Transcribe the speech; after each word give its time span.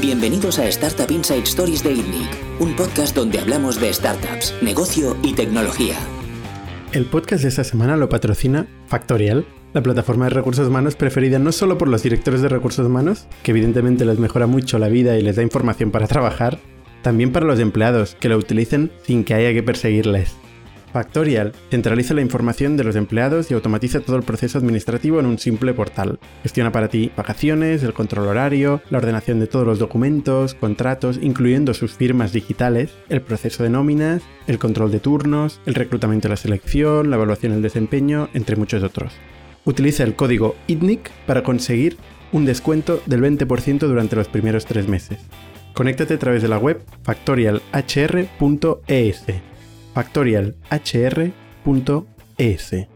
Bienvenidos 0.00 0.60
a 0.60 0.68
Startup 0.68 1.10
Inside 1.10 1.42
Stories 1.42 1.82
de 1.82 1.92
ITNIC, 1.92 2.60
un 2.60 2.76
podcast 2.76 3.16
donde 3.16 3.40
hablamos 3.40 3.80
de 3.80 3.92
startups, 3.92 4.54
negocio 4.62 5.16
y 5.24 5.34
tecnología. 5.34 5.96
El 6.92 7.04
podcast 7.06 7.42
de 7.42 7.48
esta 7.48 7.64
semana 7.64 7.96
lo 7.96 8.08
patrocina 8.08 8.68
Factorial, 8.86 9.44
la 9.72 9.82
plataforma 9.82 10.26
de 10.26 10.30
recursos 10.30 10.68
humanos 10.68 10.94
preferida 10.94 11.40
no 11.40 11.50
solo 11.50 11.78
por 11.78 11.88
los 11.88 12.04
directores 12.04 12.42
de 12.42 12.48
recursos 12.48 12.86
humanos, 12.86 13.26
que 13.42 13.50
evidentemente 13.50 14.04
les 14.04 14.20
mejora 14.20 14.46
mucho 14.46 14.78
la 14.78 14.88
vida 14.88 15.18
y 15.18 15.22
les 15.22 15.34
da 15.34 15.42
información 15.42 15.90
para 15.90 16.06
trabajar, 16.06 16.60
también 17.02 17.32
para 17.32 17.46
los 17.46 17.58
empleados, 17.58 18.14
que 18.20 18.28
lo 18.28 18.38
utilicen 18.38 18.92
sin 19.02 19.24
que 19.24 19.34
haya 19.34 19.52
que 19.52 19.64
perseguirles. 19.64 20.36
Factorial 20.92 21.52
centraliza 21.70 22.14
la 22.14 22.22
información 22.22 22.76
de 22.76 22.84
los 22.84 22.96
empleados 22.96 23.50
y 23.50 23.54
automatiza 23.54 24.00
todo 24.00 24.16
el 24.16 24.22
proceso 24.22 24.58
administrativo 24.58 25.20
en 25.20 25.26
un 25.26 25.38
simple 25.38 25.74
portal. 25.74 26.18
Gestiona 26.42 26.72
para 26.72 26.88
ti 26.88 27.12
vacaciones, 27.16 27.82
el 27.82 27.92
control 27.92 28.28
horario, 28.28 28.80
la 28.90 28.98
ordenación 28.98 29.38
de 29.38 29.46
todos 29.46 29.66
los 29.66 29.78
documentos, 29.78 30.54
contratos, 30.54 31.18
incluyendo 31.20 31.74
sus 31.74 31.92
firmas 31.92 32.32
digitales, 32.32 32.90
el 33.10 33.20
proceso 33.20 33.62
de 33.62 33.70
nóminas, 33.70 34.22
el 34.46 34.58
control 34.58 34.90
de 34.90 35.00
turnos, 35.00 35.60
el 35.66 35.74
reclutamiento 35.74 36.28
y 36.28 36.30
la 36.30 36.36
selección, 36.36 37.10
la 37.10 37.16
evaluación 37.16 37.52
del 37.52 37.62
desempeño, 37.62 38.30
entre 38.32 38.56
muchos 38.56 38.82
otros. 38.82 39.12
Utiliza 39.64 40.04
el 40.04 40.14
código 40.14 40.56
ITNIC 40.68 41.10
para 41.26 41.42
conseguir 41.42 41.98
un 42.32 42.46
descuento 42.46 43.02
del 43.06 43.22
20% 43.22 43.80
durante 43.80 44.16
los 44.16 44.28
primeros 44.28 44.64
tres 44.64 44.88
meses. 44.88 45.18
Conéctate 45.74 46.14
a 46.14 46.18
través 46.18 46.42
de 46.42 46.48
la 46.48 46.58
web 46.58 46.82
factorialhr.es 47.02 49.24
factorialhr.es. 49.98 52.86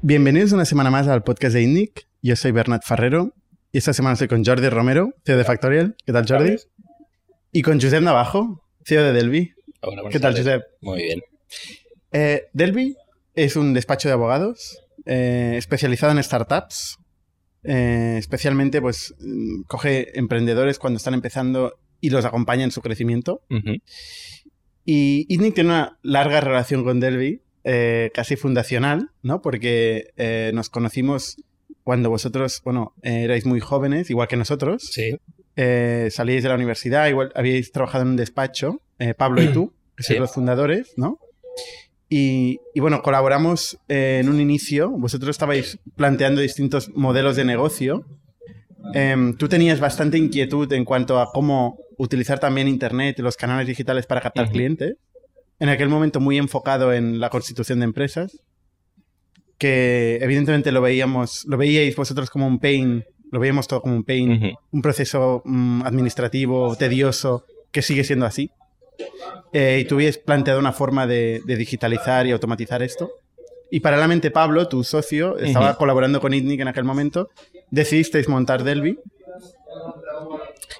Bienvenidos 0.00 0.52
una 0.52 0.64
semana 0.64 0.92
más 0.92 1.08
al 1.08 1.24
podcast 1.24 1.54
de 1.54 1.62
INNIC. 1.62 2.06
Yo 2.22 2.36
soy 2.36 2.52
Bernat 2.52 2.84
Ferrero 2.84 3.34
y 3.72 3.78
esta 3.78 3.92
semana 3.92 4.12
estoy 4.12 4.28
con 4.28 4.44
Jordi 4.44 4.68
Romero, 4.68 5.12
CEO 5.24 5.36
de 5.36 5.42
Factorial. 5.42 5.96
¿Qué 6.06 6.12
tal, 6.12 6.24
Jordi? 6.24 6.54
Y 7.50 7.62
con 7.62 7.80
Josep 7.80 8.00
Navajo, 8.00 8.62
CEO 8.84 9.02
de 9.02 9.12
Delvi. 9.12 9.54
¿Qué 10.12 10.20
tal, 10.20 10.36
Josep? 10.36 10.62
Muy 10.82 11.02
bien. 11.02 11.20
Eh, 12.12 12.44
Delvi 12.52 12.96
es 13.34 13.56
un 13.56 13.74
despacho 13.74 14.08
de 14.08 14.12
abogados 14.12 14.78
eh, 15.04 15.54
especializado 15.56 16.12
en 16.12 16.22
startups. 16.22 16.98
Eh, 17.64 18.14
especialmente, 18.18 18.80
pues, 18.80 19.16
mm, 19.18 19.62
coge 19.62 20.16
emprendedores 20.16 20.78
cuando 20.78 20.98
están 20.98 21.14
empezando 21.14 21.80
y 22.00 22.10
los 22.10 22.24
acompaña 22.24 22.62
en 22.62 22.70
su 22.70 22.82
crecimiento. 22.82 23.42
Y 24.88 25.26
ITNIC 25.28 25.54
tiene 25.54 25.70
una 25.70 25.98
larga 26.02 26.40
relación 26.40 26.84
con 26.84 27.00
Delby, 27.00 27.42
eh, 27.64 28.12
casi 28.14 28.36
fundacional, 28.36 29.10
¿no? 29.22 29.42
Porque 29.42 30.12
eh, 30.16 30.52
nos 30.54 30.70
conocimos 30.70 31.42
cuando 31.82 32.08
vosotros, 32.08 32.62
bueno, 32.64 32.94
erais 33.02 33.44
muy 33.44 33.58
jóvenes, 33.58 34.08
igual 34.10 34.28
que 34.28 34.36
nosotros. 34.36 34.88
Sí. 34.92 35.18
Eh, 35.56 36.08
salíais 36.12 36.44
de 36.44 36.48
la 36.48 36.54
universidad, 36.54 37.08
igual 37.08 37.32
habíais 37.34 37.72
trabajado 37.72 38.04
en 38.04 38.10
un 38.10 38.16
despacho, 38.16 38.80
Pablo 39.16 39.42
y 39.42 39.48
tú, 39.48 39.72
que 39.96 40.04
sois 40.04 40.20
los 40.20 40.32
fundadores, 40.32 40.92
¿no? 40.96 41.18
Y, 42.08 42.60
y, 42.72 42.78
bueno, 42.78 43.02
colaboramos 43.02 43.78
en 43.88 44.28
un 44.28 44.40
inicio, 44.40 44.90
vosotros 44.90 45.30
estabais 45.30 45.80
planteando 45.96 46.40
distintos 46.40 46.90
modelos 46.94 47.34
de 47.34 47.44
negocio. 47.44 48.06
Em, 48.94 49.36
tú 49.36 49.48
tenías 49.48 49.80
bastante 49.80 50.16
inquietud 50.16 50.72
en 50.72 50.84
cuanto 50.84 51.20
a 51.20 51.32
cómo 51.32 51.80
utilizar 51.98 52.38
también 52.38 52.68
Internet 52.68 53.18
y 53.18 53.22
los 53.22 53.36
canales 53.36 53.66
digitales 53.66 54.06
para 54.06 54.20
captar 54.20 54.50
clientes. 54.50 54.96
En 55.58 55.68
aquel 55.68 55.88
momento 55.88 56.20
muy 56.20 56.36
enfocado 56.38 56.92
en 56.92 57.18
la 57.18 57.30
constitución 57.30 57.80
de 57.80 57.84
empresas, 57.84 58.42
que 59.58 60.18
evidentemente 60.20 60.70
lo 60.72 60.82
veíamos, 60.82 61.44
lo 61.46 61.56
veíais 61.56 61.96
vosotros 61.96 62.28
como 62.28 62.46
un 62.46 62.58
pain, 62.58 63.04
lo 63.30 63.40
veíamos 63.40 63.66
todo 63.66 63.80
como 63.80 63.96
un 63.96 64.04
pain, 64.04 64.54
un 64.70 64.82
proceso 64.82 65.42
mm, 65.44 65.82
administrativo 65.82 66.76
tedioso 66.76 67.44
que 67.70 67.82
sigue 67.82 68.04
siendo 68.04 68.26
así. 68.26 68.50
Eh, 69.52 69.80
y 69.82 69.84
tú 69.86 69.96
habías 69.96 70.18
planteado 70.18 70.60
una 70.60 70.72
forma 70.72 71.06
de, 71.06 71.40
digitalizar 71.46 72.26
y 72.26 72.32
automatizar 72.32 72.82
esto. 72.82 73.10
Y 73.70 73.80
paralelamente 73.80 74.30
Pablo, 74.30 74.68
tu 74.68 74.84
socio, 74.84 75.38
estaba 75.38 75.76
colaborando 75.76 76.20
con 76.20 76.34
ITNIC 76.34 76.60
en 76.60 76.68
aquel 76.68 76.84
momento. 76.84 77.30
Decidisteis 77.70 78.28
montar 78.28 78.62
Delvi 78.62 78.98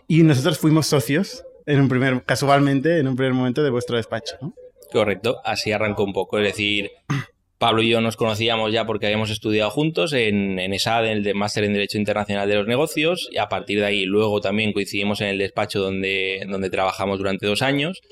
y 0.09 0.23
nosotros 0.23 0.59
fuimos 0.59 0.87
socios, 0.87 1.45
en 1.67 1.81
un 1.81 1.89
primer, 1.89 2.23
casualmente, 2.25 2.99
en 2.99 3.09
un 3.09 3.17
primer 3.17 3.35
momento 3.35 3.63
de 3.63 3.71
vuestro 3.71 3.97
despacho, 3.97 4.37
¿no? 4.41 4.55
Correcto, 4.93 5.41
así 5.45 5.73
arrancó 5.73 6.05
un 6.05 6.13
poco. 6.13 6.39
Es 6.39 6.45
decir, 6.45 6.91
Pablo 7.59 7.83
y 7.83 7.89
yo 7.89 8.01
nos 8.01 8.17
conocíamos 8.17 8.73
ya 8.73 8.85
porque 8.87 9.07
habíamos 9.07 9.31
estudiado 9.31 9.71
juntos 9.71 10.13
en, 10.13 10.59
en 10.59 10.73
ESAD, 10.75 11.07
en 11.07 11.27
el 11.27 11.35
Máster 11.35 11.65
en 11.65 11.73
Derecho 11.73 11.99
Internacional 11.99 12.49
de 12.49 12.55
los 12.55 12.67
Negocios, 12.67 13.29
y 13.33 13.39
a 13.39 13.49
partir 13.49 13.81
de 13.81 13.87
ahí 13.87 14.05
luego 14.05 14.41
también 14.41 14.73
coincidimos 14.73 15.21
en 15.23 15.29
el 15.29 15.39
despacho 15.39 15.81
donde, 15.81 16.47
donde 16.49 16.71
trabajamos 16.71 17.19
durante 17.19 17.47
dos 17.47 17.63
años, 17.63 18.03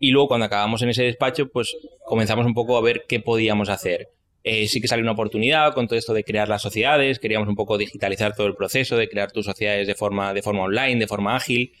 y 0.00 0.10
luego 0.10 0.28
cuando 0.28 0.46
acabamos 0.46 0.82
en 0.82 0.88
ese 0.88 1.04
despacho, 1.04 1.48
pues 1.48 1.76
comenzamos 2.04 2.46
un 2.46 2.54
poco 2.54 2.76
a 2.76 2.82
ver 2.82 3.04
qué 3.06 3.20
podíamos 3.20 3.68
hacer. 3.68 4.08
Eh, 4.46 4.68
sí 4.68 4.82
que 4.82 4.88
salió 4.88 5.02
una 5.02 5.12
oportunidad 5.12 5.72
con 5.72 5.88
todo 5.88 5.98
esto 5.98 6.12
de 6.12 6.22
crear 6.22 6.50
las 6.50 6.60
sociedades, 6.60 7.18
queríamos 7.18 7.48
un 7.48 7.56
poco 7.56 7.78
digitalizar 7.78 8.36
todo 8.36 8.46
el 8.46 8.54
proceso, 8.54 8.94
de 8.98 9.08
crear 9.08 9.32
tus 9.32 9.46
sociedades 9.46 9.86
de 9.86 9.94
forma, 9.94 10.34
de 10.34 10.42
forma 10.42 10.64
online, 10.64 11.00
de 11.00 11.06
forma 11.06 11.34
ágil. 11.34 11.72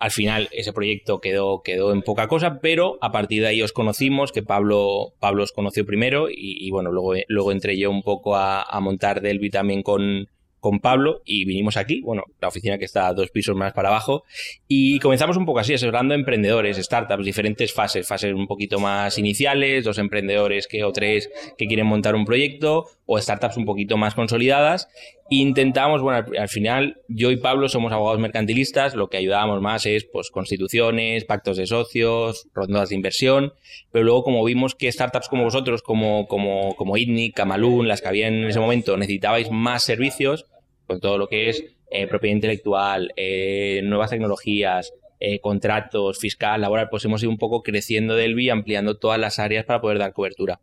Al 0.00 0.10
final 0.10 0.48
ese 0.50 0.72
proyecto 0.72 1.20
quedó, 1.20 1.62
quedó 1.62 1.92
en 1.92 2.02
poca 2.02 2.26
cosa, 2.26 2.58
pero 2.60 2.98
a 3.00 3.12
partir 3.12 3.42
de 3.42 3.48
ahí 3.48 3.62
os 3.62 3.72
conocimos, 3.72 4.32
que 4.32 4.42
Pablo, 4.42 5.14
Pablo 5.20 5.44
os 5.44 5.52
conoció 5.52 5.86
primero 5.86 6.26
y, 6.28 6.68
bueno, 6.70 6.90
luego, 6.90 7.14
luego 7.28 7.52
entré 7.52 7.78
yo 7.78 7.90
un 7.90 8.02
poco 8.02 8.34
a, 8.34 8.62
a 8.62 8.80
montar 8.80 9.20
Delvi 9.20 9.50
también 9.50 9.82
con, 9.82 10.28
con 10.60 10.80
Pablo 10.80 11.22
y 11.24 11.44
vinimos 11.44 11.76
aquí, 11.76 12.00
bueno, 12.00 12.24
la 12.40 12.48
oficina 12.48 12.78
que 12.78 12.84
está 12.84 13.12
dos 13.12 13.30
pisos 13.30 13.56
más 13.56 13.72
para 13.72 13.88
abajo, 13.88 14.24
y 14.66 14.98
comenzamos 15.00 15.36
un 15.36 15.46
poco 15.46 15.60
así, 15.60 15.74
asesorando 15.74 16.14
emprendedores, 16.14 16.76
startups, 16.76 17.24
diferentes 17.24 17.72
fases, 17.72 18.06
fases 18.06 18.34
un 18.34 18.46
poquito 18.46 18.78
más 18.78 19.18
iniciales, 19.18 19.84
dos 19.84 19.98
emprendedores 19.98 20.66
que 20.66 20.84
o 20.84 20.92
tres 20.92 21.30
que 21.56 21.66
quieren 21.66 21.86
montar 21.86 22.14
un 22.14 22.24
proyecto, 22.24 22.86
o 23.10 23.18
startups 23.18 23.56
un 23.56 23.64
poquito 23.64 23.96
más 23.96 24.14
consolidadas. 24.14 24.86
intentamos, 25.30 26.02
bueno, 26.02 26.26
al, 26.38 26.48
final 26.48 27.00
yo 27.08 27.30
y 27.30 27.38
Pablo 27.38 27.70
somos 27.70 27.90
abogados 27.90 28.20
mercantilistas, 28.20 28.94
lo 28.94 29.08
que 29.08 29.16
ayudábamos 29.16 29.62
más 29.62 29.86
es 29.86 30.04
pues 30.04 30.30
constituciones, 30.30 31.24
pactos 31.24 31.56
de 31.56 31.66
socios, 31.66 32.48
rondas 32.52 32.90
de 32.90 32.96
inversión, 32.96 33.54
pero 33.92 34.04
luego 34.04 34.24
como 34.24 34.44
vimos 34.44 34.74
que 34.74 34.92
startups 34.92 35.28
como 35.28 35.44
vosotros, 35.44 35.80
como, 35.80 36.26
como, 36.26 36.74
como 36.76 36.98
ITNIC, 36.98 37.34
Camalún, 37.34 37.88
las 37.88 38.02
que 38.02 38.08
habían 38.08 38.34
en 38.34 38.48
ese 38.48 38.60
momento, 38.60 38.98
necesitabais 38.98 39.50
más 39.50 39.82
servicios, 39.82 40.44
con 40.88 41.00
todo 41.00 41.18
lo 41.18 41.28
que 41.28 41.50
es 41.50 41.62
eh, 41.90 42.08
propiedad 42.08 42.34
intelectual, 42.34 43.12
eh, 43.16 43.82
nuevas 43.84 44.10
tecnologías, 44.10 44.92
eh, 45.20 45.38
contratos, 45.40 46.18
fiscal, 46.18 46.60
laboral, 46.60 46.88
pues 46.90 47.04
hemos 47.04 47.22
ido 47.22 47.30
un 47.30 47.38
poco 47.38 47.62
creciendo 47.62 48.14
del 48.14 48.34
BI, 48.34 48.50
ampliando 48.50 48.96
todas 48.96 49.20
las 49.20 49.38
áreas 49.38 49.64
para 49.64 49.80
poder 49.80 49.98
dar 49.98 50.12
cobertura. 50.12 50.60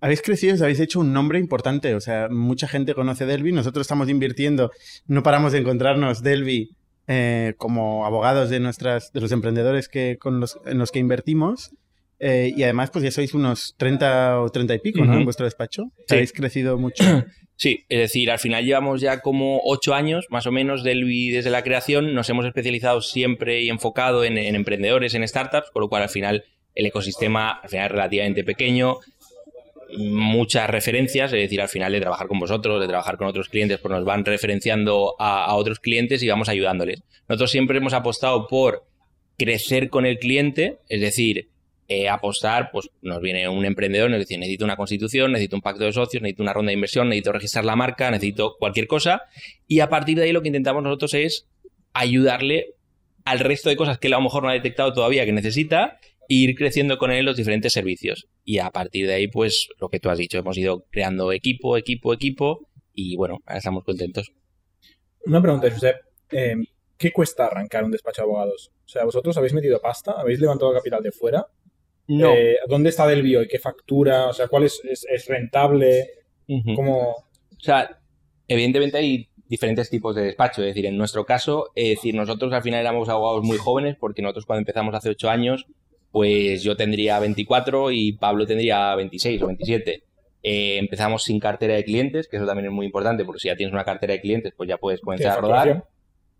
Habéis 0.00 0.22
crecido, 0.22 0.62
habéis 0.62 0.80
hecho 0.80 1.00
un 1.00 1.12
nombre 1.12 1.38
importante, 1.38 1.94
o 1.94 2.00
sea, 2.00 2.28
mucha 2.30 2.68
gente 2.68 2.94
conoce 2.94 3.26
Delvi, 3.26 3.52
nosotros 3.52 3.84
estamos 3.84 4.08
invirtiendo, 4.08 4.70
no 5.06 5.22
paramos 5.22 5.52
de 5.52 5.58
encontrarnos 5.58 6.22
Delvi 6.22 6.70
como 7.56 8.06
abogados 8.06 8.50
de 8.50 8.60
nuestras, 8.60 9.12
de 9.12 9.20
los 9.20 9.32
emprendedores 9.32 9.88
que, 9.88 10.16
con 10.16 10.38
los, 10.38 10.60
en 10.64 10.78
los 10.78 10.92
que 10.92 11.00
invertimos. 11.00 11.72
y 12.20 12.62
además, 12.62 12.90
pues 12.90 13.02
ya 13.02 13.10
sois 13.10 13.34
unos 13.34 13.74
30 13.78 14.40
o 14.40 14.48
30 14.48 14.74
y 14.76 14.78
pico, 14.78 15.04
¿no? 15.04 15.14
En 15.14 15.24
vuestro 15.24 15.44
despacho. 15.44 15.90
Habéis 16.08 16.32
crecido 16.32 16.78
mucho. 16.78 17.02
Sí, 17.60 17.84
es 17.90 17.98
decir, 17.98 18.30
al 18.30 18.38
final 18.38 18.64
llevamos 18.64 19.02
ya 19.02 19.20
como 19.20 19.60
ocho 19.66 19.92
años, 19.92 20.24
más 20.30 20.46
o 20.46 20.50
menos, 20.50 20.82
desde 20.82 21.50
la 21.50 21.62
creación. 21.62 22.14
Nos 22.14 22.30
hemos 22.30 22.46
especializado 22.46 23.02
siempre 23.02 23.60
y 23.60 23.68
enfocado 23.68 24.24
en, 24.24 24.38
emprendedores, 24.38 25.12
en 25.12 25.28
startups, 25.28 25.70
con 25.70 25.82
lo 25.82 25.90
cual 25.90 26.04
al 26.04 26.08
final 26.08 26.44
el 26.74 26.86
ecosistema 26.86 27.50
al 27.50 27.68
final 27.68 27.84
es 27.84 27.92
relativamente 27.92 28.44
pequeño. 28.44 28.96
Muchas 29.98 30.70
referencias, 30.70 31.34
es 31.34 31.38
decir, 31.38 31.60
al 31.60 31.68
final 31.68 31.92
de 31.92 32.00
trabajar 32.00 32.28
con 32.28 32.38
vosotros, 32.38 32.80
de 32.80 32.88
trabajar 32.88 33.18
con 33.18 33.26
otros 33.26 33.50
clientes, 33.50 33.78
pues 33.78 33.92
nos 33.92 34.06
van 34.06 34.24
referenciando 34.24 35.14
a 35.18 35.54
otros 35.54 35.80
clientes 35.80 36.22
y 36.22 36.28
vamos 36.28 36.48
ayudándoles. 36.48 37.02
Nosotros 37.28 37.50
siempre 37.50 37.76
hemos 37.76 37.92
apostado 37.92 38.48
por 38.48 38.86
crecer 39.36 39.90
con 39.90 40.06
el 40.06 40.18
cliente, 40.18 40.78
es 40.88 41.02
decir, 41.02 41.50
eh, 41.92 42.08
apostar, 42.08 42.70
pues 42.70 42.88
nos 43.02 43.20
viene 43.20 43.48
un 43.48 43.64
emprendedor, 43.64 44.08
nos 44.08 44.20
dice, 44.20 44.38
necesito 44.38 44.64
una 44.64 44.76
constitución, 44.76 45.32
necesito 45.32 45.56
un 45.56 45.62
pacto 45.62 45.82
de 45.82 45.92
socios, 45.92 46.22
necesito 46.22 46.44
una 46.44 46.52
ronda 46.52 46.70
de 46.70 46.74
inversión, 46.74 47.08
necesito 47.08 47.32
registrar 47.32 47.64
la 47.64 47.74
marca, 47.74 48.08
necesito 48.12 48.54
cualquier 48.60 48.86
cosa. 48.86 49.22
Y 49.66 49.80
a 49.80 49.88
partir 49.88 50.16
de 50.16 50.22
ahí 50.22 50.32
lo 50.32 50.40
que 50.40 50.46
intentamos 50.46 50.84
nosotros 50.84 51.14
es 51.14 51.48
ayudarle 51.92 52.76
al 53.24 53.40
resto 53.40 53.70
de 53.70 53.76
cosas 53.76 53.98
que 53.98 54.06
él 54.06 54.14
a 54.14 54.18
lo 54.18 54.22
mejor 54.22 54.44
no 54.44 54.50
ha 54.50 54.52
detectado 54.52 54.92
todavía 54.92 55.24
que 55.24 55.32
necesita 55.32 55.98
e 56.28 56.34
ir 56.34 56.54
creciendo 56.54 56.96
con 56.96 57.10
él 57.10 57.24
los 57.24 57.36
diferentes 57.36 57.72
servicios. 57.72 58.28
Y 58.44 58.58
a 58.58 58.70
partir 58.70 59.08
de 59.08 59.14
ahí, 59.14 59.26
pues 59.26 59.68
lo 59.80 59.88
que 59.88 59.98
tú 59.98 60.10
has 60.10 60.18
dicho, 60.18 60.38
hemos 60.38 60.56
ido 60.56 60.86
creando 60.92 61.32
equipo, 61.32 61.76
equipo, 61.76 62.14
equipo 62.14 62.68
y 62.94 63.16
bueno, 63.16 63.40
ahora 63.46 63.58
estamos 63.58 63.82
contentos. 63.82 64.30
Una 65.26 65.42
pregunta, 65.42 65.68
Josep. 65.68 65.96
Eh, 66.30 66.54
¿Qué 66.96 67.10
cuesta 67.10 67.46
arrancar 67.46 67.82
un 67.82 67.90
despacho 67.90 68.22
de 68.22 68.26
abogados? 68.26 68.70
O 68.84 68.88
sea, 68.88 69.04
¿vosotros 69.04 69.36
habéis 69.36 69.54
metido 69.54 69.80
pasta? 69.80 70.12
¿Habéis 70.12 70.38
levantado 70.38 70.72
capital 70.72 71.02
de 71.02 71.10
fuera? 71.10 71.46
No. 72.10 72.34
Eh, 72.34 72.56
¿Dónde 72.68 72.88
está 72.88 73.06
del 73.06 73.22
bio 73.22 73.40
y 73.40 73.46
qué 73.46 73.60
factura? 73.60 74.26
O 74.26 74.32
sea, 74.32 74.48
¿cuál 74.48 74.64
es, 74.64 74.80
es, 74.84 75.26
rentable? 75.28 76.10
O 76.48 77.14
sea, 77.56 78.00
evidentemente 78.48 78.98
hay 78.98 79.28
diferentes 79.46 79.88
tipos 79.88 80.16
de 80.16 80.22
despacho. 80.22 80.60
Es 80.62 80.68
decir, 80.68 80.86
en 80.86 80.98
nuestro 80.98 81.24
caso, 81.24 81.70
es 81.76 81.90
decir, 81.90 82.16
nosotros 82.16 82.52
al 82.52 82.62
final 82.62 82.80
éramos 82.80 83.08
abogados 83.08 83.44
muy 83.44 83.58
jóvenes 83.58 83.96
porque 83.98 84.22
nosotros 84.22 84.44
cuando 84.44 84.58
empezamos 84.62 84.92
hace 84.92 85.10
8 85.10 85.30
años, 85.30 85.66
pues 86.10 86.64
yo 86.64 86.76
tendría 86.76 87.20
24 87.20 87.92
y 87.92 88.14
Pablo 88.14 88.44
tendría 88.44 88.92
26 88.96 89.42
o 89.42 89.46
27. 89.46 90.02
Eh, 90.42 90.78
empezamos 90.78 91.22
sin 91.22 91.38
cartera 91.38 91.74
de 91.74 91.84
clientes, 91.84 92.26
que 92.26 92.38
eso 92.38 92.46
también 92.46 92.66
es 92.66 92.72
muy 92.72 92.86
importante, 92.86 93.24
porque 93.24 93.38
si 93.38 93.48
ya 93.48 93.56
tienes 93.56 93.72
una 93.72 93.84
cartera 93.84 94.14
de 94.14 94.20
clientes, 94.20 94.52
pues 94.56 94.68
ya 94.68 94.78
puedes 94.78 95.00
comenzar 95.00 95.38
a 95.38 95.40
rodar. 95.40 95.84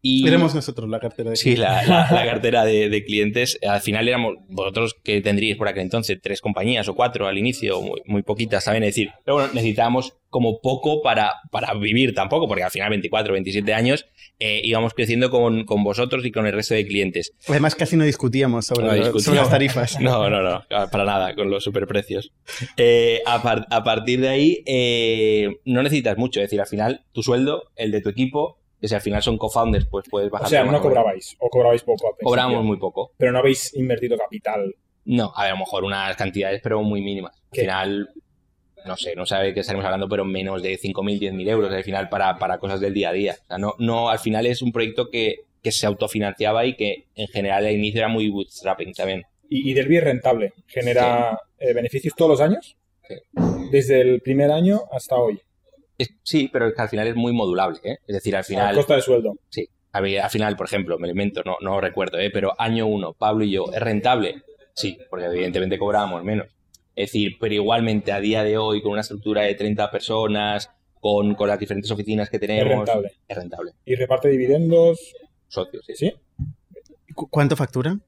Y, 0.03 0.27
Éramos 0.27 0.55
nosotros 0.55 0.89
la 0.89 0.99
cartera 0.99 1.31
de 1.31 1.37
clientes. 1.37 1.57
Sí, 1.59 1.87
la, 1.87 2.09
cartera 2.09 2.65
de, 2.65 3.05
clientes. 3.05 3.59
Al 3.67 3.81
final 3.81 4.09
éramos 4.09 4.37
vosotros 4.49 4.97
que 5.03 5.21
tendríais 5.21 5.57
por 5.57 5.69
aquel 5.69 5.83
entonces 5.83 6.19
tres 6.23 6.41
compañías 6.41 6.89
o 6.89 6.95
cuatro 6.95 7.27
al 7.27 7.37
inicio, 7.37 7.81
muy, 7.83 8.01
muy 8.07 8.23
poquitas, 8.23 8.65
saben 8.65 8.83
decir. 8.83 9.11
Pero 9.25 9.37
bueno, 9.37 9.51
necesitábamos 9.53 10.15
como 10.31 10.61
poco 10.61 11.03
para, 11.03 11.35
para 11.51 11.75
vivir 11.75 12.15
tampoco, 12.15 12.47
porque 12.49 12.63
al 12.63 12.71
final 12.71 12.89
24, 12.91 13.33
27 13.33 13.75
años 13.75 14.07
eh, 14.39 14.61
íbamos 14.65 14.95
creciendo 14.95 15.29
con, 15.29 15.65
con, 15.65 15.83
vosotros 15.85 16.25
y 16.25 16.31
con 16.31 16.47
el 16.47 16.53
resto 16.53 16.75
de 16.75 16.87
clientes. 16.87 17.33
Además 17.49 17.75
casi 17.75 17.97
no 17.97 18.05
discutíamos 18.05 18.67
sobre, 18.67 18.87
las 18.87 19.51
tarifas. 19.51 20.01
No, 20.01 20.31
no, 20.31 20.41
no, 20.41 20.65
para 20.91 21.05
nada, 21.05 21.35
con 21.35 21.51
los 21.51 21.65
superprecios. 21.65 22.33
Eh, 22.77 23.21
a, 23.27 23.35
a, 23.35 23.85
partir 23.85 24.21
de 24.21 24.29
ahí 24.29 24.63
eh, 24.67 25.61
no 25.65 25.83
necesitas 25.83 26.17
mucho, 26.17 26.41
es 26.41 26.45
decir, 26.45 26.61
al 26.61 26.69
final 26.69 27.05
tu 27.13 27.23
sueldo, 27.23 27.65
el 27.77 27.91
de 27.91 28.01
tu 28.01 28.09
equipo, 28.09 28.60
que 28.81 28.89
si 28.89 28.95
al 28.95 29.01
final 29.01 29.23
son 29.23 29.37
co-founders, 29.37 29.87
pues 29.87 30.07
puedes 30.09 30.31
bajar. 30.31 30.47
O 30.47 30.51
sea, 30.51 30.65
no 30.65 30.81
cobrabais, 30.81 31.37
o 31.39 31.49
cobrabais 31.49 31.83
poco. 31.83 32.17
Cobramos 32.23 32.65
muy 32.65 32.79
poco. 32.79 33.13
Pero 33.17 33.33
no 33.33 33.39
habéis 33.39 33.75
invertido 33.75 34.17
capital. 34.17 34.75
No, 35.05 35.33
a, 35.37 35.43
ver, 35.43 35.53
a 35.53 35.55
lo 35.55 35.61
mejor 35.61 35.85
unas 35.85 36.17
cantidades, 36.17 36.61
pero 36.63 36.83
muy 36.83 37.03
mínimas. 37.03 37.43
Al 37.53 37.59
final, 37.59 38.11
no 38.87 38.97
sé, 38.97 39.15
no 39.15 39.27
sabe 39.27 39.53
qué 39.53 39.61
estaremos 39.61 39.85
hablando, 39.85 40.09
pero 40.09 40.25
menos 40.25 40.63
de 40.63 40.79
5.000, 40.79 41.21
10.000 41.21 41.49
euros 41.51 41.73
al 41.73 41.85
final 41.85 42.09
para, 42.09 42.39
para 42.39 42.59
cosas 42.59 42.81
del 42.81 42.95
día 42.95 43.11
a 43.11 43.13
día. 43.13 43.37
O 43.43 43.47
sea, 43.47 43.59
no, 43.59 43.75
no, 43.79 44.09
al 44.09 44.19
final 44.19 44.47
es 44.47 44.63
un 44.63 44.73
proyecto 44.73 45.11
que, 45.11 45.41
que 45.63 45.73
se 45.73 45.87
autofinanciaba 45.87 46.65
y 46.65 46.75
que 46.75 47.07
en 47.15 47.29
general 47.29 47.67
al 47.67 47.73
inicio 47.73 48.01
era 48.01 48.09
muy 48.09 48.31
bootstrapping 48.31 48.95
también. 48.95 49.25
¿Y, 49.49 49.71
y 49.71 49.75
Derby 49.75 49.99
es 49.99 50.05
rentable? 50.05 50.53
¿Genera 50.67 51.39
eh, 51.59 51.75
beneficios 51.75 52.15
todos 52.15 52.31
los 52.31 52.41
años? 52.41 52.77
Sí. 53.07 53.15
Desde 53.73 54.01
el 54.01 54.21
primer 54.23 54.51
año 54.51 54.83
hasta 54.91 55.17
hoy 55.17 55.41
sí, 56.23 56.49
pero 56.53 56.73
al 56.77 56.89
final 56.89 57.07
es 57.09 57.17
muy 57.17 57.33
modulable, 57.33 57.79
¿eh? 57.83 57.99
Es 58.07 58.15
decir, 58.15 58.37
al 58.37 58.45
final... 58.45 58.73
A 58.73 58.75
costa 58.75 58.97
de 58.97 59.03
sueldo. 59.03 59.35
Sí. 59.49 59.69
Al 59.93 60.31
final, 60.31 60.57
por 60.57 60.67
ejemplo, 60.67 60.99
me 60.99 61.09
invento, 61.09 61.43
no, 61.45 61.57
no 61.61 61.81
recuerdo, 61.81 62.19
¿eh? 62.19 62.31
pero 62.33 62.55
año 62.61 62.87
uno, 62.87 63.13
Pablo 63.13 63.45
y 63.45 63.51
yo, 63.51 63.65
¿es 63.73 63.81
rentable? 63.81 64.43
Sí, 64.75 64.97
porque 65.11 65.27
evidentemente 65.27 65.79
cobrábamos 65.79 66.23
menos. 66.23 66.47
Es 66.95 67.09
decir, 67.09 67.37
pero 67.41 67.55
igualmente 67.55 68.13
a 68.13 68.21
día 68.21 68.45
de 68.45 68.57
hoy, 68.57 68.83
con 68.83 68.93
una 68.93 69.01
estructura 69.01 69.43
de 69.43 69.55
30 69.55 69.91
personas, 69.91 70.71
con, 71.01 71.35
con 71.35 71.49
las 71.49 71.59
diferentes 71.59 71.91
oficinas 71.91 72.31
que 72.31 72.39
tenemos... 72.39 72.73
Es 72.73 72.77
rentable. 72.77 73.13
Es 73.27 73.37
rentable. 73.37 73.73
¿Y 73.85 73.95
reparte 73.97 74.29
dividendos? 74.29 75.15
Socios, 75.49 75.85
sí. 75.87 75.95
¿Sí? 75.97 76.15
¿Cuánto 77.15 77.57
factura? 77.57 77.99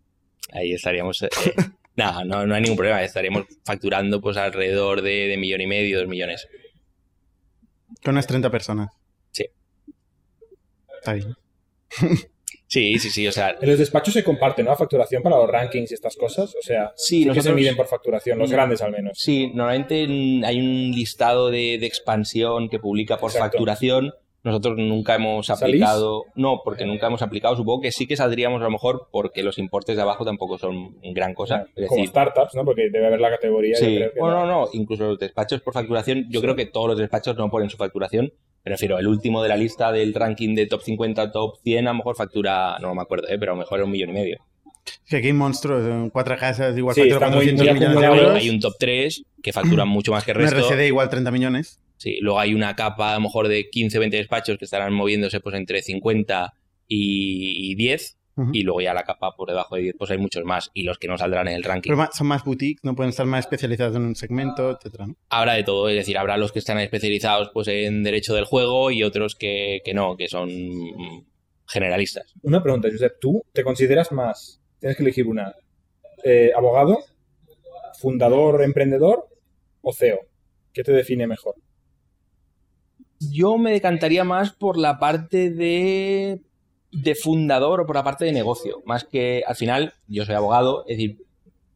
Ahí 0.52 0.72
estaríamos... 0.72 1.22
Eh, 1.22 1.30
no, 1.96 2.24
no, 2.24 2.46
no 2.46 2.54
hay 2.54 2.62
ningún 2.62 2.76
problema. 2.76 3.02
Estaríamos 3.02 3.46
facturando 3.64 4.20
pues 4.20 4.36
alrededor 4.36 5.02
de, 5.02 5.26
de 5.28 5.36
millón 5.36 5.62
y 5.62 5.66
medio, 5.66 5.98
dos 5.98 6.08
millones. 6.08 6.48
Con 8.02 8.14
unas 8.14 8.26
30 8.26 8.50
personas. 8.50 8.90
Sí. 9.30 9.46
Está 10.98 11.12
bien. 11.14 11.36
Sí, 12.72 12.98
sí, 12.98 13.10
sí, 13.10 13.28
o 13.28 13.32
sea... 13.32 13.54
En 13.60 13.68
los 13.68 13.78
despachos 13.78 14.14
se 14.14 14.24
comparte, 14.24 14.62
¿no? 14.62 14.70
La 14.70 14.76
facturación 14.78 15.22
para 15.22 15.36
los 15.36 15.46
rankings 15.46 15.90
y 15.90 15.94
estas 15.94 16.16
cosas, 16.16 16.54
o 16.54 16.62
sea... 16.62 16.90
Sí, 16.96 17.28
que 17.28 17.42
se 17.42 17.52
miden 17.52 17.76
por 17.76 17.86
facturación, 17.86 18.38
los 18.38 18.50
grandes 18.50 18.80
al 18.80 18.92
menos. 18.92 19.18
Sí, 19.18 19.48
normalmente 19.52 20.04
hay 20.46 20.58
un 20.58 20.90
listado 20.92 21.50
de, 21.50 21.74
expansión 21.74 22.70
que 22.70 22.78
publica 22.78 23.18
por 23.18 23.30
facturación. 23.30 24.14
Nosotros 24.44 24.76
nunca 24.76 25.14
hemos 25.14 25.50
aplicado... 25.50 26.24
No, 26.34 26.62
porque 26.64 26.84
nunca 26.84 27.06
hemos 27.06 27.22
aplicado. 27.22 27.56
Supongo 27.56 27.82
que 27.82 27.92
sí 27.92 28.06
que 28.06 28.16
saldríamos 28.16 28.60
a 28.60 28.64
lo 28.64 28.70
mejor 28.70 29.08
porque 29.12 29.42
los 29.42 29.58
importes 29.58 29.96
de 29.96 30.02
abajo 30.02 30.24
tampoco 30.24 30.58
son 30.58 30.96
gran 31.14 31.34
cosa. 31.34 31.66
Como 31.88 32.04
startups, 32.04 32.54
¿no? 32.54 32.64
Porque 32.64 32.90
debe 32.90 33.06
haber 33.06 33.20
la 33.20 33.30
categoría. 33.30 33.76
Sí. 33.76 34.00
no, 34.16 34.46
no, 34.46 34.68
Incluso 34.72 35.04
los 35.04 35.18
despachos 35.18 35.60
por 35.60 35.74
facturación, 35.74 36.26
yo 36.28 36.40
creo 36.40 36.56
que 36.56 36.66
todos 36.66 36.88
los 36.88 36.98
despachos 36.98 37.36
no 37.36 37.50
ponen 37.50 37.70
su 37.70 37.76
facturación 37.76 38.32
Prefiero 38.62 38.98
el 38.98 39.08
último 39.08 39.42
de 39.42 39.48
la 39.48 39.56
lista 39.56 39.90
del 39.90 40.14
ranking 40.14 40.54
de 40.54 40.66
top 40.66 40.82
50, 40.82 41.32
top 41.32 41.56
100, 41.64 41.88
a 41.88 41.90
lo 41.90 41.96
mejor 41.96 42.14
factura, 42.14 42.78
no 42.80 42.94
me 42.94 43.02
acuerdo, 43.02 43.28
¿eh? 43.28 43.36
pero 43.38 43.52
a 43.52 43.54
lo 43.56 43.60
mejor 43.60 43.80
es 43.80 43.84
un 43.84 43.90
millón 43.90 44.10
y 44.10 44.12
medio. 44.12 44.38
Que 45.08 45.16
aquí 45.16 45.28
hay 45.28 45.32
monstruos, 45.32 45.84
en 45.84 46.10
cuatro 46.10 46.36
casas 46.36 46.76
igual 46.76 46.94
sí, 46.94 47.08
400 47.08 47.66
millones 47.74 48.00
de 48.00 48.06
euros. 48.06 48.34
Hay 48.36 48.50
un 48.50 48.60
top 48.60 48.74
3 48.78 49.24
que 49.42 49.52
facturan 49.52 49.88
mucho 49.88 50.12
más 50.12 50.24
que 50.24 50.30
el 50.30 50.38
resto. 50.38 50.56
Un 50.56 50.62
RCD 50.62 50.86
igual 50.86 51.08
30 51.08 51.30
millones. 51.32 51.80
Sí, 52.02 52.18
luego 52.20 52.40
hay 52.40 52.52
una 52.52 52.74
capa 52.74 53.12
a 53.12 53.14
lo 53.14 53.20
mejor 53.20 53.46
de 53.46 53.70
15 53.70 53.96
o 53.96 54.00
20 54.00 54.16
despachos 54.16 54.58
que 54.58 54.64
estarán 54.64 54.92
moviéndose 54.92 55.38
pues 55.38 55.54
entre 55.54 55.82
50 55.82 56.52
y 56.88 57.76
10 57.76 58.18
y 58.52 58.62
luego 58.62 58.80
ya 58.80 58.92
la 58.92 59.04
capa 59.04 59.36
por 59.36 59.48
debajo 59.48 59.76
de 59.76 59.82
10, 59.82 59.94
pues 59.98 60.10
hay 60.10 60.18
muchos 60.18 60.42
más. 60.44 60.70
Y 60.74 60.82
los 60.82 60.98
que 60.98 61.06
no 61.06 61.16
saldrán 61.16 61.46
en 61.46 61.54
el 61.54 61.62
ranking. 61.62 61.90
Pero 61.94 62.08
son 62.12 62.26
más 62.26 62.44
boutiques, 62.44 62.82
no 62.82 62.96
pueden 62.96 63.10
estar 63.10 63.26
más 63.26 63.44
especializados 63.44 63.94
en 63.94 64.02
un 64.02 64.16
segmento, 64.16 64.70
etcétera. 64.70 65.06
Habrá 65.28 65.52
de 65.52 65.62
todo, 65.62 65.88
es 65.88 65.94
decir, 65.94 66.18
habrá 66.18 66.36
los 66.36 66.50
que 66.50 66.58
están 66.58 66.80
especializados 66.80 67.50
pues 67.54 67.68
en 67.68 68.02
derecho 68.02 68.34
del 68.34 68.46
juego 68.46 68.90
y 68.90 69.04
otros 69.04 69.36
que, 69.36 69.80
no, 69.94 70.16
que 70.16 70.26
son 70.26 70.48
generalistas. 71.68 72.34
Una 72.42 72.60
pregunta, 72.62 72.88
Josep, 72.90 73.20
¿tú 73.20 73.44
te 73.52 73.62
consideras 73.62 74.10
más, 74.10 74.60
tienes 74.80 74.96
que 74.96 75.04
elegir 75.04 75.28
una, 75.28 75.54
eh, 76.24 76.50
abogado, 76.56 76.98
fundador, 78.00 78.62
emprendedor 78.64 79.28
o 79.82 79.92
CEO? 79.92 80.18
¿Qué 80.72 80.82
te 80.82 80.92
define 80.92 81.28
mejor? 81.28 81.54
Yo 83.30 83.58
me 83.58 83.72
decantaría 83.72 84.24
más 84.24 84.52
por 84.52 84.76
la 84.78 84.98
parte 84.98 85.50
de 85.50 86.40
de 86.92 87.14
fundador 87.14 87.80
o 87.80 87.86
por 87.86 87.96
la 87.96 88.04
parte 88.04 88.26
de 88.26 88.32
negocio, 88.32 88.82
más 88.84 89.04
que 89.04 89.42
al 89.46 89.56
final 89.56 89.94
yo 90.08 90.24
soy 90.26 90.34
abogado, 90.34 90.84
es 90.86 90.98
decir, 90.98 91.16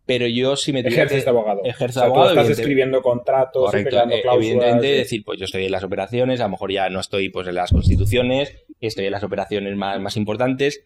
pero 0.04 0.26
yo 0.26 0.56
si 0.56 0.72
me 0.72 0.80
ejerces 0.80 1.24
de 1.24 1.30
abogado, 1.30 1.62
ejerzo 1.64 2.00
de 2.00 2.06
abogado, 2.06 2.28
estás 2.30 2.50
escribiendo 2.50 3.00
contratos, 3.00 3.64
correcto, 3.64 3.96
eh, 4.10 4.22
evidentemente, 4.30 4.86
decir, 4.86 5.24
pues 5.24 5.38
yo 5.38 5.46
estoy 5.46 5.64
en 5.64 5.72
las 5.72 5.82
operaciones, 5.82 6.40
a 6.40 6.44
lo 6.44 6.50
mejor 6.50 6.70
ya 6.70 6.90
no 6.90 7.00
estoy 7.00 7.30
pues 7.30 7.48
en 7.48 7.54
las 7.54 7.72
constituciones, 7.72 8.54
estoy 8.80 9.06
en 9.06 9.12
las 9.12 9.24
operaciones 9.24 9.74
más, 9.74 9.98
más 10.00 10.16
importantes, 10.18 10.84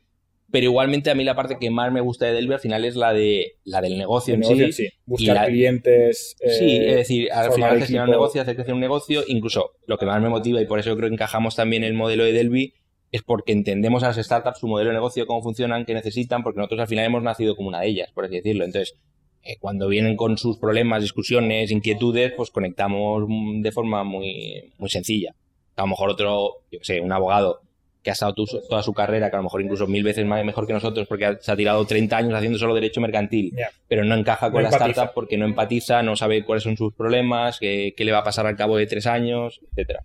pero 0.50 0.66
igualmente 0.66 1.10
a 1.10 1.14
mí 1.14 1.24
la 1.24 1.34
parte 1.34 1.58
que 1.58 1.70
más 1.70 1.92
me 1.92 2.00
gusta 2.00 2.26
de 2.26 2.32
Delby 2.32 2.54
al 2.54 2.60
final 2.60 2.84
es 2.84 2.96
la 2.96 3.12
de 3.12 3.56
la 3.64 3.80
del 3.80 3.96
negocio 3.96 4.34
en 4.34 4.72
sí. 4.72 4.88
Buscar 5.06 5.46
clientes. 5.46 6.36
sí, 6.38 6.76
es 6.76 6.96
decir, 6.96 7.32
al 7.32 7.52
final 7.52 7.78
gestionar 7.78 8.06
un 8.06 8.12
negocio, 8.12 8.42
hacer 8.42 8.56
crecer 8.56 8.74
un 8.74 8.80
negocio, 8.80 9.22
incluso 9.26 9.72
lo 9.86 9.98
que 9.98 10.06
más 10.06 10.20
me 10.20 10.28
motiva 10.28 10.60
y 10.60 10.66
por 10.66 10.78
eso 10.78 10.96
creo 10.96 11.08
que 11.08 11.14
encajamos 11.14 11.56
también 11.56 11.84
el 11.84 11.94
modelo 11.94 12.24
de 12.24 12.32
Delby 12.32 12.74
es 13.12 13.22
porque 13.22 13.52
entendemos 13.52 14.02
a 14.02 14.08
las 14.08 14.16
startups 14.16 14.58
su 14.58 14.68
modelo 14.68 14.90
de 14.90 14.94
negocio, 14.94 15.26
cómo 15.26 15.42
funcionan, 15.42 15.84
qué 15.84 15.94
necesitan, 15.94 16.42
porque 16.42 16.58
nosotros 16.58 16.80
al 16.80 16.86
final 16.86 17.06
hemos 17.06 17.22
nacido 17.22 17.56
como 17.56 17.68
una 17.68 17.80
de 17.80 17.88
ellas, 17.88 18.10
por 18.12 18.24
así 18.24 18.36
decirlo. 18.36 18.64
Entonces, 18.64 18.94
eh, 19.42 19.56
cuando 19.58 19.88
vienen 19.88 20.16
con 20.16 20.38
sus 20.38 20.58
problemas, 20.58 21.02
discusiones, 21.02 21.70
inquietudes, 21.70 22.32
pues 22.36 22.50
conectamos 22.50 23.24
de 23.28 23.72
forma 23.72 24.04
muy, 24.04 24.72
muy 24.78 24.90
sencilla. 24.90 25.34
A 25.76 25.82
lo 25.82 25.88
mejor 25.88 26.10
otro, 26.10 26.62
yo 26.70 26.78
qué 26.78 26.84
sé, 26.84 27.00
un 27.00 27.10
abogado 27.10 27.62
que 28.02 28.10
ha 28.10 28.12
estado 28.14 28.34
toda 28.34 28.82
su 28.82 28.92
carrera, 28.92 29.30
que 29.30 29.36
a 29.36 29.38
lo 29.38 29.44
mejor 29.44 29.62
incluso 29.62 29.86
mil 29.86 30.02
veces 30.02 30.24
más, 30.24 30.44
mejor 30.44 30.66
que 30.66 30.72
nosotros, 30.72 31.06
porque 31.06 31.38
se 31.40 31.52
ha 31.52 31.56
tirado 31.56 31.84
30 31.84 32.16
años 32.16 32.34
haciendo 32.34 32.58
solo 32.58 32.74
derecho 32.74 33.00
mercantil, 33.00 33.54
pero 33.88 34.04
no 34.04 34.14
encaja 34.14 34.50
con 34.50 34.62
la 34.62 34.70
startup 34.70 35.12
porque 35.14 35.36
no 35.36 35.44
empatiza, 35.44 36.02
no 36.02 36.16
sabe 36.16 36.44
cuáles 36.44 36.64
son 36.64 36.76
sus 36.76 36.94
problemas, 36.94 37.58
qué, 37.58 37.94
qué 37.96 38.04
le 38.04 38.12
va 38.12 38.18
a 38.18 38.24
pasar 38.24 38.46
al 38.46 38.56
cabo 38.56 38.76
de 38.76 38.86
tres 38.86 39.06
años, 39.06 39.60
etcétera. 39.70 40.04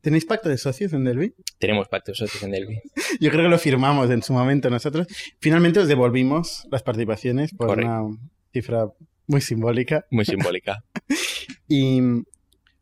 ¿Tenéis 0.00 0.24
pacto 0.24 0.48
de 0.48 0.58
socios 0.58 0.92
en 0.92 1.04
Delby? 1.04 1.34
Tenemos 1.58 1.88
pacto 1.88 2.12
de 2.12 2.16
socios 2.16 2.42
en 2.42 2.50
Delby. 2.50 2.80
Yo 3.20 3.30
creo 3.30 3.44
que 3.44 3.48
lo 3.48 3.58
firmamos 3.58 4.10
en 4.10 4.22
su 4.22 4.32
momento 4.32 4.70
nosotros. 4.70 5.06
Finalmente 5.38 5.80
os 5.80 5.88
devolvimos 5.88 6.66
las 6.70 6.82
participaciones 6.82 7.52
por 7.54 7.78
una 7.78 8.02
cifra 8.52 8.88
muy 9.26 9.40
simbólica. 9.40 10.06
Muy 10.10 10.24
simbólica. 10.24 10.84
y 11.68 12.00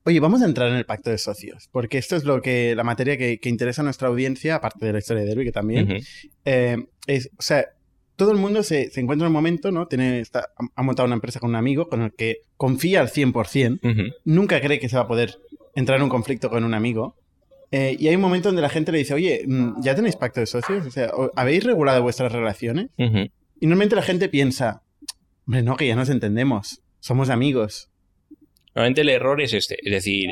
Oye, 0.07 0.21
vamos 0.21 0.43
a 0.43 0.45
entrar 0.45 0.69
en 0.69 0.77
el 0.77 0.85
pacto 0.85 1.11
de 1.11 1.17
socios, 1.17 1.69
porque 1.73 1.97
esto 1.97 2.15
es 2.15 2.25
lo 2.25 2.43
que 2.43 2.75
la 2.75 2.85
materia 2.85 3.17
que, 3.17 3.39
interesa 3.45 3.81
a 3.81 3.85
nuestra 3.85 4.09
audiencia, 4.09 4.57
aparte 4.57 4.85
de 4.85 4.93
la 4.93 4.99
historia 4.99 5.23
de 5.23 5.31
Derby, 5.31 5.45
que 5.45 5.53
también 5.53 6.03
eh, 6.45 6.77
es, 7.07 7.31
o 7.39 7.43
sea, 7.43 7.65
todo 8.17 8.31
el 8.31 8.37
mundo 8.37 8.63
se, 8.63 8.91
encuentra 8.97 9.27
en 9.27 9.31
un 9.31 9.33
momento, 9.33 9.71
¿no? 9.71 9.87
Tiene, 9.87 10.21
está, 10.21 10.51
ha 10.75 10.83
montado 10.83 11.07
una 11.07 11.15
empresa 11.15 11.41
con 11.41 11.51
un 11.51 11.57
amigo 11.57 11.89
con 11.89 12.03
el 12.03 12.13
que 12.13 12.43
confía 12.59 13.01
al 13.01 13.09
100%, 13.09 14.15
nunca 14.25 14.61
cree 14.61 14.79
que 14.79 14.91
se 14.91 14.97
va 14.97 15.03
a 15.03 15.09
poder 15.09 15.39
entrar 15.75 15.99
en 15.99 16.05
un 16.05 16.11
conflicto 16.11 16.51
con 16.51 16.65
un 16.65 16.75
amigo. 16.75 17.17
Eh, 17.71 17.97
y 17.99 18.07
hay 18.09 18.15
un 18.15 18.21
momento 18.21 18.51
donde 18.51 18.63
la 18.63 18.69
gente 18.69 18.93
le 18.93 18.99
dice, 18.99 19.15
oye, 19.15 19.43
mm, 19.47 19.81
¿ya 19.83 19.95
tenéis 19.95 20.17
pacto 20.17 20.41
de 20.41 20.47
socios? 20.47 20.87
O 20.87 20.91
sea, 20.91 21.11
¿habéis 21.35 21.65
regulado 21.65 22.03
vuestras 22.03 22.31
relaciones? 22.31 22.91
Y 22.99 23.67
normalmente 23.67 23.97
la 23.97 24.03
gente 24.03 24.29
piensa, 24.29 24.83
hombre, 25.47 25.63
no, 25.63 25.77
que 25.77 25.87
ya 25.87 25.97
nos 25.97 26.11
entendemos, 26.11 26.83
somos 27.01 27.31
amigos. 27.31 27.91
Normalmente 28.75 29.03
el 29.03 29.09
error 29.09 29.41
es 29.41 29.53
este, 29.53 29.79
es 29.83 29.93
decir, 29.93 30.31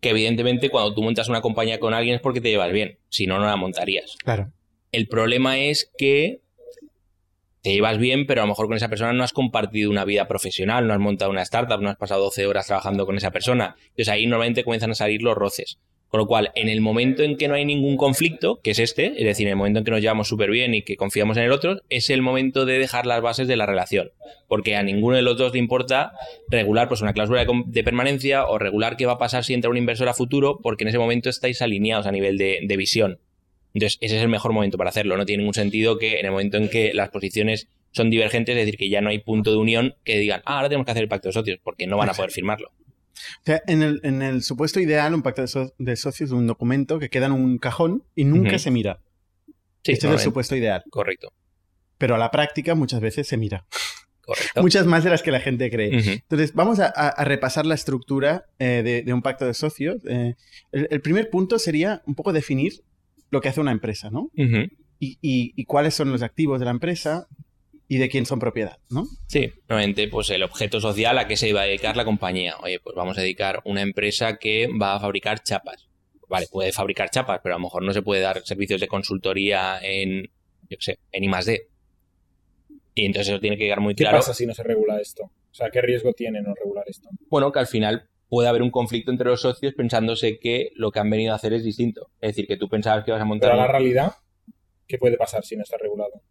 que 0.00 0.10
evidentemente 0.10 0.68
cuando 0.68 0.94
tú 0.94 1.02
montas 1.02 1.28
una 1.28 1.40
compañía 1.40 1.78
con 1.78 1.94
alguien 1.94 2.16
es 2.16 2.20
porque 2.20 2.40
te 2.40 2.50
llevas 2.50 2.72
bien, 2.72 2.98
si 3.08 3.26
no, 3.26 3.38
no 3.38 3.46
la 3.46 3.56
montarías. 3.56 4.16
Claro. 4.24 4.52
El 4.90 5.06
problema 5.06 5.58
es 5.58 5.90
que 5.96 6.40
te 7.62 7.72
llevas 7.72 7.98
bien, 7.98 8.26
pero 8.26 8.42
a 8.42 8.44
lo 8.44 8.48
mejor 8.48 8.66
con 8.66 8.76
esa 8.76 8.88
persona 8.88 9.12
no 9.12 9.22
has 9.22 9.32
compartido 9.32 9.90
una 9.90 10.04
vida 10.04 10.26
profesional, 10.26 10.86
no 10.88 10.92
has 10.92 10.98
montado 10.98 11.30
una 11.30 11.42
startup, 11.42 11.80
no 11.80 11.88
has 11.88 11.96
pasado 11.96 12.24
12 12.24 12.46
horas 12.46 12.66
trabajando 12.66 13.06
con 13.06 13.16
esa 13.16 13.30
persona. 13.30 13.76
Entonces 13.78 14.08
ahí 14.08 14.26
normalmente 14.26 14.64
comienzan 14.64 14.90
a 14.90 14.94
salir 14.94 15.22
los 15.22 15.36
roces. 15.36 15.78
Con 16.12 16.18
lo 16.18 16.26
cual, 16.26 16.50
en 16.56 16.68
el 16.68 16.82
momento 16.82 17.22
en 17.22 17.38
que 17.38 17.48
no 17.48 17.54
hay 17.54 17.64
ningún 17.64 17.96
conflicto, 17.96 18.60
que 18.62 18.72
es 18.72 18.78
este, 18.78 19.14
es 19.16 19.24
decir, 19.24 19.46
en 19.46 19.52
el 19.52 19.56
momento 19.56 19.78
en 19.78 19.86
que 19.86 19.92
nos 19.92 20.02
llevamos 20.02 20.28
súper 20.28 20.50
bien 20.50 20.74
y 20.74 20.82
que 20.82 20.98
confiamos 20.98 21.38
en 21.38 21.44
el 21.44 21.52
otro, 21.52 21.80
es 21.88 22.10
el 22.10 22.20
momento 22.20 22.66
de 22.66 22.78
dejar 22.78 23.06
las 23.06 23.22
bases 23.22 23.48
de 23.48 23.56
la 23.56 23.64
relación. 23.64 24.10
Porque 24.46 24.76
a 24.76 24.82
ninguno 24.82 25.16
de 25.16 25.22
los 25.22 25.38
dos 25.38 25.54
le 25.54 25.58
importa 25.58 26.12
regular 26.48 26.86
pues, 26.86 27.00
una 27.00 27.14
cláusula 27.14 27.46
de, 27.46 27.62
de 27.64 27.82
permanencia 27.82 28.44
o 28.46 28.58
regular 28.58 28.98
qué 28.98 29.06
va 29.06 29.12
a 29.12 29.18
pasar 29.18 29.42
si 29.42 29.54
entra 29.54 29.70
un 29.70 29.78
inversor 29.78 30.06
a 30.06 30.12
futuro, 30.12 30.60
porque 30.62 30.84
en 30.84 30.88
ese 30.88 30.98
momento 30.98 31.30
estáis 31.30 31.62
alineados 31.62 32.04
a 32.04 32.12
nivel 32.12 32.36
de, 32.36 32.58
de 32.62 32.76
visión. 32.76 33.18
Entonces, 33.72 33.96
ese 34.02 34.18
es 34.18 34.22
el 34.22 34.28
mejor 34.28 34.52
momento 34.52 34.76
para 34.76 34.90
hacerlo. 34.90 35.16
No 35.16 35.24
tiene 35.24 35.40
ningún 35.40 35.54
sentido 35.54 35.96
que 35.96 36.20
en 36.20 36.26
el 36.26 36.32
momento 36.32 36.58
en 36.58 36.68
que 36.68 36.92
las 36.92 37.08
posiciones 37.08 37.68
son 37.90 38.10
divergentes, 38.10 38.54
es 38.54 38.66
decir, 38.66 38.76
que 38.76 38.90
ya 38.90 39.00
no 39.00 39.08
hay 39.08 39.20
punto 39.20 39.50
de 39.50 39.56
unión 39.56 39.94
que 40.04 40.18
digan, 40.18 40.42
ah, 40.44 40.56
ahora 40.56 40.68
tenemos 40.68 40.84
que 40.84 40.90
hacer 40.90 41.04
el 41.04 41.08
pacto 41.08 41.30
de 41.30 41.32
socios, 41.32 41.58
porque 41.62 41.86
no 41.86 41.96
van 41.96 42.10
a 42.10 42.12
poder 42.12 42.32
firmarlo. 42.32 42.70
O 43.40 43.42
sea, 43.44 43.62
en 43.66 43.82
el, 43.82 44.00
en 44.04 44.22
el 44.22 44.42
supuesto 44.42 44.80
ideal, 44.80 45.14
un 45.14 45.22
pacto 45.22 45.42
de, 45.42 45.48
so- 45.48 45.72
de 45.78 45.96
socios 45.96 46.30
es 46.30 46.32
un 46.34 46.46
documento 46.46 46.98
que 46.98 47.08
queda 47.10 47.26
en 47.26 47.32
un 47.32 47.58
cajón 47.58 48.04
y 48.14 48.24
nunca 48.24 48.58
se 48.58 48.70
mira. 48.70 49.00
este 49.84 49.96
Sí, 50.00 50.06
es 50.06 50.12
el 50.12 50.18
supuesto 50.18 50.56
ideal. 50.56 50.82
Correcto, 50.90 51.32
Pero 51.98 52.14
a 52.14 52.18
la 52.18 52.30
práctica 52.30 52.74
muchas 52.74 53.00
veces 53.00 53.26
se 53.28 53.36
mira. 53.36 53.66
correcto. 54.22 54.60
Muchas 54.62 54.86
más 54.86 55.02
de 55.04 55.10
las 55.10 55.22
que 55.22 55.30
la 55.32 55.40
gente 55.40 55.70
cree. 55.70 55.90
Entonces, 55.98 56.54
vamos 56.54 56.78
a, 56.78 56.86
a- 56.86 57.08
a 57.08 57.24
repasar 57.24 57.66
la 57.66 57.74
estructura 57.74 58.46
eh, 58.58 58.82
de, 58.84 59.02
de 59.02 59.12
un 59.12 59.22
pacto 59.22 59.44
de 59.46 59.54
socios. 59.54 59.96
Eh, 60.06 60.34
el, 60.72 60.86
el 60.90 61.00
primer 61.00 61.28
punto 61.30 61.58
sería 61.58 62.02
un 62.06 62.14
poco 62.14 62.32
definir 62.32 62.82
lo 63.30 63.40
que 63.40 63.48
hace 63.48 63.60
una 63.60 63.72
empresa, 63.72 64.10
¿no? 64.10 64.30
Ujú. 64.36 64.68
Y, 65.00 65.18
y- 65.20 65.52
y 65.56 65.64
cuáles 65.64 65.94
son 65.94 66.12
los 66.12 66.22
activos 66.22 66.60
de 66.60 66.64
la 66.66 66.70
empresa 66.70 67.26
y 67.92 67.98
de 67.98 68.08
quién 68.08 68.24
son 68.24 68.38
propiedad, 68.38 68.78
¿no? 68.88 69.04
Sí, 69.26 69.52
normalmente 69.68 70.08
pues 70.08 70.30
el 70.30 70.42
objeto 70.42 70.80
social 70.80 71.18
a 71.18 71.28
qué 71.28 71.36
se 71.36 71.50
iba 71.50 71.60
a 71.60 71.64
dedicar 71.64 71.94
la 71.94 72.06
compañía. 72.06 72.56
Oye, 72.62 72.80
pues 72.80 72.96
vamos 72.96 73.18
a 73.18 73.20
dedicar 73.20 73.60
una 73.66 73.82
empresa 73.82 74.38
que 74.38 74.66
va 74.80 74.94
a 74.94 75.00
fabricar 75.00 75.42
chapas. 75.42 75.90
Vale, 76.26 76.46
puede 76.50 76.72
fabricar 76.72 77.10
chapas, 77.10 77.40
pero 77.42 77.54
a 77.54 77.58
lo 77.58 77.64
mejor 77.64 77.82
no 77.82 77.92
se 77.92 78.00
puede 78.00 78.22
dar 78.22 78.40
servicios 78.46 78.80
de 78.80 78.88
consultoría 78.88 79.78
en, 79.82 80.22
yo 80.70 80.78
qué 80.78 80.80
sé, 80.80 80.98
en 81.12 81.24
I+D. 81.24 81.68
Y 82.94 83.04
entonces 83.04 83.28
eso 83.28 83.40
tiene 83.40 83.58
que 83.58 83.64
quedar 83.64 83.80
muy 83.80 83.94
¿Qué 83.94 84.04
claro. 84.04 84.20
pasa 84.20 84.32
si 84.32 84.46
no 84.46 84.54
se 84.54 84.62
regula 84.62 84.98
esto? 84.98 85.24
O 85.24 85.54
sea, 85.54 85.68
¿qué 85.68 85.82
riesgo 85.82 86.14
tiene 86.14 86.40
no 86.40 86.54
regular 86.54 86.84
esto? 86.86 87.10
Bueno, 87.28 87.52
que 87.52 87.58
al 87.58 87.66
final 87.66 88.08
puede 88.30 88.48
haber 88.48 88.62
un 88.62 88.70
conflicto 88.70 89.10
entre 89.10 89.28
los 89.28 89.42
socios 89.42 89.74
pensándose 89.74 90.38
que 90.38 90.70
lo 90.76 90.92
que 90.92 90.98
han 90.98 91.10
venido 91.10 91.34
a 91.34 91.36
hacer 91.36 91.52
es 91.52 91.62
distinto. 91.62 92.08
Es 92.22 92.30
decir, 92.30 92.46
que 92.46 92.56
tú 92.56 92.70
pensabas 92.70 93.04
que 93.04 93.12
vas 93.12 93.20
a 93.20 93.26
montar... 93.26 93.50
Pero 93.50 93.60
a 93.60 93.66
la 93.66 93.70
realidad, 93.70 94.14
¿qué 94.86 94.96
puede 94.96 95.18
pasar 95.18 95.44
si 95.44 95.56
no 95.56 95.62
está 95.62 95.76
regulado? 95.76 96.22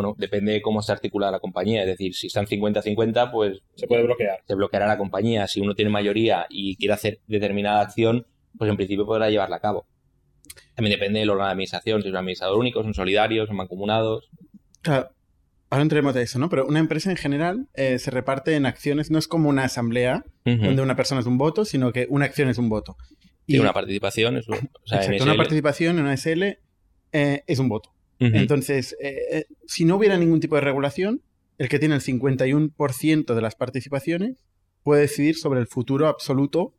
Bueno, 0.00 0.14
depende 0.16 0.52
de 0.52 0.62
cómo 0.62 0.78
está 0.80 0.92
articulada 0.92 1.32
la 1.32 1.40
compañía. 1.40 1.80
Es 1.82 1.86
decir, 1.88 2.14
si 2.14 2.28
están 2.28 2.46
50-50, 2.46 3.32
pues 3.32 3.58
Se 3.74 3.86
puede 3.88 4.04
bloquear. 4.04 4.38
se 4.46 4.54
bloqueará 4.54 4.86
la 4.86 4.96
compañía. 4.96 5.46
Si 5.48 5.60
uno 5.60 5.74
tiene 5.74 5.90
mayoría 5.90 6.46
y 6.48 6.76
quiere 6.76 6.94
hacer 6.94 7.18
determinada 7.26 7.80
acción, 7.80 8.26
pues 8.56 8.70
en 8.70 8.76
principio 8.76 9.06
podrá 9.06 9.28
llevarla 9.28 9.56
a 9.56 9.60
cabo. 9.60 9.86
También 10.74 10.96
depende 10.98 11.18
del 11.20 11.30
órgano 11.30 11.46
de 11.48 11.52
administración, 11.52 12.02
si 12.02 12.08
es 12.08 12.12
un 12.12 12.18
administrador 12.18 12.56
único, 12.58 12.82
son 12.82 12.94
solidarios, 12.94 13.48
son 13.48 13.56
mancomunados. 13.56 14.28
Claro, 14.82 15.08
ahora 15.70 15.82
entremos 15.82 16.14
de 16.14 16.22
eso, 16.22 16.38
¿no? 16.38 16.48
Pero 16.48 16.66
una 16.66 16.78
empresa 16.78 17.10
en 17.10 17.16
general 17.16 17.66
eh, 17.74 17.98
se 17.98 18.10
reparte 18.12 18.54
en 18.54 18.66
acciones, 18.66 19.10
no 19.10 19.18
es 19.18 19.26
como 19.26 19.48
una 19.48 19.64
asamblea 19.64 20.24
donde 20.44 20.80
una 20.82 20.94
persona 20.96 21.20
es 21.20 21.26
un 21.26 21.36
voto, 21.38 21.64
sino 21.64 21.92
que 21.92 22.06
una 22.08 22.24
acción 22.26 22.48
es 22.48 22.58
un 22.58 22.68
voto. 22.68 22.96
Y 23.46 23.58
una 23.58 23.72
participación, 23.72 24.36
es 24.36 24.46
un- 24.48 24.54
o 24.56 24.86
sea, 24.86 25.02
en 25.02 25.22
una 25.22 25.32
SL. 25.32 25.36
participación 25.36 25.98
en 25.98 26.04
una 26.04 26.12
SL 26.16 26.58
eh, 27.12 27.42
es 27.46 27.58
un 27.58 27.68
voto. 27.68 27.90
Entonces, 28.20 28.96
eh, 29.00 29.16
eh, 29.30 29.44
si 29.66 29.84
no 29.84 29.96
hubiera 29.96 30.16
ningún 30.18 30.40
tipo 30.40 30.54
de 30.56 30.60
regulación, 30.62 31.22
el 31.58 31.68
que 31.68 31.78
tiene 31.78 31.94
el 31.96 32.00
51% 32.00 33.34
de 33.34 33.40
las 33.42 33.54
participaciones 33.54 34.44
puede 34.82 35.02
decidir 35.02 35.36
sobre 35.36 35.60
el 35.60 35.66
futuro 35.66 36.06
absoluto. 36.08 36.74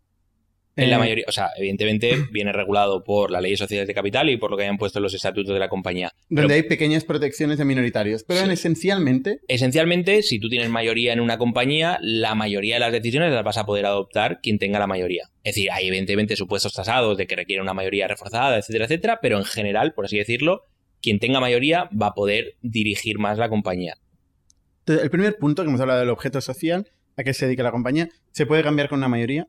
En 0.75 0.89
la 0.91 0.97
mayoría, 0.97 1.25
o 1.27 1.31
sea, 1.33 1.49
evidentemente 1.57 2.13
viene 2.31 2.53
regulado 2.53 3.03
por 3.03 3.31
la 3.31 3.41
ley 3.41 3.51
de 3.51 3.57
sociedades 3.57 3.87
de 3.89 3.93
capital 3.93 4.29
y 4.29 4.37
por 4.37 4.49
lo 4.49 4.55
que 4.55 4.63
hayan 4.63 4.77
puesto 4.77 5.01
los 5.01 5.13
estatutos 5.13 5.53
de 5.53 5.59
la 5.59 5.67
compañía. 5.67 6.09
Donde 6.29 6.43
Pero- 6.47 6.53
hay 6.53 6.63
pequeñas 6.63 7.03
protecciones 7.03 7.57
de 7.57 7.65
minoritarios. 7.65 8.23
Pero 8.23 8.39
Sí. 8.39 8.45
en 8.45 8.51
esencialmente, 8.51 9.41
Esencialmente, 9.49 10.21
si 10.23 10.39
tú 10.39 10.47
tienes 10.47 10.69
mayoría 10.69 11.11
en 11.11 11.19
una 11.19 11.37
compañía, 11.37 11.97
la 12.01 12.33
mayoría 12.35 12.75
de 12.75 12.79
las 12.79 12.93
decisiones 12.93 13.33
las 13.33 13.43
vas 13.43 13.57
a 13.57 13.65
poder 13.65 13.85
adoptar 13.85 14.39
quien 14.41 14.57
tenga 14.57 14.79
la 14.79 14.87
mayoría. 14.87 15.23
Es 15.43 15.55
decir, 15.55 15.69
hay 15.71 15.87
evidentemente 15.89 16.37
supuestos 16.37 16.71
tasados 16.73 17.17
de 17.17 17.27
que 17.27 17.35
requiere 17.35 17.61
una 17.61 17.73
mayoría 17.73 18.07
reforzada, 18.07 18.57
etcétera, 18.57 18.85
etcétera, 18.85 19.19
pero 19.21 19.37
en 19.37 19.45
general, 19.45 19.93
por 19.93 20.05
así 20.05 20.17
decirlo, 20.17 20.63
quien 21.01 21.19
tenga 21.19 21.39
mayoría 21.39 21.89
va 21.99 22.07
a 22.07 22.13
poder 22.13 22.55
dirigir 22.61 23.19
más 23.19 23.37
la 23.37 23.49
compañía. 23.49 23.95
entonces, 24.79 25.03
el 25.03 25.09
primer 25.11 25.37
punto 25.37 25.63
que 25.63 25.69
hemos 25.69 25.81
hablado 25.81 25.99
del 25.99 26.09
objeto 26.09 26.41
social, 26.41 26.87
a 27.17 27.23
qué 27.23 27.33
se 27.33 27.45
dedica 27.45 27.63
la 27.63 27.71
compañía, 27.71 28.09
se 28.31 28.45
puede 28.45 28.63
cambiar 28.63 28.89
con 28.89 28.99
una 28.99 29.07
mayoría, 29.07 29.47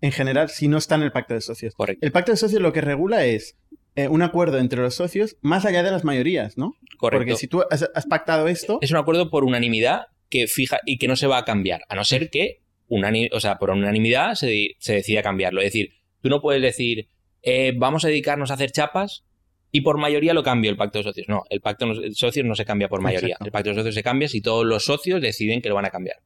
en 0.00 0.12
general, 0.12 0.48
si 0.48 0.68
no 0.68 0.78
está 0.78 0.94
en 0.94 1.02
el 1.02 1.12
pacto 1.12 1.34
de 1.34 1.40
socios. 1.42 1.74
Correcto. 1.74 2.04
El 2.06 2.12
pacto 2.12 2.32
de 2.32 2.36
socios 2.38 2.62
lo 2.62 2.72
que 2.72 2.80
regula 2.80 3.24
es 3.26 3.58
eh, 3.96 4.08
un 4.08 4.22
acuerdo 4.22 4.58
entre 4.58 4.80
los 4.80 4.94
socios 4.94 5.36
más 5.42 5.66
allá 5.66 5.82
de 5.82 5.90
las 5.90 6.04
mayorías, 6.04 6.56
¿no? 6.56 6.74
Correcto. 6.98 7.18
Porque 7.24 7.36
si 7.36 7.46
tú 7.48 7.62
has, 7.70 7.88
has 7.94 8.06
pactado 8.06 8.48
esto, 8.48 8.78
Es 8.80 8.90
un 8.90 8.96
acuerdo 8.96 9.30
por 9.30 9.44
unanimidad 9.44 10.06
que 10.30 10.46
fija 10.46 10.78
y 10.86 10.96
que 10.98 11.08
no 11.08 11.16
se 11.16 11.26
va 11.26 11.38
a 11.38 11.44
cambiar, 11.44 11.82
a 11.88 11.94
no 11.96 12.04
ser 12.04 12.30
que 12.30 12.62
unani- 12.88 13.28
o 13.32 13.40
sea, 13.40 13.58
por 13.58 13.70
unanimidad 13.70 14.34
se, 14.36 14.76
se 14.78 14.94
decida 14.94 15.22
cambiarlo. 15.22 15.60
Es 15.60 15.66
decir, 15.66 15.90
tú 16.22 16.28
no 16.30 16.40
puedes 16.40 16.62
decir, 16.62 17.08
eh, 17.42 17.74
vamos 17.76 18.04
a 18.04 18.08
dedicarnos 18.08 18.50
a 18.50 18.54
hacer 18.54 18.70
chapas 18.70 19.24
y 19.72 19.82
por 19.82 19.98
mayoría 19.98 20.34
lo 20.34 20.42
cambio 20.42 20.70
el 20.70 20.76
pacto 20.76 20.98
de 20.98 21.04
socios. 21.04 21.28
No, 21.28 21.42
el 21.50 21.60
pacto 21.60 21.86
de 21.94 22.12
socios 22.14 22.44
no 22.46 22.54
se 22.54 22.64
cambia 22.64 22.88
por 22.88 23.00
mayoría. 23.00 23.28
Exacto. 23.34 23.44
El 23.46 23.52
pacto 23.52 23.70
de 23.70 23.76
socios 23.76 23.94
se 23.94 24.02
cambia 24.02 24.28
si 24.28 24.40
todos 24.40 24.66
los 24.66 24.84
socios 24.84 25.20
deciden 25.20 25.60
que 25.62 25.68
lo 25.68 25.74
van 25.74 25.84
a 25.86 25.90
cambiar. 25.90 26.16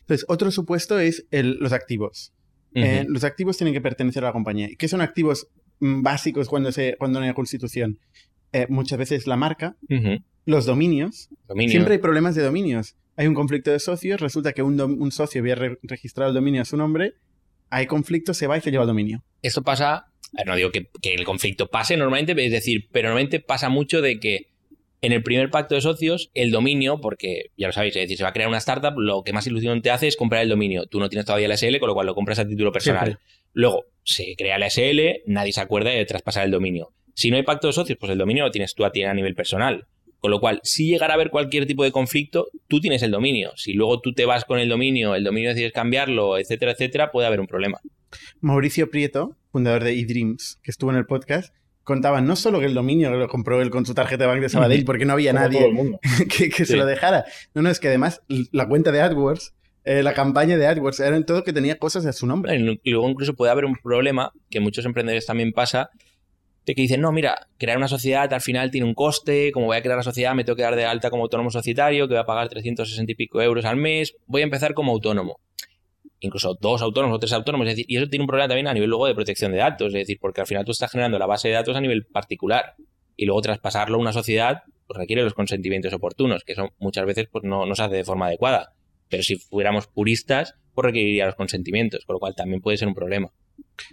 entonces 0.00 0.24
otro 0.28 0.50
supuesto 0.50 0.98
es 0.98 1.26
el- 1.30 1.58
los 1.60 1.72
activos. 1.72 2.32
Eh, 2.76 3.04
los 3.08 3.22
activos 3.24 3.56
tienen 3.56 3.72
que 3.74 3.80
pertenecer 3.80 4.24
a 4.24 4.28
la 4.28 4.32
compañía. 4.32 4.68
¿Y 4.70 4.76
qué 4.76 4.88
son 4.88 5.00
activos 5.00 5.46
mm, 5.80 6.02
básicos 6.02 6.48
cuando, 6.48 6.72
se, 6.72 6.96
cuando 6.98 7.20
no 7.20 7.26
hay 7.26 7.32
constitución? 7.34 7.98
Eh, 8.52 8.66
muchas 8.68 8.98
veces 8.98 9.26
la 9.26 9.36
marca, 9.36 9.76
los 10.46 10.64
dominios. 10.66 11.28
Dominio. 11.48 11.70
Siempre 11.70 11.94
hay 11.94 11.98
problemas 12.00 12.34
de 12.34 12.42
dominios. 12.42 12.96
Hay 13.16 13.26
un 13.28 13.34
conflicto 13.34 13.70
de 13.70 13.78
socios, 13.78 14.20
resulta 14.20 14.52
que 14.52 14.62
un, 14.62 14.80
un 14.80 15.12
socio 15.12 15.40
había 15.40 15.54
re- 15.54 15.78
registrado 15.82 16.30
el 16.30 16.34
dominio 16.34 16.62
a 16.62 16.64
su 16.64 16.76
nombre, 16.76 17.14
hay 17.70 17.86
conflicto, 17.86 18.34
se 18.34 18.46
va 18.48 18.58
y 18.58 18.60
se 18.60 18.70
lleva 18.72 18.82
el 18.84 18.88
dominio. 18.88 19.22
Esto 19.42 19.62
pasa, 19.62 20.06
no 20.44 20.56
digo 20.56 20.70
que, 20.70 20.88
que 21.00 21.14
el 21.14 21.24
conflicto 21.24 21.68
pase 21.68 21.96
normalmente, 21.96 22.32
es 22.44 22.52
decir, 22.52 22.88
pero 22.92 23.08
normalmente 23.08 23.40
pasa 23.40 23.68
mucho 23.68 24.02
de 24.02 24.18
que 24.18 24.48
en 25.04 25.12
el 25.12 25.22
primer 25.22 25.50
pacto 25.50 25.74
de 25.74 25.82
socios, 25.82 26.30
el 26.32 26.50
dominio, 26.50 26.98
porque 26.98 27.50
ya 27.58 27.66
lo 27.66 27.74
sabéis, 27.74 27.94
es 27.94 28.02
decir, 28.02 28.16
se 28.16 28.22
va 28.22 28.30
a 28.30 28.32
crear 28.32 28.48
una 28.48 28.56
startup, 28.56 28.98
lo 28.98 29.22
que 29.22 29.34
más 29.34 29.46
ilusión 29.46 29.82
te 29.82 29.90
hace 29.90 30.06
es 30.06 30.16
comprar 30.16 30.42
el 30.42 30.48
dominio. 30.48 30.86
Tú 30.86 30.98
no 30.98 31.10
tienes 31.10 31.26
todavía 31.26 31.46
la 31.46 31.58
SL, 31.58 31.78
con 31.78 31.88
lo 31.88 31.94
cual 31.94 32.06
lo 32.06 32.14
compras 32.14 32.38
a 32.38 32.48
título 32.48 32.72
personal. 32.72 33.04
Siempre. 33.04 33.24
Luego, 33.52 33.84
se 34.02 34.34
crea 34.36 34.58
la 34.58 34.70
SL, 34.70 35.22
nadie 35.26 35.52
se 35.52 35.60
acuerda 35.60 35.90
de 35.90 36.04
traspasar 36.06 36.46
el 36.46 36.50
dominio. 36.50 36.94
Si 37.14 37.30
no 37.30 37.36
hay 37.36 37.42
pacto 37.42 37.66
de 37.66 37.74
socios, 37.74 37.98
pues 37.98 38.12
el 38.12 38.18
dominio 38.18 38.44
lo 38.44 38.50
tienes 38.50 38.74
tú 38.74 38.84
a 38.86 38.92
ti 38.92 39.02
a 39.02 39.12
nivel 39.12 39.34
personal. 39.34 39.86
Con 40.20 40.30
lo 40.30 40.40
cual, 40.40 40.60
si 40.62 40.88
llegara 40.88 41.12
a 41.12 41.16
haber 41.16 41.28
cualquier 41.28 41.66
tipo 41.66 41.84
de 41.84 41.92
conflicto, 41.92 42.48
tú 42.66 42.80
tienes 42.80 43.02
el 43.02 43.10
dominio. 43.10 43.52
Si 43.56 43.74
luego 43.74 44.00
tú 44.00 44.14
te 44.14 44.24
vas 44.24 44.46
con 44.46 44.58
el 44.58 44.70
dominio, 44.70 45.14
el 45.14 45.22
dominio 45.22 45.50
decides 45.50 45.72
cambiarlo, 45.72 46.38
etcétera, 46.38 46.72
etcétera, 46.72 47.12
puede 47.12 47.26
haber 47.26 47.40
un 47.40 47.46
problema. 47.46 47.78
Mauricio 48.40 48.90
Prieto, 48.90 49.36
fundador 49.50 49.84
de 49.84 49.98
eDreams, 49.98 50.58
que 50.62 50.70
estuvo 50.70 50.90
en 50.90 50.96
el 50.96 51.06
podcast, 51.06 51.54
contaba 51.84 52.20
no 52.20 52.34
solo 52.34 52.60
que 52.60 52.66
el 52.66 52.74
dominio 52.74 53.10
lo 53.10 53.28
compró 53.28 53.60
él 53.60 53.70
con 53.70 53.86
su 53.86 53.94
tarjeta 53.94 54.24
de 54.24 54.28
banco 54.28 54.42
de 54.42 54.48
Sabadell 54.48 54.84
porque 54.84 55.04
no 55.04 55.12
había 55.12 55.32
Como 55.32 55.44
nadie 55.44 55.98
que, 56.28 56.48
que 56.48 56.64
se 56.64 56.76
lo 56.76 56.86
dejara. 56.86 57.24
No, 57.54 57.62
no, 57.62 57.70
es 57.70 57.78
que 57.78 57.88
además 57.88 58.22
la 58.50 58.66
cuenta 58.66 58.90
de 58.90 59.02
AdWords, 59.02 59.54
eh, 59.84 60.02
la 60.02 60.14
campaña 60.14 60.56
de 60.56 60.66
AdWords, 60.66 61.00
eran 61.00 61.26
todo 61.26 61.44
que 61.44 61.52
tenía 61.52 61.78
cosas 61.78 62.06
a 62.06 62.12
su 62.12 62.26
nombre. 62.26 62.56
Y 62.82 62.90
luego 62.90 63.08
incluso 63.08 63.34
puede 63.34 63.52
haber 63.52 63.66
un 63.66 63.76
problema 63.76 64.32
que 64.50 64.60
muchos 64.60 64.86
emprendedores 64.86 65.26
también 65.26 65.52
pasa, 65.52 65.90
de 66.64 66.74
que 66.74 66.80
dicen, 66.80 67.02
no, 67.02 67.12
mira, 67.12 67.48
crear 67.58 67.76
una 67.76 67.88
sociedad 67.88 68.32
al 68.32 68.40
final 68.40 68.70
tiene 68.70 68.86
un 68.86 68.94
coste, 68.94 69.52
como 69.52 69.66
voy 69.66 69.76
a 69.76 69.82
crear 69.82 69.98
la 69.98 70.02
sociedad 70.02 70.34
me 70.34 70.44
tengo 70.44 70.56
que 70.56 70.62
dar 70.62 70.76
de 70.76 70.86
alta 70.86 71.10
como 71.10 71.24
autónomo 71.24 71.50
societario, 71.50 72.08
que 72.08 72.14
voy 72.14 72.22
a 72.22 72.26
pagar 72.26 72.48
360 72.48 73.12
y 73.12 73.14
pico 73.14 73.42
euros 73.42 73.66
al 73.66 73.76
mes, 73.76 74.16
voy 74.26 74.40
a 74.40 74.44
empezar 74.44 74.72
como 74.72 74.92
autónomo. 74.92 75.38
Incluso 76.24 76.56
dos 76.60 76.80
autónomos 76.82 77.16
o 77.16 77.18
tres 77.18 77.32
autónomos, 77.34 77.66
es 77.68 77.72
decir, 77.74 77.84
y 77.86 77.96
eso 77.98 78.08
tiene 78.08 78.22
un 78.22 78.26
problema 78.26 78.48
también 78.48 78.66
a 78.66 78.72
nivel 78.74 78.88
luego 78.88 79.06
de 79.06 79.14
protección 79.14 79.52
de 79.52 79.58
datos, 79.58 79.88
es 79.88 79.92
decir, 79.92 80.18
porque 80.20 80.40
al 80.40 80.46
final 80.46 80.64
tú 80.64 80.72
estás 80.72 80.90
generando 80.90 81.18
la 81.18 81.26
base 81.26 81.48
de 81.48 81.54
datos 81.54 81.76
a 81.76 81.80
nivel 81.80 82.04
particular 82.06 82.74
y 83.16 83.26
luego 83.26 83.42
traspasarlo 83.42 83.96
a 83.96 84.00
una 84.00 84.12
sociedad 84.12 84.62
pues 84.86 84.98
requiere 84.98 85.22
los 85.22 85.34
consentimientos 85.34 85.92
oportunos, 85.92 86.44
que 86.44 86.52
eso 86.52 86.70
muchas 86.78 87.06
veces 87.06 87.26
pues 87.30 87.44
no, 87.44 87.64
no 87.66 87.74
se 87.74 87.82
hace 87.82 87.96
de 87.96 88.04
forma 88.04 88.26
adecuada. 88.26 88.72
Pero 89.08 89.22
si 89.22 89.36
fuéramos 89.36 89.86
puristas, 89.86 90.54
pues 90.74 90.84
requeriría 90.86 91.26
los 91.26 91.34
consentimientos, 91.36 92.04
con 92.06 92.14
lo 92.14 92.20
cual 92.20 92.34
también 92.34 92.60
puede 92.60 92.76
ser 92.76 92.88
un 92.88 92.94
problema. 92.94 93.30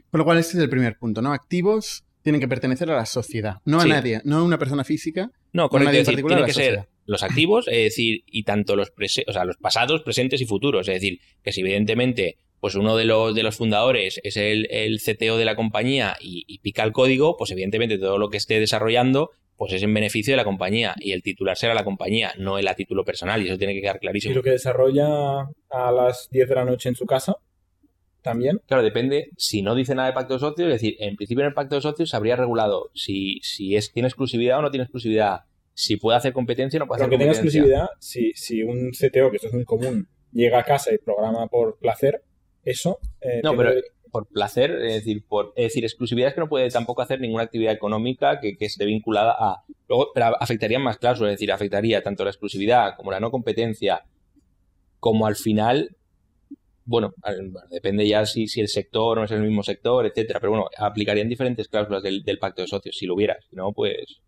Con 0.09 0.17
lo 0.19 0.25
cual, 0.25 0.37
este 0.37 0.57
es 0.57 0.63
el 0.63 0.69
primer 0.69 0.97
punto, 0.97 1.21
¿no? 1.21 1.31
Activos 1.33 2.03
tienen 2.23 2.39
que 2.41 2.47
pertenecer 2.47 2.89
a 2.91 2.95
la 2.95 3.05
sociedad, 3.05 3.57
no 3.65 3.79
a 3.79 3.83
Sí. 3.83 3.89
nadie, 3.89 4.21
no 4.25 4.37
a 4.37 4.43
una 4.43 4.57
persona 4.57 4.83
física. 4.83 5.29
No, 5.53 5.69
correcto. 5.69 5.85
nadie 5.89 5.99
en 5.99 6.01
Es 6.01 6.07
decir, 6.07 6.23
particular, 6.23 6.37
tienen 6.37 6.41
la 6.41 6.47
que 6.47 6.81
ser. 6.83 6.89
Los 7.11 7.23
activos, 7.23 7.67
es 7.67 7.83
decir, 7.83 8.23
y 8.25 8.43
tanto 8.43 8.75
los, 8.75 8.91
prese- 8.95 9.25
o 9.27 9.33
sea, 9.33 9.45
los 9.45 9.57
pasados, 9.57 10.01
presentes 10.01 10.41
y 10.41 10.45
futuros. 10.45 10.87
Es 10.87 10.95
decir, 10.95 11.19
que 11.43 11.51
si 11.51 11.61
evidentemente 11.61 12.37
pues 12.59 12.75
uno 12.75 12.95
de 12.95 13.05
los, 13.05 13.33
de 13.33 13.41
los 13.41 13.55
fundadores 13.55 14.19
es 14.23 14.37
el, 14.37 14.67
el 14.69 14.99
CTO 14.99 15.37
de 15.37 15.45
la 15.45 15.55
compañía 15.55 16.15
y, 16.21 16.43
y 16.47 16.59
pica 16.59 16.83
el 16.83 16.91
código, 16.91 17.35
pues 17.37 17.49
evidentemente 17.51 17.97
todo 17.97 18.19
lo 18.19 18.29
que 18.29 18.37
esté 18.37 18.59
desarrollando 18.59 19.31
pues 19.57 19.73
es 19.73 19.81
en 19.83 19.93
beneficio 19.93 20.33
de 20.33 20.37
la 20.37 20.43
compañía 20.43 20.93
y 20.99 21.11
el 21.11 21.21
titular 21.23 21.55
será 21.57 21.73
la 21.73 21.83
compañía, 21.83 22.33
no 22.37 22.57
él 22.59 22.67
a 22.67 22.75
título 22.75 23.03
personal 23.03 23.41
y 23.41 23.47
eso 23.47 23.57
tiene 23.57 23.73
que 23.73 23.81
quedar 23.81 23.95
Y 23.97 23.99
clarísimo. 23.99 24.35
lo 24.35 24.43
que 24.43 24.51
desarrolla 24.51 25.41
a 25.69 25.91
las 25.91 26.29
10 26.31 26.49
de 26.49 26.55
la 26.55 26.65
noche 26.65 26.89
en 26.89 26.95
su 26.95 27.05
casa, 27.05 27.35
también. 28.21 28.61
Claro, 28.67 28.83
depende. 28.83 29.29
Si 29.37 29.61
no 29.63 29.73
dice 29.75 29.95
nada 29.95 30.07
de 30.09 30.13
pacto 30.13 30.35
de 30.35 30.39
socios, 30.39 30.67
es 30.67 30.73
decir, 30.81 30.95
en 30.99 31.15
principio 31.15 31.41
en 31.41 31.47
el 31.49 31.53
pacto 31.55 31.75
de 31.75 31.81
socios 31.81 32.09
se 32.11 32.15
habría 32.15 32.35
regulado 32.35 32.91
si, 32.93 33.39
si 33.41 33.75
es, 33.75 33.91
tiene 33.91 34.07
exclusividad 34.07 34.59
o 34.59 34.61
no 34.61 34.69
tiene 34.71 34.83
exclusividad. 34.83 35.41
Si 35.73 35.97
puede 35.97 36.17
hacer 36.17 36.33
competencia 36.33 36.79
no 36.79 36.87
puede 36.87 36.99
Pero 36.99 37.05
hacer 37.05 37.13
aunque 37.13 37.23
tenga 37.23 37.31
exclusividad, 37.31 37.87
si, 37.99 38.33
si 38.33 38.63
un 38.63 38.91
CTO, 38.91 39.29
que 39.29 39.37
esto 39.37 39.47
es 39.47 39.53
muy 39.53 39.65
común, 39.65 40.07
llega 40.31 40.59
a 40.59 40.63
casa 40.63 40.93
y 40.93 40.97
programa 40.97 41.47
por 41.47 41.77
placer, 41.79 42.23
eso. 42.63 42.99
eh, 43.21 43.41
No, 43.43 43.55
pero 43.55 43.73
por 44.11 44.27
placer, 44.27 44.71
es 44.71 44.95
decir, 44.95 45.23
por, 45.25 45.53
es 45.55 45.65
decir, 45.65 45.85
exclusividad 45.85 46.29
es 46.29 46.33
que 46.35 46.41
no 46.41 46.49
puede 46.49 46.69
tampoco 46.69 47.01
hacer 47.01 47.19
ninguna 47.21 47.43
actividad 47.43 47.73
económica 47.73 48.39
que, 48.39 48.57
que 48.57 48.65
esté 48.65 48.85
vinculada 48.85 49.35
a. 49.39 49.63
Luego, 49.87 50.11
pero 50.13 50.35
afectaría 50.39 50.79
más 50.79 50.97
cláusulas, 50.97 51.31
es 51.31 51.39
decir, 51.39 51.51
afectaría 51.51 52.03
tanto 52.03 52.23
la 52.23 52.29
exclusividad 52.29 52.95
como 52.97 53.11
la 53.11 53.19
no 53.19 53.31
competencia, 53.31 54.03
como 54.99 55.25
al 55.25 55.35
final. 55.35 55.95
Bueno, 56.83 57.13
depende 57.69 58.05
ya 58.07 58.25
si, 58.25 58.47
si 58.47 58.59
el 58.59 58.67
sector 58.67 59.17
no 59.17 59.23
es 59.23 59.31
el 59.31 59.41
mismo 59.41 59.63
sector, 59.63 60.05
etcétera. 60.05 60.39
Pero 60.41 60.51
bueno, 60.51 60.67
aplicarían 60.77 61.29
diferentes 61.29 61.67
cláusulas 61.69 62.03
del, 62.03 62.23
del 62.23 62.39
pacto 62.39 62.63
de 62.63 62.67
socios, 62.67 62.97
si 62.97 63.05
lo 63.05 63.15
hubiera. 63.15 63.37
Si 63.49 63.55
no, 63.55 63.71
pues. 63.71 64.19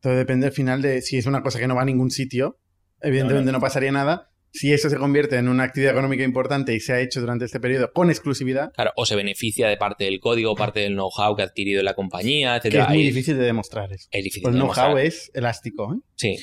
Todo 0.00 0.14
depende 0.14 0.46
al 0.46 0.52
final 0.52 0.82
de 0.82 1.02
si 1.02 1.18
es 1.18 1.26
una 1.26 1.42
cosa 1.42 1.58
que 1.58 1.66
no 1.66 1.74
va 1.74 1.82
a 1.82 1.84
ningún 1.84 2.10
sitio. 2.10 2.58
Evidentemente 3.00 3.52
no, 3.52 3.60
pasaría 3.60 3.92
nada. 3.92 4.30
Si 4.52 4.72
eso 4.72 4.90
se 4.90 4.96
convierte 4.96 5.36
en 5.36 5.48
una 5.48 5.62
actividad 5.62 5.92
económica 5.92 6.24
importante 6.24 6.74
y 6.74 6.80
se 6.80 6.92
ha 6.92 7.00
hecho 7.00 7.20
durante 7.20 7.44
este 7.44 7.60
periodo 7.60 7.92
con 7.92 8.10
exclusividad, 8.10 8.72
Claro, 8.72 8.90
o 8.96 9.06
se 9.06 9.14
beneficia 9.14 9.68
de 9.68 9.76
parte 9.76 10.04
del 10.04 10.18
código, 10.18 10.56
parte 10.56 10.80
del 10.80 10.94
know-how 10.94 11.36
que 11.36 11.42
ha 11.42 11.44
adquirido 11.44 11.82
la 11.84 11.94
compañía, 11.94 12.54
que 12.54 12.68
etcétera. 12.68 12.84
es 12.84 12.88
muy 12.90 12.98
Ahí 12.98 13.06
difícil 13.06 13.38
de 13.38 13.44
demostrar 13.44 13.92
eso. 13.92 14.08
Es 14.10 14.24
difícil. 14.24 14.42
Pues 14.42 14.54
el 14.56 14.60
know-how 14.60 14.98
es 14.98 15.30
elástico. 15.34 15.94
¿eh? 15.94 15.98
Sí. 16.16 16.36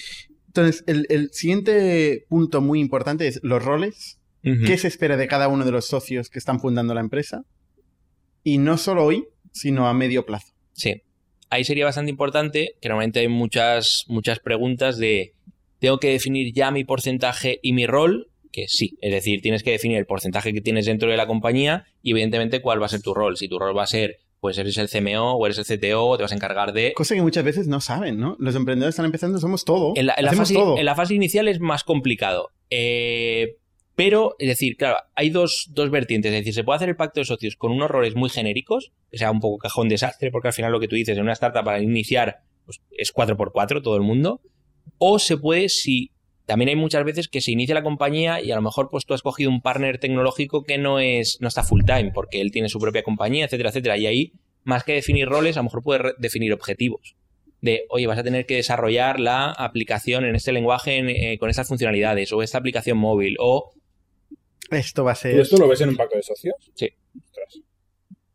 Entonces, 0.48 0.84
el, 0.88 1.06
el 1.10 1.32
siguiente 1.34 2.26
punto 2.30 2.62
muy 2.62 2.80
importante 2.80 3.28
es 3.28 3.40
los 3.44 3.64
roles. 3.64 4.20
¿Qué 4.42 4.78
se 4.78 4.88
espera 4.88 5.18
de 5.18 5.28
cada 5.28 5.50
uno 5.50 5.66
de 5.66 5.72
los 5.72 5.88
socios 5.88 6.30
que 6.30 6.40
están 6.40 6.62
fundando 6.62 6.94
la 6.94 7.02
empresa? 7.02 7.44
Y 8.44 8.60
no 8.60 8.78
solo 8.78 9.04
hoy, 9.04 9.28
sino 9.52 9.90
a 9.90 9.94
medio 9.94 10.26
plazo. 10.26 10.54
Sí. 10.72 11.04
Ahí 11.50 11.64
sería 11.64 11.86
bastante 11.86 12.12
importante, 12.12 12.76
que 12.82 12.90
normalmente 12.90 13.20
hay 13.20 13.28
muchas, 13.28 14.06
muchas 14.08 14.40
preguntas 14.40 14.98
de, 14.98 15.34
¿tengo 15.80 16.00
que 16.00 16.10
definir 16.12 16.54
ya 16.54 16.72
mi 16.72 16.84
porcentaje 16.84 17.60
y 17.62 17.74
mi 17.74 17.88
rol? 17.88 18.30
Que 18.52 18.68
sí, 18.68 18.98
es 19.02 19.12
decir, 19.12 19.42
tienes 19.42 19.64
que 19.64 19.72
definir 19.72 19.98
el 19.98 20.06
porcentaje 20.06 20.52
que 20.54 20.62
tienes 20.62 20.86
dentro 20.86 21.10
de 21.10 21.18
la 21.18 21.28
compañía 21.28 21.86
y 22.02 22.12
evidentemente 22.12 22.62
cuál 22.62 22.82
va 22.82 22.88
a 22.88 22.90
ser 22.90 23.02
tu 23.02 23.14
rol. 23.14 23.38
Si 23.38 23.48
tu 23.48 23.60
rol 23.60 23.78
va 23.78 23.84
a 23.84 23.88
ser, 23.88 24.18
pues 24.40 24.58
eres 24.58 24.78
el 24.78 24.90
CMO 24.90 25.34
o 25.34 25.46
eres 25.46 25.58
el 25.58 25.66
CTO 25.80 26.06
o 26.06 26.18
te 26.18 26.24
vas 26.24 26.32
a 26.32 26.36
encargar 26.36 26.74
de... 26.74 26.94
Cosa 26.94 27.16
que 27.16 27.22
muchas 27.22 27.44
veces 27.44 27.68
no 27.68 27.82
saben, 27.82 28.20
¿no? 28.20 28.36
Los 28.40 28.56
emprendedores 28.56 28.94
están 28.94 29.06
empezando, 29.06 29.40
somos 29.40 29.64
todo. 29.66 29.94
En 29.96 30.08
la, 30.08 30.16
en 30.18 30.26
la 30.26 30.32
Hacemos 30.32 30.50
fase, 30.50 30.60
todo. 30.60 30.78
en 30.78 30.86
la 30.86 30.96
fase 30.96 31.14
inicial 31.16 31.48
es 31.48 31.60
más 31.60 31.84
complicado. 31.84 32.52
Eh, 32.70 33.58
pero, 33.98 34.36
es 34.38 34.48
decir, 34.48 34.78
claro, 34.78 34.98
hay 35.16 35.32
dos, 35.32 35.72
dos 35.74 35.90
vertientes. 35.90 36.32
Es 36.32 36.40
decir, 36.42 36.54
se 36.54 36.64
puede 36.64 36.76
hacer 36.78 36.90
el 36.90 36.96
pacto 36.96 37.20
de 37.20 37.26
socios 37.26 37.56
con 37.56 37.72
unos 37.72 37.90
roles 37.90 38.16
muy 38.16 38.30
genéricos, 38.30 38.92
que 39.10 39.18
sea 39.18 39.32
un 39.32 39.40
poco 39.40 39.58
cajón 39.58 39.90
desastre, 39.90 40.30
porque 40.30 40.50
al 40.50 40.54
final 40.54 40.72
lo 40.72 40.80
que 40.80 40.88
tú 40.88 40.96
dices 40.96 41.18
en 41.18 41.24
una 41.24 41.34
startup 41.34 41.64
para 41.66 41.82
iniciar 41.82 42.42
pues, 42.66 42.80
es 42.92 43.12
4x4 43.12 43.82
todo 43.82 43.96
el 43.96 44.04
mundo. 44.04 44.40
O 45.00 45.18
se 45.18 45.36
puede, 45.36 45.68
si 45.70 46.12
también 46.46 46.70
hay 46.70 46.76
muchas 46.76 47.04
veces 47.06 47.28
que 47.28 47.42
se 47.42 47.52
inicia 47.52 47.74
la 47.74 47.82
compañía 47.82 48.40
y 48.40 48.52
a 48.52 48.56
lo 48.56 48.62
mejor 48.62 48.90
pues 48.92 49.06
tú 49.06 49.16
has 49.16 49.24
cogido 49.24 49.50
un 49.50 49.62
partner 49.62 49.98
tecnológico 49.98 50.64
que 50.64 50.78
no 50.78 51.00
es 51.00 51.40
no 51.42 51.48
está 51.48 51.64
full 51.64 51.82
time 51.84 52.12
porque 52.14 52.40
él 52.40 52.52
tiene 52.52 52.70
su 52.70 52.80
propia 52.80 53.02
compañía, 53.02 53.46
etcétera, 53.46 53.70
etcétera. 53.70 53.98
Y 53.98 54.06
ahí, 54.06 54.32
más 54.64 54.84
que 54.84 54.94
definir 54.94 55.28
roles, 55.28 55.58
a 55.58 55.62
lo 55.62 55.64
mejor 55.66 55.82
puede 55.82 56.00
re- 56.00 56.14
definir 56.20 56.54
objetivos 56.54 57.16
de, 57.62 57.86
oye, 57.90 58.06
vas 58.06 58.20
a 58.20 58.24
tener 58.24 58.46
que 58.46 58.58
desarrollar 58.58 59.20
la 59.20 59.50
aplicación 59.52 60.24
en 60.24 60.36
este 60.36 60.52
lenguaje 60.52 60.98
en- 60.98 61.10
eh, 61.10 61.38
con 61.40 61.50
estas 61.50 61.68
funcionalidades, 61.68 62.32
o 62.32 62.44
esta 62.44 62.60
aplicación 62.60 63.00
móvil, 63.00 63.36
o 63.40 63.72
Esto 64.70 65.04
va 65.04 65.12
a 65.12 65.16
¿Tú 65.16 65.22
ser... 65.22 65.40
esto 65.40 65.58
lo 65.58 65.68
ves 65.68 65.82
en 65.82 65.90
un 65.90 65.96
pacto 65.96 66.16
de 66.18 66.24
socios? 66.24 66.56
Sí. 66.76 66.90
Ostras. 67.26 67.60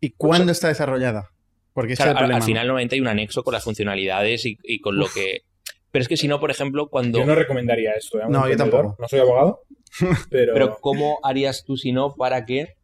¿Y 0.00 0.10
cuándo 0.10 0.52
está 0.52 0.68
desarrollada? 0.68 1.30
Porque 1.74 1.94
claro, 1.94 2.10
es 2.10 2.12
el 2.12 2.16
al, 2.16 2.20
problema. 2.22 2.36
al 2.36 2.40
¿no? 2.40 2.46
final 2.46 2.66
normalmente 2.66 2.94
hay 2.96 3.00
un 3.00 3.08
anexo 3.08 3.42
con 3.44 3.54
las 3.54 3.64
funcionalidades 3.64 4.44
y, 4.46 4.58
y 4.64 4.80
con 4.80 4.96
lo 4.96 5.06
que... 5.08 5.42
Pero 5.90 6.02
es 6.02 6.08
que 6.08 6.16
si 6.16 6.26
no, 6.28 6.40
por 6.40 6.50
ejemplo, 6.50 6.88
cuando... 6.88 7.18
Yo 7.18 7.26
no 7.26 7.34
recomendaría 7.34 7.92
esto. 7.92 8.18
¿eh? 8.18 8.24
No, 8.28 8.48
yo 8.48 8.56
tampoco. 8.56 8.96
No 8.98 9.08
soy 9.08 9.20
abogado, 9.20 9.62
pero, 10.30 10.54
Pero 10.54 10.78
¿cómo 10.80 11.18
harías 11.22 11.64
tú 11.64 11.76
si 11.76 11.92
no 11.92 12.14
para 12.14 12.44
que, 12.46 12.74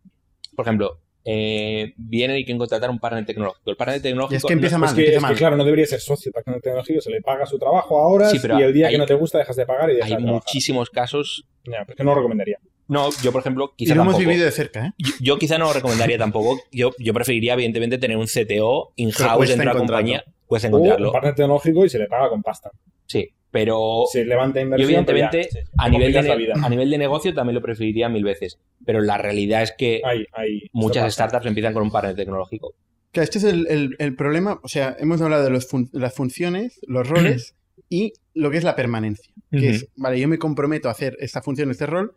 por 0.55 0.67
ejemplo, 0.67 1.01
eh, 1.25 1.95
vienen 1.97 2.37
y 2.37 2.45
quieren 2.45 2.59
contratar 2.59 2.91
un 2.91 2.99
partner 2.99 3.25
tecnológico? 3.27 3.71
El 3.71 3.77
partner 3.77 4.03
tecnológico... 4.03 4.35
Y 4.35 4.37
es 4.37 4.45
que 4.45 4.53
empieza 4.53 4.77
no- 4.77 4.81
mal, 4.81 4.89
es, 4.91 4.95
que, 4.95 5.01
empieza 5.01 5.17
es 5.19 5.23
que, 5.23 5.27
mal. 5.29 5.37
claro, 5.37 5.57
no 5.57 5.65
debería 5.65 5.87
ser 5.87 6.01
socio 6.01 6.31
del 6.33 6.43
pacto 6.45 6.61
tecnológico. 6.61 7.01
Se 7.01 7.11
le 7.11 7.21
paga 7.23 7.47
su 7.47 7.59
trabajo 7.59 7.99
a 7.99 8.07
horas 8.09 8.31
Sí, 8.31 8.39
pero 8.43 8.61
y 8.61 8.63
el 8.63 8.73
día 8.75 8.87
hay- 8.89 8.93
que 8.93 8.99
no 8.99 9.07
te 9.07 9.15
gusta 9.15 9.39
dejas 9.39 9.57
de 9.57 9.65
pagar 9.67 9.91
y 9.91 9.95
dejas 9.95 10.11
hay 10.11 10.17
de 10.17 10.23
muchísimos 10.31 10.91
casos... 10.91 11.47
Ya, 11.65 11.85
pues 11.87 11.97
que 11.97 12.05
no 12.05 12.11
lo 12.11 12.17
recomendaría. 12.17 12.59
No, 12.89 13.11
yo 13.23 13.33
por 13.33 13.41
ejemplo, 13.43 13.73
Y 13.77 13.85
quizá 13.85 13.95
lo 13.95 14.03
hemos 14.03 14.19
vivido 14.19 14.45
de 14.45 14.51
cerca, 14.51 14.87
¿eh? 14.87 14.93
Yo, 14.99 15.13
yo 15.21 15.39
quizá 15.39 15.59
no 15.59 15.67
lo 15.67 15.73
recomendaría 15.75 16.17
tampoco. 16.19 16.61
Yo, 16.73 16.91
yo 16.99 17.13
preferiría, 17.15 17.53
evidentemente, 17.55 17.99
tener 17.99 18.17
un 18.17 18.27
CTO 18.27 18.93
in-house 18.97 19.49
dentro 19.49 19.69
de 19.69 19.75
la 19.75 19.79
compañía. 19.79 20.25
O 20.47 20.57
encontrarlo. 20.57 21.09
un 21.09 21.13
partner 21.13 21.35
tecnológico 21.35 21.85
y 21.85 21.91
se 21.91 21.99
le 21.99 22.07
paga 22.07 22.31
con 22.31 22.43
pasta. 22.43 22.71
Sí, 23.05 23.29
pero 23.51 24.05
Se 24.11 24.25
levanta 24.25 24.59
yo, 24.61 24.65
inversión. 24.65 24.89
ya, 24.91 24.97
evidentemente, 25.13 25.49
sí, 25.51 25.59
a, 25.77 25.89
nivel 25.91 26.13
de 26.13 26.53
a 26.55 26.69
nivel 26.71 26.91
de 26.91 26.99
negocio 26.99 27.35
también 27.35 27.55
lo 27.55 27.61
preferiría 27.63 28.09
mil 28.09 28.25
veces. 28.25 28.59
Pero 28.87 29.03
la 29.03 29.19
realidad 29.19 29.63
es 29.63 29.73
que 29.77 30.01
Hay- 30.05 30.25
hay- 30.33 30.57
esto 30.59 30.71
muchas 30.73 31.13
startups 31.13 31.45
empiezan 31.45 31.75
con 31.75 31.83
un 31.83 31.91
partner 31.91 32.17
tecnológico. 32.17 32.75
Que 33.13 33.21
este 33.21 33.37
es 33.39 33.45
el, 33.45 33.67
el- 33.69 33.97
el 33.99 34.17
problema. 34.17 34.59
O 34.63 34.69
sea, 34.69 34.97
hemos 34.99 35.21
hablado 35.21 35.45
de 35.45 35.51
los 35.51 35.69
fun- 35.69 35.91
las 35.93 36.15
funciones, 36.15 36.81
los 36.87 37.07
roles 37.07 37.55
y 37.91 38.15
lo 38.33 38.51
que 38.51 38.57
es 38.57 38.65
la 38.65 38.75
permanencia. 38.77 39.33
Que 39.51 39.69
es, 39.71 39.89
vale, 39.97 40.19
yo 40.21 40.29
me 40.29 40.39
comprometo 40.39 40.89
a 40.89 40.93
hacer 40.93 41.17
esta 41.21 41.43
función, 41.43 41.71
este 41.71 41.85
rol, 41.87 42.17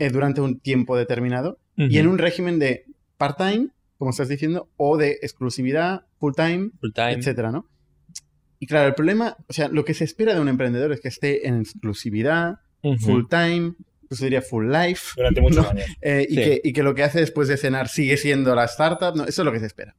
eh, 0.00 0.10
durante 0.10 0.40
un 0.40 0.58
tiempo 0.58 0.96
determinado 0.96 1.58
y 1.76 1.98
en 1.98 2.08
un 2.08 2.18
régimen 2.18 2.58
de 2.58 2.84
part-time, 3.16 3.68
como 3.96 4.10
estás 4.10 4.28
diciendo, 4.28 4.68
o 4.76 4.96
de 4.98 5.18
exclusividad, 5.22 6.06
full-time, 6.18 6.70
full 6.80 6.90
time. 6.92 7.12
etcétera, 7.12 7.52
¿no? 7.52 7.66
Y 8.58 8.66
claro, 8.66 8.88
el 8.88 8.94
problema, 8.94 9.36
o 9.48 9.52
sea, 9.52 9.68
lo 9.68 9.84
que 9.86 9.94
se 9.94 10.04
espera 10.04 10.34
de 10.34 10.40
un 10.40 10.48
emprendedor 10.48 10.92
es 10.92 11.00
que 11.00 11.08
esté 11.08 11.46
en 11.48 11.60
exclusividad, 11.60 12.60
Ujú. 12.82 12.98
full-time, 12.98 13.74
eso 14.10 14.22
sería 14.24 14.42
full 14.42 14.70
life, 14.70 15.12
Durante 15.16 15.40
muchos 15.40 15.64
No. 15.64 15.70
años. 15.70 15.86
eh, 16.02 16.26
y, 16.28 16.34
Sí. 16.34 16.42
que, 16.42 16.60
y 16.64 16.72
que 16.74 16.82
lo 16.82 16.94
que 16.94 17.02
hace 17.04 17.20
después 17.20 17.48
de 17.48 17.56
cenar 17.56 17.88
sigue 17.88 18.16
siendo 18.16 18.54
la 18.54 18.64
startup, 18.64 19.14
no, 19.16 19.24
eso 19.24 19.42
es 19.42 19.46
lo 19.46 19.52
que 19.52 19.60
se 19.60 19.66
espera. 19.66 19.96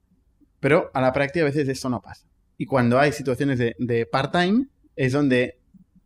Pero 0.60 0.92
a 0.94 1.02
la 1.02 1.14
práctica 1.14 1.42
a 1.44 1.50
veces 1.50 1.68
esto 1.68 1.90
no 1.90 2.02
pasa. 2.02 2.28
Y 2.58 2.66
cuando 2.66 3.00
hay 3.00 3.12
situaciones 3.14 3.58
de, 3.58 3.76
de 3.80 4.06
part-time, 4.06 4.68
es 4.96 5.14
donde 5.14 5.58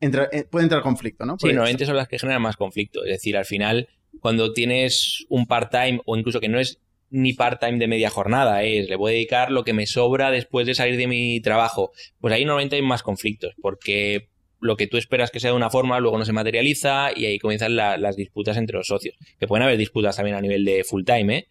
entra, 0.05 0.29
eh, 0.31 0.43
puede 0.49 0.63
entrar 0.63 0.81
conflicto, 0.81 1.25
¿no? 1.25 1.37
Sí, 1.39 1.47
normalmente 1.47 1.85
son 1.85 1.95
las 1.97 2.07
que 2.07 2.19
generan 2.19 2.41
más 2.41 2.55
conflicto. 2.57 3.03
Es 3.03 3.11
decir, 3.11 3.35
al 3.37 3.45
final, 3.45 3.87
cuando 4.19 4.53
tienes 4.53 5.25
un 5.29 5.45
part-time 5.45 6.01
o 6.05 6.15
incluso 6.17 6.39
que 6.39 6.47
no 6.49 6.59
es 6.59 6.79
ni 7.09 7.33
part-time 7.33 7.77
de 7.77 7.87
media 7.87 8.09
jornada, 8.09 8.63
es 8.63 8.89
le 8.89 8.95
voy 8.95 9.11
a 9.11 9.13
dedicar 9.13 9.51
lo 9.51 9.63
que 9.63 9.73
me 9.73 9.85
sobra 9.85 10.31
después 10.31 10.65
de 10.67 10.73
salir 10.75 10.97
de 10.97 11.07
mi 11.07 11.39
trabajo, 11.41 11.91
pues 12.19 12.33
ahí 12.33 12.45
normalmente 12.45 12.75
hay 12.77 12.81
más 12.81 13.03
conflictos, 13.03 13.53
porque 13.61 14.29
lo 14.59 14.75
que 14.75 14.87
tú 14.87 14.97
esperas 14.97 15.29
que 15.31 15.39
sea 15.39 15.51
de 15.51 15.55
una 15.55 15.69
forma 15.69 15.99
luego 15.99 16.17
no 16.17 16.25
se 16.25 16.33
materializa 16.33 17.09
y 17.15 17.25
ahí 17.25 17.37
comienzan 17.39 17.75
la- 17.75 17.97
las 17.97 18.15
disputas 18.15 18.57
entre 18.57 18.77
los 18.77 18.87
socios. 18.87 19.15
Que 19.39 19.47
pueden 19.47 19.63
haber 19.63 19.77
disputas 19.77 20.15
también 20.15 20.35
a 20.35 20.41
nivel 20.41 20.65
de 20.65 20.83
full-time, 20.83 21.37
¿eh? 21.37 21.47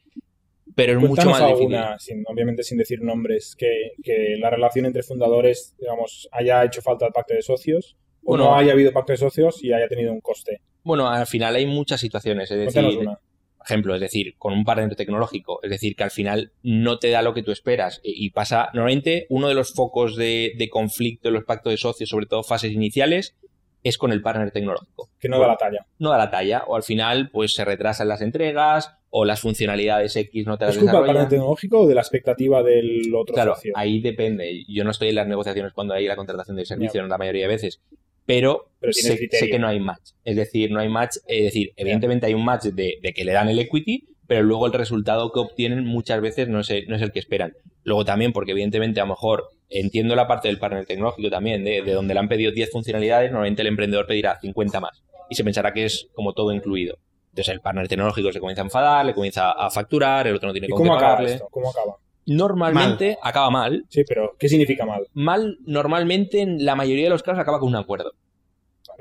Pero 0.74 0.94
es 0.94 0.98
mucho 0.98 1.28
más 1.30 1.38
difícil. 1.46 1.74
alguna, 1.76 1.98
sin- 2.00 2.24
obviamente 2.26 2.64
sin 2.64 2.78
decir 2.78 3.00
nombres, 3.02 3.54
que, 3.56 3.92
que 4.02 4.36
la 4.40 4.50
relación 4.50 4.86
entre 4.86 5.02
fundadores, 5.04 5.76
digamos, 5.78 6.28
haya 6.32 6.64
hecho 6.64 6.82
falta 6.82 7.06
el 7.06 7.12
pacto 7.12 7.34
de 7.34 7.42
socios 7.42 7.96
o 8.24 8.30
Bueno. 8.32 8.44
no 8.44 8.56
haya 8.56 8.72
habido 8.72 8.92
pacto 8.92 9.12
de 9.12 9.18
socios 9.18 9.62
y 9.62 9.72
haya 9.72 9.88
tenido 9.88 10.12
un 10.12 10.20
coste. 10.20 10.60
Bueno, 10.82 11.08
al 11.08 11.26
final 11.26 11.54
hay 11.56 11.66
muchas 11.66 12.00
situaciones, 12.00 12.50
es 12.50 12.58
decir, 12.74 12.98
una. 12.98 13.18
ejemplo, 13.64 13.94
es 13.94 14.00
decir, 14.00 14.34
con 14.36 14.52
un 14.52 14.64
partner 14.64 14.94
tecnológico, 14.94 15.60
es 15.62 15.70
decir, 15.70 15.96
que 15.96 16.04
al 16.04 16.10
final 16.10 16.52
no 16.62 16.98
te 16.98 17.08
da 17.10 17.22
lo 17.22 17.32
que 17.32 17.42
tú 17.42 17.50
esperas 17.52 18.00
y 18.04 18.28
pasa, 18.30 18.68
normalmente 18.74 19.26
uno 19.30 19.48
de 19.48 19.54
los 19.54 19.72
focos 19.72 20.16
de, 20.16 20.52
de 20.58 20.68
conflicto 20.68 21.28
en 21.28 21.34
los 21.34 21.44
pactos 21.44 21.72
de 21.72 21.76
socios, 21.78 22.10
sobre 22.10 22.26
todo 22.26 22.42
fases 22.42 22.72
iniciales, 22.72 23.34
es 23.82 23.96
con 23.98 24.12
el 24.12 24.20
partner 24.22 24.50
tecnológico. 24.50 25.10
Que 25.18 25.28
no 25.28 25.38
da 25.38 25.46
la 25.46 25.56
talla. 25.56 25.86
No 25.98 26.10
da 26.10 26.18
la 26.18 26.30
talla, 26.30 26.64
o 26.66 26.76
al 26.76 26.82
final 26.82 27.30
pues 27.30 27.54
se 27.54 27.64
retrasan 27.64 28.08
las 28.08 28.20
entregas 28.22 28.94
o 29.10 29.24
las 29.24 29.40
funcionalidades 29.40 30.16
X 30.16 30.46
no 30.46 30.58
te 30.58 30.64
las 30.66 30.74
¿Es 30.76 30.80
culpa 30.82 30.98
del 30.98 31.06
partner 31.06 31.28
tecnológico 31.28 31.80
o 31.80 31.86
de 31.86 31.94
la 31.94 32.00
expectativa 32.00 32.62
del 32.62 33.14
otro 33.14 33.34
Claro, 33.34 33.54
socio? 33.54 33.72
ahí 33.76 34.00
depende. 34.00 34.64
Yo 34.68 34.84
no 34.84 34.90
estoy 34.90 35.10
en 35.10 35.14
las 35.14 35.28
negociaciones 35.28 35.72
cuando 35.72 35.94
hay 35.94 36.06
la 36.06 36.16
contratación 36.16 36.56
del 36.56 36.66
servicio, 36.66 37.00
en 37.02 37.08
la 37.08 37.16
mayoría 37.18 37.42
de 37.42 37.48
veces. 37.48 37.80
Pero, 38.26 38.70
sé, 38.92 39.28
que 39.28 39.58
no 39.58 39.68
hay 39.68 39.80
match. 39.80 40.12
Es 40.24 40.36
decir, 40.36 40.70
no 40.70 40.80
hay 40.80 40.88
match. 40.88 41.16
Es 41.26 41.44
decir, 41.44 41.72
evidentemente 41.76 42.26
hay 42.26 42.34
un 42.34 42.44
match 42.44 42.64
de, 42.64 42.98
de 43.02 43.12
que 43.12 43.24
le 43.24 43.32
dan 43.32 43.48
el 43.48 43.58
equity, 43.58 44.06
pero 44.26 44.42
luego 44.42 44.66
el 44.66 44.72
resultado 44.72 45.30
que 45.32 45.40
obtienen 45.40 45.84
muchas 45.84 46.20
veces 46.20 46.48
no 46.48 46.60
es, 46.60 46.70
el, 46.70 46.88
no 46.88 46.96
es 46.96 47.02
el 47.02 47.12
que 47.12 47.18
esperan. 47.18 47.54
Luego 47.82 48.04
también, 48.04 48.32
porque 48.32 48.52
evidentemente 48.52 49.00
a 49.00 49.04
lo 49.04 49.10
mejor 49.10 49.50
entiendo 49.68 50.14
la 50.16 50.26
parte 50.26 50.48
del 50.48 50.58
partner 50.58 50.86
tecnológico 50.86 51.28
también, 51.28 51.64
de, 51.64 51.82
de 51.82 51.92
donde 51.92 52.14
le 52.14 52.20
han 52.20 52.28
pedido 52.28 52.52
10 52.52 52.70
funcionalidades, 52.70 53.30
normalmente 53.30 53.62
el 53.62 53.68
emprendedor 53.68 54.06
pedirá 54.06 54.38
50 54.40 54.80
más. 54.80 55.02
Y 55.28 55.34
se 55.34 55.44
pensará 55.44 55.72
que 55.72 55.84
es 55.84 56.08
como 56.14 56.32
todo 56.32 56.52
incluido. 56.52 56.96
Entonces 57.30 57.52
el 57.52 57.60
partner 57.60 57.88
tecnológico 57.88 58.32
se 58.32 58.38
comienza 58.38 58.62
a 58.62 58.66
enfadar, 58.66 59.04
le 59.04 59.12
comienza 59.12 59.50
a 59.50 59.68
facturar, 59.68 60.26
el 60.26 60.36
otro 60.36 60.48
no 60.48 60.52
tiene 60.52 60.68
¿Y 60.68 60.70
cómo 60.70 60.94
acaba 60.94 61.22
esto? 61.24 61.48
¿Cómo 61.50 61.70
acaba? 61.70 61.96
Normalmente 62.26 63.18
acaba 63.22 63.50
mal, 63.50 63.84
Sí, 63.88 64.02
pero 64.06 64.34
¿qué 64.38 64.48
significa 64.48 64.84
mal? 64.86 65.06
mal 65.12 65.58
normalmente 65.66 66.40
en 66.40 66.64
la 66.64 66.74
mayoría 66.74 67.04
de 67.04 67.10
los 67.10 67.22
casos 67.22 67.40
acaba 67.40 67.58
con 67.60 67.68
un 67.68 67.76
acuerdo. 67.76 68.12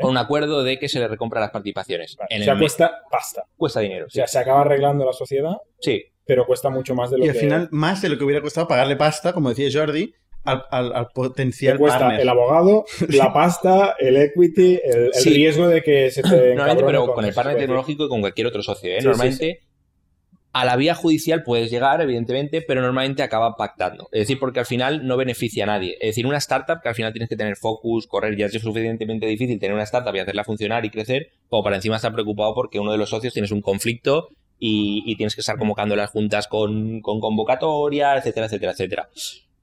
con 0.01 0.09
un 0.09 0.17
acuerdo 0.17 0.63
de 0.63 0.79
que 0.79 0.89
se 0.89 0.99
le 0.99 1.07
recompra 1.07 1.39
las 1.39 1.51
participaciones. 1.51 2.15
Vale. 2.17 2.27
En 2.31 2.41
o 2.41 2.45
sea, 2.45 2.53
el- 2.53 2.59
cuesta 2.59 3.01
pasta. 3.11 3.43
cuesta 3.55 3.79
dinero. 3.79 4.07
O 4.07 4.09
sea, 4.09 4.25
se 4.25 4.39
acaba 4.39 4.61
arreglando 4.61 5.05
la 5.05 5.13
sociedad, 5.13 5.57
sí. 5.79 6.03
pero 6.25 6.47
cuesta 6.47 6.71
mucho 6.71 6.95
más 6.95 7.11
de 7.11 7.19
lo 7.19 7.25
Y 7.25 7.27
al 7.29 7.33
que 7.35 7.39
final, 7.41 7.69
más 7.71 8.01
de 8.01 8.09
lo 8.09 8.17
que 8.17 8.23
hubiera 8.23 8.41
costado 8.41 8.67
pagarle 8.67 8.95
pasta, 8.95 9.33
como 9.33 9.49
decía 9.49 9.69
Jordi, 9.71 10.15
al, 10.45 10.63
al- 10.71 10.93
al 10.95 11.07
te 11.09 11.13
potencial 11.13 11.77
cuesta 11.77 11.99
partner. 11.99 12.21
el 12.21 12.27
abogado, 12.29 12.85
la 13.09 13.31
pasta, 13.33 13.95
el 13.99 14.17
equity, 14.17 14.79
el, 14.83 15.03
el 15.05 15.13
Sí. 15.13 15.29
riesgo 15.29 15.67
de 15.67 15.83
que 15.83 16.09
se 16.09 16.23
te 16.23 16.55
Normalmente, 16.55 16.83
pero 16.85 17.05
con- 17.05 17.15
con 17.15 17.25
el 17.25 17.33
partner 17.35 17.57
tecnológico 17.57 18.05
y 18.05 18.09
con 18.09 18.21
cualquier 18.21 18.47
otro 18.47 18.63
socio. 18.63 18.89
¿eh? 18.89 18.95
Sí, 18.95 19.01
sí, 19.01 19.07
normalmente, 19.07 19.61
a 20.53 20.65
la 20.65 20.75
vía 20.75 20.93
judicial 20.95 21.43
puedes 21.43 21.71
llegar, 21.71 21.99
evidentemente, 21.99 22.61
pero 22.61 22.81
normalmente 22.81 23.23
acaba 23.23 23.55
pactando. 23.55 24.07
Es 24.11 24.21
decir, 24.21 24.39
porque 24.39 24.59
al 24.59 24.65
final 24.65 25.05
no 25.05 25.17
beneficia 25.17 25.63
a 25.63 25.67
nadie. 25.67 25.97
Es 25.99 26.09
decir, 26.09 26.27
una 26.27 26.37
startup 26.37 26.79
que 26.81 26.89
al 26.89 26.95
final 26.95 27.11
tienes 27.11 27.27
que 27.27 27.35
tener 27.35 27.55
focus, 27.57 28.05
correr, 28.07 28.37
ya 28.37 28.45
es 28.45 28.53
suficientemente 28.53 29.25
difícil 29.25 29.59
tener 29.59 29.73
una 29.73 29.83
startup 29.83 30.15
y 30.15 30.19
hacerla 30.19 30.43
funcionar 30.43 30.85
y 30.85 30.91
crecer, 30.91 31.31
como 31.49 31.63
para 31.63 31.75
encima 31.77 31.95
estar 31.95 32.13
preocupado 32.13 32.53
porque 32.53 32.79
uno 32.79 32.91
de 32.91 32.97
los 32.99 33.09
socios 33.09 33.33
tienes 33.33 33.51
un 33.51 33.61
conflicto 33.61 34.29
y, 34.59 35.03
y 35.05 35.15
tienes 35.15 35.33
que 35.35 35.41
estar 35.41 35.57
convocando 35.57 35.95
las 35.95 36.11
juntas 36.11 36.47
con, 36.47 37.01
con 37.01 37.19
convocatoria, 37.19 38.15
etcétera, 38.15 38.45
etcétera, 38.45 38.71
etcétera. 38.73 39.09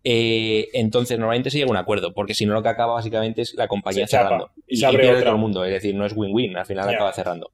Eh, 0.03 0.69
entonces, 0.73 1.19
normalmente 1.19 1.51
se 1.51 1.59
llega 1.59 1.69
a 1.69 1.73
un 1.73 1.77
acuerdo, 1.77 2.13
porque 2.15 2.35
si 2.35 2.47
no, 2.47 2.55
lo 2.55 2.63
que 2.63 2.69
acaba 2.71 2.95
básicamente 2.95 3.43
es 3.43 3.55
la 3.55 3.69
compañía 3.69 4.07
Se 4.07 4.17
cerrando. 4.17 4.51
y 4.67 4.75
Y, 4.75 4.77
se 4.79 4.87
abre 4.87 4.99
pierde 4.99 5.19
otra. 5.19 5.27
todo 5.27 5.35
el 5.37 5.41
mundo. 5.41 5.65
Es 5.65 5.73
decir, 5.73 5.95
no 5.95 6.05
es 6.07 6.15
win-win, 6.17 6.57
al 6.57 6.67
final 6.67 6.89
acaba 6.89 7.13
cerrando. 7.13 7.53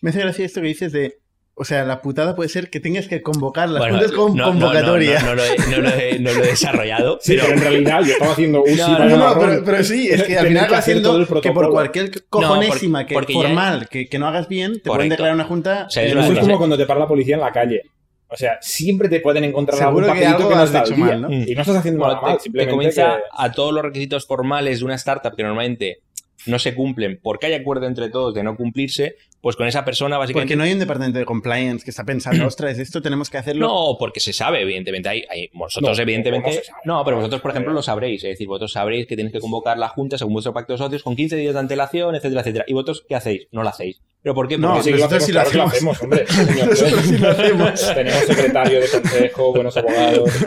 Me 0.00 0.10
hace 0.10 0.20
gracia 0.20 0.44
esto 0.44 0.60
que 0.60 0.66
dices 0.68 0.92
de. 0.92 1.18
O 1.58 1.64
sea, 1.64 1.84
la 1.84 2.02
putada 2.02 2.36
puede 2.36 2.50
ser 2.50 2.68
que 2.68 2.80
tengas 2.80 3.08
que 3.08 3.22
convocar 3.22 3.70
las 3.70 3.78
Bueno, 3.80 3.94
juntas 3.96 4.12
con 4.12 4.36
no- 4.36 4.44
convocatoria. 4.44 5.22
No, 5.22 5.34
no, 5.34 5.36
no 5.36 5.36
lo 5.36 5.44
he, 5.44 5.56
no 5.70 5.80
lo 5.80 5.88
he- 5.88 6.18
no 6.18 6.32
lo 6.34 6.44
he 6.44 6.46
desarrollado. 6.48 7.18
Sí, 7.22 7.34
pero 7.40 7.54
en 7.54 7.60
realidad 7.60 8.00
yo 8.04 8.12
estaba 8.12 8.32
haciendo 8.32 8.62
un 8.62 8.68
sí, 8.76 8.80
No, 9.08 9.38
pero, 9.40 9.62
pero 9.64 9.82
sí, 9.82 10.08
es 10.10 10.22
que 10.24 10.36
al 10.38 10.48
final 10.48 10.68
que 10.68 10.74
haciendo 10.74 11.40
que 11.40 11.52
por 11.52 11.70
cualquier 11.70 12.10
cojonésima 12.28 13.06
por- 13.06 13.24
que 13.24 13.32
formal 13.32 13.88
que, 13.88 14.06
que 14.06 14.18
no 14.18 14.28
hagas 14.28 14.48
bien, 14.48 14.74
te 14.82 14.90
pueden 14.90 15.08
declarar 15.08 15.34
una 15.34 15.44
junta. 15.44 15.86
O 15.86 15.90
sea, 15.90 16.02
es 16.04 16.12
Eso 16.12 16.32
es 16.34 16.38
como 16.40 16.58
cuando 16.58 16.76
te 16.76 16.84
para 16.84 17.00
la 17.00 17.08
policía 17.08 17.36
en 17.36 17.40
la 17.40 17.52
calle. 17.52 17.80
O 18.28 18.36
sea, 18.36 18.58
siempre 18.60 19.08
te 19.08 19.20
pueden 19.20 19.44
encontrar 19.44 19.78
Seguro 19.78 20.06
algún 20.10 20.18
que 20.18 20.24
papelito 20.26 20.36
algo 20.36 20.48
que, 20.50 20.54
no 20.56 20.60
has 20.80 20.88
hecho 20.90 20.96
mal, 20.98 21.22
¿no? 21.22 21.32
Y 21.32 21.54
no 21.54 21.60
estás 21.62 21.76
haciendo 21.76 22.00
Bueno, 22.00 22.14
nada 22.16 22.22
mal, 22.26 22.32
te, 22.32 22.38
te 22.38 22.42
simplemente 22.42 22.70
comienza 22.72 23.16
que- 23.16 23.22
a 23.32 23.52
todos 23.52 23.72
los 23.72 23.82
requisitos 23.84 24.26
formales 24.26 24.80
de 24.80 24.84
una 24.84 24.96
startup 24.96 25.34
que 25.34 25.42
normalmente 25.44 25.98
no 26.46 26.58
se 26.58 26.74
cumplen 26.74 27.18
porque 27.22 27.46
hay 27.46 27.54
acuerdo 27.54 27.86
entre 27.86 28.08
todos 28.10 28.34
de 28.34 28.42
no 28.42 28.56
cumplirse, 28.56 29.16
pues 29.40 29.56
con 29.56 29.66
esa 29.66 29.84
persona 29.84 30.18
básicamente... 30.18 30.48
Porque 30.52 30.56
no 30.56 30.64
hay 30.64 30.72
un 30.72 30.78
departamento 30.78 31.18
de 31.18 31.24
compliance 31.24 31.84
que 31.84 31.90
está 31.90 32.04
pensando, 32.04 32.46
ostras, 32.48 32.78
esto 32.78 33.00
tenemos 33.00 33.30
que 33.30 33.38
hacerlo. 33.38 33.66
No, 33.68 33.96
porque 33.98 34.20
se 34.20 34.32
sabe, 34.32 34.62
evidentemente. 34.62 35.08
Hay, 35.08 35.24
hay- 35.30 35.48
vosotros, 35.52 35.96
No, 35.96 36.02
evidentemente. 36.02 36.48
no 36.48 36.54
se 36.56 36.64
sabe. 36.64 36.80
No, 36.84 37.04
pero 37.04 37.16
vosotros, 37.16 37.40
por 37.40 37.50
ejemplo, 37.52 37.72
lo 37.72 37.82
sabréis. 37.82 38.22
Es 38.24 38.30
decir, 38.30 38.46
vosotros 38.48 38.72
sabréis 38.72 39.06
que 39.06 39.16
tenéis 39.16 39.32
que 39.32 39.40
convocar 39.40 39.78
la 39.78 39.88
junta 39.88 40.18
según 40.18 40.34
vuestro 40.34 40.52
pacto 40.52 40.72
de 40.74 40.78
socios 40.78 41.02
con 41.02 41.16
15 41.16 41.36
días 41.36 41.54
de 41.54 41.60
antelación, 41.60 42.14
etcétera, 42.16 42.40
etcétera. 42.42 42.64
¿Y 42.68 42.72
vosotros 42.74 43.04
qué 43.08 43.14
hacéis? 43.14 43.46
No 43.52 43.62
lo 43.62 43.68
hacéis. 43.68 44.00
¿Pero 44.22 44.34
por 44.34 44.48
qué? 44.48 44.58
No, 44.58 44.74
Porque 44.74 44.90
que 44.92 44.98
lo 44.98 45.04
hacemos, 45.04 45.24
sí 45.24 45.32
lo 45.32 45.44
claro 45.44 45.68
hacemos. 45.68 46.02
hombre. 46.02 46.26
Señor 46.28 46.68
Nosotros 46.68 46.92
juez. 46.94 47.06
sí 47.06 47.18
lo 47.18 47.28
hacemos. 47.30 47.94
Tenemos 47.94 48.20
secretario 48.24 48.80
de 48.80 48.88
consejo, 48.88 49.52
buenos 49.52 49.76
abogados. 49.76 50.30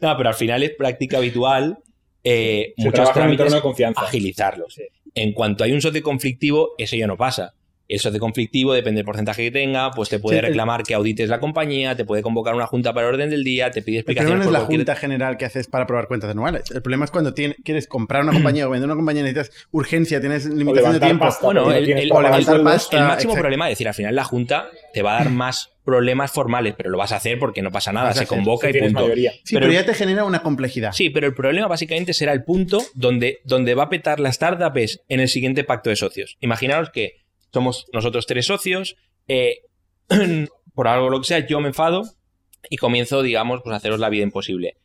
No, 0.00 0.16
pero 0.16 0.28
al 0.30 0.34
final 0.36 0.62
es 0.62 0.70
práctica 0.78 1.18
habitual 1.18 1.78
eh, 2.24 2.74
muchos 2.76 3.12
trámites 3.12 3.54
agilizarlos. 3.96 4.74
Sí. 4.74 4.84
En 5.14 5.32
cuanto 5.32 5.64
hay 5.64 5.72
un 5.72 5.80
socio 5.80 6.02
conflictivo, 6.02 6.74
eso 6.78 6.96
ya 6.96 7.06
no 7.06 7.16
pasa. 7.16 7.54
El 7.88 7.98
socio 8.00 8.20
conflictivo, 8.20 8.74
depende 8.74 8.98
del 8.98 9.06
porcentaje 9.06 9.44
que 9.44 9.50
tenga, 9.50 9.90
pues 9.92 10.10
te 10.10 10.18
puede 10.18 10.36
Sí, 10.36 10.44
el- 10.44 10.48
reclamar 10.50 10.82
que 10.82 10.92
audites 10.94 11.30
la 11.30 11.40
compañía, 11.40 11.96
te 11.96 12.04
puede 12.04 12.20
convocar 12.22 12.54
una 12.54 12.66
junta 12.66 12.92
para 12.92 13.08
el 13.08 13.14
orden 13.14 13.30
del 13.30 13.42
día, 13.44 13.70
te 13.70 13.80
pide 13.80 14.00
El 14.00 14.04
problema 14.04 14.24
explicaciones 14.34 14.36
no 14.36 14.42
es 14.42 14.46
por 14.46 14.52
la 14.52 14.58
cualquier- 14.60 14.78
junta 14.80 14.94
general 14.96 15.36
que 15.38 15.44
haces 15.46 15.66
para 15.68 15.84
aprobar 15.84 16.06
cuentas 16.06 16.30
anuales. 16.30 16.70
El 16.70 16.82
problema 16.82 17.06
es 17.06 17.10
cuando 17.10 17.32
tiene- 17.32 17.56
quieres 17.64 17.86
comprar 17.86 18.22
una 18.24 18.32
compañía 18.34 18.66
o 18.68 18.70
vender 18.70 18.86
una 18.86 18.94
compañía, 18.96 19.22
necesitas 19.22 19.50
urgencia, 19.70 20.20
tienes 20.20 20.44
limitación 20.44 20.92
de 20.92 21.00
tiempo. 21.00 21.24
pasta. 21.24 21.46
Bueno, 21.46 21.72
el, 21.72 21.84
tienes 21.86 22.04
el- 22.04 22.08
para 22.10 22.20
o 22.20 22.22
pagar 22.24 22.40
levantar 22.40 22.54
sueldos. 22.56 22.72
pasta. 22.74 22.96
el 22.98 23.02
máximo 23.04 23.32
exacto. 23.32 23.40
problema 23.42 23.68
es 23.68 23.72
decir, 23.72 23.88
al 23.88 23.94
final 23.94 24.14
la 24.14 24.24
junta 24.24 24.68
te 24.92 25.02
va 25.02 25.16
a 25.16 25.18
dar 25.24 25.30
más 25.32 25.70
problemas 25.84 26.30
formales, 26.30 26.74
pero 26.76 26.90
lo 26.90 26.98
vas 26.98 27.12
a 27.12 27.16
hacer 27.16 27.38
porque 27.38 27.62
no 27.62 27.70
pasa 27.70 27.90
nada, 27.92 28.12
se 28.12 28.18
hacer, 28.24 28.28
convoca 28.28 28.70
Si 28.70 28.76
y 28.76 28.80
punto. 28.80 29.00
mayoría. 29.00 29.32
Sí, 29.44 29.54
pero- 29.54 29.60
pero, 29.60 29.72
ya 29.72 29.86
te 29.86 29.94
genera 29.94 30.24
una 30.24 30.40
complejidad. 30.42 30.92
Sí, 30.92 31.08
pero 31.08 31.26
el 31.26 31.32
problema 31.32 31.66
básicamente 31.68 32.12
será 32.12 32.34
el 32.34 32.44
punto 32.44 32.82
donde, 32.94 33.38
donde 33.44 33.74
va 33.74 33.84
a 33.84 33.88
petar 33.88 34.20
la 34.20 34.28
startup 34.28 34.76
es 34.76 35.00
en 35.08 35.20
el 35.20 35.28
siguiente 35.28 35.64
pacto 35.64 35.88
de 35.88 35.96
socios. 35.96 36.36
Imaginaos 36.42 36.90
que 36.90 37.26
somos 37.52 37.86
nosotros 37.92 38.26
tres 38.26 38.46
socios, 38.46 38.96
eh, 39.28 39.62
por 40.74 40.88
algo 40.88 41.10
lo 41.10 41.18
que 41.20 41.26
sea, 41.26 41.46
yo 41.46 41.60
me 41.60 41.68
enfado 41.68 42.02
y 42.70 42.76
comienzo, 42.76 43.22
digamos, 43.22 43.60
pues 43.62 43.72
a 43.74 43.76
haceros 43.76 44.00
la 44.00 44.08
vida 44.08 44.22
imposible. 44.24 44.76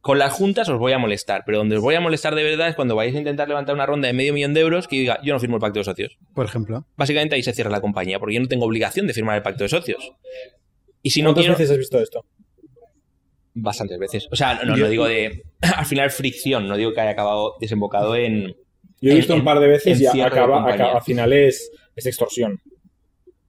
Con 0.00 0.18
las 0.18 0.32
juntas 0.32 0.68
os 0.68 0.78
voy 0.80 0.92
a 0.92 0.98
molestar, 0.98 1.44
pero 1.46 1.58
donde 1.58 1.76
os 1.76 1.82
voy 1.82 1.94
a 1.94 2.00
molestar 2.00 2.34
de 2.34 2.42
verdad 2.42 2.68
es 2.68 2.74
cuando 2.74 2.96
vais 2.96 3.14
a 3.14 3.18
intentar 3.18 3.46
levantar 3.46 3.74
una 3.74 3.86
ronda 3.86 4.08
de 4.08 4.12
medio 4.14 4.32
millón 4.34 4.52
de 4.52 4.60
euros 4.60 4.88
que 4.88 4.96
diga, 4.96 5.20
yo 5.22 5.32
no 5.32 5.38
firmo 5.38 5.56
el 5.56 5.60
pacto 5.60 5.78
de 5.78 5.84
socios. 5.84 6.18
Por 6.34 6.44
ejemplo. 6.44 6.84
Básicamente 6.96 7.36
ahí 7.36 7.42
se 7.44 7.52
cierra 7.52 7.70
la 7.70 7.80
compañía, 7.80 8.18
porque 8.18 8.34
yo 8.34 8.40
no 8.40 8.48
tengo 8.48 8.66
obligación 8.66 9.06
de 9.06 9.14
firmar 9.14 9.36
el 9.36 9.42
pacto 9.42 9.62
de 9.62 9.68
socios. 9.68 10.12
Y 11.02 11.10
si 11.10 11.22
no 11.22 11.28
¿Cuántas 11.28 11.42
quiero, 11.44 11.54
veces 11.58 11.70
has 11.70 11.78
visto 11.78 12.00
esto? 12.00 12.24
bastantes 13.54 13.98
veces. 13.98 14.28
O 14.30 14.36
sea, 14.36 14.54
no, 14.64 14.76
Yo- 14.76 14.84
no 14.84 14.88
digo 14.90 15.06
de, 15.06 15.44
al 15.76 15.86
final 15.86 16.10
fricción, 16.10 16.66
no 16.68 16.76
digo 16.76 16.92
que 16.92 17.00
haya 17.00 17.10
acabado 17.10 17.54
desembocado 17.60 18.16
en, 18.16 18.56
Yo 19.00 19.10
he 19.10 19.12
En- 19.12 19.16
visto 19.18 19.34
un 19.34 19.44
par 19.44 19.60
de 19.60 19.68
veces 19.68 20.00
y 20.00 20.06
acaba, 20.20 20.68
acaba- 20.68 20.96
al 20.96 21.02
final 21.02 21.32
es, 21.96 22.06
extorsión. 22.06 22.60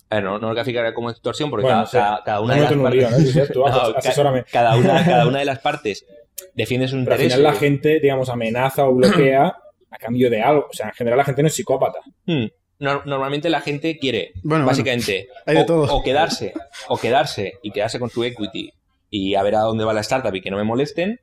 A 0.10 0.16
ver, 0.16 0.24
no, 0.24 0.38
no 0.40 0.50
lo 0.50 0.56
calificaría 0.56 0.94
como 0.94 1.10
extorsión 1.10 1.50
porque 1.50 1.66
Bueno, 1.66 1.86
cada, 1.92 2.40
una 2.42 2.56
No 2.56 2.62
de 2.70 2.76
las 2.78 2.94
lío, 2.94 3.10
partes... 3.10 4.52
cada, 4.52 4.76
una, 4.78 5.04
cada 5.06 5.28
una 5.28 5.40
de 5.40 5.46
las 5.46 5.60
partes 5.60 6.06
defiende 6.54 6.88
su 6.88 6.98
Pero 7.04 7.16
al 7.16 7.22
interés. 7.22 7.34
final 7.34 7.44
la 7.44 7.60
gente, 7.60 8.00
digamos, 8.00 8.30
amenaza 8.30 8.86
o 8.88 8.94
bloquea 8.94 9.56
a 9.90 9.98
cambio 9.98 10.30
de 10.30 10.42
algo. 10.42 10.68
O 10.70 10.74
sea, 10.74 10.88
en 10.88 10.94
general 10.94 11.18
la 11.18 11.26
gente 11.26 11.42
no 11.42 11.48
es 11.48 11.56
psicópata. 11.56 12.00
Hmm. 12.26 12.46
No- 12.80 13.02
normalmente 13.06 13.50
la 13.50 13.62
gente 13.62 13.98
quiere, 13.98 14.34
Bueno, 14.44 14.66
básicamente, 14.66 15.30
hay 15.46 15.56
de 15.56 15.62
o, 15.62 15.66
todo. 15.66 15.96
o 15.96 16.04
quedarse, 16.04 16.54
o 16.90 16.98
quedarse 16.98 17.54
y 17.64 17.72
quedarse 17.72 18.00
con 18.00 18.10
su 18.10 18.24
equity 18.24 18.72
y 19.10 19.36
a 19.36 19.44
ver 19.44 19.56
a 19.56 19.60
dónde 19.62 19.86
va 19.86 19.94
la 19.94 20.02
startup 20.02 20.34
y 20.36 20.42
que 20.42 20.52
no 20.52 20.58
me 20.58 20.64
molesten, 20.64 21.20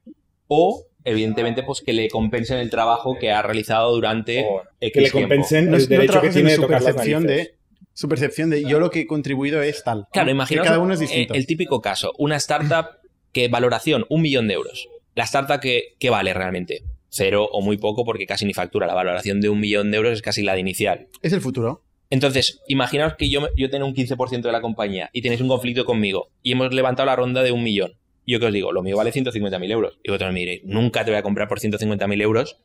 o 0.47 0.85
evidentemente 1.05 1.63
pues 1.63 1.81
que 1.81 1.93
le 1.93 2.09
compensen 2.09 2.59
el 2.59 2.71
trabajo 2.71 3.17
que 3.19 3.31
ha 3.31 3.43
realizado 3.43 3.93
durante 3.93 4.45
O 4.45 4.63
X 4.81 4.93
que 4.93 5.01
le 5.01 5.11
tiempo. 5.11 5.29
compensen 5.29 5.71
No, 5.71 5.77
el 5.77 5.83
no 5.83 5.89
derecho 5.89 6.21
que 6.21 6.31
tiene 6.31 6.51
de 6.51 6.57
su 6.57 6.63
tocar 6.63 6.83
percepción 6.83 7.27
de 7.27 7.55
su 7.93 8.09
percepción 8.09 8.51
de 8.51 8.65
yo 8.65 8.79
lo 8.81 8.91
que 8.91 9.01
he 9.01 9.07
contribuido 9.07 9.63
es 9.63 9.83
tal. 9.85 10.07
Claro, 10.13 10.27
Que 10.27 10.33
imaginaos 10.33 10.67
cada 10.67 10.79
uno 10.79 10.95
es 10.95 11.01
eh, 11.01 11.05
distinto. 11.05 11.35
el 11.35 11.47
típico 11.47 11.81
caso, 11.81 12.13
una 12.19 12.37
startup 12.37 12.87
que 13.33 13.49
valoración 13.49 14.07
un 14.09 14.23
millón 14.23 14.49
de 14.49 14.55
euros. 14.55 14.89
La 15.15 15.25
startup 15.25 15.61
que, 15.61 15.97
que 15.99 16.09
vale 16.11 16.33
realmente 16.33 16.83
cero 17.11 17.49
o 17.51 17.61
muy 17.61 17.77
poco 17.77 18.05
porque 18.05 18.27
casi 18.27 18.47
ni 18.47 18.55
factura. 18.55 18.87
La 18.87 18.95
valoración 18.95 19.41
de 19.41 19.49
un 19.49 19.61
millón 19.61 19.91
de 19.91 19.99
euros 19.99 20.13
es 20.15 20.23
casi 20.23 20.43
la 20.43 20.55
de 20.55 20.61
inicial. 20.61 21.09
Es 21.23 21.33
el 21.33 21.41
futuro. 21.41 21.83
Entonces, 22.09 22.61
imaginaos 22.67 23.15
que 23.15 23.29
yo, 23.29 23.49
yo 23.57 23.71
tengo 23.71 23.87
un 23.87 23.95
15% 23.95 24.43
de 24.43 24.53
la 24.53 24.61
compañía 24.61 25.11
y 25.13 25.23
tenéis 25.23 25.41
un 25.41 25.49
conflicto 25.49 25.85
conmigo 25.85 26.31
y 26.43 26.53
hemos 26.53 26.73
levantado 26.75 27.07
la 27.07 27.17
ronda 27.17 27.43
de 27.43 27.53
un 27.53 27.63
millón. 27.63 27.93
Yo 28.31 28.41
que 28.41 28.47
os 28.47 28.53
digo, 28.53 28.73
lo 28.73 28.83
mío 28.83 28.97
vale 28.97 29.13
150.000 29.13 29.71
euros. 29.71 29.99
Y 30.03 30.09
vosotros 30.11 30.33
me 30.33 30.41
diréis, 30.41 30.63
nunca 30.65 31.05
te 31.05 31.11
voy 31.11 31.19
a 31.19 31.23
comprar 31.23 31.49
por 31.49 31.59
150.000 31.61 32.21
euros 32.23 32.59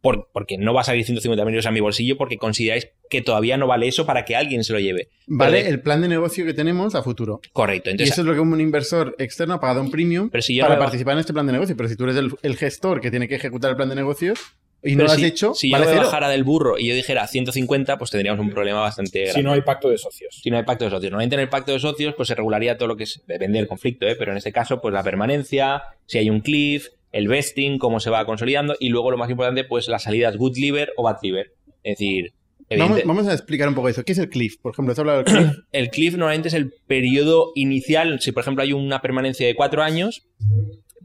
por- 0.00 0.30
porque 0.32 0.56
no 0.56 0.72
va 0.72 0.80
a 0.80 0.84
salir 0.84 1.04
150.000 1.04 1.38
euros 1.50 1.66
a 1.66 1.70
mi 1.70 1.80
bolsillo 1.80 2.16
porque 2.16 2.38
consideráis 2.38 2.88
que 3.10 3.20
todavía 3.20 3.58
no 3.58 3.66
vale 3.66 3.86
eso 3.86 4.06
para 4.06 4.24
que 4.24 4.34
alguien 4.34 4.64
se 4.64 4.72
lo 4.72 4.80
lleve. 4.80 5.08
Vale 5.26 5.68
el 5.68 5.82
plan 5.82 6.00
de 6.00 6.08
negocio 6.08 6.46
que 6.46 6.54
tenemos 6.54 6.94
a 6.94 7.02
futuro. 7.02 7.40
Correcto. 7.52 7.90
y 7.90 7.92
Entonces, 7.92 8.12
eso 8.14 8.22
es 8.22 8.26
lo 8.26 8.32
que 8.32 8.40
un 8.40 8.58
inversor 8.60 9.14
externo 9.18 9.54
ha 9.54 9.60
pagado 9.60 9.82
un 9.82 9.90
premium 9.90 10.30
Pero 10.30 10.40
si 10.40 10.54
yo 10.56 10.62
para 10.64 10.78
participar 10.78 11.12
en 11.14 11.18
este 11.20 11.34
plan 11.34 11.46
de 11.46 11.52
negocio. 11.52 11.76
Pero 11.76 11.88
si 11.90 11.96
tú 11.96 12.04
eres 12.04 12.16
el, 12.16 12.30
el 12.42 12.56
gestor 12.56 13.00
que 13.02 13.10
tiene 13.10 13.28
que 13.28 13.34
ejecutar 13.34 13.70
el 13.72 13.76
plan 13.76 13.90
de 13.90 13.96
negocios 13.96 14.38
y 14.82 14.92
no 14.92 14.98
Pero 14.98 15.06
lo 15.08 15.12
has 15.12 15.18
si, 15.18 15.24
hecho, 15.24 15.54
si 15.54 15.70
vale 15.70 15.84
yo 15.84 15.90
me 15.90 15.96
cero. 15.96 16.06
bajara 16.06 16.28
del 16.28 16.44
burro 16.44 16.78
y 16.78 16.86
yo 16.86 16.94
dijera 16.94 17.26
150, 17.26 17.98
pues 17.98 18.10
tendríamos 18.10 18.40
un 18.40 18.50
problema 18.50 18.80
bastante 18.80 19.20
grande. 19.20 19.40
Si 19.40 19.42
no 19.42 19.52
hay 19.52 19.60
pacto 19.60 19.90
de 19.90 19.98
socios. 19.98 20.40
Si 20.42 20.50
no 20.50 20.56
hay 20.56 20.64
pacto 20.64 20.84
de 20.84 20.90
socios. 20.90 21.10
Normalmente 21.10 21.34
en 21.34 21.40
el 21.40 21.48
pacto 21.48 21.72
de 21.72 21.78
socios, 21.78 22.14
pues 22.14 22.28
se 22.28 22.34
regularía 22.34 22.78
todo 22.78 22.88
lo 22.88 22.96
que 22.96 23.04
es, 23.04 23.22
depende 23.26 23.58
del 23.58 23.68
conflicto, 23.68 24.06
¿eh? 24.06 24.16
pero 24.18 24.32
en 24.32 24.38
este 24.38 24.52
caso, 24.52 24.80
pues 24.80 24.94
la 24.94 25.02
permanencia, 25.02 25.82
si 26.06 26.18
hay 26.18 26.30
un 26.30 26.40
cliff, 26.40 26.88
el 27.12 27.28
vesting, 27.28 27.78
cómo 27.78 28.00
se 28.00 28.08
va 28.10 28.24
consolidando, 28.24 28.74
y 28.78 28.88
luego 28.88 29.10
lo 29.10 29.18
más 29.18 29.28
importante, 29.28 29.64
pues 29.64 29.88
las 29.88 30.04
salidas 30.04 30.36
good 30.36 30.56
liver 30.56 30.92
o 30.96 31.02
bad 31.02 31.16
liver. 31.22 31.52
Es 31.82 31.98
decir, 31.98 32.32
Vamos, 32.78 33.00
vamos 33.04 33.26
a 33.26 33.32
explicar 33.32 33.68
un 33.68 33.74
poco 33.74 33.88
eso. 33.88 34.04
¿Qué 34.04 34.12
es 34.12 34.18
el 34.18 34.28
cliff? 34.28 34.56
Por 34.62 34.72
ejemplo, 34.72 34.92
¿has 34.92 34.98
hablado 35.00 35.24
del 35.24 35.26
cliff? 35.26 35.58
el 35.72 35.90
cliff 35.90 36.14
normalmente 36.14 36.48
es 36.48 36.54
el 36.54 36.72
periodo 36.86 37.50
inicial. 37.56 38.20
Si, 38.20 38.30
por 38.30 38.42
ejemplo, 38.42 38.62
hay 38.62 38.72
una 38.72 39.02
permanencia 39.02 39.44
de 39.44 39.56
cuatro 39.56 39.82
años, 39.82 40.28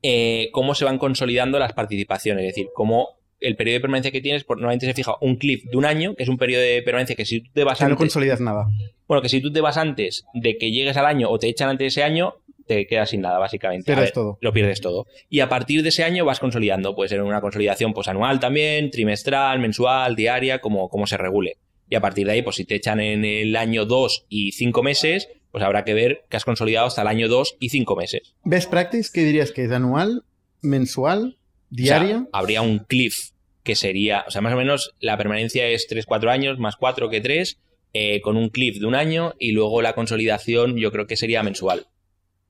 eh, 0.03 0.49
cómo 0.51 0.75
se 0.75 0.85
van 0.85 0.99
consolidando 0.99 1.57
las 1.57 1.73
participaciones. 1.73 2.43
Es 2.43 2.49
decir, 2.55 2.67
cómo 2.75 3.17
el 3.45 3.55
periodo 3.55 3.75
de 3.75 3.81
permanencia 3.81 4.11
que 4.11 4.21
tienes, 4.21 4.43
pues, 4.43 4.57
normalmente 4.57 4.85
se 4.85 4.93
fija 4.93 5.13
un 5.21 5.35
cliff 5.35 5.63
de 5.65 5.77
un 5.77 5.85
año, 5.85 6.15
que 6.15 6.23
es 6.23 6.29
un 6.29 6.37
periodo 6.37 6.63
de 6.63 6.81
permanencia 6.81 7.15
que 7.15 7.25
si 7.25 7.41
tú 7.41 7.51
te 7.53 7.63
vas 7.63 7.79
no 7.79 7.87
antes, 7.87 7.97
consolidas 7.97 8.41
nada. 8.41 8.67
bueno, 9.07 9.21
que 9.21 9.29
si 9.29 9.41
tú 9.41 9.51
te 9.51 9.61
vas 9.61 9.77
antes 9.77 10.25
de 10.33 10.57
que 10.57 10.71
llegues 10.71 10.97
al 10.97 11.05
año 11.05 11.29
o 11.29 11.37
te 11.39 11.47
echan 11.47 11.69
antes 11.69 11.85
de 11.85 11.87
ese 11.87 12.03
año, 12.03 12.35
te 12.65 12.87
quedas 12.87 13.09
sin 13.11 13.21
nada, 13.21 13.37
básicamente. 13.37 13.85
Pierdes 13.85 14.05
ver, 14.05 14.13
todo. 14.13 14.37
Lo 14.41 14.51
pierdes 14.51 14.81
todo. 14.81 15.05
Y 15.29 15.39
a 15.41 15.49
partir 15.49 15.83
de 15.83 15.89
ese 15.89 16.03
año 16.03 16.25
vas 16.25 16.39
consolidando. 16.39 16.95
Puede 16.95 17.09
ser 17.09 17.21
una 17.21 17.41
consolidación 17.41 17.93
pues, 17.93 18.07
anual 18.07 18.39
también, 18.39 18.89
trimestral, 18.89 19.59
mensual, 19.59 20.15
diaria, 20.15 20.59
como, 20.59 20.89
como 20.89 21.05
se 21.05 21.17
regule. 21.17 21.57
Y 21.89 21.95
a 21.95 22.01
partir 22.01 22.25
de 22.25 22.33
ahí, 22.33 22.41
pues 22.41 22.55
si 22.55 22.65
te 22.65 22.75
echan 22.75 22.99
en 22.99 23.23
el 23.23 23.55
año 23.55 23.85
2 23.85 24.25
y 24.29 24.53
5 24.53 24.81
meses, 24.81 25.29
pues 25.51 25.63
habrá 25.63 25.85
que 25.85 25.93
ver 25.93 26.25
que 26.29 26.37
has 26.37 26.45
consolidado 26.45 26.87
hasta 26.87 27.03
el 27.03 27.07
año 27.07 27.27
2 27.27 27.57
y 27.59 27.69
5 27.69 27.95
meses. 27.95 28.33
Best 28.43 28.71
practice, 28.71 29.11
¿qué 29.13 29.21
dirías 29.23 29.51
que 29.51 29.65
es? 29.65 29.71
¿Anual? 29.71 30.23
¿Mensual? 30.61 31.37
O 31.71 31.75
sea, 31.75 31.99
¿Diaria? 31.99 32.27
habría 32.31 32.61
un 32.61 32.79
cliff 32.79 33.29
que 33.65 33.75
sería, 33.75 34.23
o 34.27 34.31
sea, 34.31 34.39
más 34.41 34.53
o 34.53 34.57
menos 34.57 34.95
la 35.01 35.17
permanencia 35.17 35.67
es 35.67 35.87
3-4 35.89 36.29
años, 36.31 36.57
más 36.59 36.77
4 36.77 37.09
que 37.09 37.19
3, 37.19 37.59
eh, 37.93 38.21
con 38.21 38.37
un 38.37 38.47
cliff 38.49 38.79
de 38.79 38.85
un 38.85 38.95
año 38.95 39.33
y 39.39 39.51
luego 39.51 39.81
la 39.81 39.93
consolidación 39.93 40.77
yo 40.77 40.91
creo 40.91 41.07
que 41.07 41.17
sería 41.17 41.43
mensual. 41.43 41.87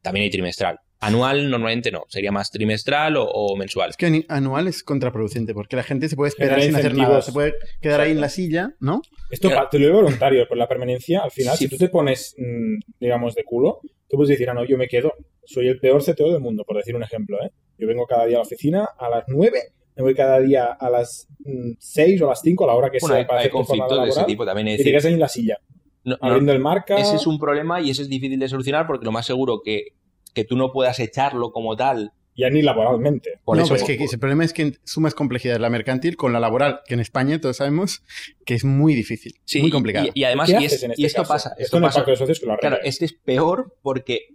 También 0.04 0.26
hay 0.26 0.30
trimestral. 0.30 0.80
Anual 1.00 1.50
normalmente 1.50 1.92
no, 1.92 2.04
sería 2.10 2.32
más 2.32 2.52
trimestral 2.52 3.18
o, 3.18 3.26
o 3.26 3.56
mensual. 3.56 3.90
Es 3.92 3.98
que 3.98 4.26
anual 4.28 4.68
es 4.68 4.82
contraproducente 4.84 5.54
porque 5.54 5.76
la 5.76 5.84
gente 5.84 6.10
se 6.10 6.16
puede 6.16 6.30
esperar 6.30 6.62
sin 6.62 6.76
hacer 6.76 6.96
nada. 6.96 7.22
Se 7.22 7.32
puede 7.32 7.54
quedar 7.82 8.02
ahí 8.02 8.12
en 8.12 8.22
la 8.22 8.30
silla, 8.30 8.74
¿no? 8.80 9.02
Esto 9.30 9.50
pa- 9.50 9.70
te 9.70 9.78
lo 9.80 9.86
digo 9.88 10.02
voluntario, 10.02 10.48
por 10.48 10.58
la 10.58 10.68
permanencia, 10.68 11.22
al 11.22 11.32
final, 11.32 11.58
Sí. 11.58 11.66
si 11.66 11.70
tú 11.70 11.78
te 11.78 11.90
pones, 11.90 12.34
mm, 12.38 12.80
digamos, 13.00 13.36
de 13.36 13.44
culo, 13.44 13.80
tú 14.10 14.16
puedes 14.18 14.30
decir, 14.30 14.50
ah, 14.50 14.54
no, 14.54 14.66
yo 14.66 14.78
me 14.78 14.88
quedo. 14.88 15.14
Soy 15.46 15.68
el 15.68 15.80
peor 15.80 16.02
CTO 16.04 16.32
del 16.32 16.40
mundo, 16.42 16.64
por 16.66 16.78
decir 16.78 16.96
un 16.96 17.04
ejemplo, 17.04 17.38
¿eh? 17.44 17.52
Yo 17.78 17.88
vengo 17.88 18.06
cada 18.08 18.26
día 18.26 18.38
a 18.38 18.40
la 18.40 18.44
oficina 18.46 18.88
a 18.98 19.10
las 19.10 19.26
9, 19.28 19.60
me 19.96 20.04
voy 20.04 20.14
cada 20.16 20.40
día 20.40 20.66
a 20.66 20.90
las 20.90 21.28
mm, 21.40 21.72
6 21.80 22.22
o 22.22 22.26
a 22.26 22.30
las 22.30 22.42
5, 22.42 22.64
a 22.64 22.68
la 22.68 22.74
hora 22.74 22.90
que 22.90 22.98
Bueno, 23.00 23.14
sea, 23.16 23.20
hay, 23.22 23.26
para 23.26 23.50
conflictos 23.50 24.04
de 24.04 24.10
ese 24.10 24.24
tipo 24.26 24.46
también. 24.46 24.68
Es 24.68 24.76
y 24.76 24.78
decir, 24.92 25.08
ahí 25.08 25.14
en 25.14 25.20
la 25.20 25.28
silla, 25.30 25.58
no- 26.04 26.18
no- 26.22 26.28
abriendo 26.28 26.52
el 26.52 26.60
marca. 26.60 26.98
ese 26.98 27.16
es 27.16 27.28
un 27.28 27.40
problema 27.40 27.82
y 27.82 27.90
ese 27.92 28.02
es 28.04 28.10
difícil 28.10 28.40
de 28.40 28.50
solucionar 28.50 28.88
porque 28.88 29.06
lo 29.06 29.12
más 29.12 29.26
seguro 29.26 29.62
que, 29.64 29.94
que 30.34 30.44
tú 30.44 30.56
no 30.58 30.72
puedas 30.72 31.00
echarlo 31.00 31.52
como 31.52 31.76
tal. 31.76 32.12
Ya 32.38 32.50
ni 32.50 32.62
laboralmente. 32.62 33.40
Por 33.46 33.56
no, 33.56 33.64
eso, 33.64 33.70
pues 33.70 33.84
por- 33.84 33.88
que, 33.92 33.98
que 33.98 34.04
el 34.12 34.20
problema 34.20 34.44
es 34.44 34.52
que 34.52 34.74
sumas 34.84 35.14
complejidad 35.16 35.58
la 35.58 35.70
mercantil 35.70 36.18
con 36.18 36.34
la 36.34 36.42
laboral, 36.42 36.82
que 36.86 36.96
en 36.96 37.00
España 37.00 37.40
todos 37.40 37.56
sabemos 37.56 38.04
que 38.46 38.56
es 38.56 38.66
muy 38.66 38.94
difícil, 38.94 39.36
Sí, 39.46 39.62
muy 39.62 39.72
complicado. 39.72 40.08
Y, 40.14 40.20
y 40.20 40.24
además, 40.26 40.50
¿Qué 40.52 40.58
y, 40.62 40.66
es- 40.66 40.74
este 40.84 40.94
y 40.98 41.06
esto 41.06 41.22
caso? 41.22 41.34
pasa. 41.34 41.50
Esto 41.52 41.64
Esto 41.64 41.78
en 41.78 41.84
el 41.84 41.88
pasa 41.88 42.00
pacto 42.00 42.12
de 42.12 42.18
socios 42.18 42.40
que 42.42 42.46
lo. 42.48 42.58
Claro, 42.58 42.78
este 42.84 43.06
es 43.06 43.14
peor 43.14 43.74
porque 43.82 44.35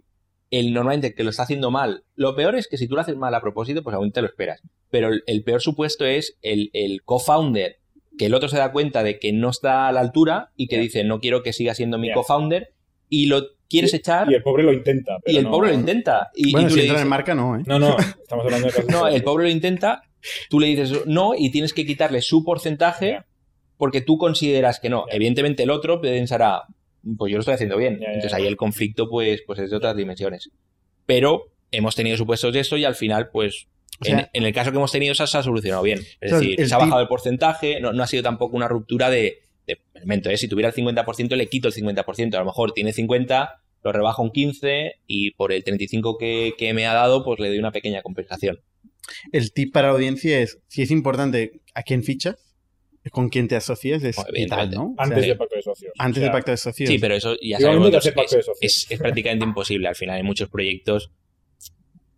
el 0.50 0.72
normalmente 0.72 1.14
que 1.14 1.22
lo 1.24 1.30
está 1.30 1.44
haciendo 1.44 1.70
mal. 1.70 2.04
Lo 2.16 2.34
peor 2.34 2.56
es 2.56 2.66
que 2.68 2.76
si 2.76 2.88
tú 2.88 2.94
lo 2.96 3.00
haces 3.02 3.16
mal 3.16 3.34
a 3.34 3.40
propósito, 3.40 3.82
pues 3.82 3.94
aún 3.94 4.10
te 4.12 4.20
lo 4.20 4.26
esperas. 4.28 4.62
Pero 4.90 5.08
el, 5.08 5.22
el 5.26 5.42
peor 5.44 5.60
supuesto 5.62 6.04
es 6.06 6.36
el, 6.42 6.70
el 6.72 7.02
co-founder, 7.04 7.78
que 8.18 8.26
el 8.26 8.34
otro 8.34 8.48
se 8.48 8.56
da 8.58 8.72
cuenta 8.72 9.02
de 9.02 9.18
que 9.18 9.32
no 9.32 9.50
está 9.50 9.86
a 9.88 9.92
la 9.92 10.00
altura 10.00 10.50
y 10.56 10.66
que 10.66 10.78
dice, 10.78 11.04
no 11.04 11.20
quiero 11.20 11.42
que 11.42 11.52
siga 11.52 11.74
siendo 11.74 11.98
mi 11.98 12.12
co-founder, 12.12 12.72
y 13.08 13.26
lo 13.26 13.42
quieres 13.68 13.94
echar 13.94 14.30
Y 14.30 14.34
el 14.34 14.42
pobre 14.42 14.64
lo 14.64 14.72
intenta. 14.72 15.18
y 15.24 15.36
el 15.36 15.44
no- 15.44 15.50
pobre 15.52 15.68
lo 15.70 15.74
intenta. 15.74 16.30
Y, 16.34 16.52
tú 16.52 16.68
si 16.70 16.76
le 16.76 16.82
dices, 16.82 17.00
en 17.02 17.08
marca, 17.08 17.34
no, 17.34 17.56
¿eh? 17.56 17.62
No, 17.66 17.78
no, 17.78 17.96
estamos 18.22 18.44
hablando 18.44 18.66
de 18.66 18.72
casos 18.72 18.90
no, 18.90 19.06
el 19.06 19.22
pobre 19.22 19.44
lo 19.44 19.50
intenta, 19.50 20.02
tú 20.48 20.58
le 20.60 20.66
dices 20.66 21.06
no 21.06 21.34
y 21.36 21.50
tienes 21.50 21.72
que 21.72 21.86
quitarle 21.86 22.20
su 22.22 22.44
porcentaje 22.44 23.20
porque 23.76 24.00
tú 24.00 24.18
consideras 24.18 24.80
que 24.80 24.90
no. 24.90 25.06
Evidentemente 25.10 25.62
el 25.62 25.70
otro 25.70 26.00
pensará, 26.00 26.64
pues 27.16 27.30
yo 27.30 27.36
lo 27.36 27.40
estoy 27.40 27.54
haciendo 27.54 27.76
bien. 27.76 27.94
Ya, 27.98 28.06
ya, 28.06 28.12
Entonces 28.14 28.30
ya. 28.32 28.36
ahí 28.38 28.46
el 28.46 28.56
conflicto 28.56 29.08
pues, 29.08 29.42
pues 29.46 29.58
es 29.58 29.70
de 29.70 29.76
otras 29.76 29.96
dimensiones. 29.96 30.50
Pero 31.06 31.52
hemos 31.70 31.94
tenido 31.94 32.16
supuestos 32.16 32.52
de 32.52 32.60
esto 32.60 32.76
y 32.76 32.84
al 32.84 32.94
final 32.94 33.30
pues... 33.30 33.66
O 34.00 34.04
sea- 34.04 34.18
en, 34.20 34.28
en 34.32 34.42
el 34.44 34.52
caso 34.54 34.70
que 34.70 34.76
hemos 34.78 34.92
tenido 34.92 35.14
se 35.14 35.22
ha, 35.22 35.26
se 35.26 35.38
ha 35.38 35.42
solucionado 35.42 35.82
bien. 35.82 36.00
Es 36.20 36.32
decir, 36.32 36.60
el 36.60 36.68
se 36.68 36.74
ha 36.74 36.78
bajado 36.78 37.00
el 37.02 37.08
porcentaje, 37.08 37.80
no, 37.80 37.92
no 37.92 38.02
ha 38.02 38.06
sido 38.06 38.22
tampoco 38.22 38.56
una 38.56 38.68
ruptura 38.68 39.10
de... 39.10 39.42
de 39.66 39.78
elemento, 39.94 40.30
¿eh? 40.30 40.36
Si 40.36 40.48
tuviera 40.48 40.68
el 40.70 40.74
50% 40.74 41.36
le 41.36 41.48
quito 41.48 41.68
el 41.68 41.74
50%. 41.74 42.34
A 42.34 42.38
lo 42.40 42.44
mejor 42.46 42.72
tiene 42.72 42.92
50, 42.92 43.60
lo 43.82 43.92
rebajo 43.92 44.22
un 44.22 44.30
15 44.30 44.94
y 45.06 45.32
por 45.32 45.52
el 45.52 45.64
35 45.64 46.16
que, 46.18 46.54
que 46.56 46.72
me 46.74 46.86
ha 46.86 46.94
dado 46.94 47.24
pues 47.24 47.40
le 47.40 47.48
doy 47.48 47.58
una 47.58 47.72
pequeña 47.72 48.02
compensación. 48.02 48.60
El 49.32 49.52
tip 49.52 49.72
para 49.72 49.88
la 49.88 49.94
audiencia 49.94 50.40
es, 50.40 50.58
si 50.68 50.82
es 50.82 50.90
importante 50.90 51.60
a 51.74 51.82
quién 51.82 52.04
fichas, 52.04 52.49
con 53.10 53.28
quién 53.30 53.48
te 53.48 53.56
asocias, 53.56 54.02
es 54.04 54.18
Antes 54.98 55.26
del 55.26 55.36
pacto 55.38 55.56
de 55.56 55.62
socios. 55.62 55.92
antes 55.98 56.18
O 56.18 56.20
sea, 56.20 56.22
del 56.24 56.32
pacto 56.32 56.50
de 56.50 56.56
socios. 56.58 56.88
Sí, 56.90 56.98
pero 56.98 57.14
eso 57.14 57.34
ya 57.40 57.58
sabemos 57.58 57.90
es, 58.60 58.86
es 58.90 58.98
prácticamente 58.98 59.44
imposible. 59.46 59.88
Al 59.88 59.96
final 59.96 60.16
hay 60.16 60.22
muchos 60.22 60.48
proyectos 60.50 61.10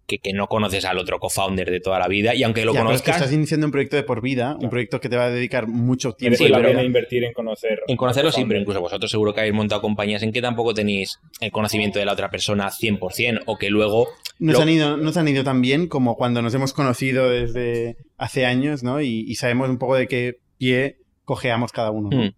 que, 0.07 0.19
que 0.19 0.33
no 0.33 0.49
conoces 0.49 0.85
al 0.85 0.99
otro 0.99 1.21
co-founder 1.21 1.71
de 1.71 1.79
toda 1.81 1.99
la 2.01 2.09
vida 2.09 2.35
y 2.35 2.43
aunque 2.43 2.65
lo 2.65 2.75
Ya, 2.75 2.81
pero 2.81 2.93
es 2.93 3.01
que 3.01 3.05
conozcas, 3.07 3.23
estás 3.23 3.33
iniciando 3.33 3.67
un 3.67 3.71
proyecto 3.71 3.95
de 3.97 4.03
por 4.03 4.21
vida, 4.21 4.57
un 4.61 4.69
proyecto 4.69 5.01
que 5.01 5.09
te 5.09 5.17
va 5.17 5.27
a 5.27 5.31
dedicar 5.31 5.69
mucho 5.69 6.13
tiempo. 6.15 6.37
Sí, 6.37 6.49
la 6.49 6.57
pero- 6.59 6.71
pena 6.71 6.83
invertir 6.83 7.23
en 7.25 7.33
conocer. 7.33 7.81
en 7.87 7.97
conocerlo 7.97 8.33
sí, 8.33 8.45
pero 8.47 8.59
incluso 8.61 8.81
vosotros 8.81 9.09
seguro 9.11 9.33
que 9.33 9.41
habéis 9.41 9.55
montado 9.55 9.81
compañías 9.81 10.23
en 10.25 10.33
que 10.33 10.43
tampoco 10.43 10.75
tenéis 10.75 11.21
el 11.41 11.53
conocimiento 11.53 12.01
de 12.01 12.05
la 12.05 12.13
otra 12.15 12.29
persona 12.29 12.69
100% 12.71 13.43
o 13.47 13.57
que 13.57 13.71
luego... 13.71 14.09
Nos, 14.41 14.57
Lo- 14.57 14.63
han 14.63 14.69
ido, 14.71 14.97
nos 14.97 15.17
han 15.17 15.29
ido 15.29 15.45
tan 15.45 15.61
bien 15.63 15.87
como 15.87 16.17
cuando 16.17 16.43
nos 16.43 16.53
hemos 16.55 16.73
conocido 16.73 17.31
desde 17.31 17.97
hace 18.19 18.45
años, 18.45 18.83
¿no? 18.83 19.01
Y, 19.01 19.25
y 19.29 19.37
sabemos 19.37 19.71
un 19.71 19.79
poco 19.79 19.95
de 19.95 20.09
qué 20.09 20.39
pie 20.63 20.99
cojeamos 21.25 21.73
cada 21.73 21.91
uno. 21.91 22.09
¿no? 22.11 22.25
Hmm. 22.27 22.31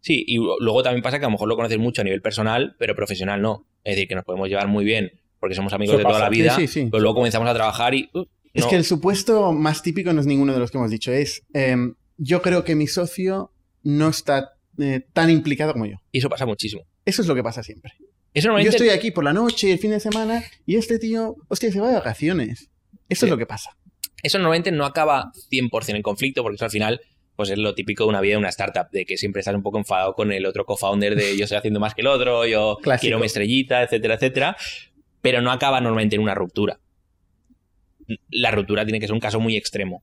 Sí, 0.00 0.24
y 0.26 0.36
luego 0.38 0.82
también 0.82 1.02
pasa 1.02 1.18
que 1.18 1.24
a 1.24 1.28
lo 1.28 1.32
mejor 1.32 1.48
lo 1.48 1.54
conoces 1.56 1.78
mucho 1.78 2.00
a 2.00 2.04
nivel 2.04 2.20
personal, 2.22 2.74
pero 2.78 2.94
profesional 2.96 3.40
no. 3.40 3.66
Es 3.84 3.94
decir, 3.94 4.08
que 4.08 4.14
nos 4.16 4.24
podemos 4.24 4.48
llevar 4.48 4.66
muy 4.68 4.84
bien 4.84 5.12
porque 5.40 5.54
somos 5.54 5.72
amigos 5.72 5.92
Eso 5.94 5.98
de 5.98 6.02
toda 6.04 6.14
pasa. 6.14 6.24
la 6.24 6.30
vida, 6.30 6.54
Sí, 6.56 6.66
sí, 6.66 6.82
sí. 6.84 6.88
pero 6.90 7.00
luego 7.02 7.14
comenzamos 7.16 7.48
a 7.48 7.54
trabajar 7.54 7.94
y... 7.94 8.08
uh, 8.14 8.24
Es 8.54 8.66
que 8.66 8.74
el 8.76 8.84
supuesto 8.84 9.52
más 9.52 9.82
típico 9.82 10.12
no 10.12 10.20
es 10.20 10.26
ninguno 10.26 10.52
de 10.52 10.58
los 10.58 10.70
que 10.72 10.78
hemos 10.78 10.90
dicho. 10.90 11.12
Es, 11.12 11.42
em, 11.54 11.94
yo 12.16 12.42
creo 12.42 12.64
que 12.64 12.74
mi 12.74 12.86
socio 12.88 13.52
no 13.84 14.08
está 14.08 14.50
eh, 14.78 15.00
tan 15.12 15.30
implicado 15.30 15.72
como 15.72 15.86
yo. 15.86 15.96
Y 16.10 16.18
eso 16.18 16.28
pasa 16.28 16.46
muchísimo. 16.46 16.82
Eso 17.04 17.22
es 17.22 17.28
lo 17.28 17.34
que 17.36 17.42
pasa 17.44 17.62
siempre. 17.62 17.92
Eso 18.34 18.56
Yo 18.58 18.68
estoy 18.70 18.88
aquí 18.90 19.10
por 19.12 19.24
la 19.24 19.32
noche 19.32 19.72
el 19.72 19.78
fin 19.78 19.90
de 19.92 20.00
semana 20.00 20.42
y 20.66 20.76
este 20.76 20.98
tío, 20.98 21.36
hostia, 21.48 21.70
se 21.72 21.80
va 21.80 21.88
de 21.88 21.94
vacaciones. 21.94 22.68
Eso 23.08 23.20
Sí. 23.20 23.26
es 23.26 23.30
lo 23.30 23.38
que 23.38 23.46
pasa. 23.46 23.70
eso 24.22 24.38
normalmente 24.38 24.70
no 24.72 24.84
acaba 24.84 25.30
100% 25.50 25.94
en 25.96 26.02
conflicto, 26.02 26.42
porque 26.42 26.56
eso 26.56 26.64
al 26.64 26.70
final 26.72 27.00
pues 27.38 27.50
es 27.50 27.58
lo 27.58 27.72
típico 27.72 28.02
de 28.02 28.08
una 28.08 28.20
vida 28.20 28.32
de 28.32 28.38
una 28.38 28.48
startup, 28.48 28.90
de 28.90 29.04
que 29.06 29.16
siempre 29.16 29.38
estás 29.38 29.54
un 29.54 29.62
poco 29.62 29.78
enfadado 29.78 30.12
con 30.14 30.32
el 30.32 30.44
otro 30.44 30.64
co-founder 30.64 31.14
de 31.14 31.36
yo 31.36 31.44
estoy 31.44 31.56
haciendo 31.56 31.78
más 31.78 31.94
que 31.94 32.00
el 32.00 32.08
otro, 32.08 32.44
yo 32.46 32.76
Clásico. 32.82 33.02
quiero 33.02 33.20
mi 33.20 33.26
estrellita, 33.26 33.84
etcétera, 33.84 34.14
etcétera, 34.14 34.56
pero 35.22 35.40
no 35.40 35.52
acaba 35.52 35.80
normalmente 35.80 36.16
en 36.16 36.22
una 36.22 36.34
ruptura. 36.34 36.80
La 38.30 38.50
ruptura 38.50 38.84
tiene 38.84 38.98
que 38.98 39.06
ser 39.06 39.14
un 39.14 39.20
caso 39.20 39.38
muy 39.38 39.56
extremo, 39.56 40.02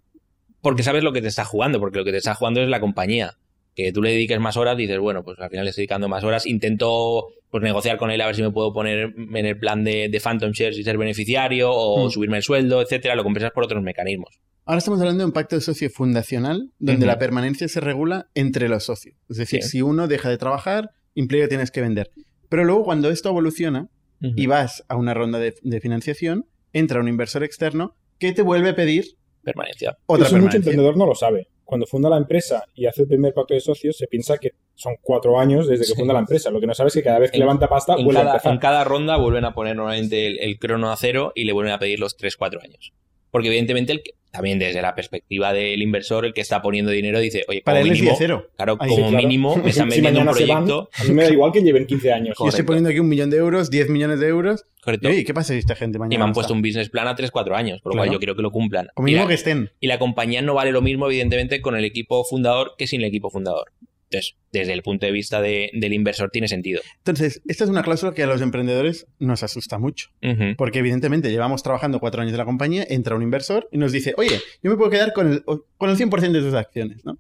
porque 0.62 0.82
sabes 0.82 1.04
lo 1.04 1.12
que 1.12 1.22
te 1.22 1.28
está 1.28 1.44
jugando, 1.44 1.78
porque 1.82 1.98
lo 1.98 2.06
que 2.06 2.12
te 2.12 2.18
está 2.20 2.36
jugando 2.36 2.62
es 2.62 2.70
la 2.70 2.80
compañía. 2.80 3.34
Que 3.76 3.92
tú 3.92 4.02
le 4.02 4.12
dediques 4.12 4.40
más 4.40 4.56
horas, 4.56 4.78
dices, 4.78 4.98
bueno, 5.00 5.22
pues 5.26 5.38
al 5.38 5.50
final 5.50 5.66
le 5.66 5.72
estoy 5.72 5.82
dedicando 5.82 6.08
más 6.08 6.24
horas, 6.24 6.46
intento 6.46 7.28
pues 7.52 7.62
negociar 7.62 7.98
con 7.98 8.12
él 8.12 8.22
a 8.22 8.28
ver 8.28 8.36
si 8.36 8.42
me 8.44 8.52
puedo 8.52 8.72
poner 8.72 9.14
en 9.18 9.46
el 9.46 9.60
plan 9.60 9.84
de, 9.84 10.08
de 10.08 10.20
Phantom 10.22 10.52
Shares 10.54 10.78
y 10.78 10.84
ser 10.86 10.98
beneficiario, 10.98 11.70
o 11.74 12.08
Mm. 12.08 12.12
subirme 12.12 12.38
el 12.38 12.44
sueldo, 12.44 12.82
etcétera, 12.82 13.14
lo 13.16 13.24
compensas 13.24 13.52
por 13.52 13.66
otros 13.66 13.84
mecanismos. 13.84 14.40
Ahora 14.68 14.80
estamos 14.80 15.00
hablando 15.00 15.20
de 15.22 15.26
un 15.26 15.32
pacto 15.32 15.56
de 15.56 15.62
socio 15.62 15.90
fundacional 15.92 16.72
donde 16.80 17.06
la 17.06 17.20
permanencia 17.20 17.68
se 17.68 17.80
regula 17.82 18.30
entre 18.34 18.68
los 18.68 18.84
socios. 18.84 19.16
Es 19.30 19.38
decir, 19.38 19.62
Sí. 19.64 19.70
si 19.70 19.82
uno 19.84 20.08
deja 20.08 20.30
de 20.30 20.38
trabajar, 20.40 20.90
implica 21.14 21.44
que 21.46 21.50
tienes 21.50 21.70
que 21.70 21.82
vender. 21.82 22.12
Pero 22.50 22.64
luego 22.64 22.84
cuando 22.84 23.10
esto 23.12 23.30
evoluciona 23.30 23.90
y 24.22 24.48
vas 24.48 24.84
a 24.88 24.96
una 24.96 25.14
ronda 25.14 25.38
de, 25.38 25.54
de 25.62 25.82
financiación, 25.82 26.48
entra 26.74 27.00
un 27.00 27.08
inversor 27.08 27.44
externo 27.44 27.96
que 28.18 28.34
te 28.34 28.42
vuelve 28.42 28.70
a 28.70 28.76
pedir 28.76 29.06
permanencia. 29.44 29.98
otra 30.08 30.26
Eso 30.26 30.38
mucho 30.38 30.58
emprendedor 30.58 30.98
no 30.98 31.06
lo 31.06 31.14
sabe. 31.14 31.48
Cuando 31.64 31.86
funda 31.86 32.10
la 32.10 32.18
empresa 32.18 32.64
y 32.74 32.88
hace 32.88 33.04
el 33.04 33.08
primer 33.08 33.34
pacto 33.36 33.54
de 33.54 33.60
socios, 33.60 33.98
se 33.98 34.08
piensa 34.08 34.38
que 34.40 34.52
son 34.74 34.96
cuatro 35.02 35.40
años 35.40 35.68
desde 35.68 35.84
que 35.84 35.90
Sí. 35.90 35.96
funda 35.96 36.14
la 36.14 36.20
empresa. 36.22 36.50
Lo 36.50 36.60
que 36.60 36.66
no 36.68 36.74
sabe 36.74 36.88
es 36.88 36.94
que 36.96 37.04
cada 37.04 37.20
vez 37.20 37.30
que 37.30 37.38
En- 37.38 37.42
levanta 37.42 37.68
pasta, 37.68 37.94
En 37.96 38.04
vuelve 38.06 38.22
a 38.22 38.24
cada, 38.24 38.34
empezar. 38.36 38.54
en 38.54 38.60
cada 38.60 38.84
ronda 38.84 39.18
vuelven 39.18 39.46
a 39.46 39.54
poner 39.54 39.76
normalmente 39.76 40.26
el, 40.28 40.40
el 40.40 40.58
crono 40.58 40.92
a 40.92 40.96
cero 40.98 41.32
y 41.36 41.44
le 41.44 41.54
vuelven 41.54 41.74
a 41.74 41.80
pedir 41.80 42.00
los 42.00 42.18
3-4 42.18 42.62
años. 42.64 42.94
Porque 43.36 43.50
evidentemente 43.50 43.92
el 43.92 44.02
que- 44.02 44.12
también 44.32 44.60
desde 44.60 44.82
la 44.82 44.96
perspectiva 44.96 45.52
del 45.52 45.82
inversor, 45.82 46.26
el 46.26 46.34
que 46.34 46.40
está 46.40 46.62
poniendo 46.62 46.90
dinero 46.92 47.20
dice, 47.20 47.44
oye, 47.50 47.60
como 47.62 47.66
Para 47.66 47.82
él 47.82 47.88
es 47.88 47.92
mínimo, 47.94 48.10
día 48.12 48.16
cero. 48.18 48.48
claro, 48.56 48.78
Ahí 48.80 48.90
como 48.90 48.96
sí, 48.96 49.10
claro. 49.12 49.18
mínimo 49.28 49.56
me 49.64 49.70
están 49.72 49.92
Si 49.92 50.00
vendiendo 50.02 50.32
un 50.32 50.38
se 50.38 50.46
van, 50.46 50.66
proyecto. 50.66 50.90
A 50.98 51.04
mí 51.04 51.14
me 51.14 51.24
da 51.24 51.30
igual 51.34 51.52
que 51.52 51.62
lleven 51.62 51.86
15 51.86 52.14
años. 52.14 52.38
Yo 52.40 52.48
estoy 52.48 52.64
poniendo 52.64 52.90
aquí 52.90 53.00
un 53.00 53.10
millón 53.10 53.30
de 53.30 53.36
euros, 53.38 53.70
10 53.70 53.90
millones 53.90 54.22
de 54.22 54.28
euros. 54.30 54.64
Correcto. 54.82 55.10
Y, 55.10 55.12
oye, 55.12 55.24
¿qué 55.26 55.34
pasa 55.34 55.52
si 55.52 55.60
esta 55.60 55.76
gente 55.76 56.00
mañana 56.00 56.16
Y 56.16 56.18
me 56.18 56.24
han 56.24 56.32
puesto 56.32 56.54
está? 56.54 56.56
un 56.56 56.62
business 56.62 56.90
plan 56.90 57.10
a 57.10 57.16
3-4 57.18 57.56
años, 57.58 57.82
por 57.82 57.92
lo 57.92 57.96
Claro. 57.96 58.08
cual 58.08 58.14
yo 58.14 58.20
quiero 58.20 58.36
que 58.38 58.42
lo 58.42 58.52
cumplan. 58.52 58.88
Como 58.94 59.06
mínimo 59.06 59.24
la, 59.24 59.28
que 59.30 59.34
estén. 59.36 59.70
y 59.82 59.88
la 59.88 60.00
compañía 60.00 60.42
no 60.42 60.54
vale 60.54 60.72
lo 60.72 60.82
mismo, 60.82 61.08
evidentemente, 61.08 61.62
con 61.62 61.76
el 61.76 61.84
equipo 61.84 62.24
fundador 62.24 62.76
que 62.78 62.88
sin 62.88 63.02
el 63.02 63.08
equipo 63.08 63.30
fundador. 63.30 63.72
Entonces, 64.10 64.36
desde 64.52 64.74
el 64.74 64.82
punto 64.84 65.06
de 65.06 65.12
vista 65.12 65.42
de- 65.42 65.72
del 65.74 65.94
inversor, 65.94 66.30
tiene 66.30 66.48
sentido. 66.48 66.82
Entonces, 67.00 67.42
esta 67.48 67.64
es 67.64 67.70
una 67.70 67.82
cláusula 67.84 68.14
que 68.14 68.24
a 68.24 68.28
los 68.28 68.42
emprendedores 68.42 69.08
nos 69.20 69.42
asusta 69.44 69.78
mucho. 69.80 70.10
Porque 70.58 70.80
evidentemente 70.80 71.30
llevamos 71.32 71.64
trabajando 71.64 72.00
cuatro 72.00 72.22
años 72.22 72.32
de 72.32 72.38
la 72.38 72.46
compañía, 72.46 72.86
entra 72.90 73.16
un 73.16 73.24
inversor 73.24 73.68
y 73.72 73.78
nos 73.78 73.92
dice, 73.92 74.14
oye, 74.18 74.40
yo 74.64 74.70
me 74.72 74.78
puedo 74.78 74.90
quedar 74.92 75.12
con 75.14 75.32
el, 75.32 75.44
con 75.44 75.90
el 75.90 75.98
100% 75.98 76.32
de 76.32 76.42
tus 76.42 76.54
acciones, 76.54 77.04
¿no? 77.04 77.18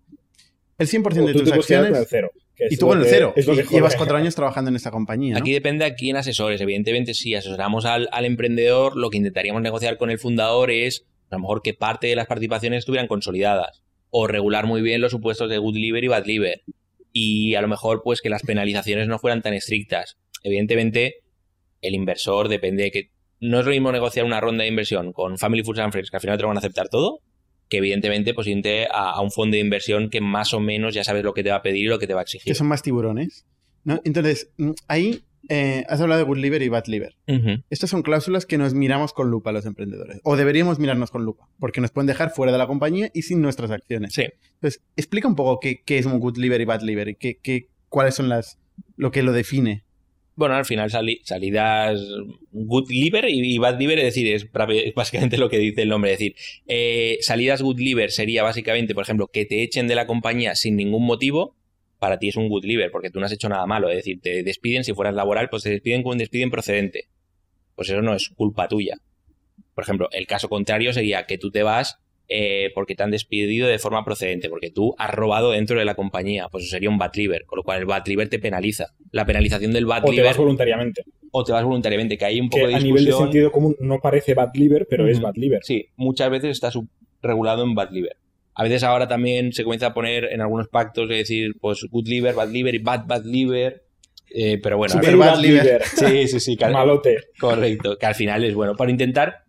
El 0.77 0.87
100% 0.87 1.23
O 1.23 1.27
de 1.27 1.33
tú 1.33 1.39
tus 1.39 1.49
te 1.49 1.55
acciones 1.55 1.89
con 1.91 1.99
el 2.01 2.05
cero. 2.07 2.31
que 2.55 2.65
y 2.69 2.77
tú 2.77 2.87
con 2.87 2.99
el 2.99 3.05
cero. 3.05 3.33
Y 3.35 3.41
llevas 3.75 3.95
cuatro 3.95 4.17
años 4.17 4.35
trabajando 4.35 4.69
en 4.69 4.75
esta 4.75 4.91
compañía, 4.91 5.33
¿no? 5.33 5.39
Aquí 5.39 5.53
depende 5.53 5.85
a 5.85 5.95
quién 5.95 6.17
asesores. 6.17 6.59
Evidentemente, 6.61 7.13
si 7.13 7.33
asesoramos 7.33 7.85
al, 7.85 8.09
al 8.11 8.25
emprendedor, 8.25 8.95
lo 8.95 9.09
que 9.09 9.17
intentaríamos 9.17 9.61
negociar 9.61 9.97
con 9.97 10.09
el 10.11 10.19
fundador 10.19 10.69
es 10.71 11.05
a 11.31 11.35
lo 11.35 11.39
mejor 11.41 11.61
que 11.61 11.73
parte 11.73 12.07
de 12.07 12.15
las 12.15 12.27
participaciones 12.27 12.79
estuvieran 12.79 13.07
consolidadas 13.07 13.81
o 14.17 14.27
regular 14.27 14.65
muy 14.65 14.81
bien 14.81 15.01
los 15.01 15.11
supuestos 15.11 15.49
de 15.49 15.57
good 15.57 15.75
liver 15.75 16.05
y 16.05 16.07
bad 16.07 16.25
liver 16.25 16.61
y 17.11 17.55
a 17.55 17.61
lo 17.61 17.67
mejor 17.67 18.01
pues 18.01 18.21
que 18.21 18.29
las 18.29 18.43
penalizaciones 18.43 19.09
no 19.09 19.19
fueran 19.19 19.41
tan 19.41 19.53
estrictas. 19.53 20.17
Evidentemente, 20.41 21.15
el 21.81 21.95
inversor 21.95 22.47
depende 22.47 22.83
de 22.83 22.91
que 22.91 23.11
no 23.41 23.59
es 23.59 23.65
lo 23.65 23.71
mismo 23.71 23.91
negociar 23.91 24.25
una 24.25 24.39
ronda 24.39 24.63
de 24.63 24.69
inversión 24.69 25.11
con 25.11 25.37
Family 25.37 25.63
Foods 25.63 25.79
and 25.79 25.91
Friends 25.91 26.09
que 26.09 26.15
al 26.15 26.21
final 26.21 26.37
te 26.37 26.45
van 26.45 26.55
a 26.55 26.59
aceptar 26.59 26.87
todo 26.87 27.19
que 27.67 27.77
evidentemente 27.77 28.33
pues 28.33 28.47
irte 28.47 28.85
a, 28.85 29.11
a 29.11 29.19
un 29.19 29.31
fondo 29.31 29.55
de 29.55 29.61
inversión 29.61 30.09
que 30.09 30.21
más 30.21 30.53
o 30.53 30.61
menos 30.61 30.93
ya 30.93 31.03
sabes 31.03 31.25
lo 31.25 31.33
que 31.33 31.43
te 31.43 31.49
va 31.49 31.57
a 31.57 31.61
pedir 31.61 31.83
y 31.83 31.89
lo 31.89 31.99
que 31.99 32.07
te 32.07 32.13
va 32.13 32.21
a 32.21 32.23
exigir. 32.23 32.45
que 32.45 32.55
son 32.55 32.67
más 32.67 32.81
tiburones. 32.81 33.45
¿no? 33.83 33.99
Entonces, 34.05 34.49
mm, 34.57 34.71
ahí 34.87 35.23
eh, 35.49 35.83
has 35.89 36.01
hablado 36.01 36.19
de 36.19 36.25
good 36.27 36.37
liver 36.37 36.61
y 36.61 36.69
bad 36.69 36.85
liver. 36.87 37.15
Estas 37.69 37.89
son 37.89 38.01
cláusulas 38.01 38.45
que 38.45 38.57
nos 38.57 38.73
miramos 38.73 39.13
con 39.13 39.29
lupa 39.29 39.51
los 39.51 39.65
emprendedores. 39.65 40.19
O 40.23 40.35
deberíamos 40.37 40.79
mirarnos 40.79 41.11
con 41.11 41.23
lupa, 41.25 41.47
porque 41.59 41.81
nos 41.81 41.91
pueden 41.91 42.07
dejar 42.07 42.31
fuera 42.31 42.51
de 42.51 42.57
la 42.57 42.67
compañía 42.67 43.09
y 43.13 43.21
sin 43.23 43.41
nuestras 43.41 43.71
acciones. 43.71 44.13
Sí. 44.13 44.23
Entonces, 44.55 44.81
explica 44.95 45.27
un 45.27 45.35
poco 45.35 45.59
qué, 45.59 45.81
qué 45.85 45.97
es 45.97 46.05
un 46.05 46.19
good 46.19 46.37
liver 46.37 46.61
y 46.61 46.65
bad 46.65 46.81
liver 46.81 47.09
y 47.09 47.15
qué, 47.15 47.37
qué- 47.41 47.67
cuáles 47.89 48.15
son 48.15 48.29
las 48.29 48.57
lo 48.97 49.11
que 49.11 49.23
lo 49.23 49.31
define. 49.31 49.83
Bueno, 50.37 50.55
al 50.55 50.65
final 50.65 50.91
sali- 50.91 51.21
salidas 51.23 52.01
good 52.51 52.89
liver 52.89 53.29
y, 53.29 53.53
y 53.55 53.57
bad 53.57 53.79
liver, 53.79 53.99
es 53.99 54.05
decir, 54.05 54.27
es 54.33 54.47
básicamente 54.93 55.37
lo 55.37 55.49
que 55.49 55.57
dice 55.59 55.83
el 55.83 55.89
nombre. 55.89 56.11
Es 56.11 56.19
decir, 56.19 56.35
eh, 56.67 57.17
salidas 57.21 57.61
good 57.61 57.79
liver 57.79 58.11
sería 58.11 58.43
básicamente, 58.43 58.93
por 58.93 59.03
ejemplo, 59.03 59.27
que 59.27 59.45
te 59.45 59.63
echen 59.63 59.87
de 59.87 59.95
la 59.95 60.07
compañía 60.07 60.55
sin 60.55 60.75
ningún 60.75 61.05
motivo. 61.05 61.55
Para 61.99 62.19
ti 62.19 62.27
es 62.29 62.35
un 62.35 62.49
good 62.49 62.65
liver, 62.65 62.91
porque 62.91 63.09
tú 63.09 63.19
no 63.19 63.25
has 63.25 63.31
hecho 63.31 63.49
nada 63.49 63.65
malo. 63.65 63.89
Es 63.89 63.97
decir, 63.97 64.19
te 64.21 64.43
despiden, 64.43 64.83
si 64.83 64.93
fueras 64.93 65.15
laboral, 65.15 65.49
pues 65.49 65.63
te 65.63 65.69
despiden 65.69 66.03
con 66.03 66.13
un 66.13 66.17
despido 66.17 66.49
procedente. 66.49 67.05
Pues 67.75 67.89
eso 67.89 68.01
no 68.01 68.13
es 68.13 68.29
culpa 68.29 68.67
tuya. 68.67 68.97
Por 69.73 69.83
ejemplo, 69.83 70.07
el 70.11 70.27
caso 70.27 70.47
contrario 70.49 70.93
sería 70.93 71.25
que 71.25 71.37
tú 71.37 71.51
te 71.51 71.63
vas 71.63 71.99
eh, 72.27 72.71
porque 72.73 72.95
te 72.95 73.03
han 73.03 73.11
despedido 73.11 73.67
de 73.67 73.77
forma 73.79 74.03
procedente, 74.03 74.49
porque 74.49 74.71
tú 74.71 74.95
has 74.97 75.13
robado 75.13 75.51
dentro 75.51 75.77
de 75.77 75.85
la 75.85 75.95
compañía. 75.95 76.47
Pues 76.49 76.63
eso 76.65 76.71
sería 76.71 76.89
un 76.89 76.97
bad 76.97 77.11
liver, 77.15 77.45
con 77.45 77.57
lo 77.57 77.63
cual 77.63 77.79
el 77.79 77.85
bad 77.85 78.05
liver 78.07 78.29
te 78.29 78.39
penaliza. 78.39 78.93
La 79.11 79.25
penalización 79.25 79.71
del 79.73 79.85
bad 79.85 80.03
O 80.03 80.05
te 80.07 80.11
liver 80.11 80.25
vas 80.27 80.37
voluntariamente. 80.37 81.03
o 81.31 81.43
te 81.43 81.51
vas 81.51 81.63
voluntariamente, 81.63 82.17
que 82.17 82.25
hay 82.25 82.39
un 82.39 82.49
Que 82.49 82.57
poco 82.59 82.67
de 82.69 82.75
a 82.75 82.77
discusión. 82.79 82.95
nivel 82.95 83.05
de 83.05 83.11
sentido 83.25 83.51
común 83.51 83.75
no 83.79 83.99
parece 83.99 84.33
bad 84.33 84.49
liver, 84.55 84.87
pero 84.89 85.07
es 85.07 85.19
bad 85.21 85.35
liver. 85.35 85.59
Sí, 85.63 85.87
muchas 85.97 86.29
veces 86.29 86.51
está 86.51 86.71
subregulado 86.71 87.63
en 87.63 87.75
bad 87.75 87.91
liver. 87.91 88.17
A 88.55 88.63
veces 88.63 88.83
ahora 88.83 89.07
también 89.07 89.51
se 89.53 89.63
comienza 89.63 89.87
a 89.87 89.93
poner 89.93 90.25
en 90.31 90.41
algunos 90.41 90.67
pactos, 90.69 91.09
es 91.11 91.17
decir, 91.17 91.55
pues 91.59 91.85
good 91.91 92.07
liver, 92.07 92.33
bad 92.33 92.49
liver 92.49 92.73
y 92.75 92.79
bad 92.79 93.05
bad 93.05 93.23
liver. 93.25 93.83
eh, 94.33 94.59
pero 94.63 94.77
bueno, 94.77 94.93
Super 94.93 95.09
al- 95.11 95.17
bad 95.17 95.39
liver. 95.39 95.83
sí, 95.95 96.27
sí, 96.27 96.39
sí, 96.39 96.57
que 96.57 96.65
al- 96.65 96.73
Malote. 96.73 97.17
correcto, 97.39 97.97
que 97.97 98.05
al 98.05 98.15
final 98.15 98.43
es 98.43 98.53
bueno 98.55 98.75
para 98.75 98.91
intentar 98.91 99.43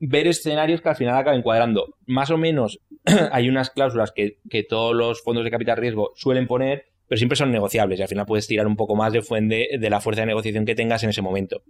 ver 0.00 0.26
escenarios 0.26 0.80
que 0.80 0.88
al 0.88 0.96
final 0.96 1.16
acaben 1.16 1.42
cuadrando. 1.42 1.94
Más 2.06 2.30
o 2.30 2.36
menos 2.38 2.78
hay 3.32 3.48
unas 3.48 3.70
cláusulas 3.70 4.12
que, 4.12 4.38
que 4.48 4.62
todos 4.62 4.94
los 4.94 5.22
fondos 5.22 5.44
de 5.44 5.50
capital 5.50 5.76
riesgo 5.76 6.12
suelen 6.16 6.46
poner, 6.46 6.86
pero 7.06 7.18
siempre 7.18 7.36
son 7.36 7.50
negociables 7.50 7.98
y 7.98 8.02
al 8.02 8.08
final 8.08 8.26
puedes 8.26 8.46
tirar 8.46 8.66
un 8.66 8.76
poco 8.76 8.94
más 8.96 9.12
de 9.12 9.22
fuente 9.22 9.68
de 9.78 9.90
la 9.90 10.00
fuerza 10.00 10.22
de 10.22 10.26
negociación 10.28 10.64
que 10.64 10.74
tengas 10.74 11.02
en 11.04 11.10
ese 11.10 11.22
momento. 11.22 11.62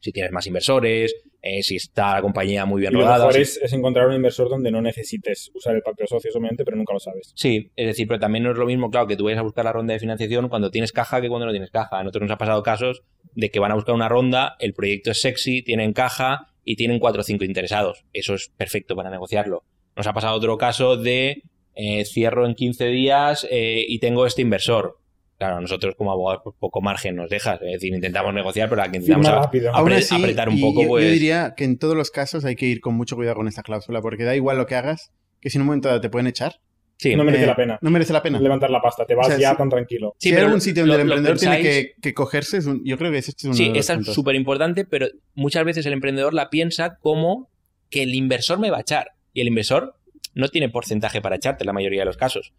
Si 0.00 0.12
tienes 0.12 0.32
más 0.32 0.46
inversores, 0.46 1.14
eh, 1.42 1.62
si 1.62 1.76
está 1.76 2.14
la 2.14 2.22
compañía 2.22 2.64
muy 2.64 2.80
bien 2.80 2.92
Y 2.92 2.96
lo 2.96 3.02
rodada. 3.02 3.26
mejor 3.26 3.40
es 3.40 3.72
encontrar 3.72 4.08
un 4.08 4.14
inversor 4.14 4.48
donde 4.48 4.70
no 4.70 4.82
necesites 4.82 5.50
usar 5.54 5.74
el 5.76 5.82
pacto 5.82 6.02
de 6.02 6.08
socios, 6.08 6.34
obviamente, 6.34 6.64
pero 6.64 6.76
nunca 6.76 6.92
lo 6.92 7.00
sabes. 7.00 7.32
Sí, 7.34 7.70
es 7.76 7.86
decir, 7.86 8.06
pero 8.08 8.18
también 8.20 8.44
no 8.44 8.50
es 8.50 8.56
lo 8.56 8.66
mismo, 8.66 8.90
claro, 8.90 9.06
que 9.06 9.16
tú 9.16 9.24
vayas 9.24 9.40
a 9.40 9.42
buscar 9.42 9.64
la 9.64 9.72
ronda 9.72 9.92
de 9.94 10.00
financiación 10.00 10.48
cuando 10.48 10.70
tienes 10.70 10.92
caja 10.92 11.20
que 11.20 11.28
cuando 11.28 11.46
no 11.46 11.52
tienes 11.52 11.70
caja. 11.70 11.98
A 11.98 12.02
nosotros 12.02 12.22
nos 12.22 12.30
ha 12.32 12.38
pasado 12.38 12.62
casos 12.62 13.02
de 13.34 13.50
que 13.50 13.58
van 13.60 13.70
a 13.72 13.74
buscar 13.74 13.94
una 13.94 14.08
ronda, 14.08 14.56
el 14.58 14.74
proyecto 14.74 15.10
es 15.10 15.20
sexy, 15.20 15.62
tienen 15.62 15.92
caja 15.92 16.48
y 16.64 16.76
tienen 16.76 16.98
cuatro 16.98 17.20
o 17.20 17.24
cinco 17.24 17.44
interesados. 17.44 18.04
Eso 18.12 18.34
es 18.34 18.48
perfecto 18.56 18.96
para 18.96 19.10
negociarlo. 19.10 19.64
Nos 19.94 20.06
ha 20.06 20.12
pasado 20.12 20.36
otro 20.36 20.58
caso 20.58 20.96
de 20.96 21.42
eh, 21.74 22.04
cierro 22.04 22.46
en 22.46 22.54
15 22.54 22.86
días 22.88 23.46
eh, 23.50 23.84
y 23.86 23.98
tengo 23.98 24.26
este 24.26 24.42
inversor. 24.42 24.98
Claro, 25.38 25.60
nosotros 25.60 25.94
como 25.96 26.12
abogados 26.12 26.40
pues, 26.44 26.56
poco 26.58 26.80
margen 26.80 27.16
nos 27.16 27.28
dejas. 27.28 27.60
Es 27.62 27.72
decir, 27.72 27.92
intentamos 27.94 28.32
negociar, 28.32 28.68
pero 28.70 28.80
la 28.82 28.90
que 28.90 28.96
intentamos 28.98 29.26
Firma 29.26 29.38
a- 29.38 29.42
rápido. 29.44 29.70
apre- 29.72 29.76
Aún 29.78 29.92
así, 29.92 30.14
apretar 30.14 30.48
un 30.48 30.56
y 30.56 30.60
poco, 30.62 30.82
yo, 30.82 30.88
pues... 30.88 31.04
yo 31.04 31.10
diría 31.10 31.54
que 31.56 31.64
en 31.64 31.78
todos 31.78 31.94
los 31.96 32.10
casos 32.10 32.44
hay 32.46 32.56
que 32.56 32.66
ir 32.66 32.80
con 32.80 32.94
mucho 32.94 33.16
cuidado 33.16 33.36
con 33.36 33.46
esta 33.48 33.62
cláusula, 33.62 34.00
porque 34.00 34.24
da 34.24 34.34
igual 34.34 34.56
lo 34.56 34.66
que 34.66 34.76
hagas, 34.76 35.10
que 35.40 35.50
si 35.50 35.58
en 35.58 35.62
un 35.62 35.66
momento 35.66 35.88
dado 35.88 36.00
te 36.00 36.08
pueden 36.08 36.26
echar. 36.26 36.60
sí, 36.96 37.14
No 37.14 37.22
merece 37.24 37.44
eh, 37.44 37.46
la 37.48 37.54
pena. 37.56 37.78
No 37.82 37.90
merece 37.90 38.14
la 38.14 38.22
pena. 38.22 38.40
Levantar 38.40 38.70
la 38.70 38.80
pasta, 38.80 39.04
te 39.04 39.14
vas 39.14 39.26
O 39.26 39.30
sea, 39.30 39.38
ya 39.38 39.50
sí. 39.50 39.56
tan 39.58 39.68
tranquilo. 39.68 40.14
sí, 40.18 40.28
si 40.28 40.28
hay 40.30 40.34
pero 40.36 40.46
algún 40.46 40.60
sitio 40.62 40.82
donde 40.86 40.96
lo- 40.96 41.02
el 41.02 41.08
emprendedor 41.08 41.38
tiene 41.38 41.60
que, 41.60 41.92
que 42.00 42.14
cogerse, 42.14 42.56
es 42.56 42.64
un- 42.66 42.82
yo 42.84 42.96
creo 42.96 43.12
que 43.12 43.18
este 43.18 43.32
es 43.36 43.44
uno 43.44 43.54
Sí, 43.54 43.70
esta 43.74 43.92
es 43.94 44.06
súper 44.06 44.34
importante, 44.36 44.86
pero 44.86 45.06
muchas 45.34 45.64
veces 45.66 45.84
el 45.84 45.92
emprendedor 45.92 46.32
la 46.32 46.48
piensa 46.48 46.96
como 46.96 47.50
que 47.90 48.02
el 48.04 48.14
inversor 48.14 48.58
me 48.58 48.70
va 48.70 48.78
a 48.78 48.80
echar. 48.80 49.10
Y 49.34 49.42
el 49.42 49.48
inversor 49.48 49.94
no 50.34 50.48
tiene 50.48 50.70
porcentaje 50.70 51.20
para 51.20 51.36
echarte 51.36 51.64
en 51.64 51.66
la 51.66 51.72
mayoría 51.74 52.00
de 52.00 52.06
los 52.06 52.16
casos. 52.16 52.54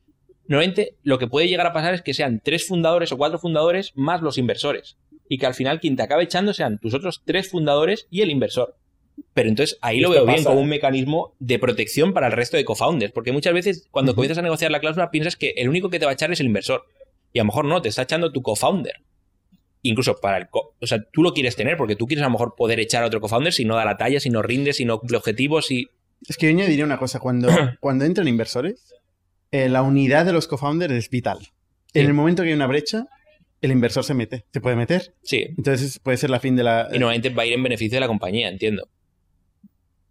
Normalmente 0.47 0.95
lo 1.03 1.19
que 1.19 1.27
puede 1.27 1.47
llegar 1.47 1.67
a 1.67 1.73
pasar 1.73 1.93
es 1.93 2.01
que 2.01 2.13
sean 2.13 2.41
tres 2.43 2.65
fundadores 2.67 3.11
o 3.11 3.17
cuatro 3.17 3.37
fundadores 3.39 3.91
más 3.95 4.21
los 4.21 4.37
inversores. 4.37 4.97
Y 5.29 5.37
que 5.39 5.45
al 5.45 5.53
final 5.53 5.79
quien 5.79 5.95
te 5.95 6.03
acabe 6.03 6.23
echando 6.23 6.53
sean 6.53 6.79
tus 6.79 6.93
otros 6.93 7.21
tres 7.25 7.49
fundadores 7.49 8.07
y 8.09 8.21
el 8.21 8.29
inversor. 8.31 8.75
Pero 9.33 9.49
entonces 9.49 9.77
ahí 9.81 9.99
lo 9.99 10.09
veo 10.09 10.25
bien 10.25 10.43
como 10.45 10.61
un 10.61 10.69
mecanismo 10.69 11.33
de 11.39 11.59
protección 11.59 12.13
para 12.13 12.27
el 12.27 12.33
resto 12.33 12.55
de 12.55 12.63
co-founders. 12.65 13.11
Porque 13.11 13.31
muchas 13.31 13.53
veces 13.53 13.87
cuando 13.91 14.15
comienzas 14.15 14.37
a 14.37 14.41
negociar 14.41 14.71
la 14.71 14.79
cláusula 14.79 15.11
piensas 15.11 15.35
que 15.35 15.53
el 15.57 15.67
único 15.69 15.89
que 15.89 15.99
te 15.99 16.05
va 16.05 16.11
a 16.11 16.13
echar 16.13 16.31
es 16.31 16.39
el 16.39 16.45
inversor. 16.45 16.85
Y 17.33 17.39
a 17.39 17.43
lo 17.43 17.47
mejor 17.47 17.65
no, 17.65 17.81
te 17.81 17.89
está 17.89 18.03
echando 18.03 18.31
tu 18.31 18.41
co-founder. 18.41 18.93
Incluso 19.81 20.15
para 20.15 20.37
el... 20.37 20.49
co- 20.49 20.75
o 20.79 20.87
sea, 20.87 21.03
tú 21.11 21.23
lo 21.23 21.33
quieres 21.33 21.55
tener 21.55 21.77
porque 21.77 21.95
tú 21.95 22.07
quieres 22.07 22.21
a 22.23 22.27
lo 22.27 22.31
mejor 22.31 22.55
poder 22.55 22.79
echar 22.79 23.03
a 23.03 23.07
otro 23.07 23.19
co-founder 23.21 23.53
si 23.53 23.65
no 23.65 23.75
da 23.75 23.85
la 23.85 23.97
talla, 23.97 24.19
si 24.19 24.29
no 24.29 24.41
rinde, 24.41 24.73
si 24.73 24.85
no 24.85 24.99
cumple 24.99 25.17
objetivos, 25.17 25.65
si... 25.67 25.89
Es 26.27 26.37
que 26.37 26.47
yo 26.47 26.51
añadiría 26.51 26.83
una 26.85 26.97
cosa, 26.97 27.19
cuando, 27.19 27.47
cuando 27.79 28.05
entran 28.05 28.27
inversores, 28.27 28.93
eh, 29.51 29.69
la 29.69 29.81
unidad 29.81 30.25
de 30.25 30.33
los 30.33 30.47
co-founders 30.47 30.93
es 30.93 31.09
vital. 31.09 31.39
Sí. 31.93 31.99
En 31.99 32.05
el 32.07 32.13
momento 32.13 32.43
que 32.43 32.49
hay 32.49 32.55
una 32.55 32.67
brecha, 32.67 33.07
el 33.61 33.71
inversor 33.71 34.03
se 34.03 34.13
mete, 34.13 34.45
se 34.51 34.61
puede 34.61 34.75
meter. 34.75 35.13
Sí. 35.23 35.45
Entonces 35.57 35.99
puede 35.99 36.17
ser 36.17 36.29
la 36.29 36.39
fin 36.39 36.55
de 36.55 36.63
la... 36.63 36.87
Y 36.91 36.99
normalmente 36.99 37.29
va 37.29 37.43
a 37.43 37.45
ir 37.45 37.53
en 37.53 37.63
beneficio 37.63 37.95
de 37.95 38.01
la 38.01 38.07
compañía, 38.07 38.49
entiendo. 38.49 38.87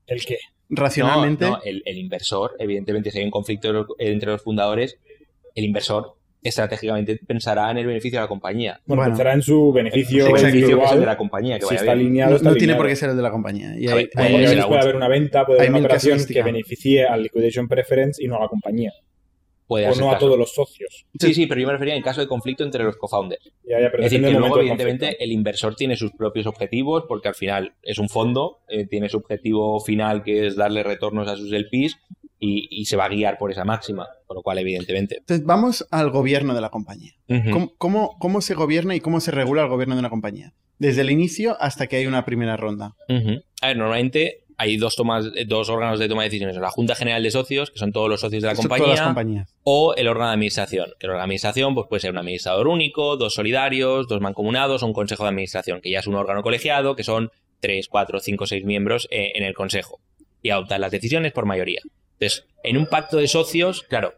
¿El 0.06 0.24
qué? 0.24 0.38
racionalmente... 0.68 1.44
No, 1.44 1.50
no, 1.52 1.62
el, 1.64 1.82
el 1.84 1.96
inversor, 1.98 2.56
evidentemente, 2.58 3.10
si 3.12 3.18
hay 3.20 3.24
un 3.24 3.30
conflicto 3.30 3.86
entre 3.98 4.30
los 4.32 4.42
fundadores, 4.42 4.98
el 5.54 5.64
inversor 5.64 6.16
estratégicamente 6.42 7.18
pensará 7.26 7.70
en 7.70 7.78
el 7.78 7.86
beneficio 7.86 8.18
de 8.18 8.24
la 8.24 8.28
compañía. 8.28 8.80
Bueno, 8.84 9.02
Bueno. 9.02 9.12
pensará 9.12 9.32
en 9.34 9.42
su 9.42 9.72
beneficio 9.72 10.26
El 10.26 10.32
beneficio 10.32 10.42
que 10.42 10.46
es 10.48 10.52
el 10.52 10.58
individual. 10.60 11.00
de 11.00 11.06
la 11.06 11.16
compañía, 11.16 11.54
que 11.56 11.62
si 11.62 11.66
vaya 11.66 11.80
está 11.80 11.94
bien. 11.94 12.06
alineado, 12.06 12.30
no, 12.30 12.36
está 12.36 12.48
no 12.50 12.56
tiene 12.56 12.74
por 12.74 12.86
qué 12.88 12.96
ser 12.96 13.10
el 13.10 13.16
de 13.16 13.22
la 13.22 13.30
compañía. 13.30 13.74
Y 13.78 13.86
hay- 13.88 13.94
ver, 13.94 14.10
hay- 14.16 14.62
puede 14.66 14.80
haber 14.80 14.96
una 14.96 15.08
venta, 15.08 15.44
puede 15.46 15.60
haber 15.60 15.70
una 15.70 15.80
operación 15.80 16.18
que 16.24 16.42
beneficie 16.42 17.04
al 17.04 17.22
liquidation 17.24 17.68
preference 17.68 18.22
y 18.22 18.26
no 18.28 18.36
a 18.36 18.40
la 18.40 18.48
compañía. 18.48 18.92
Puede 19.66 19.88
O 19.88 19.94
no 19.96 20.12
a 20.12 20.18
todos 20.18 20.38
los 20.38 20.54
socios. 20.54 21.06
Sí, 21.18 21.34
sí, 21.34 21.46
pero 21.46 21.60
yo 21.60 21.66
me 21.66 21.72
refería 21.72 21.96
en 21.96 22.02
caso 22.02 22.20
de 22.20 22.28
conflicto 22.28 22.62
entre 22.62 22.84
los 22.84 22.96
co-founders. 22.96 23.42
Ya, 23.64 23.80
ya, 23.80 23.90
pero 23.90 24.04
Es 24.04 24.10
decir, 24.10 24.24
que 24.24 24.32
luego, 24.32 24.60
evidentemente, 24.60 25.06
conflicto. 25.06 25.24
el 25.24 25.32
inversor 25.32 25.74
tiene 25.74 25.96
sus 25.96 26.12
propios 26.12 26.46
objetivos, 26.46 27.04
porque 27.08 27.28
al 27.28 27.34
final 27.34 27.74
es 27.82 27.98
un 27.98 28.08
fondo, 28.08 28.60
eh, 28.68 28.86
tiene 28.86 29.08
su 29.08 29.16
objetivo 29.16 29.80
final 29.80 30.22
que 30.22 30.46
es 30.46 30.56
darle 30.56 30.82
retornos 30.84 31.26
a 31.28 31.36
sus 31.36 31.50
LPs 31.52 31.96
y, 32.38 32.68
y 32.70 32.84
se 32.84 32.96
va 32.96 33.06
a 33.06 33.08
guiar 33.08 33.38
por 33.38 33.50
esa 33.50 33.64
máxima, 33.64 34.06
con 34.26 34.36
lo 34.36 34.42
cual, 34.42 34.58
evidentemente. 34.58 35.16
Entonces 35.18 35.44
vamos 35.44 35.86
al 35.90 36.10
gobierno 36.10 36.54
de 36.54 36.60
la 36.60 36.70
compañía. 36.70 37.12
¿Cómo, 37.52 37.72
cómo, 37.76 38.16
cómo 38.20 38.40
se 38.42 38.54
gobierna 38.54 38.94
y 38.94 39.00
cómo 39.00 39.20
se 39.20 39.32
regula 39.32 39.62
el 39.62 39.68
gobierno 39.68 39.96
de 39.96 40.00
una 40.00 40.10
compañía? 40.10 40.52
Desde 40.78 41.00
el 41.00 41.10
inicio 41.10 41.56
hasta 41.58 41.86
que 41.86 41.96
hay 41.96 42.06
una 42.06 42.24
primera 42.24 42.56
ronda. 42.56 42.94
A 43.62 43.66
ver, 43.68 43.76
normalmente 43.76 44.44
hay 44.58 44.76
dos, 44.76 44.96
tomas, 44.96 45.26
dos 45.46 45.68
órganos 45.68 45.98
de 45.98 46.08
toma 46.08 46.22
de 46.22 46.28
decisiones. 46.28 46.56
La 46.56 46.70
Junta 46.70 46.94
General 46.94 47.22
de 47.22 47.30
Socios, 47.30 47.70
que 47.70 47.78
son 47.78 47.92
todos 47.92 48.08
los 48.08 48.20
socios 48.20 48.42
de 48.42 48.48
la 48.48 48.54
compañía, 48.54 49.46
o 49.62 49.94
el 49.94 50.08
órgano 50.08 50.28
de 50.28 50.34
administración. 50.34 50.86
Que 50.98 51.06
el 51.06 51.10
órgano 51.10 51.22
de 51.22 51.24
administración 51.24 51.74
pues, 51.74 51.86
puede 51.88 52.00
ser 52.00 52.12
un 52.12 52.18
administrador 52.18 52.68
único, 52.68 53.16
dos 53.16 53.34
solidarios, 53.34 54.08
dos 54.08 54.20
mancomunados 54.20 54.82
o 54.82 54.86
un 54.86 54.92
consejo 54.92 55.24
de 55.24 55.30
administración, 55.30 55.80
que 55.80 55.90
ya 55.90 55.98
es 55.98 56.06
un 56.06 56.14
órgano 56.14 56.42
colegiado, 56.42 56.96
que 56.96 57.04
son 57.04 57.30
tres, 57.60 57.88
cuatro, 57.88 58.20
cinco, 58.20 58.46
seis 58.46 58.64
miembros 58.64 59.08
eh, 59.10 59.32
en 59.34 59.44
el 59.44 59.54
consejo. 59.54 60.00
Y 60.42 60.50
adoptan 60.50 60.80
las 60.80 60.90
decisiones 60.90 61.32
por 61.32 61.44
mayoría. 61.44 61.80
Entonces, 62.18 62.46
en 62.62 62.76
un 62.76 62.86
pacto 62.86 63.18
de 63.18 63.28
socios, 63.28 63.82
claro, 63.82 64.14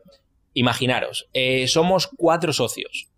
imaginaros, 0.55 1.29
eh, 1.33 1.67
somos 1.67 2.07
cuatro 2.07 2.53
socios, 2.53 3.09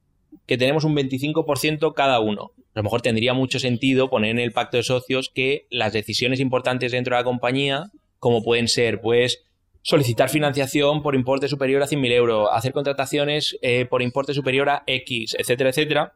que 0.51 0.59
tenemos 0.59 0.83
un 0.83 0.97
25% 0.97 1.95
cada 1.95 2.19
uno. 2.19 2.51
A 2.75 2.81
lo 2.81 2.83
mejor 2.83 3.03
tendría 3.03 3.35
mucho 3.35 3.61
sentido 3.61 4.11
poner 4.11 4.33
en 4.33 4.41
el 4.41 4.51
pacto 4.51 4.79
de 4.79 4.83
socios 4.83 5.31
que 5.33 5.69
las 5.71 5.93
decisiones 5.93 6.41
importantes 6.41 6.91
dentro 6.91 7.15
de 7.15 7.21
la 7.21 7.25
compañía, 7.25 7.93
como 8.19 8.43
pueden 8.43 8.67
ser, 8.67 9.01
pues, 9.01 9.45
solicitar 9.83 10.29
financiación 10.29 11.05
por 11.05 11.15
importe 11.15 11.47
superior 11.47 11.85
a 11.85 11.87
100.000 11.87 12.11
euros, 12.11 12.49
hacer 12.53 12.73
contrataciones 12.73 13.59
eh, 13.63 13.87
por 13.89 14.03
importe 14.03 14.35
superior 14.35 14.69
a 14.71 14.83
X, 14.89 15.37
etcétera, 15.39 15.71
etcétera, 15.71 16.15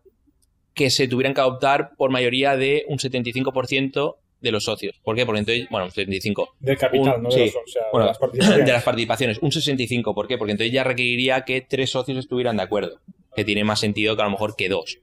que 0.75 0.91
se 0.91 1.07
tuvieran 1.07 1.33
que 1.33 1.41
adoptar 1.41 1.93
por 1.97 2.11
mayoría 2.11 2.57
de 2.57 2.87
un 2.89 2.99
75% 2.99 4.17
de 4.45 4.53
los 4.53 4.63
socios. 4.65 5.01
¿Por 5.03 5.17
qué? 5.17 5.27
Porque 5.27 5.41
entonces, 5.41 5.67
bueno, 5.71 5.87
un 5.87 5.91
75%. 5.91 6.49
Del 6.61 6.79
capital, 6.79 7.17
un- 7.17 7.23
no 7.25 7.29
de, 7.31 7.35
sí. 7.35 7.41
los, 7.47 7.57
o 7.57 7.67
sea, 7.67 7.83
de 8.01 8.07
las 8.07 8.19
participaciones. 8.19 8.67
de 8.67 8.73
las 8.73 8.83
participaciones, 8.85 9.39
un 9.41 9.51
65. 9.53 10.15
¿Por 10.15 10.29
qué? 10.29 10.39
Porque 10.39 10.53
entonces 10.53 10.73
ya 10.73 10.85
requeriría 10.85 11.41
que 11.45 11.61
tres 11.63 11.91
socios 11.91 12.19
estuvieran 12.19 12.57
de 12.57 12.63
acuerdo, 12.63 13.01
que 13.35 13.45
tiene 13.45 13.65
más 13.65 13.81
sentido 13.81 14.15
que 14.15 14.23
a 14.23 14.27
lo 14.27 14.31
mejor 14.31 14.55
que 14.55 14.69
dos. 14.69 15.01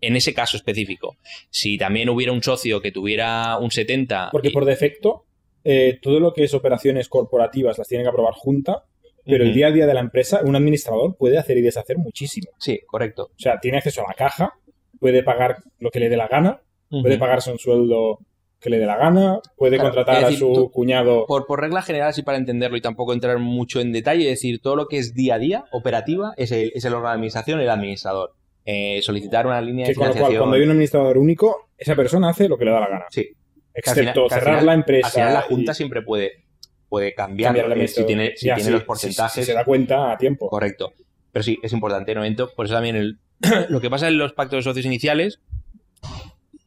En 0.00 0.16
ese 0.16 0.34
caso 0.34 0.56
específico, 0.56 1.16
si 1.50 1.78
también 1.78 2.08
hubiera 2.08 2.32
un 2.32 2.42
socio 2.42 2.80
que 2.80 2.90
tuviera 2.92 3.58
un 3.58 3.70
70... 3.70 4.28
Porque 4.32 4.48
y- 4.48 4.52
por 4.52 4.64
defecto, 4.64 5.24
eh, 5.64 5.98
todo 6.02 6.18
lo 6.20 6.32
que 6.32 6.44
es 6.44 6.54
operaciones 6.54 7.08
corporativas 7.08 7.78
las 7.78 7.86
tiene 7.88 8.02
que 8.04 8.10
aprobar 8.10 8.34
junta, 8.34 8.84
pero 9.24 9.44
el 9.44 9.54
día 9.54 9.68
a 9.68 9.70
día 9.70 9.86
de 9.86 9.94
la 9.94 10.00
empresa, 10.00 10.40
un 10.42 10.56
administrador 10.56 11.16
puede 11.16 11.38
hacer 11.38 11.56
y 11.56 11.60
deshacer 11.62 11.96
muchísimo. 11.98 12.48
Sí, 12.58 12.80
correcto. 12.86 13.30
O 13.36 13.38
sea, 13.38 13.60
tiene 13.60 13.76
acceso 13.78 14.00
a 14.04 14.08
la 14.08 14.14
caja, 14.14 14.54
puede 14.98 15.22
pagar 15.22 15.58
lo 15.78 15.90
que 15.90 16.00
le 16.00 16.08
dé 16.08 16.16
la 16.16 16.26
gana, 16.26 16.60
puede 16.90 17.16
pagarse 17.18 17.52
un 17.52 17.58
sueldo 17.60 18.18
que 18.62 18.70
le 18.70 18.78
dé 18.78 18.86
la 18.86 18.96
gana, 18.96 19.40
puede 19.56 19.76
Claro, 19.76 19.90
contratar 19.94 20.24
a 20.24 20.30
su 20.32 20.52
tú- 20.52 20.70
cuñado. 20.70 21.26
Por, 21.26 21.46
por 21.46 21.60
regla 21.60 21.82
general, 21.82 22.08
así 22.08 22.22
para 22.22 22.38
entenderlo 22.38 22.76
y 22.76 22.80
tampoco 22.80 23.12
entrar 23.12 23.38
mucho 23.38 23.80
en 23.80 23.92
detalle, 23.92 24.24
es 24.24 24.38
decir, 24.38 24.60
todo 24.62 24.76
lo 24.76 24.86
que 24.86 24.98
es 24.98 25.14
día 25.14 25.34
a 25.34 25.38
día, 25.38 25.64
operativa, 25.72 26.32
es 26.36 26.52
el, 26.52 26.70
es 26.74 26.84
el 26.84 26.92
órgano 26.94 27.08
de 27.10 27.14
administración, 27.16 27.60
el 27.60 27.68
administrador. 27.70 28.34
eh, 28.64 29.00
solicitar 29.02 29.44
una 29.48 29.60
línea 29.60 29.86
Que 29.86 29.90
de 29.90 29.94
con 29.96 30.04
lo 30.06 30.12
cual, 30.12 30.14
financiación. 30.14 30.40
cuando 30.42 30.56
hay 30.56 30.62
un 30.62 30.70
administrador 30.70 31.18
único, 31.18 31.68
esa 31.76 31.96
persona 31.96 32.28
hace 32.28 32.48
lo 32.48 32.56
que 32.56 32.64
le 32.64 32.70
da 32.70 32.78
la 32.78 32.88
gana. 32.88 33.04
Sí. 33.10 33.28
Excepto 33.74 34.28
final- 34.28 34.28
cerrar 34.30 34.54
final- 34.54 34.66
la 34.66 34.74
empresa. 34.74 35.06
Al 35.08 35.12
final 35.12 35.34
la 35.34 35.40
y 35.40 35.42
Junta 35.48 35.74
siempre 35.74 36.02
puede, 36.02 36.44
puede 36.88 37.12
cambiar, 37.12 37.56
cambiar 37.56 37.76
el 37.76 37.88
si 37.88 38.04
tiene, 38.06 38.36
si 38.36 38.46
Ya, 38.46 38.54
tiene 38.54 38.68
sí, 38.68 38.72
los 38.72 38.84
porcentajes. 38.84 39.32
Si, 39.44 39.50
se 39.50 39.52
da 39.54 39.64
cuenta 39.64 40.12
a 40.12 40.16
tiempo. 40.16 40.48
Correcto. 40.48 40.92
Pero 41.32 41.42
sí, 41.42 41.58
es 41.60 41.72
importante, 41.72 42.14
¿no? 42.14 42.22
Por 42.54 42.66
eso 42.66 42.74
también 42.74 42.94
el- 42.94 43.18
lo 43.68 43.80
que 43.80 43.90
pasa 43.90 44.06
en 44.06 44.16
los 44.18 44.32
pactos 44.32 44.58
de 44.58 44.62
socios 44.62 44.86
iniciales 44.86 45.40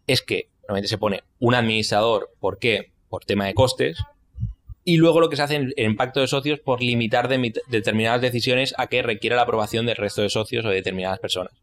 es 0.08 0.22
que 0.22 0.50
normalmente 0.68 0.88
se 0.88 0.98
pone 0.98 1.24
un 1.40 1.56
administrador, 1.56 2.32
¿por 2.40 2.58
qué? 2.60 2.92
Por 3.10 3.26
tema 3.26 3.46
de 3.46 3.54
costes. 3.54 3.98
Y 4.84 4.98
luego 4.98 5.20
lo 5.20 5.30
que 5.30 5.36
se 5.36 5.42
hace 5.42 5.56
en, 5.56 5.74
en 5.78 5.96
pacto 5.96 6.20
de 6.20 6.28
socios 6.28 6.60
por 6.60 6.82
limitar 6.82 7.28
de- 7.28 7.54
determinadas 7.70 8.22
decisiones 8.22 8.74
a 8.78 8.88
que 8.88 9.02
requiera 9.02 9.36
la 9.36 9.42
aprobación 9.44 9.86
del 9.86 9.96
resto 9.96 10.22
de 10.22 10.30
socios 10.30 10.64
o 10.66 10.70
de 10.70 10.76
determinadas 10.76 11.20
personas. 11.20 11.54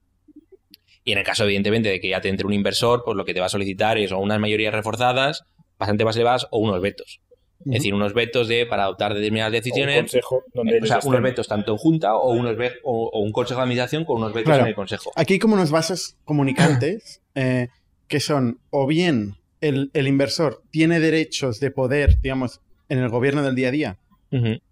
Y 1.05 1.13
en 1.13 1.19
el 1.19 1.25
caso, 1.25 1.45
evidentemente, 1.45 1.89
de 1.89 2.01
que 2.01 2.09
ya 2.09 2.21
te 2.21 2.29
entre 2.29 2.47
un 2.47 2.53
inversor, 2.53 3.03
pues 3.05 3.17
lo 3.17 3.25
que 3.25 3.35
te 3.35 3.41
va 3.41 3.47
a 3.47 3.49
solicitar 3.49 3.99
es 3.99 4.13
o 4.13 4.19
unas 4.19 4.39
mayorías 4.41 4.73
reforzadas, 4.75 5.45
bastante 5.79 6.05
más 6.05 6.15
elevadas, 6.17 6.47
o 6.51 6.59
unos 6.59 6.81
vetos. 6.81 7.21
Es 7.65 7.73
decir, 7.75 7.95
unos 7.95 8.13
vetos 8.13 8.49
de 8.49 8.67
para 8.67 8.85
adoptar 8.85 9.15
determinadas 9.15 9.53
O 9.53 9.57
un 9.57 9.61
decisiones. 9.63 9.97
consejo 10.01 10.43
donde 10.53 10.75
O 10.75 10.77
ellos 10.79 10.89
sea, 10.89 10.99
estén. 10.99 11.11
unos 11.11 11.23
vetos 11.23 11.47
tanto 11.49 11.73
en 11.73 11.79
junta 11.79 12.17
o, 12.17 12.31
unos 12.33 12.57
o, 12.83 13.09
o 13.13 13.21
un 13.21 13.31
consejo 13.31 13.59
de 13.61 13.63
administración 13.63 14.05
con 14.05 14.17
unos 14.17 14.33
vetos 14.33 14.47
Claro. 14.49 14.63
en 14.63 14.69
el 14.69 14.75
consejo. 14.75 15.13
Aquí 15.15 15.39
como 15.39 15.55
unos 15.55 15.71
vasos 15.71 16.17
comunicantes 16.25 17.21
eh, 17.37 17.69
que 18.13 18.21
son 18.21 18.59
o 18.69 18.87
bien 18.87 19.37
el, 19.63 19.91
el 19.95 20.07
inversor 20.07 20.63
tiene 20.71 21.01
derechos 21.01 21.61
de 21.61 21.71
poder, 21.71 22.21
digamos, 22.21 22.61
en 22.91 22.99
el 22.99 23.09
gobierno 23.09 23.43
del 23.43 23.55
día 23.55 23.69
a 23.69 23.71
día, 23.71 23.99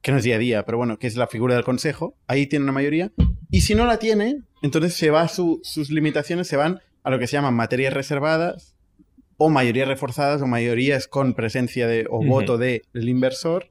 que 0.03 0.13
no 0.13 0.19
es 0.19 0.25
día 0.25 0.37
a 0.37 0.39
día, 0.39 0.67
pero 0.67 0.77
bueno, 0.77 0.99
que 0.99 1.07
es 1.07 1.17
la 1.17 1.27
figura 1.27 1.55
del 1.55 1.65
consejo, 1.65 2.15
ahí 2.27 2.47
tiene 2.47 2.65
una 2.65 2.73
mayoría, 2.73 3.13
y 3.51 3.63
si 3.63 3.75
no 3.75 3.87
la 3.87 3.99
tiene, 3.99 4.43
entonces 4.63 4.93
se 4.93 5.09
va 5.09 5.27
su- 5.29 5.59
sus 5.63 5.89
limitaciones 5.91 6.49
se 6.49 6.57
van 6.57 6.81
a 7.03 7.09
lo 7.11 7.19
que 7.19 7.27
se 7.27 7.33
llaman 7.39 7.55
materias 7.55 7.95
reservadas 7.95 8.75
o 9.39 9.49
mayorías 9.49 9.89
reforzadas 9.89 10.43
o 10.43 10.47
mayorías 10.47 11.09
con 11.09 11.33
presencia 11.33 11.87
de 11.87 12.07
o 12.11 12.23
voto 12.23 12.59
del 12.59 12.83
inversor, 13.09 13.71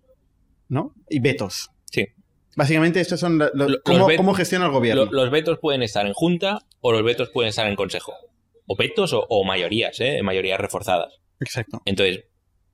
¿no? 0.67 0.95
Y 1.11 1.19
vetos. 1.19 1.69
Sí. 1.91 2.07
Básicamente 2.55 3.01
estos 3.01 3.19
son 3.19 3.37
los 3.37 3.51
cómo, 3.83 4.07
vet- 4.09 4.17
cómo 4.17 4.33
gestiona 4.33 4.65
el 4.65 4.71
gobierno. 4.71 5.05
Lo- 5.05 5.11
los 5.11 5.29
vetos 5.31 5.59
pueden 5.59 5.83
estar 5.83 6.07
en 6.07 6.13
junta 6.13 6.57
o 6.81 6.91
los 6.91 7.03
vetos 7.03 7.29
pueden 7.29 7.49
estar 7.49 7.67
en 7.67 7.75
consejo. 7.75 8.13
O 8.71 8.75
vetos 8.75 9.13
o, 9.13 9.25
o 9.29 9.43
mayorías, 9.43 9.99
¿eh? 9.99 10.21
Mayorías 10.21 10.59
reforzadas. 10.59 11.19
Exacto. 11.41 11.81
Entonces, 11.85 12.25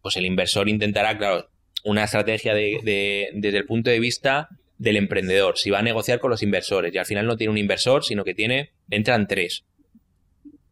pues 0.01 0.17
el 0.17 0.25
inversor 0.25 0.67
intentará, 0.67 1.17
claro, 1.17 1.47
una 1.85 2.03
estrategia 2.03 2.53
de- 2.53 2.79
de- 2.83 3.29
desde 3.33 3.59
el 3.59 3.65
punto 3.65 3.89
de 3.91 3.99
vista 3.99 4.49
del 4.77 4.97
emprendedor. 4.97 5.57
Si 5.57 5.69
va 5.69 5.79
a 5.79 5.83
negociar 5.83 6.19
con 6.19 6.31
los 6.31 6.43
inversores 6.43 6.93
y 6.93 6.97
al 6.97 7.05
final 7.05 7.25
no 7.27 7.37
tiene 7.37 7.51
un 7.51 7.57
inversor, 7.57 8.03
sino 8.03 8.25
que 8.25 8.33
tiene, 8.33 8.71
entran 8.89 9.25
tres. 9.27 9.63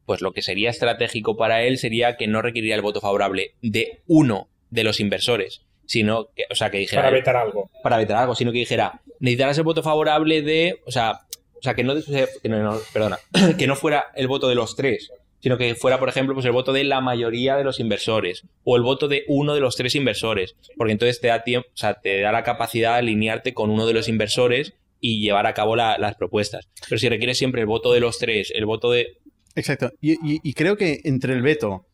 Pues 0.05 0.19
lo 0.21 0.33
que 0.33 0.41
sería 0.41 0.69
estratégico 0.69 1.37
para 1.37 1.63
él 1.63 1.77
sería 1.77 2.17
que 2.17 2.27
no 2.27 2.41
requeriría 2.41 2.75
el 2.75 2.81
voto 2.81 2.99
favorable 2.99 3.55
de 3.61 4.01
uno 4.07 4.49
de 4.71 4.83
los 4.83 4.99
inversores, 4.99 5.61
sino 5.85 6.29
que, 6.35 6.43
o 6.51 6.55
sea, 6.55 6.69
que 6.69 6.79
dijera, 6.79 7.03
Para 7.03 7.13
vetar 7.15 7.35
algo. 7.37 7.71
para 7.81 7.97
vetar 7.97 8.17
algo, 8.17 8.35
sino 8.35 8.51
que 8.51 8.57
dijera, 8.59 9.01
necesitarás 9.19 9.57
el 9.57 9.63
voto 9.63 9.81
favorable 9.83 10.41
de, 10.41 10.81
o 10.85 10.91
sea, 10.91 11.19
sea 11.63 11.75
que 11.75 11.83
no, 11.83 11.95
que 11.95 12.79
perdona, 12.93 13.19
que 13.57 13.67
no 13.67 13.75
fuera 13.75 14.05
el 14.15 14.27
voto 14.27 14.47
de 14.49 14.55
los 14.55 14.75
tres, 14.75 15.11
sino 15.39 15.57
que 15.57 15.75
fuera, 15.75 15.99
por 15.99 16.09
ejemplo, 16.09 16.33
pues 16.33 16.45
el 16.45 16.51
voto 16.51 16.73
de 16.73 16.83
la 16.83 17.01
mayoría 17.01 17.55
de 17.55 17.63
los 17.63 17.79
inversores 17.79 18.43
o 18.63 18.77
el 18.77 18.83
voto 18.83 19.07
de 19.07 19.23
uno 19.27 19.53
de 19.53 19.59
los 19.61 19.75
tres 19.75 19.95
inversores, 19.95 20.55
porque 20.77 20.93
entonces 20.93 21.19
te 21.19 21.27
da 21.27 21.43
tiempo, 21.43 21.67
o 21.73 21.77
sea, 21.77 21.95
te 21.95 22.21
da 22.21 22.31
la 22.31 22.43
capacidad 22.43 22.93
de 22.93 22.99
alinearte 22.99 23.53
con 23.53 23.69
uno 23.69 23.85
de 23.85 23.93
los 23.93 24.07
inversores 24.07 24.73
y 24.99 25.21
llevar 25.21 25.47
a 25.47 25.53
cabo 25.53 25.75
la- 25.75 25.97
las 25.97 26.15
propuestas. 26.15 26.69
Pero 26.87 26.97
si 26.99 27.09
requiere 27.09 27.35
siempre 27.35 27.61
el 27.61 27.67
voto 27.67 27.91
de 27.91 27.99
los 27.99 28.19
tres, 28.19 28.51
el 28.55 28.65
voto 28.65 28.91
de 28.91 29.17
Exacto. 29.55 29.91
Y, 30.01 30.53
creo 30.53 30.77
que 30.77 31.01
entre 31.03 31.33
el 31.33 31.41
veto 31.41 31.85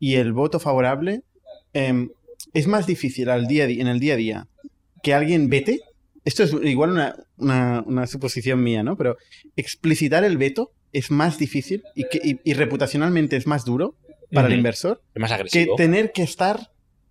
y 0.00 0.16
el 0.16 0.32
voto 0.32 0.58
favorable 0.58 1.22
em, 1.72 2.10
es 2.52 2.66
más 2.66 2.86
difícil 2.86 3.28
al 3.30 3.50
en 3.50 3.86
el 3.86 4.00
día 4.00 4.14
a 4.14 4.16
día 4.16 4.48
que 5.02 5.14
alguien 5.14 5.48
vete. 5.48 5.80
Esto 6.24 6.42
es 6.42 6.52
igual 6.62 6.90
una, 6.92 7.14
una- 7.36 7.82
una 7.86 8.06
suposición 8.06 8.62
mía, 8.62 8.82
¿no? 8.82 8.96
Pero 8.96 9.16
explicitar 9.56 10.24
el 10.24 10.38
veto 10.38 10.72
es 10.92 11.10
más 11.10 11.38
difícil 11.38 11.82
y, 11.94 12.04
que, 12.08 12.20
y- 12.22 12.40
y 12.44 12.54
reputacionalmente 12.54 13.36
es 13.36 13.46
más 13.46 13.64
duro 13.64 13.96
para 14.32 14.48
el 14.48 14.54
inversor 14.54 15.00
es 15.14 15.20
más 15.20 15.32
que 15.52 15.66
tener 15.76 16.12
que 16.12 16.22
estar 16.22 16.70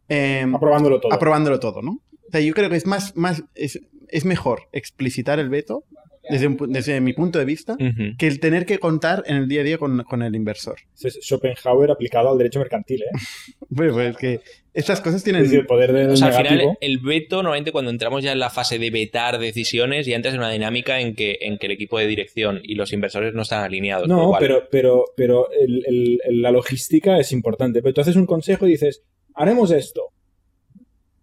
em, 0.10 0.54
Aprobándolo 0.56 1.00
todo. 1.00 1.14
aprobándolo 1.14 1.60
todo, 1.60 1.82
¿no? 1.82 1.92
O 2.28 2.32
sea, 2.32 2.42
yo 2.42 2.54
creo 2.54 2.70
que 2.70 2.76
es 2.76 2.86
más, 2.86 3.16
más 3.16 3.44
es, 3.56 3.80
es 4.10 4.26
mejor 4.26 4.64
explicitar 4.72 5.40
el 5.40 5.50
veto 5.50 5.84
desde, 6.30 6.48
un 6.48 6.58
pu- 6.58 6.68
desde 6.72 7.00
mi 7.02 7.14
punto 7.14 7.38
de 7.40 7.46
vista 7.46 7.76
que 8.18 8.28
el 8.28 8.40
tener 8.40 8.66
que 8.66 8.80
contar 8.80 9.24
en 9.28 9.36
el 9.38 9.48
día 9.48 9.62
a 9.62 9.64
día 9.64 9.78
con, 9.78 10.04
con 10.04 10.22
el 10.24 10.36
inversor. 10.36 10.78
Es 11.02 11.20
Schopenhauer 11.22 11.92
aplicado 11.92 12.30
al 12.32 12.38
derecho 12.38 12.60
mercantil, 12.60 13.02
¿eh? 13.04 13.08
Pues, 13.76 13.92
pues 13.94 14.18
que 14.18 14.40
estas 14.74 15.02
cosas 15.02 15.24
tienen... 15.24 15.44
el 15.52 15.66
poder 15.66 15.94
del 15.94 16.10
O 16.12 16.18
sea, 16.18 16.28
al 16.30 16.34
final, 16.48 16.78
el 16.82 16.98
veto, 17.00 17.38
normalmente 17.38 17.72
cuando 17.72 17.92
entramos 17.92 18.24
ya 18.24 18.32
en 18.32 18.40
la 18.40 18.50
fase 18.50 18.80
de 18.80 18.90
vetar 18.90 19.38
decisiones, 19.40 20.06
ya 20.06 20.16
entras 20.16 20.34
en 20.34 20.40
una 20.40 20.50
dinámica 20.52 21.00
en 21.00 21.16
que, 21.16 21.38
en 21.42 21.58
que 21.58 21.68
el 21.68 21.72
equipo 21.74 22.00
de 22.00 22.08
dirección 22.08 22.60
y 22.64 22.76
los 22.76 22.92
inversores 22.94 23.34
no 23.34 23.44
están 23.44 23.64
alineados. 23.64 24.08
No, 24.08 24.30
cual- 24.30 24.40
pero, 24.40 24.68
pero, 24.72 25.06
pero 25.16 25.48
el- 25.52 25.84
el- 25.86 26.20
el- 26.26 26.42
la 26.42 26.52
logística 26.52 27.18
es 27.20 27.32
importante. 27.32 27.82
Pero 27.82 27.94
tú 27.94 28.02
haces 28.02 28.16
un 28.16 28.26
consejo 28.26 28.66
y 28.68 28.72
dices, 28.72 29.04
haremos 29.36 29.72
esto. 29.72 30.10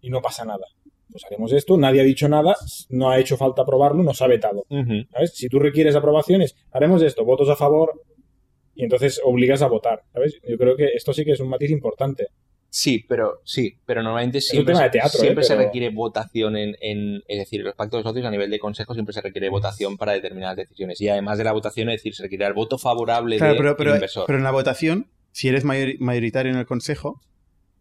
Y 0.01 0.09
no 0.09 0.21
pasa 0.21 0.45
nada. 0.45 0.65
Pues 1.11 1.25
haremos 1.25 1.51
esto, 1.51 1.77
nadie 1.77 1.99
ha 2.01 2.05
dicho 2.05 2.29
nada, 2.29 2.55
no 2.89 3.09
ha 3.11 3.19
hecho 3.19 3.35
falta 3.35 3.63
aprobarlo, 3.63 4.01
nos 4.01 4.21
ha 4.21 4.27
vetado. 4.27 4.63
¿Sabes? 5.11 5.33
Si 5.35 5.49
tú 5.49 5.59
requieres 5.59 5.93
aprobaciones, 5.95 6.55
haremos 6.71 7.01
esto, 7.03 7.25
votos 7.25 7.49
a 7.49 7.57
favor, 7.57 8.01
y 8.73 8.83
entonces 8.85 9.19
obligas 9.21 9.61
a 9.61 9.67
votar. 9.67 10.03
¿Sabes? 10.13 10.39
Yo 10.47 10.57
creo 10.57 10.77
que 10.77 10.85
esto 10.95 11.11
sí 11.11 11.25
que 11.25 11.31
es 11.33 11.39
un 11.41 11.49
matiz 11.49 11.69
importante. 11.69 12.27
Sí, 12.73 13.05
pero 13.07 13.41
sí, 13.43 13.75
pero 13.85 14.01
normalmente 14.01 14.39
siempre, 14.39 14.73
de 14.77 14.89
teatro, 14.89 15.19
siempre 15.19 15.43
¿eh? 15.43 15.45
se 15.45 15.55
Pero- 15.55 15.65
requiere 15.65 15.89
votación 15.89 16.55
en, 16.55 16.77
en- 16.79 17.21
es 17.27 17.39
decir, 17.39 17.61
los 17.61 17.75
pactos 17.75 17.99
de 17.99 18.09
socios 18.09 18.25
a 18.25 18.31
nivel 18.31 18.49
de 18.49 18.59
consejo 18.59 18.93
siempre 18.93 19.11
se 19.13 19.19
requiere 19.19 19.49
votación 19.49 19.97
para 19.97 20.13
determinadas 20.13 20.55
decisiones. 20.55 21.01
Y 21.01 21.09
además 21.09 21.37
de 21.37 21.43
la 21.43 21.51
votación, 21.51 21.89
es 21.89 21.97
decir, 21.99 22.15
se 22.15 22.23
requiere 22.23 22.45
el 22.47 22.53
voto 22.53 22.77
favorable 22.77 23.35
Claro, 23.35 23.53
del 23.55 23.61
pero, 23.61 23.75
pero, 23.75 23.93
inversor. 23.95 24.23
pero 24.25 24.37
en 24.37 24.45
la 24.45 24.51
votación, 24.51 25.07
si 25.33 25.49
eres 25.49 25.65
mayor- 25.65 25.99
mayoritario 25.99 26.49
en 26.53 26.59
el 26.59 26.65
consejo, 26.65 27.19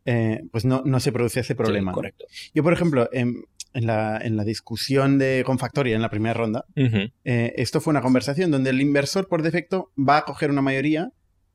eh, 0.06 0.40
pues 0.50 0.64
no, 0.64 0.82
no 0.84 0.98
se 0.98 1.12
produce 1.12 1.38
ese 1.38 1.54
problema. 1.54 1.92
Sí, 1.92 1.92
¿no? 1.92 1.94
correcto. 1.94 2.24
Yo, 2.52 2.64
por 2.64 2.72
ejemplo, 2.72 3.08
en, 3.12 3.44
en 3.74 3.86
la, 3.86 4.18
en 4.18 4.36
la 4.36 4.42
discusión 4.42 5.18
de 5.18 5.44
con 5.46 5.60
Factoria 5.60 5.94
en 5.94 6.02
la 6.02 6.10
primera 6.10 6.34
ronda, 6.34 6.64
eh, 6.74 7.52
esto 7.56 7.80
fue 7.80 7.92
una 7.92 8.00
conversación 8.00 8.50
donde 8.50 8.70
el 8.70 8.80
inversor, 8.80 9.28
por 9.28 9.42
defecto, 9.42 9.92
va 9.96 10.16
a 10.16 10.24
coger 10.24 10.50
una 10.50 10.62
mayoría 10.62 11.12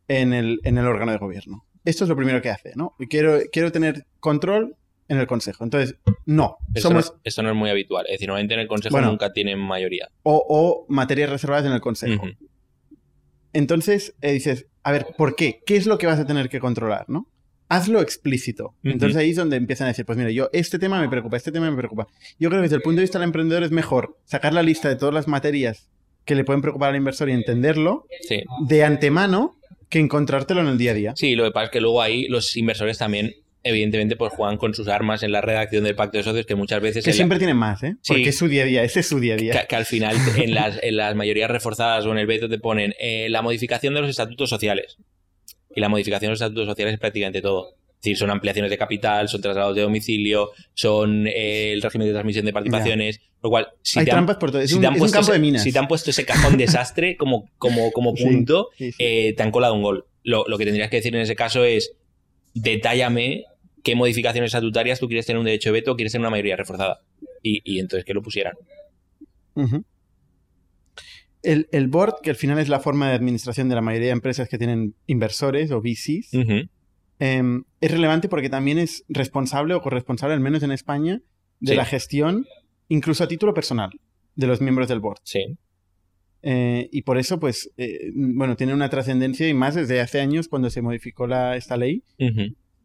en 0.07 0.33
el, 0.33 0.61
en 0.63 0.77
el 0.77 0.85
órgano 0.87 1.11
de 1.11 1.17
gobierno. 1.17 1.64
Esto 1.85 2.03
es 2.05 2.09
lo 2.09 2.15
primero 2.15 2.41
que 2.41 2.49
hace, 2.49 2.73
¿no? 2.75 2.95
Y 2.99 3.07
Quiero, 3.07 3.39
quiero 3.51 3.71
tener 3.71 4.05
control 4.19 4.75
en 5.07 5.19
el 5.19 5.27
consejo. 5.27 5.63
Entonces, 5.63 5.95
no, 6.25 6.57
Esto, 6.73 6.89
somos 6.89 7.11
no, 7.13 7.21
esto 7.23 7.43
no 7.43 7.49
es 7.51 7.55
muy 7.55 7.69
habitual. 7.69 8.05
Es 8.07 8.13
decir, 8.13 8.27
normalmente 8.27 8.55
en 8.55 8.59
el 8.61 8.67
consejo 8.67 8.93
Bueno. 8.93 9.09
nunca 9.11 9.31
tienen 9.33 9.59
mayoría. 9.59 10.09
o, 10.23 10.43
o 10.49 10.85
materias 10.91 11.29
reservadas 11.29 11.65
en 11.65 11.73
el 11.73 11.81
consejo. 11.81 12.25
Entonces 13.53 14.15
eh, 14.21 14.33
dices, 14.33 14.67
a 14.83 14.91
ver, 14.91 15.07
¿por 15.17 15.35
qué? 15.35 15.61
¿Qué 15.65 15.75
es 15.77 15.85
lo 15.85 15.97
que 15.97 16.07
vas 16.07 16.19
a 16.19 16.25
tener 16.25 16.49
que 16.49 16.59
controlar, 16.59 17.05
no? 17.07 17.27
Hazlo 17.69 17.99
explícito. 18.01 18.75
Entonces 18.83 19.17
ahí 19.17 19.31
es 19.31 19.37
donde 19.37 19.55
empiezan 19.55 19.85
a 19.85 19.87
decir, 19.89 20.05
pues 20.05 20.17
mira, 20.17 20.29
yo 20.29 20.49
este 20.53 20.77
tema 20.77 20.99
me 21.01 21.09
preocupa, 21.09 21.35
este 21.37 21.51
tema 21.51 21.69
me 21.71 21.77
preocupa. 21.77 22.07
Yo 22.37 22.49
creo 22.49 22.59
que 22.61 22.63
desde 22.63 22.75
el 22.75 22.81
punto 22.83 22.97
de 22.97 23.03
vista 23.03 23.17
del 23.17 23.27
emprendedor 23.27 23.63
es 23.63 23.71
mejor 23.71 24.17
sacar 24.25 24.53
la 24.53 24.61
lista 24.61 24.87
de 24.89 24.95
todas 24.97 25.15
las 25.15 25.27
materias 25.27 25.89
que 26.25 26.35
le 26.35 26.43
pueden 26.43 26.61
preocupar 26.61 26.89
al 26.89 26.95
inversor 26.95 27.29
y 27.29 27.33
entenderlo 27.33 28.05
Sí. 28.27 28.43
de 28.67 28.83
antemano 28.83 29.55
que 29.89 29.99
encontrártelo 29.99 30.61
en 30.61 30.67
el 30.67 30.77
día 30.77 30.91
a 30.91 30.93
día. 30.93 31.13
Sí, 31.15 31.35
lo 31.35 31.43
que 31.43 31.51
pasa 31.51 31.65
es 31.65 31.71
que 31.71 31.81
luego 31.81 32.01
ahí 32.01 32.27
los 32.27 32.55
inversores 32.57 32.97
también, 32.97 33.33
evidentemente, 33.63 34.15
pues 34.15 34.31
juegan 34.33 34.57
con 34.57 34.73
sus 34.73 34.87
armas 34.87 35.23
en 35.23 35.31
la 35.31 35.41
redacción 35.41 35.83
del 35.83 35.95
pacto 35.95 36.17
de 36.17 36.23
socios, 36.23 36.45
que 36.45 36.55
muchas 36.55 36.81
veces 36.81 37.03
Que 37.03 37.11
la- 37.11 37.15
siempre 37.15 37.37
tienen 37.37 37.57
más, 37.57 37.81
¿eh? 37.83 37.95
Sí. 38.01 38.13
Porque 38.13 38.29
es 38.29 38.37
su 38.37 38.47
día 38.47 38.63
a 38.63 38.65
día, 38.65 38.83
ese 38.83 38.99
es 38.99 39.07
su 39.07 39.19
día 39.19 39.33
a 39.33 39.37
día. 39.37 39.51
que, 39.61 39.67
que 39.67 39.75
al 39.75 39.85
final 39.85 40.15
en 40.37 40.53
las, 40.53 40.79
en 40.83 40.97
las 40.97 41.15
mayorías 41.15 41.49
reforzadas 41.49 42.05
o 42.05 42.11
en 42.11 42.17
el 42.19 42.27
veto 42.27 42.47
te 42.49 42.59
ponen 42.59 42.93
eh, 42.99 43.27
la 43.29 43.41
modificación 43.41 43.93
de 43.93 44.01
los 44.01 44.09
estatutos 44.09 44.49
sociales. 44.49 44.97
Y 45.75 45.81
la 45.81 45.89
modificación 45.89 46.27
de 46.29 46.31
los 46.33 46.41
estatutos 46.41 46.67
sociales 46.67 46.93
es 46.93 46.99
prácticamente 46.99 47.41
todo. 47.41 47.73
Es 47.95 48.01
decir, 48.09 48.17
son 48.17 48.29
ampliaciones 48.29 48.69
de 48.69 48.77
capital, 48.77 49.27
son 49.29 49.41
traslados 49.41 49.75
de 49.75 49.81
domicilio, 49.81 50.51
son 50.75 51.25
eh, 51.27 51.73
el 51.73 51.81
régimen 51.81 52.07
de 52.07 52.13
transmisión 52.13 52.45
de 52.45 52.53
participaciones, 52.53 53.19
lo 53.41 53.49
cual, 53.49 53.67
si 53.81 53.97
Hay 53.99 54.05
te 54.05 54.11
han- 54.11 54.15
trampas 54.17 54.37
por 54.37 54.51
todo. 54.51 54.61
Es, 54.61 54.69
si 54.69 54.75
un, 54.75 54.81
te 54.81 54.87
han 54.87 54.93
es 54.93 54.97
un 54.97 54.99
puesto 55.01 55.15
campo 55.17 55.31
ese- 55.31 55.33
de 55.33 55.39
minas. 55.39 55.63
Si 55.63 55.71
te 55.71 55.79
han 55.79 55.87
puesto 55.87 56.09
ese 56.11 56.23
cajón 56.25 56.57
desastre 56.57 57.17
como, 57.17 57.49
como, 57.57 57.91
como 57.91 58.13
punto, 58.13 58.69
sí, 58.77 58.91
sí. 58.91 58.97
eh, 59.03 59.33
te 59.35 59.41
han 59.41 59.49
colado 59.51 59.73
un 59.73 59.81
gol. 59.81 60.05
Lo, 60.23 60.45
lo 60.47 60.57
que 60.59 60.65
tendrías 60.65 60.89
que 60.91 60.97
decir 60.97 61.15
en 61.15 61.21
ese 61.21 61.35
caso 61.35 61.63
es, 61.63 61.93
detállame 62.53 63.45
qué 63.83 63.95
modificaciones 63.95 64.49
estatutarias 64.49 64.99
tú 64.99 65.07
quieres 65.07 65.25
tener 65.25 65.39
un 65.39 65.45
derecho 65.45 65.69
de 65.69 65.73
veto 65.73 65.91
o 65.91 65.95
quieres 65.95 66.11
tener 66.11 66.21
una 66.21 66.29
mayoría 66.31 66.55
reforzada. 66.55 67.01
Y, 67.41 67.61
y 67.63 67.79
entonces 67.79 68.05
que 68.05 68.13
lo 68.13 68.21
pusieran. 68.21 68.53
El, 71.43 71.67
el 71.71 71.87
board, 71.87 72.15
que 72.23 72.31
al 72.31 72.35
final 72.35 72.57
es 72.57 72.69
la 72.69 72.79
forma 72.79 73.09
de 73.09 73.15
administración 73.15 73.69
de 73.69 73.75
la 73.75 73.81
mayoría 73.81 74.07
de 74.07 74.13
empresas 74.13 74.49
que 74.49 74.57
tienen 74.57 74.95
inversores 75.05 75.69
o 75.71 75.79
VCs. 75.79 76.33
Em, 77.19 77.63
es 77.81 77.91
relevante 77.91 78.27
porque 78.29 78.49
también 78.49 78.77
es 78.77 79.03
responsable 79.07 79.73
o 79.73 79.81
corresponsable, 79.81 80.33
al 80.33 80.41
menos 80.41 80.63
en 80.63 80.71
España, 80.71 81.21
de 81.59 81.71
Sí. 81.71 81.75
la 81.77 81.85
gestión, 81.85 82.45
incluso 82.89 83.23
a 83.23 83.27
título 83.27 83.53
personal, 83.53 83.89
de 84.35 84.47
los 84.47 84.61
miembros 84.61 84.87
del 84.87 84.99
board. 84.99 85.19
Sí. 85.23 85.57
Eh, 86.41 86.89
y 86.91 87.01
por 87.01 87.17
eso, 87.17 87.39
pues, 87.39 87.71
eh, 87.77 88.11
bueno, 88.13 88.55
tiene 88.55 88.73
una 88.73 88.89
trascendencia 88.89 89.47
y 89.49 89.53
más 89.53 89.73
desde 89.75 89.99
hace 90.01 90.19
años 90.21 90.47
cuando 90.47 90.69
se 90.69 90.81
modificó 90.81 91.25
la, 91.25 91.55
esta 91.55 91.75
ley 91.77 92.03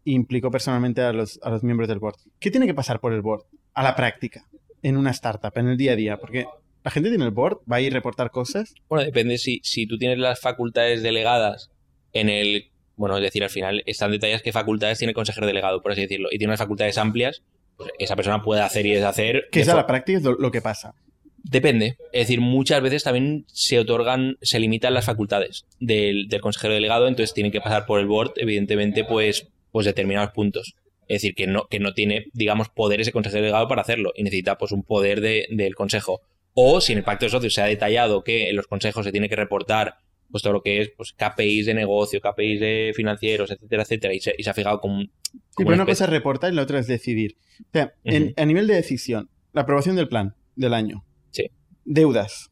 implicó 0.04 0.50
personalmente 0.50 1.02
a 1.02 1.12
los, 1.12 1.38
a 1.42 1.50
los 1.50 1.62
miembros 1.62 1.88
del 1.88 1.98
board. 1.98 2.16
¿Qué 2.38 2.50
tiene 2.50 2.66
que 2.66 2.72
pasar 2.74 3.00
por 3.00 3.12
el 3.12 3.20
board? 3.20 3.42
A 3.74 3.82
la 3.82 3.94
práctica, 3.96 4.46
en 4.82 4.96
una 4.96 5.10
startup, 5.10 5.52
en 5.56 5.68
el 5.68 5.76
día 5.76 5.92
a 5.92 5.96
día, 5.96 6.16
porque 6.18 6.46
la 6.82 6.90
gente 6.90 7.10
tiene 7.10 7.24
el 7.26 7.32
board, 7.32 7.58
va 7.70 7.76
a 7.76 7.80
ir 7.82 7.92
a 7.92 7.96
reportar 7.96 8.30
cosas. 8.30 8.74
Bueno, 8.88 9.04
depende 9.04 9.36
si, 9.36 9.60
si 9.62 9.86
tú 9.86 9.98
tienes 9.98 10.18
las 10.18 10.40
facultades 10.40 11.02
delegadas 11.02 11.70
en 12.14 12.30
el. 12.30 12.69
Bueno, 13.00 13.16
es 13.16 13.22
decir, 13.22 13.42
al 13.42 13.48
final 13.48 13.82
están 13.86 14.10
detalladas 14.10 14.42
qué 14.42 14.52
facultades 14.52 14.98
tiene 14.98 15.12
el 15.12 15.14
consejero 15.14 15.46
delegado, 15.46 15.80
por 15.80 15.92
así 15.92 16.02
decirlo, 16.02 16.28
y 16.30 16.36
tiene 16.36 16.50
unas 16.50 16.60
facultades 16.60 16.98
amplias, 16.98 17.42
pues 17.78 17.88
esa 17.98 18.14
persona 18.14 18.42
puede 18.42 18.60
hacer 18.60 18.84
y 18.84 18.90
deshacer. 18.92 19.48
Que 19.50 19.60
es 19.60 19.68
a 19.70 19.74
la 19.74 19.86
práctica 19.86 20.18
es 20.18 20.24
lo, 20.24 20.32
lo 20.34 20.50
que 20.50 20.60
pasa. 20.60 20.94
Depende. 21.42 21.96
Es 22.12 22.26
decir, 22.26 22.42
muchas 22.42 22.82
veces 22.82 23.02
también 23.02 23.46
se 23.48 23.78
otorgan, 23.78 24.36
se 24.42 24.58
limitan 24.60 24.92
las 24.92 25.06
facultades 25.06 25.64
del, 25.78 26.28
del 26.28 26.42
consejero 26.42 26.74
delegado, 26.74 27.08
entonces 27.08 27.32
tienen 27.32 27.50
que 27.50 27.62
pasar 27.62 27.86
por 27.86 28.00
el 28.00 28.06
board, 28.06 28.32
evidentemente, 28.36 29.04
pues, 29.04 29.48
pues 29.72 29.86
determinados 29.86 30.32
puntos. 30.32 30.74
Es 31.08 31.22
decir, 31.22 31.34
que 31.34 31.46
no, 31.46 31.66
que 31.68 31.80
no 31.80 31.94
tiene, 31.94 32.26
digamos, 32.34 32.68
poder 32.68 33.00
ese 33.00 33.12
consejero 33.12 33.40
delegado 33.42 33.66
para 33.66 33.80
hacerlo 33.80 34.12
y 34.14 34.22
necesita 34.24 34.58
pues 34.58 34.72
un 34.72 34.82
poder 34.82 35.22
de- 35.22 35.46
del 35.50 35.74
consejo. 35.74 36.20
O 36.52 36.82
si 36.82 36.92
en 36.92 36.98
el 36.98 37.04
pacto 37.04 37.24
de 37.24 37.30
socios 37.30 37.54
se 37.54 37.62
ha 37.62 37.66
detallado 37.66 38.22
que 38.22 38.50
en 38.50 38.56
los 38.56 38.66
consejos 38.66 39.06
se 39.06 39.10
tiene 39.10 39.30
que 39.30 39.36
reportar 39.36 39.96
pues 40.30 40.42
todo 40.42 40.52
lo 40.54 40.62
que 40.62 40.80
es 40.80 40.90
pues, 40.96 41.12
KPIs 41.12 41.66
de 41.66 41.74
negocio, 41.74 42.20
KPIs 42.20 42.60
de 42.60 42.92
financieros, 42.94 43.50
etcétera, 43.50 43.82
etcétera, 43.82 44.14
y 44.14 44.20
se, 44.20 44.34
y 44.38 44.42
se 44.42 44.50
ha 44.50 44.54
fijado 44.54 44.80
como, 44.80 45.02
Sí, 45.02 45.08
pero 45.56 45.74
una 45.74 45.86
cosa 45.86 46.04
es 46.04 46.10
reportar 46.10 46.52
y 46.52 46.56
la 46.56 46.62
otra 46.62 46.78
es 46.78 46.86
decidir. 46.86 47.36
O 47.60 47.64
sea, 47.72 47.94
en- 48.04 48.34
a 48.36 48.44
nivel 48.46 48.66
de 48.66 48.74
decisión, 48.74 49.28
la 49.52 49.62
aprobación 49.62 49.96
del 49.96 50.08
plan 50.08 50.34
del 50.56 50.74
año. 50.74 51.04
Sí. 51.30 51.50
Deudas. 51.84 52.50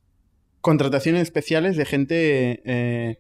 Contrataciones 0.61 1.23
especiales 1.23 1.77
de 1.77 1.85
gente 1.85 2.63
eh, 2.65 3.19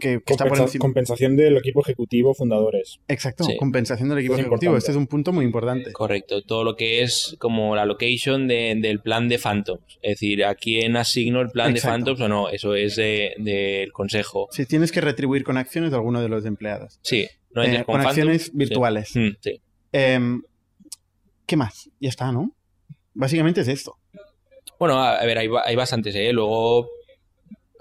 que, 0.00 0.20
que 0.24 0.32
está 0.32 0.46
por 0.46 0.58
encima. 0.58 0.82
compensación 0.82 1.36
del 1.36 1.56
equipo 1.56 1.82
ejecutivo 1.82 2.34
fundadores. 2.34 3.00
Exacto, 3.08 3.44
Sí. 3.44 3.56
compensación 3.56 4.08
del 4.08 4.18
equipo 4.18 4.34
Es 4.34 4.40
ejecutivo. 4.40 4.72
importante. 4.72 4.78
Este 4.78 4.90
es 4.92 4.96
un 4.96 5.06
punto 5.06 5.32
muy 5.32 5.44
importante. 5.44 5.92
Correcto, 5.92 6.42
todo 6.42 6.64
lo 6.64 6.76
que 6.76 7.02
es 7.02 7.36
como 7.38 7.74
la 7.76 7.84
location 7.84 8.46
de- 8.48 8.76
del 8.80 9.00
plan 9.00 9.28
de 9.28 9.38
Phantoms. 9.38 9.98
Es 10.02 10.12
decir, 10.12 10.44
¿a 10.44 10.54
quién 10.54 10.96
asigno 10.96 11.40
el 11.40 11.50
plan 11.50 11.70
Exacto. 11.70 11.86
de 11.88 11.92
Phantoms 11.92 12.20
o 12.20 12.28
no? 12.28 12.48
Eso 12.48 12.74
es 12.74 12.96
de- 12.96 13.34
del 13.38 13.92
consejo. 13.92 14.48
Si 14.52 14.66
tienes 14.66 14.92
que 14.92 15.00
retribuir 15.00 15.44
con 15.44 15.56
acciones 15.56 15.90
de 15.90 15.96
alguno 15.96 16.20
de 16.22 16.28
los 16.28 16.44
empleados. 16.46 16.98
Sí, 17.02 17.26
no 17.54 17.62
Eh, 17.62 17.84
con 17.84 18.00
acciones 18.00 18.44
sí. 18.46 18.50
virtuales. 18.54 19.10
Mm, 19.14 19.28
sí. 19.40 19.60
Em, 19.92 20.42
¿Qué 21.46 21.56
más? 21.56 21.90
Ya 22.00 22.08
está, 22.08 22.32
¿no? 22.32 22.54
Básicamente 23.14 23.60
es 23.60 23.68
esto. 23.68 23.98
Bueno, 24.78 24.98
a, 25.02 25.22
ver, 25.24 25.38
hay, 25.38 25.48
hay 25.64 25.76
bastantes, 25.76 26.14
¿eh? 26.14 26.32
Luego, 26.32 26.88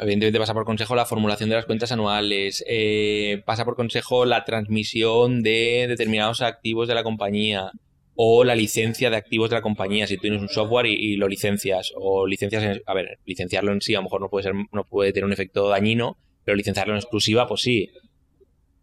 evidentemente 0.01 0.39
pasa 0.39 0.53
por 0.53 0.65
consejo 0.65 0.95
la 0.95 1.05
formulación 1.05 1.49
de 1.49 1.55
las 1.55 1.65
cuentas 1.65 1.91
anuales, 1.91 2.63
eh, 2.67 3.41
pasa 3.45 3.63
por 3.65 3.75
consejo 3.75 4.25
la 4.25 4.43
transmisión 4.43 5.43
de 5.43 5.85
determinados 5.87 6.41
activos 6.41 6.87
de 6.87 6.95
la 6.95 7.03
compañía 7.03 7.71
o 8.15 8.43
la 8.43 8.55
licencia 8.55 9.09
de 9.09 9.15
activos 9.15 9.49
de 9.49 9.55
la 9.55 9.61
compañía, 9.61 10.05
si 10.07 10.15
tú 10.17 10.23
tienes 10.23 10.41
un 10.41 10.49
software 10.49 10.85
y, 10.87 10.93
y 10.93 11.15
lo 11.15 11.27
licencias, 11.27 11.91
o 11.95 12.27
licencias, 12.27 12.63
en- 12.63 12.81
a 12.85 12.93
ver, 12.93 13.19
licenciarlo 13.25 13.71
en 13.71 13.81
sí 13.81 13.95
a 13.95 13.99
lo 13.99 14.03
mejor 14.03 14.21
no 14.21 14.29
puede 14.29 14.43
ser, 14.43 14.53
no 14.71 14.83
puede 14.83 15.13
tener 15.13 15.25
un 15.25 15.33
efecto 15.33 15.69
dañino, 15.69 16.17
pero 16.43 16.55
licenciarlo 16.57 16.93
en 16.93 16.99
exclusiva, 16.99 17.47
pues 17.47 17.61
sí. 17.61 17.89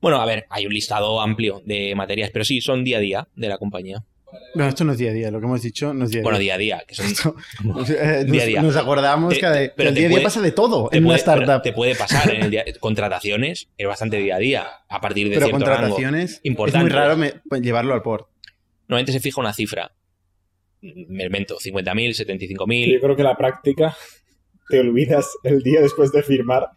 Bueno, 0.01 0.21
a 0.21 0.27
ver, 0.27 0.47
hay 0.51 0.67
un 0.67 0.73
listado 0.73 1.21
amplio 1.21 1.61
de 1.65 1.95
materias, 1.95 2.31
pero 2.33 2.45
sí, 2.45 2.61
son 2.61 2.85
día 2.85 2.99
a 2.99 3.01
día 3.01 3.29
de 3.35 3.49
la 3.49 3.59
compañía. 3.59 4.05
No, 4.55 4.67
esto 4.69 4.85
no 4.85 4.93
es 4.93 4.99
día 4.99 5.11
a 5.11 5.15
día, 5.15 5.31
lo 5.31 5.41
que 5.41 5.47
hemos 5.47 5.63
dicho 5.63 5.95
no 5.95 6.05
es 6.05 6.11
día 6.11 6.19
a 6.19 6.21
día. 6.21 6.23
Bueno, 6.25 6.39
día 6.39 6.55
a 6.55 6.59
día, 6.59 6.83
que 6.87 6.95
son 6.95 7.07
Esto- 7.07 7.35
eh, 7.65 8.23
nos, 8.25 8.27
Día 8.33 8.43
a 8.43 8.47
día. 8.47 8.63
nos 8.63 8.77
acordamos 8.77 9.33
Te- 9.35 9.41
que, 9.41 9.47
de- 9.47 9.55
te- 9.55 9.69
que 9.69 9.73
pero 9.77 9.89
el 9.91 9.95
día 9.95 10.07
a 10.07 10.09
día 10.11 10.23
pasa 10.23 10.41
de 10.43 10.53
todo 10.53 10.89
en 10.93 10.99
una 11.05 11.09
puede, 11.09 11.19
startup. 11.19 11.63
te 11.63 11.73
puede 11.73 11.95
pasar 11.95 12.35
en 12.35 12.43
el 12.43 12.51
día, 12.51 12.65
contrataciones 12.81 13.69
es 13.79 13.87
bastante 13.87 14.19
día 14.19 14.37
a 14.37 14.39
día 14.39 14.67
a 14.89 15.01
partir 15.01 15.29
de 15.29 15.35
Pero 15.37 15.47
cierto 15.47 15.65
rango. 15.65 15.81
contrataciones 15.81 16.41
es 16.45 16.75
muy 16.77 16.89
raro 16.91 17.17
me- 17.17 17.35
pues, 17.49 17.63
llevarlo 17.63 17.95
al 17.95 18.01
board. 18.01 18.27
Normalmente 18.89 19.13
se 19.13 19.21
fija 19.21 19.41
una 19.41 19.53
cifra. 19.53 19.93
Me 20.81 21.25
invento 21.25 21.57
50.000, 21.59 22.13
Yo 22.13 22.25
75.000. 22.25 23.01
creo 23.01 23.17
que 23.17 23.23
la 23.23 23.37
práctica 23.37 23.97
te 24.69 24.79
olvidas 24.81 25.27
el 25.43 25.63
día 25.63 25.81
después 25.81 26.13
de 26.13 26.23
firmar 26.23 26.69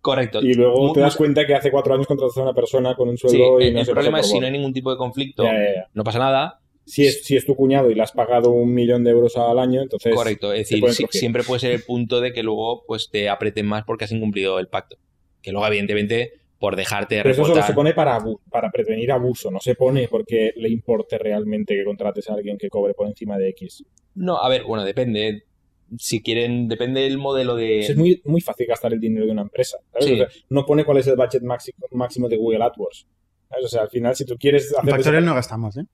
Correcto. 0.00 0.40
y 0.42 0.54
luego 0.54 0.92
te 0.92 1.00
das 1.00 1.16
cuenta 1.16 1.46
que 1.46 1.54
hace 1.54 1.70
cuatro 1.70 1.94
años 1.94 2.06
contrataste 2.06 2.40
a 2.40 2.42
una 2.44 2.52
persona 2.54 2.94
con 2.94 3.08
un 3.08 3.16
Sí, 3.16 3.28
sueldo 3.28 3.60
y 3.60 3.68
el, 3.68 3.74
no 3.74 3.80
el 3.80 3.86
se 3.86 3.92
problema 3.92 4.18
pasa 4.18 4.26
es 4.26 4.32
si 4.32 4.40
no 4.40 4.46
hay 4.46 4.52
ningún 4.52 4.72
tipo 4.72 4.90
de 4.90 4.96
conflicto, 4.96 5.44
Ya, 5.44 5.52
ya, 5.52 5.58
ya. 5.74 5.88
no 5.94 6.04
pasa 6.04 6.18
nada. 6.18 6.60
Si 6.86 7.04
es, 7.04 7.24
si 7.24 7.36
es 7.36 7.44
tu 7.44 7.56
cuñado 7.56 7.90
y 7.90 7.94
le 7.96 8.02
has 8.02 8.12
pagado 8.12 8.50
un 8.50 8.72
millón 8.72 9.02
de 9.02 9.10
euros 9.10 9.36
al 9.36 9.58
año, 9.58 9.82
entonces... 9.82 10.14
Correcto. 10.14 10.52
Es 10.52 10.68
decir, 10.68 10.88
si- 10.92 11.06
siempre 11.18 11.42
puede 11.42 11.58
ser 11.60 11.72
el 11.72 11.82
punto 11.82 12.20
de 12.20 12.32
que 12.32 12.44
luego 12.44 12.84
pues 12.86 13.10
te 13.10 13.28
aprieten 13.28 13.66
más 13.66 13.82
porque 13.84 14.04
has 14.04 14.12
incumplido 14.12 14.60
el 14.60 14.68
pacto. 14.68 14.96
Que 15.42 15.50
luego, 15.50 15.66
evidentemente, 15.66 16.34
por 16.60 16.76
dejarte 16.76 17.16
de 17.16 17.22
Pero 17.22 17.32
eso 17.32 17.42
solo 17.42 17.54
reportar. 17.54 17.68
se 17.70 17.74
pone 17.74 17.92
para, 17.92 18.20
para 18.50 18.70
prevenir 18.70 19.10
abuso, 19.10 19.50
no 19.50 19.58
se 19.58 19.74
pone 19.74 20.06
porque 20.06 20.52
le 20.56 20.68
importe 20.68 21.18
realmente 21.18 21.74
que 21.74 21.84
contrates 21.84 22.30
a 22.30 22.34
alguien 22.34 22.56
que 22.56 22.68
cobre 22.68 22.94
por 22.94 23.08
encima 23.08 23.36
de 23.36 23.48
X. 23.48 23.84
No, 24.14 24.38
a 24.38 24.48
ver, 24.48 24.62
bueno, 24.62 24.84
depende. 24.84 25.42
Si 25.98 26.22
quieren, 26.22 26.68
depende 26.68 27.00
del 27.02 27.18
modelo 27.18 27.54
de. 27.56 27.80
Es 27.80 27.96
muy, 27.96 28.20
muy 28.24 28.40
fácil 28.40 28.66
gastar 28.66 28.92
el 28.92 29.00
dinero 29.00 29.26
de 29.26 29.32
una 29.32 29.42
empresa. 29.42 29.78
¿sabes? 29.92 30.06
Sí. 30.06 30.12
O 30.14 30.16
sea, 30.16 30.28
no 30.50 30.64
pone 30.64 30.84
cuál 30.84 30.98
es 30.98 31.06
el 31.08 31.16
budget 31.16 31.42
máximo 31.92 32.28
de 32.28 32.36
Google 32.36 32.62
AdWords. 32.64 33.06
¿sabes? 33.48 33.64
O 33.64 33.68
sea, 33.68 33.82
al 33.82 33.90
final, 33.90 34.14
si 34.16 34.24
tú 34.24 34.36
quieres 34.38 34.72
En 34.72 34.78
hacer... 34.80 34.90
Factorial 34.90 35.24
no 35.24 35.34
gastamos, 35.34 35.76
¿eh? 35.76 35.84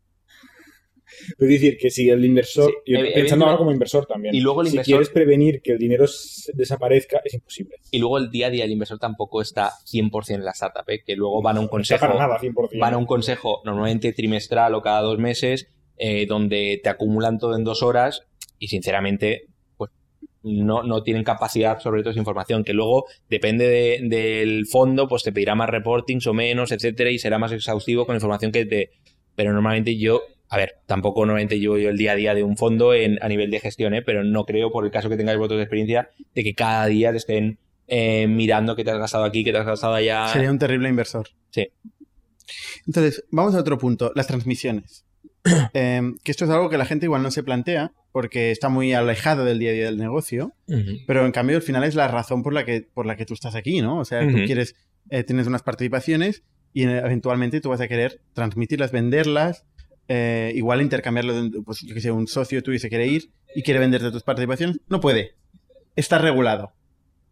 Es 1.38 1.48
decir, 1.48 1.76
que 1.78 1.90
si 1.90 2.08
el 2.10 2.24
inversor, 2.24 2.72
Sí, 2.84 2.92
pensando 3.14 3.44
ahora 3.46 3.58
como 3.58 3.72
inversor 3.72 4.06
también, 4.06 4.34
Y 4.34 4.40
luego 4.40 4.62
el 4.62 4.68
si 4.68 4.74
inversor- 4.76 4.84
quieres 4.84 5.08
prevenir 5.10 5.60
que 5.62 5.72
el 5.72 5.78
dinero 5.78 6.06
desaparezca, 6.54 7.20
es 7.24 7.34
imposible. 7.34 7.76
Y 7.90 7.98
luego 7.98 8.18
el 8.18 8.30
día 8.30 8.46
a 8.46 8.50
día 8.50 8.64
el 8.64 8.70
inversor 8.72 8.98
tampoco 8.98 9.40
está 9.42 9.70
100% 9.84 10.34
en 10.40 10.44
la 10.44 10.52
startup, 10.52 10.84
¿eh? 10.88 11.02
que 11.04 11.16
luego 11.16 11.42
van 11.42 11.56
a 11.56 11.60
un 11.60 11.66
No 11.66 11.70
consejo. 11.70 12.00
para 12.00 12.14
nada, 12.18 12.38
100%. 12.38 12.78
van 12.78 12.94
a 12.94 12.98
un 12.98 13.06
consejo 13.06 13.60
normalmente 13.64 14.12
trimestral 14.12 14.74
o 14.74 14.82
cada 14.82 15.00
dos 15.00 15.18
meses, 15.18 15.68
eh, 15.98 16.26
donde 16.26 16.80
te 16.82 16.88
acumulan 16.88 17.38
todo 17.38 17.54
en 17.56 17.64
dos 17.64 17.82
horas 17.82 18.22
y 18.58 18.68
sinceramente 18.68 19.46
pues 19.76 19.90
no, 20.42 20.82
no 20.82 21.02
tienen 21.02 21.22
capacidad 21.24 21.78
sobre 21.80 22.02
toda 22.02 22.10
esa 22.12 22.20
información, 22.20 22.64
que 22.64 22.72
luego 22.72 23.04
depende 23.28 23.68
de- 23.68 24.00
del 24.02 24.66
fondo, 24.66 25.06
pues 25.08 25.22
te 25.22 25.32
pedirá 25.32 25.54
más 25.54 25.68
reportings 25.70 26.26
o 26.26 26.34
menos, 26.34 26.72
etcétera, 26.72 27.10
y 27.10 27.18
será 27.18 27.38
más 27.38 27.52
exhaustivo 27.52 28.06
con 28.06 28.14
la 28.14 28.18
información 28.18 28.50
que 28.52 28.64
te... 28.66 28.90
Pero 29.34 29.52
normalmente 29.52 29.96
yo, 29.96 30.22
a 30.52 30.58
ver, 30.58 30.74
tampoco 30.84 31.24
normalmente 31.24 31.58
yo, 31.58 31.78
yo 31.78 31.88
el 31.88 31.96
día 31.96 32.12
a 32.12 32.14
día 32.14 32.34
de 32.34 32.44
un 32.44 32.58
fondo 32.58 32.92
en, 32.92 33.18
a 33.22 33.28
nivel 33.28 33.50
de 33.50 33.58
gestión, 33.58 33.94
¿eh? 33.94 34.02
pero 34.02 34.22
no 34.22 34.44
creo, 34.44 34.70
por 34.70 34.84
el 34.84 34.90
caso 34.90 35.08
que 35.08 35.16
tengáis 35.16 35.38
vosotros 35.38 35.56
de 35.56 35.62
experiencia, 35.62 36.10
de 36.34 36.44
que 36.44 36.54
cada 36.54 36.84
día 36.84 37.10
te 37.10 37.16
estén 37.16 37.58
eh, 37.88 38.26
mirando 38.26 38.76
qué 38.76 38.84
te 38.84 38.90
has 38.90 38.98
gastado 38.98 39.24
aquí, 39.24 39.44
qué 39.44 39.52
te 39.52 39.56
has 39.56 39.64
gastado 39.64 39.94
allá. 39.94 40.28
Sería 40.28 40.50
un 40.50 40.58
terrible 40.58 40.90
inversor. 40.90 41.30
Sí. 41.52 41.68
Entonces, 42.86 43.24
vamos 43.30 43.54
a 43.54 43.60
otro 43.60 43.78
punto, 43.78 44.12
las 44.14 44.26
transmisiones. 44.26 45.06
Em, 45.72 46.18
que 46.22 46.30
esto 46.30 46.44
es 46.44 46.50
algo 46.50 46.68
que 46.68 46.76
la 46.76 46.84
gente 46.84 47.06
igual 47.06 47.22
no 47.22 47.30
se 47.30 47.42
plantea 47.42 47.92
porque 48.12 48.50
está 48.50 48.68
muy 48.68 48.92
alejado 48.92 49.46
del 49.46 49.58
día 49.58 49.70
a 49.70 49.72
día 49.72 49.84
del 49.86 49.96
negocio, 49.96 50.52
pero 51.06 51.24
en 51.24 51.32
cambio 51.32 51.56
al 51.56 51.62
final 51.62 51.82
es 51.84 51.94
la 51.94 52.08
razón 52.08 52.42
por 52.42 52.52
la 52.52 52.66
que, 52.66 52.86
por 52.92 53.06
la 53.06 53.16
que 53.16 53.24
tú 53.24 53.32
estás 53.32 53.54
aquí, 53.54 53.80
¿no? 53.80 53.98
O 53.98 54.04
sea, 54.04 54.20
tú 54.20 54.36
Ujú. 54.36 54.44
quieres, 54.44 54.76
eh, 55.08 55.24
tienes 55.24 55.46
unas 55.46 55.62
participaciones 55.62 56.42
y 56.74 56.84
eh, 56.84 56.98
eventualmente 56.98 57.60
tú 57.60 57.70
vas 57.70 57.80
a 57.80 57.88
querer 57.88 58.20
transmitirlas, 58.34 58.92
venderlas, 58.92 59.64
eh, 60.08 60.52
igual 60.54 60.80
intercambiarlo, 60.82 61.42
de- 61.50 61.62
pues 61.62 61.80
yo 61.80 61.94
que 61.94 62.00
sé, 62.00 62.10
un 62.10 62.26
socio 62.26 62.62
tuyo 62.62 62.78
se 62.78 62.88
quiere 62.88 63.06
ir 63.06 63.30
y 63.54 63.62
quiere 63.62 63.80
venderte 63.80 64.10
tus 64.10 64.22
participaciones, 64.22 64.78
no 64.88 65.00
puede. 65.00 65.34
Está 65.96 66.18
regulado. 66.18 66.72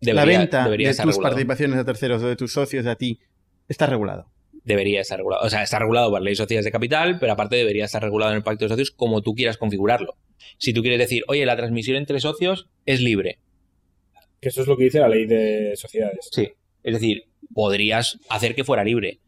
la 0.03 0.13
Debería- 0.15 0.39
venta 0.39 0.65
debería 0.65 0.87
de 0.89 0.91
estar 0.93 1.05
tus 1.05 1.17
regulado. 1.17 1.31
participaciones 1.35 1.79
a 1.79 1.85
terceros 1.85 2.23
o 2.23 2.29
de 2.29 2.37
tus 2.37 2.53
socios 2.53 2.87
a 2.87 2.97
ti 2.97 3.21
está 3.69 3.87
regulado. 3.87 4.31
debería 4.65 5.01
estar 5.03 5.19
regulado. 5.19 5.45
O 5.47 5.51
sea, 5.51 5.63
está 5.63 5.79
regulado 5.79 6.11
por 6.11 6.21
ley 6.23 6.33
de 6.33 6.37
sociedades 6.37 6.65
de 6.67 6.71
capital, 6.73 7.19
pero 7.19 7.33
aparte 7.33 7.57
debería 7.57 7.85
estar 7.87 8.03
regulado 8.03 8.31
en 8.33 8.37
el 8.39 8.43
pacto 8.43 8.65
de 8.67 8.69
socios 8.71 8.91
como 8.91 9.21
tú 9.23 9.35
quieras 9.35 9.57
configurarlo. 9.57 10.17
Si 10.59 10.73
tú 10.75 10.81
quieres 10.83 10.99
decir, 10.99 11.23
oye, 11.29 11.45
la 11.47 11.57
transmisión 11.57 11.97
entre 11.97 12.21
socios 12.21 12.69
es 12.87 13.01
libre. 13.01 13.39
Que 14.41 14.49
eso 14.51 14.61
es 14.63 14.67
lo 14.67 14.77
que 14.77 14.85
dice 14.85 15.01
la 15.01 15.09
ley 15.09 15.27
de 15.27 15.73
sociedades. 15.77 16.29
Sí. 16.33 16.51
Es 16.83 16.95
decir, 16.95 17.25
podrías 17.55 18.19
hacer 18.29 18.55
que 18.55 18.65
fuera 18.65 18.85
libre. 18.85 19.21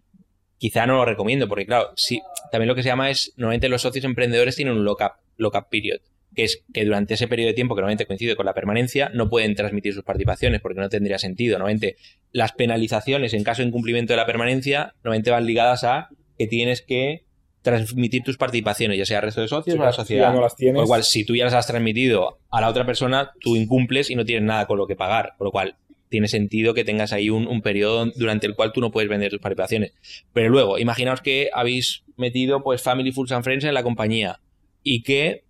Quizá 0.62 0.86
no 0.86 0.94
lo 0.94 1.04
recomiendo, 1.04 1.48
porque 1.48 1.66
claro, 1.66 1.90
si, 1.96 2.22
también 2.52 2.68
lo 2.68 2.76
que 2.76 2.84
se 2.84 2.88
llama 2.88 3.10
es, 3.10 3.32
normalmente 3.36 3.68
los 3.68 3.82
socios 3.82 4.04
emprendedores 4.04 4.54
tienen 4.54 4.76
un 4.76 4.84
lock-up 4.84 5.14
lock 5.36 5.68
period, 5.68 5.98
que 6.36 6.44
es 6.44 6.62
que 6.72 6.84
durante 6.84 7.14
ese 7.14 7.26
periodo 7.26 7.48
de 7.48 7.54
tiempo, 7.54 7.74
que 7.74 7.80
normalmente 7.80 8.06
coincide 8.06 8.36
con 8.36 8.46
la 8.46 8.54
permanencia, 8.54 9.10
no 9.12 9.28
pueden 9.28 9.56
transmitir 9.56 9.92
sus 9.92 10.04
participaciones, 10.04 10.60
porque 10.60 10.78
no 10.78 10.88
tendría 10.88 11.18
sentido. 11.18 11.58
Normalmente 11.58 11.96
las 12.30 12.52
penalizaciones 12.52 13.34
en 13.34 13.42
caso 13.42 13.62
de 13.62 13.66
incumplimiento 13.66 14.12
de 14.12 14.18
la 14.18 14.24
permanencia, 14.24 14.94
normalmente 15.02 15.32
van 15.32 15.46
ligadas 15.46 15.82
a 15.82 16.10
que 16.38 16.46
tienes 16.46 16.80
que 16.80 17.24
transmitir 17.62 18.22
tus 18.22 18.36
participaciones, 18.36 18.98
ya 18.98 19.04
sea 19.04 19.18
al 19.18 19.24
resto 19.24 19.40
de 19.40 19.48
socios 19.48 19.76
o 19.76 19.82
a 19.82 19.86
la 19.86 19.92
sociedad. 19.92 20.32
no 20.32 20.42
las 20.42 20.54
tienes, 20.54 20.76
Con 20.76 20.84
lo 20.84 20.86
cual, 20.86 21.02
si 21.02 21.24
tú 21.24 21.34
ya 21.34 21.46
las 21.46 21.54
has 21.54 21.66
transmitido 21.66 22.38
a 22.52 22.60
la 22.60 22.68
otra 22.68 22.86
persona, 22.86 23.32
tú 23.40 23.56
incumples 23.56 24.10
y 24.10 24.14
no 24.14 24.24
tienes 24.24 24.44
nada 24.44 24.66
con 24.68 24.78
lo 24.78 24.86
que 24.86 24.94
pagar. 24.94 25.32
Por 25.38 25.48
lo 25.48 25.50
cual, 25.50 25.74
tiene 26.12 26.28
sentido 26.28 26.74
que 26.74 26.84
tengas 26.84 27.12
ahí 27.14 27.30
un, 27.30 27.62
periodo 27.62 28.12
durante 28.14 28.46
el 28.46 28.54
cual 28.54 28.70
tú 28.72 28.82
no 28.82 28.92
puedes 28.92 29.08
vender 29.08 29.30
tus 29.30 29.40
participaciones. 29.40 29.94
Pero 30.34 30.50
luego, 30.50 30.78
imaginaos 30.78 31.22
que 31.22 31.48
habéis 31.54 32.04
metido 32.16 32.62
pues 32.62 32.82
Family 32.82 33.12
Foods 33.12 33.32
and 33.32 33.42
Friends 33.42 33.64
en 33.64 33.72
la 33.72 33.82
compañía 33.82 34.38
y 34.82 35.02
que 35.02 35.44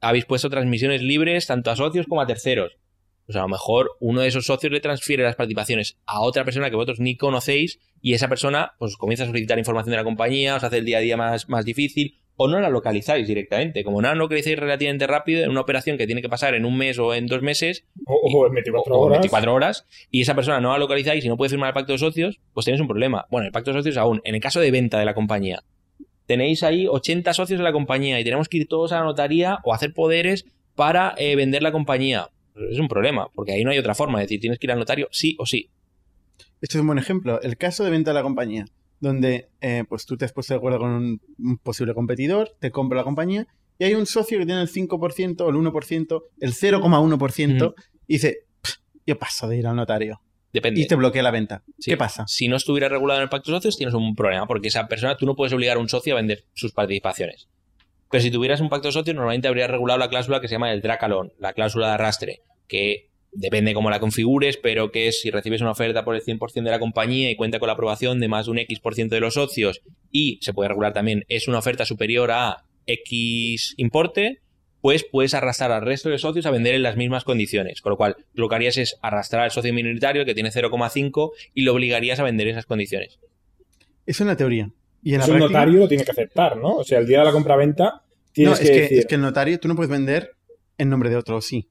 habéis 0.00 0.24
puesto 0.24 0.48
transmisiones 0.48 1.02
libres 1.02 1.48
tanto 1.48 1.72
a 1.72 1.76
socios 1.76 2.06
como 2.06 2.20
a 2.20 2.26
terceros. 2.26 2.78
pues 3.26 3.36
a 3.36 3.40
lo 3.42 3.48
mejor 3.48 3.90
uno 3.98 4.20
de 4.20 4.28
esos 4.28 4.46
socios 4.46 4.72
le 4.72 4.80
transfiere 4.80 5.24
las 5.24 5.34
participaciones 5.34 5.98
a 6.06 6.20
otra 6.20 6.44
persona 6.44 6.70
que 6.70 6.76
vosotros 6.76 7.00
ni 7.00 7.16
conocéis 7.16 7.80
y 8.00 8.14
esa 8.14 8.28
persona 8.28 8.74
pues 8.78 8.96
comienza 8.96 9.24
a 9.24 9.26
solicitar 9.26 9.58
información 9.58 9.90
de 9.90 9.96
la 9.96 10.04
compañía, 10.04 10.54
os 10.54 10.62
hace 10.62 10.78
el 10.78 10.84
día 10.84 10.98
a 10.98 11.00
día 11.00 11.16
más, 11.16 11.48
más 11.48 11.64
difícil 11.64 12.16
o 12.40 12.46
no 12.46 12.60
la 12.60 12.70
localizáis 12.70 13.26
directamente. 13.26 13.82
Como 13.84 14.00
no 14.00 14.08
la 14.08 14.14
localizáis 14.14 14.58
relativamente 14.58 15.06
rápido 15.06 15.42
en 15.44 15.50
una 15.50 15.60
operación 15.60 15.98
que 15.98 16.06
tiene 16.06 16.22
que 16.22 16.28
pasar 16.28 16.54
en 16.54 16.64
un 16.64 16.78
mes 16.78 16.98
o 16.98 17.12
en 17.12 17.26
dos 17.26 17.42
meses 17.42 17.84
O, 18.06 18.14
o 18.14 18.46
en 18.46 18.54
24 18.54 18.94
o 18.94 18.96
en 18.96 19.02
horas. 19.02 19.18
24 19.18 19.54
horas 19.54 19.86
y 20.10 20.22
esa 20.22 20.34
persona 20.34 20.60
no 20.60 20.70
la 20.70 20.78
localizáis 20.78 21.24
y 21.24 21.28
no 21.28 21.36
puede 21.36 21.50
firmar 21.50 21.68
el 21.68 21.74
pacto 21.74 21.92
de 21.92 21.98
socios, 21.98 22.40
pues 22.54 22.64
tenéis 22.64 22.80
un 22.80 22.86
problema. 22.86 23.26
Bueno, 23.30 23.46
el 23.46 23.52
pacto 23.52 23.72
de 23.72 23.78
socios 23.80 23.96
aún, 23.96 24.20
en 24.24 24.36
el 24.36 24.40
caso 24.40 24.60
de 24.60 24.70
venta 24.70 25.00
de 25.00 25.04
la 25.04 25.14
compañía, 25.14 25.64
tenéis 26.26 26.62
ahí 26.62 26.86
80 26.86 27.34
socios 27.34 27.58
de 27.58 27.64
la 27.64 27.72
compañía 27.72 28.20
y 28.20 28.24
tenemos 28.24 28.48
que 28.48 28.58
ir 28.58 28.68
todos 28.68 28.92
a 28.92 29.00
la 29.00 29.04
notaría 29.04 29.58
o 29.64 29.74
hacer 29.74 29.92
poderes 29.92 30.46
para 30.76 31.14
eh, 31.18 31.34
vender 31.34 31.62
la 31.64 31.72
compañía. 31.72 32.28
Pues 32.54 32.70
Es 32.70 32.78
un 32.78 32.86
problema, 32.86 33.28
porque 33.34 33.52
ahí 33.52 33.64
no 33.64 33.72
hay 33.72 33.78
otra 33.78 33.96
forma. 33.96 34.20
Es 34.20 34.26
decir, 34.28 34.40
tienes 34.40 34.60
que 34.60 34.66
ir 34.68 34.72
al 34.72 34.78
notario 34.78 35.08
sí 35.10 35.34
o 35.40 35.46
sí. 35.46 35.70
Este 36.60 36.76
es 36.76 36.80
un 36.80 36.86
buen 36.86 36.98
ejemplo. 36.98 37.40
El 37.40 37.56
caso 37.56 37.82
de 37.82 37.90
venta 37.90 38.10
de 38.10 38.14
la 38.14 38.22
compañía, 38.22 38.66
donde 39.00 39.48
eh, 39.60 39.84
pues 39.88 40.06
tú 40.06 40.16
te 40.16 40.24
has 40.24 40.32
puesto 40.32 40.54
de 40.54 40.58
acuerdo 40.58 40.78
con 40.78 40.90
un, 40.90 41.20
un 41.38 41.58
posible 41.58 41.94
competidor, 41.94 42.56
te 42.58 42.70
compra 42.70 42.98
la 42.98 43.04
compañía 43.04 43.46
y 43.78 43.84
hay 43.84 43.94
un 43.94 44.06
socio 44.06 44.38
que 44.38 44.46
tiene 44.46 44.60
el 44.60 44.68
5% 44.68 45.40
o 45.40 45.50
el 45.50 45.56
1%, 45.56 46.22
el 46.40 46.52
0,1% 46.52 47.66
Ujú. 47.66 47.74
y 48.06 48.14
dice, 48.14 48.38
"Pff, 48.60 48.74
yo 49.06 49.18
paso 49.18 49.46
de 49.48 49.58
ir 49.58 49.66
al 49.66 49.76
notario 49.76 50.20
Depende. 50.52 50.80
y 50.80 50.86
te 50.86 50.94
bloquea 50.96 51.22
la 51.22 51.30
venta. 51.30 51.62
Sí. 51.78 51.90
¿Qué 51.92 51.96
pasa? 51.96 52.26
Si 52.26 52.48
no 52.48 52.56
estuviera 52.56 52.88
regulado 52.88 53.20
en 53.20 53.24
el 53.24 53.28
pacto 53.28 53.50
de 53.52 53.58
socios, 53.58 53.76
tienes 53.76 53.94
un 53.94 54.14
problema, 54.16 54.46
porque 54.46 54.68
esa 54.68 54.88
persona, 54.88 55.16
tú 55.16 55.26
no 55.26 55.36
puedes 55.36 55.52
obligar 55.52 55.76
a 55.76 55.80
un 55.80 55.88
socio 55.88 56.14
a 56.14 56.16
vender 56.16 56.44
sus 56.54 56.72
participaciones. 56.72 57.48
Pero 58.10 58.22
si 58.22 58.30
tuvieras 58.30 58.60
un 58.60 58.70
pacto 58.70 58.88
de 58.88 58.92
socios, 58.92 59.14
normalmente 59.14 59.46
habría 59.48 59.66
regulado 59.66 59.98
la 59.98 60.08
cláusula 60.08 60.40
que 60.40 60.48
se 60.48 60.54
llama 60.54 60.72
el 60.72 60.80
dracalón, 60.80 61.32
la 61.38 61.52
cláusula 61.52 61.88
de 61.88 61.92
arrastre, 61.94 62.40
que 62.66 63.07
depende 63.32 63.74
cómo 63.74 63.90
la 63.90 64.00
configures, 64.00 64.56
pero 64.56 64.90
que 64.90 65.08
es 65.08 65.20
si 65.20 65.30
recibes 65.30 65.60
una 65.60 65.70
oferta 65.72 66.04
por 66.04 66.14
el 66.14 66.22
100% 66.22 66.64
de 66.64 66.70
la 66.70 66.78
compañía 66.78 67.30
y 67.30 67.36
cuenta 67.36 67.58
con 67.58 67.66
la 67.68 67.74
aprobación 67.74 68.20
de 68.20 68.28
más 68.28 68.46
de 68.46 68.52
un 68.52 68.58
X% 68.58 69.08
de 69.08 69.20
los 69.20 69.34
socios 69.34 69.80
y 70.10 70.38
se 70.42 70.52
puede 70.54 70.68
regular 70.68 70.92
también, 70.92 71.24
es 71.28 71.46
una 71.48 71.58
oferta 71.58 71.84
superior 71.84 72.30
a 72.30 72.64
X 72.86 73.74
importe, 73.76 74.40
pues 74.80 75.04
puedes 75.04 75.34
arrastrar 75.34 75.72
al 75.72 75.82
resto 75.82 76.08
de 76.08 76.18
socios 76.18 76.46
a 76.46 76.50
vender 76.50 76.74
en 76.74 76.82
las 76.82 76.96
mismas 76.96 77.24
condiciones. 77.24 77.80
Con 77.82 77.90
lo 77.90 77.96
cual, 77.96 78.16
lo 78.32 78.48
que 78.48 78.54
harías 78.54 78.76
es 78.78 78.96
arrastrar 79.02 79.42
al 79.42 79.50
socio 79.50 79.74
minoritario 79.74 80.24
que 80.24 80.34
tiene 80.34 80.50
0,5 80.50 81.30
y 81.54 81.62
lo 81.62 81.74
obligarías 81.74 82.20
a 82.20 82.24
vender 82.24 82.46
en 82.46 82.52
esas 82.52 82.66
condiciones. 82.66 83.18
Es 84.06 84.20
una 84.20 84.36
teoría. 84.36 84.70
Y 85.02 85.12
en 85.14 85.18
la 85.18 85.24
Eso 85.24 85.32
el 85.34 85.38
práctica- 85.40 85.58
notario 85.60 85.80
lo 85.80 85.88
tiene 85.88 86.04
que 86.04 86.10
aceptar, 86.12 86.56
¿no? 86.56 86.76
O 86.76 86.84
sea, 86.84 86.98
el 86.98 87.06
día 87.06 87.18
de 87.20 87.24
la 87.26 87.32
compraventa 87.32 87.84
No, 87.84 88.00
tienes 88.32 88.60
es 88.60 88.66
que, 88.70 88.74
que, 88.74 88.80
decir... 88.82 88.98
es 89.00 89.06
que 89.06 89.14
el 89.16 89.20
notario 89.20 89.58
tú 89.60 89.68
no 89.68 89.74
puedes 89.76 89.90
vender 89.90 90.30
en 90.78 90.88
nombre 90.88 91.10
de 91.10 91.16
otro, 91.16 91.40
sí. 91.40 91.68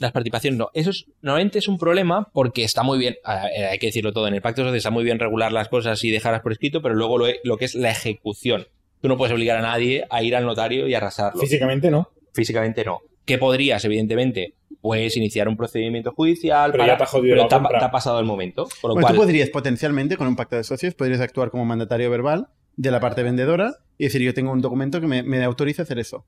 Las 0.00 0.12
participaciones 0.12 0.58
no. 0.58 0.70
Eso 0.74 0.90
es, 0.90 1.06
normalmente 1.20 1.58
es 1.58 1.68
un 1.68 1.78
problema 1.78 2.28
porque 2.32 2.64
está 2.64 2.82
muy 2.82 2.98
bien, 2.98 3.16
ah, 3.24 3.46
eh, 3.54 3.66
hay 3.66 3.78
que 3.78 3.86
decirlo 3.86 4.12
todo, 4.12 4.26
en 4.26 4.34
el 4.34 4.40
pacto 4.42 4.62
de 4.62 4.68
socios 4.68 4.78
está 4.78 4.90
muy 4.90 5.04
bien 5.04 5.18
regular 5.18 5.52
las 5.52 5.68
cosas 5.68 6.02
y 6.04 6.10
dejarlas 6.10 6.40
por 6.40 6.52
escrito, 6.52 6.80
pero 6.82 6.94
luego 6.94 7.18
lo, 7.18 7.26
lo 7.44 7.56
que 7.58 7.66
es 7.66 7.74
la 7.74 7.90
ejecución. 7.90 8.66
Tú 9.02 9.08
no 9.08 9.16
puedes 9.16 9.32
obligar 9.32 9.58
a 9.58 9.62
nadie 9.62 10.06
a 10.10 10.22
ir 10.22 10.34
al 10.34 10.44
notario 10.44 10.88
y 10.88 10.94
arrasarlo. 10.94 11.40
Físicamente 11.40 11.90
no. 11.90 12.08
Físicamente 12.32 12.84
no. 12.84 13.00
¿Qué 13.24 13.38
podrías, 13.38 13.84
evidentemente? 13.84 14.54
Puedes 14.80 15.16
iniciar 15.16 15.48
un 15.48 15.56
procedimiento 15.56 16.12
judicial, 16.12 16.72
Pero 16.72 16.86
ya 16.86 16.96
te 16.96 17.02
ha 17.02 17.06
jodido 17.06 17.34
pero 17.34 17.42
la 17.42 17.48
te 17.48 17.54
ha, 17.54 17.58
compra. 17.58 17.78
te 17.78 17.84
ha 17.84 17.90
pasado 17.90 18.18
el 18.18 18.24
momento. 18.24 18.64
Con 18.80 18.88
lo 18.88 18.94
Bueno, 18.94 19.06
cual, 19.06 19.14
tú 19.14 19.20
podrías 19.20 19.50
potencialmente, 19.50 20.16
con 20.16 20.26
un 20.26 20.36
pacto 20.36 20.56
de 20.56 20.64
socios, 20.64 20.94
podrías 20.94 21.20
actuar 21.20 21.50
como 21.50 21.64
mandatario 21.64 22.10
verbal 22.10 22.48
de 22.76 22.90
la 22.90 23.00
parte 23.00 23.22
vendedora 23.22 23.74
y 23.98 24.04
decir, 24.04 24.22
yo 24.22 24.32
tengo 24.32 24.50
un 24.52 24.62
documento 24.62 25.00
que 25.00 25.06
me, 25.06 25.22
me 25.22 25.44
autoriza 25.44 25.82
a 25.82 25.84
hacer 25.84 25.98
eso. 25.98 26.24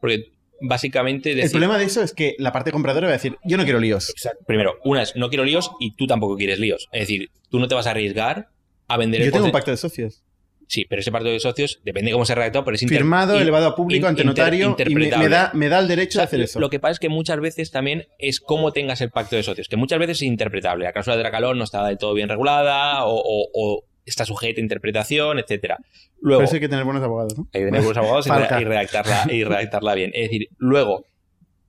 porque 0.00 0.32
básicamente 0.60 1.30
El 1.30 1.36
decir, 1.36 1.50
problema 1.52 1.78
de 1.78 1.84
eso 1.84 2.02
es 2.02 2.12
que 2.12 2.34
la 2.38 2.52
parte 2.52 2.72
compradora 2.72 3.06
va 3.06 3.12
a 3.12 3.16
decir, 3.16 3.36
yo 3.44 3.56
no 3.56 3.64
quiero 3.64 3.80
líos. 3.80 4.10
Exacto. 4.10 4.44
primero, 4.46 4.74
una 4.84 5.02
es 5.02 5.14
no 5.16 5.28
quiero 5.28 5.44
líos 5.44 5.70
y 5.80 5.94
tú 5.96 6.06
tampoco 6.06 6.36
quieres 6.36 6.58
líos. 6.58 6.88
Es 6.92 7.00
decir, 7.00 7.30
tú 7.50 7.58
no 7.58 7.68
te 7.68 7.74
vas 7.74 7.86
a 7.86 7.90
arriesgar 7.90 8.48
a 8.88 8.96
vender 8.96 9.20
el 9.20 9.26
Yo 9.28 9.32
tengo 9.32 9.46
un 9.46 9.52
pacto 9.52 9.70
de 9.70 9.76
socios. 9.76 10.22
Sí, 10.66 10.86
pero 10.88 11.00
ese 11.00 11.12
pacto 11.12 11.28
de 11.28 11.38
socios 11.40 11.80
depende 11.84 12.08
de 12.08 12.12
cómo 12.14 12.24
se 12.24 12.32
ha 12.32 12.36
redactado, 12.36 12.64
pero 12.64 12.74
es 12.76 12.82
inter- 12.82 12.96
Firmado, 12.98 13.36
in- 13.36 13.42
elevado 13.42 13.66
a 13.68 13.76
público, 13.76 14.06
in- 14.06 14.10
ante 14.10 14.22
inter- 14.22 14.26
notario, 14.38 14.76
y 14.88 14.94
me, 14.94 15.10
da, 15.28 15.50
me 15.52 15.68
da 15.68 15.78
el 15.78 15.88
derecho 15.88 16.18
O 16.18 16.20
de 16.20 16.24
hacer 16.24 16.40
eso. 16.40 16.58
Lo 16.58 16.70
que 16.70 16.80
pasa 16.80 16.92
es 16.92 16.98
que 17.00 17.10
muchas 17.10 17.38
veces 17.38 17.70
también 17.70 18.06
es 18.18 18.40
cómo 18.40 18.72
tengas 18.72 19.02
el 19.02 19.10
pacto 19.10 19.36
de 19.36 19.42
socios, 19.42 19.68
que 19.68 19.76
muchas 19.76 19.98
veces 19.98 20.18
es 20.18 20.22
interpretable. 20.22 20.84
La 20.86 20.92
cláusula 20.92 21.16
de 21.16 21.22
Dracalón 21.22 21.58
no 21.58 21.64
está 21.64 21.86
del 21.86 21.98
todo 21.98 22.14
bien 22.14 22.30
regulada 22.30 23.04
o, 23.04 23.14
o- 23.14 23.48
o 23.52 23.84
está 24.06 24.24
sujeta 24.24 24.60
a 24.60 24.62
interpretación, 24.62 25.38
etcétera. 25.38 25.78
Luego, 26.20 26.40
Por 26.40 26.44
eso 26.44 26.54
hay 26.56 26.60
que 26.60 26.68
tener 26.68 26.84
buenos 26.84 27.02
abogados, 27.02 27.36
¿no? 27.38 27.48
hay 27.52 27.60
que 27.60 27.66
tener 27.66 27.80
buenos 27.82 27.96
abogados 27.96 28.26
y, 28.26 28.30
redactarla, 28.64 29.26
y 29.32 29.44
redactarla 29.44 29.94
bien. 29.94 30.10
Es 30.14 30.30
decir, 30.30 30.48
luego, 30.58 31.04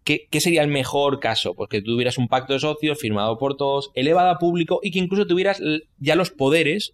¿qué, 0.03 0.27
qué 0.29 0.39
sería 0.41 0.61
el 0.61 0.69
mejor 0.69 1.19
caso? 1.19 1.53
Pues 1.55 1.69
que 1.69 1.81
tuvieras 1.81 2.17
un 2.17 2.27
pacto 2.27 2.53
de 2.53 2.59
socios 2.59 2.99
firmado 2.99 3.37
por 3.37 3.57
todos, 3.57 3.91
elevado 3.95 4.29
a 4.29 4.37
público 4.39 4.79
y 4.83 4.91
que 4.91 4.99
incluso 4.99 5.25
tuvieras 5.27 5.61
ya 5.99 6.15
los 6.15 6.29
poderes, 6.31 6.93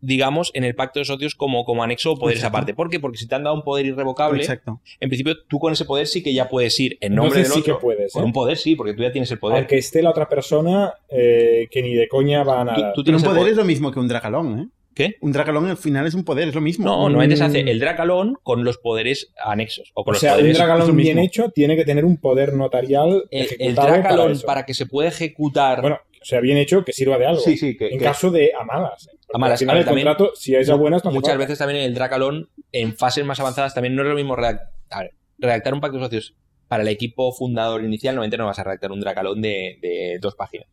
digamos, 0.00 0.52
en 0.54 0.62
el 0.62 0.74
pacto 0.76 1.00
de 1.00 1.04
socios 1.04 1.34
como, 1.34 1.64
como 1.64 1.82
anexo 1.82 2.12
o 2.12 2.16
poderes 2.18 2.38
Exacto. 2.40 2.56
aparte. 2.58 2.74
¿Por 2.74 2.88
qué? 2.88 3.00
Porque 3.00 3.18
si 3.18 3.26
te 3.26 3.34
han 3.34 3.42
dado 3.42 3.56
un 3.56 3.62
poder 3.62 3.84
irrevocable, 3.86 4.40
Exacto. 4.40 4.80
en 5.00 5.08
principio 5.08 5.34
tú 5.48 5.58
con 5.58 5.72
ese 5.72 5.84
poder 5.86 6.06
sí 6.06 6.22
que 6.22 6.32
ya 6.32 6.48
puedes 6.48 6.78
ir 6.78 6.98
en 7.00 7.14
nombre 7.16 7.40
Entonces 7.40 7.54
del 7.54 7.64
sí 7.64 7.70
otro. 7.70 7.78
que 7.78 7.82
puedes, 7.82 8.12
Con 8.12 8.22
¿eh? 8.22 8.26
un 8.26 8.32
poder 8.32 8.56
sí, 8.58 8.76
porque 8.76 8.94
tú 8.94 9.02
ya 9.02 9.10
tienes 9.10 9.30
el 9.32 9.38
poder. 9.40 9.58
Aunque 9.58 9.76
esté 9.78 10.00
la 10.02 10.10
otra 10.10 10.28
persona 10.28 10.92
que 11.08 11.68
ni 11.82 11.94
de 11.94 12.06
coña 12.06 12.44
va 12.44 12.60
a 12.60 12.64
Tú- 12.64 12.70
nadar. 12.70 12.76
tú 12.76 12.82
Pero 12.82 12.98
un 13.00 13.04
tienes 13.04 13.22
el 13.22 13.26
poder 13.28 13.40
poder- 13.40 13.50
es 13.52 13.56
lo 13.56 13.64
mismo 13.64 13.90
que 13.92 13.98
un 13.98 14.06
dracalón, 14.08 14.58
¿eh? 14.60 14.68
¿Qué? 14.98 15.14
Un 15.20 15.30
dracalón 15.30 15.66
al 15.66 15.76
final 15.76 16.06
es 16.08 16.14
un 16.14 16.24
poder, 16.24 16.48
es 16.48 16.54
lo 16.56 16.60
mismo. 16.60 16.84
No, 16.84 17.02
normalmente 17.02 17.36
se 17.36 17.44
hace 17.44 17.60
el 17.60 17.78
dracalón 17.78 18.36
con 18.42 18.64
los 18.64 18.78
poderés 18.78 19.32
anexos. 19.44 19.92
O 19.94 20.02
con 20.04 20.10
O 20.10 20.14
los 20.14 20.20
sea, 20.20 20.32
un 20.32 20.38
poderes. 20.40 20.56
es 20.56 20.58
lo 20.58 20.64
dragalón 20.66 20.96
bien 20.96 21.16
mismo. 21.18 21.22
hecho 21.26 21.50
tiene 21.50 21.76
que 21.76 21.84
tener 21.84 22.04
un 22.04 22.16
poder 22.16 22.52
notarial 22.54 23.24
el, 23.30 23.46
el 23.60 23.74
dracalón 23.76 24.40
para 24.44 24.66
que 24.66 24.74
se 24.74 24.86
pueda 24.86 25.08
ejecutar. 25.08 25.80
Bueno, 25.82 26.00
o 26.20 26.24
sea, 26.24 26.40
bien 26.40 26.58
hecho 26.58 26.84
que 26.84 26.92
sirva 26.92 27.16
de 27.16 27.26
algo. 27.26 27.40
sí, 27.40 27.56
sí, 27.56 27.76
que, 27.76 27.90
en 27.90 27.98
que 27.98 28.04
caso 28.04 28.32
de 28.32 28.50
a 28.60 28.64
malas. 28.64 29.06
¿eh? 29.06 29.16
Porque 29.24 29.36
A 29.36 29.38
malas. 29.38 29.52
Al 29.52 29.58
final 29.60 29.70
A 29.70 29.74
ver, 29.74 29.80
el 29.82 29.86
también- 29.86 30.06
contrato, 30.08 30.32
si 30.34 30.54
es 30.56 30.68
a 30.68 30.74
buenas, 30.74 31.04
no 31.04 31.12
muchas 31.12 31.38
veces 31.38 31.58
también 31.58 31.80
el 31.84 31.94
dracalón 31.94 32.50
en 32.72 32.96
fases 32.96 33.24
más 33.24 33.38
avanzadas 33.38 33.74
también 33.74 33.94
no 33.94 34.02
es 34.02 34.08
lo 34.08 34.16
mismo 34.16 34.36
redac- 34.36 34.62
a 34.90 35.02
ver, 35.02 35.12
redactar 35.38 35.74
un 35.74 35.80
pacto 35.80 35.98
de 35.98 36.04
socios 36.06 36.34
para 36.66 36.82
el 36.82 36.88
equipo 36.88 37.32
fundador 37.32 37.84
inicial. 37.84 38.16
Normalmente 38.16 38.36
no 38.36 38.46
vas 38.46 38.58
a 38.58 38.64
redactar 38.64 38.90
un 38.90 38.98
dracalón 39.00 39.40
de, 39.40 39.78
de 39.80 40.18
dos 40.20 40.34
páginas. 40.34 40.66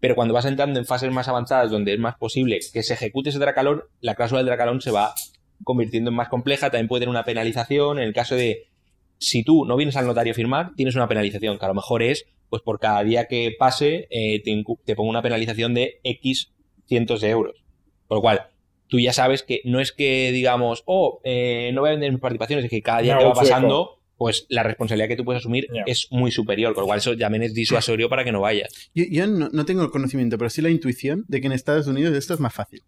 Pero 0.00 0.14
cuando 0.14 0.34
vas 0.34 0.46
entrando 0.46 0.78
en 0.78 0.86
fases 0.86 1.12
más 1.12 1.28
avanzadas 1.28 1.70
donde 1.70 1.92
es 1.92 1.98
más 1.98 2.16
posible 2.16 2.58
que 2.72 2.82
se 2.82 2.94
ejecute 2.94 3.30
ese 3.30 3.38
dracalón, 3.38 3.84
la 4.00 4.14
cláusula 4.14 4.38
del 4.38 4.46
dracalón 4.46 4.80
se 4.80 4.90
va 4.90 5.14
convirtiendo 5.62 6.10
en 6.10 6.16
más 6.16 6.28
compleja. 6.28 6.70
También 6.70 6.88
puede 6.88 7.00
tener 7.00 7.10
una 7.10 7.24
penalización. 7.24 7.98
En 7.98 8.04
el 8.04 8.14
caso 8.14 8.34
de 8.34 8.70
si 9.18 9.44
tú 9.44 9.66
no 9.66 9.76
vienes 9.76 9.96
al 9.96 10.06
notario 10.06 10.32
a 10.32 10.34
firmar, 10.34 10.74
tienes 10.74 10.96
una 10.96 11.06
penalización, 11.06 11.58
que 11.58 11.64
a 11.64 11.68
lo 11.68 11.74
mejor 11.74 12.02
es, 12.02 12.26
pues 12.48 12.62
por 12.62 12.80
cada 12.80 13.04
día 13.04 13.26
que 13.26 13.54
pase, 13.56 14.08
eh, 14.10 14.42
te, 14.42 14.96
pongo 14.96 15.10
una 15.10 15.22
penalización 15.22 15.74
de 15.74 16.00
X 16.02 16.52
cientos 16.86 17.20
de 17.20 17.28
euros. 17.28 17.62
Por 18.08 18.18
lo 18.18 18.22
cual, 18.22 18.48
tú 18.88 18.98
ya 18.98 19.12
sabes 19.12 19.42
que 19.42 19.60
no 19.64 19.78
es 19.78 19.92
que 19.92 20.32
digamos, 20.32 20.82
oh, 20.86 21.20
eh, 21.22 21.70
no 21.74 21.82
voy 21.82 21.90
a 21.90 21.92
vender 21.92 22.10
mis 22.10 22.20
participaciones, 22.20 22.64
es 22.64 22.70
que 22.70 22.82
cada 22.82 23.02
día 23.02 23.14
Me 23.14 23.20
que 23.20 23.28
va 23.28 23.34
pasando, 23.34 23.99
pues 24.20 24.44
la 24.50 24.62
responsabilidad 24.62 25.08
que 25.08 25.16
tú 25.16 25.24
puedes 25.24 25.40
asumir 25.40 25.66
es 25.86 26.08
muy 26.10 26.30
superior, 26.30 26.74
con 26.74 26.82
lo 26.82 26.88
cual 26.88 26.98
eso 26.98 27.16
también 27.16 27.42
es 27.42 27.54
disuasorio 27.54 28.10
para 28.10 28.22
que 28.22 28.32
no 28.32 28.42
vayas. 28.42 28.90
Yo, 28.94 29.04
yo 29.10 29.26
no, 29.26 29.48
no 29.50 29.64
tengo 29.64 29.82
el 29.82 29.88
conocimiento, 29.88 30.36
pero 30.36 30.50
sí 30.50 30.60
la 30.60 30.68
intuición 30.68 31.24
de 31.26 31.40
que 31.40 31.46
en 31.46 31.54
Estados 31.54 31.86
Unidos 31.86 32.14
esto 32.14 32.34
es 32.34 32.40
más 32.40 32.52
fácil. 32.52 32.82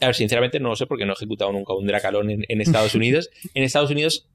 A 0.00 0.06
ver, 0.06 0.16
sinceramente 0.16 0.58
no 0.58 0.70
lo 0.70 0.74
sé 0.74 0.86
porque 0.86 1.06
no 1.06 1.12
he 1.12 1.14
ejecutado 1.14 1.52
nunca 1.52 1.72
un 1.72 1.86
dracalón 1.86 2.30
en, 2.30 2.44
en 2.48 2.60
Estados 2.62 2.94
Unidos. 2.96 3.30
En 3.54 3.62
Estados 3.62 3.92
Unidos 3.92 4.28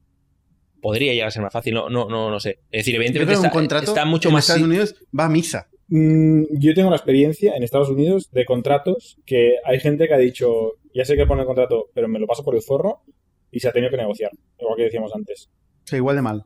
podría 0.81 1.11
llegar 1.11 1.27
a 1.27 1.31
ser 1.31 1.41
más 1.41 1.51
fácil, 1.51 1.73
no, 1.73 1.89
no, 1.89 2.07
no, 2.07 2.31
no 2.31 2.39
sé. 2.39 2.59
Es 2.71 2.85
decir, 2.85 2.95
evidentemente 2.95 3.33
está, 3.33 3.47
un 3.47 3.53
contrato 3.53 3.91
está 3.91 4.05
mucho 4.05 4.29
en 4.29 4.35
más... 4.35 4.45
Estados 4.45 4.63
Unidos 4.63 4.95
va 5.19 5.25
a 5.25 5.29
misa. 5.29 5.67
Mm, 5.89 6.43
yo 6.51 6.73
tengo 6.73 6.91
la 6.91 6.95
experiencia 6.95 7.57
en 7.57 7.63
Estados 7.63 7.89
Unidos 7.89 8.31
de 8.31 8.45
contratos 8.45 9.17
que 9.25 9.55
hay 9.65 9.81
gente 9.81 10.07
que 10.07 10.13
ha 10.13 10.17
dicho, 10.17 10.75
ya 10.93 11.03
sé 11.03 11.17
que 11.17 11.25
pone 11.25 11.41
el 11.41 11.45
contrato, 11.45 11.89
pero 11.93 12.07
me 12.07 12.19
lo 12.19 12.25
paso 12.25 12.45
por 12.45 12.55
el 12.55 12.61
forro 12.61 13.01
y 13.51 13.59
se 13.59 13.67
ha 13.67 13.71
tenido 13.71 13.91
que 13.91 13.97
negociar, 13.97 14.31
igual 14.59 14.75
que 14.77 14.83
decíamos 14.83 15.11
antes. 15.15 15.49
O 15.83 15.87
sea, 15.87 15.97
igual 15.97 16.15
de 16.15 16.21
mal. 16.21 16.43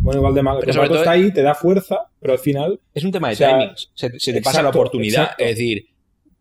Bueno, 0.00 0.20
igual 0.20 0.34
de 0.34 0.42
mal. 0.42 0.56
El 0.56 0.60
Pero 0.60 0.72
sobre 0.72 0.88
contrato 0.88 1.04
todo- 1.04 1.12
está 1.14 1.24
ahí, 1.26 1.32
te 1.32 1.42
da 1.42 1.54
fuerza, 1.54 1.98
pero 2.20 2.32
al 2.32 2.38
final, 2.38 2.80
Es 2.94 3.04
un 3.04 3.12
tema 3.12 3.28
de 3.28 3.34
O 3.34 3.36
sea, 3.36 3.58
timings. 3.58 3.90
Se, 3.94 4.18
se 4.18 4.32
te 4.32 4.40
pasa 4.42 4.62
la 4.62 4.70
oportunidad. 4.70 5.22
exacto. 5.24 5.44
Es 5.44 5.50
decir, 5.56 5.86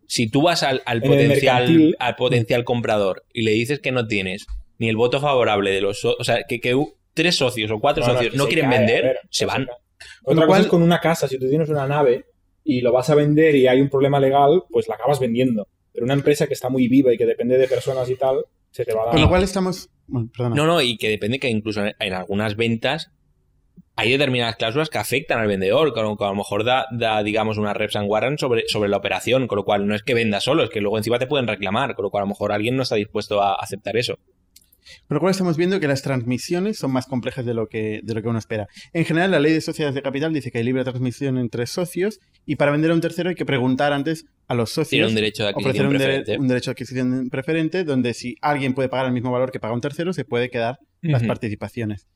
si 0.05 0.29
tú 0.29 0.41
vas 0.43 0.63
al, 0.63 0.81
al 0.85 0.97
En 0.97 1.03
el 1.03 1.09
potencial, 1.09 1.67
mercantil- 1.67 1.95
al 1.99 2.15
potencial 2.15 2.63
comprador 2.63 3.25
y 3.33 3.41
le 3.41 3.51
dices 3.51 3.79
que 3.79 3.91
no 3.91 4.07
tienes 4.07 4.47
ni 4.77 4.87
el 4.89 4.95
voto 4.95 5.19
favorable 5.19 5.71
de 5.71 5.81
los... 5.81 6.05
O 6.05 6.23
sea, 6.23 6.43
que, 6.47 6.61
tres 7.13 7.35
socios 7.35 7.69
o 7.71 7.79
cuatro 7.79 8.05
No, 8.05 8.13
socios 8.13 8.35
no 8.35 8.45
quieren 8.47 8.69
cae, 8.69 8.77
vender, 8.77 9.03
ver, 9.03 9.19
se 9.29 9.45
van. 9.45 9.67
Otra 10.23 10.45
cosa 10.45 10.61
es 10.61 10.67
con 10.67 10.81
una 10.83 10.99
casa, 11.01 11.27
si 11.27 11.37
tú 11.39 11.49
tienes 11.49 11.67
una 11.67 11.87
nave 11.87 12.25
y 12.63 12.81
lo 12.81 12.91
vas 12.91 13.09
a 13.09 13.15
vender 13.15 13.55
y 13.55 13.67
hay 13.67 13.81
un 13.81 13.89
problema 13.89 14.19
legal, 14.19 14.63
pues 14.69 14.87
la 14.87 14.95
acabas 14.95 15.19
vendiendo. 15.19 15.67
Pero 15.91 16.05
una 16.05 16.13
empresa 16.13 16.45
que 16.47 16.53
está 16.53 16.69
muy 16.69 16.87
viva 16.87 17.11
y 17.11 17.17
que 17.17 17.25
depende 17.25 17.57
de 17.57 17.67
personas 17.67 18.07
y 18.09 18.15
tal, 18.15 18.45
se 18.77 18.85
te 18.85 18.93
va 18.93 19.01
a 19.01 19.05
dar. 19.05 19.13
Con 19.13 19.21
lo 19.21 19.29
cual 19.29 19.43
estamos... 19.43 19.89
Bueno. 20.07 20.29
No, 20.37 20.65
no, 20.65 20.81
y 20.81 20.97
que 20.97 21.09
depende 21.09 21.39
que 21.39 21.49
incluso 21.49 21.83
en, 21.85 22.13
algunas 22.13 22.55
ventas 22.55 23.11
hay 23.95 24.11
determinadas 24.11 24.55
cláusulas 24.55 24.89
que 24.89 24.99
afectan 24.99 25.39
al 25.39 25.47
vendedor, 25.47 25.91
con 25.93 26.03
lo 26.03 26.15
que 26.15 26.23
a 26.23 26.29
lo 26.29 26.35
mejor 26.35 26.63
da, 26.63 26.85
da, 26.91 27.23
digamos, 27.23 27.57
una 27.57 27.73
reps 27.73 27.95
and 27.95 28.09
warrant 28.09 28.39
sobre, 28.39 28.63
sobre 28.67 28.89
la 28.89 28.97
operación, 28.97 29.47
con 29.47 29.57
lo 29.57 29.65
cual 29.65 29.87
no 29.87 29.95
es 29.95 30.03
que 30.03 30.13
venda 30.13 30.39
solo, 30.39 30.63
es 30.63 30.69
que 30.69 30.79
luego 30.79 30.97
encima 30.97 31.19
te 31.19 31.27
pueden 31.27 31.47
reclamar, 31.47 31.95
con 31.95 32.03
lo 32.03 32.11
cual 32.11 32.21
a 32.21 32.25
lo 32.25 32.29
mejor 32.29 32.51
alguien 32.51 32.75
no 32.75 32.83
está 32.83 32.95
dispuesto 32.95 33.41
a 33.41 33.55
aceptar 33.55 33.97
eso. 33.97 34.17
Con 35.07 35.15
lo 35.15 35.19
cual 35.19 35.31
estamos 35.31 35.57
viendo 35.57 35.79
que 35.79 35.87
las 35.87 36.01
transmisiones 36.01 36.77
son 36.77 36.91
más 36.91 37.07
complejas 37.07 37.45
de 37.45 37.53
lo 37.53 37.67
que, 37.67 38.01
de 38.03 38.13
lo 38.13 38.21
que 38.21 38.29
uno 38.29 38.39
espera. 38.39 38.67
En 38.93 39.03
general, 39.03 39.31
la 39.31 39.39
ley 39.39 39.51
de 39.51 39.61
sociedades 39.61 39.95
de 39.95 40.01
capital 40.01 40.33
dice 40.33 40.51
que 40.51 40.59
hay 40.59 40.63
libre 40.63 40.83
transmisión 40.83 41.37
entre 41.37 41.65
socios 41.65 42.19
y 42.47 42.55
para 42.55 42.71
vender 42.71 42.89
a 42.89 42.95
un 42.95 43.01
tercero 43.01 43.29
hay 43.29 43.35
que 43.35 43.45
preguntar 43.45 43.93
antes 43.93 44.25
a 44.47 44.55
los 44.55 44.71
socios. 44.71 44.89
Tiene 44.89 45.07
un 45.07 45.13
derecho 45.15 45.43
de 45.45 45.49
ofrecer 45.51 45.85
adquisición 45.85 45.87
un, 45.87 45.93
dere- 45.93 46.15
preferente. 46.23 46.39
un 46.41 46.47
derecho 46.47 46.69
de 46.69 46.71
adquisición 46.71 47.29
preferente 47.29 47.83
donde 47.83 48.13
si 48.15 48.35
alguien 48.41 48.73
puede 48.73 48.89
pagar 48.89 49.05
el 49.05 49.11
mismo 49.11 49.31
valor 49.31 49.51
que 49.51 49.59
paga 49.59 49.73
un 49.75 49.81
tercero, 49.81 50.13
se 50.13 50.25
puede 50.25 50.49
quedar 50.49 50.79
las 51.01 51.21
participaciones. 51.27 52.07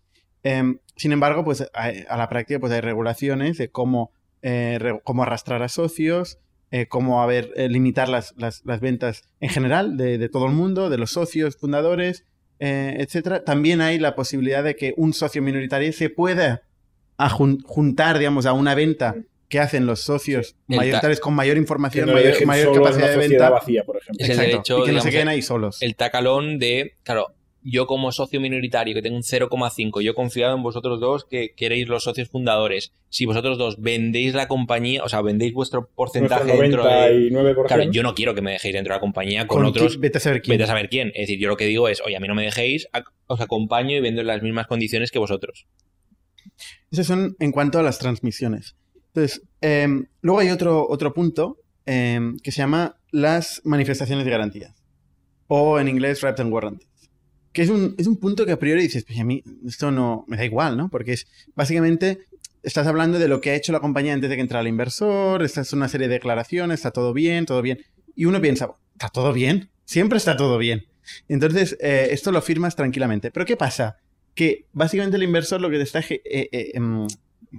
Em, 0.43 0.79
sin 0.95 1.11
embargo, 1.11 1.43
pues 1.43 1.61
a, 1.61 1.91
a 2.09 2.17
la 2.17 2.27
práctica 2.29 2.59
pues 2.59 2.71
hay 2.73 2.81
regulaciones 2.81 3.57
de 3.59 3.69
cómo, 3.69 4.11
eh, 4.41 4.77
re- 4.79 4.99
cómo 5.03 5.21
arrastrar 5.23 5.61
a 5.61 5.67
socios, 5.69 6.39
eh, 6.71 6.87
cómo 6.87 7.21
haber, 7.21 7.51
eh, 7.57 7.67
limitar 7.69 8.07
las, 8.09 8.33
las- 8.37 8.63
las 8.65 8.79
ventas 8.79 9.23
en 9.41 9.49
general 9.49 9.97
de, 9.97 10.17
de 10.17 10.29
todo 10.29 10.45
el 10.47 10.53
mundo, 10.53 10.89
de 10.89 10.97
los 10.97 11.11
socios, 11.11 11.57
fundadores, 11.57 12.23
eh, 12.59 12.95
etcétera. 12.99 13.43
También 13.43 13.81
hay 13.81 13.99
la 13.99 14.15
posibilidad 14.15 14.63
de 14.63 14.75
que 14.77 14.93
un 14.95 15.11
socio 15.13 15.41
minoritario 15.41 15.91
se 15.93 16.09
pueda 16.09 16.61
juntar, 17.63 18.17
digamos, 18.17 18.45
a 18.45 18.53
una 18.53 18.73
venta 18.75 19.15
que 19.51 19.59
hacen 19.59 19.85
los 19.85 19.99
socios 20.01 20.55
El 20.67 20.75
ta- 20.77 20.81
mayoritarios 20.81 21.19
con 21.19 21.35
mayor 21.35 21.57
información, 21.57 22.07
no 22.07 22.13
mayor, 22.13 22.73
capacidad 22.73 23.11
de 23.11 23.17
venta. 23.17 23.49
vacía, 23.51 23.83
por 23.83 23.97
ejemplo. 23.97 24.23
Es 24.25 24.29
el 24.29 24.35
Exacto, 24.35 24.51
derecho, 24.51 24.73
y 24.73 24.75
que 24.77 24.79
no 24.79 24.85
digamos, 24.87 25.03
se 25.03 25.11
queden 25.11 25.27
ahí 25.27 25.41
solos. 25.43 25.81
El 25.81 25.95
tacalón 25.95 26.57
de, 26.57 26.95
claro, 27.03 27.35
yo 27.63 27.85
como 27.85 28.11
socio 28.11 28.41
minoritario 28.41 28.95
que 28.95 29.03
tengo 29.03 29.15
un 29.17 29.21
0,5, 29.21 30.01
yo 30.01 30.11
he 30.11 30.15
confiado 30.15 30.55
en 30.55 30.63
vosotros 30.63 30.99
dos 30.99 31.25
que 31.25 31.53
queréis 31.55 31.87
los 31.87 32.03
socios 32.03 32.27
fundadores. 32.27 32.91
Si 33.09 33.25
vosotros 33.27 33.59
dos 33.59 33.79
vendéis 33.79 34.33
la 34.33 34.47
compañía, 34.47 35.03
o 35.03 35.09
sea, 35.09 35.21
vendéis 35.21 35.53
vuestro 35.53 35.87
porcentaje 35.93 36.57
dentro 36.57 36.83
de... 36.85 37.29
99%. 37.29 37.67
Claro, 37.67 37.83
yo 37.91 38.01
no 38.01 38.15
quiero 38.15 38.33
que 38.33 38.41
me 38.41 38.53
dejéis 38.53 38.73
dentro 38.73 38.93
de 38.93 38.97
la 38.97 39.01
compañía 39.01 39.45
con, 39.45 39.57
Con 39.57 39.65
otros... 39.67 39.99
vete 39.99 40.17
a 40.17 40.21
saber 40.21 40.41
quién. 40.41 40.53
Vete 40.55 40.63
a 40.63 40.67
saber 40.67 40.89
quién. 40.89 41.09
Es 41.13 41.27
decir, 41.27 41.39
yo 41.39 41.49
lo 41.49 41.57
que 41.57 41.65
digo 41.65 41.87
es, 41.87 42.01
oye, 42.03 42.15
a 42.15 42.19
mí 42.19 42.27
no 42.27 42.33
me 42.33 42.43
dejéis, 42.45 42.87
os 43.27 43.41
acompaño 43.41 43.95
y 43.95 43.99
vendo 43.99 44.21
en 44.21 44.27
las 44.27 44.41
mismas 44.41 44.65
condiciones 44.65 45.11
que 45.11 45.19
vosotros. 45.19 45.67
Esos 46.91 47.05
son 47.05 47.35
en 47.39 47.51
cuanto 47.51 47.77
a 47.77 47.83
las 47.83 47.99
transmisiones. 47.99 48.75
Entonces, 49.13 49.43
em, 49.61 50.05
luego 50.21 50.39
hay 50.39 50.49
otro, 50.49 50.87
otro 50.89 51.13
punto 51.13 51.57
em, 51.85 52.37
que 52.39 52.51
se 52.51 52.59
llama 52.59 52.97
las 53.11 53.61
manifestaciones 53.65 54.25
de 54.25 54.31
garantías. 54.31 54.75
O 55.47 55.79
en 55.79 55.87
inglés, 55.87 56.21
Wrapped 56.21 56.41
and 56.41 56.53
Warranties. 56.53 56.87
Que 57.51 57.63
es 57.63 57.69
un, 57.69 57.95
es 57.97 58.07
un 58.07 58.17
punto 58.17 58.45
que 58.45 58.53
a 58.53 58.59
priori 58.59 58.83
dices, 58.83 59.03
pues 59.03 59.19
a 59.19 59.25
mí 59.25 59.43
esto 59.65 59.91
no 59.91 60.23
me 60.27 60.37
da 60.37 60.45
igual, 60.45 60.77
¿no? 60.77 60.89
Porque 60.89 61.13
es 61.13 61.27
básicamente 61.53 62.19
estás 62.63 62.87
hablando 62.87 63.19
de 63.19 63.27
lo 63.27 63.41
que 63.41 63.51
ha 63.51 63.55
hecho 63.55 63.71
la 63.71 63.79
compañía 63.79 64.13
antes 64.13 64.29
de 64.29 64.35
que 64.35 64.41
entrara 64.41 64.61
el 64.61 64.67
inversor, 64.67 65.43
esta 65.43 65.61
es 65.61 65.73
una 65.73 65.87
serie 65.87 66.07
de 66.07 66.15
declaraciones, 66.15 66.79
está 66.79 66.91
todo 66.91 67.13
bien, 67.13 67.45
todo 67.45 67.61
bien. 67.61 67.79
Y 68.15 68.25
uno 68.25 68.41
piensa, 68.41 68.75
¿está 68.93 69.09
todo 69.09 69.33
bien? 69.33 69.69
Siempre 69.85 70.17
está 70.17 70.37
todo 70.37 70.57
bien. 70.57 70.85
Entonces, 71.27 71.77
eh, 71.81 72.09
esto 72.11 72.31
lo 72.31 72.41
firmas 72.41 72.75
tranquilamente. 72.75 73.31
Pero 73.31 73.45
¿qué 73.45 73.57
pasa? 73.57 73.97
Que 74.35 74.65
básicamente 74.73 75.17
el 75.17 75.23
inversor 75.23 75.59
lo 75.59 75.69
que 75.69 75.77
te 75.77 75.83
está 75.83 75.99
eh, 75.99 76.21
eh, 76.25 76.71
em, 76.73 77.07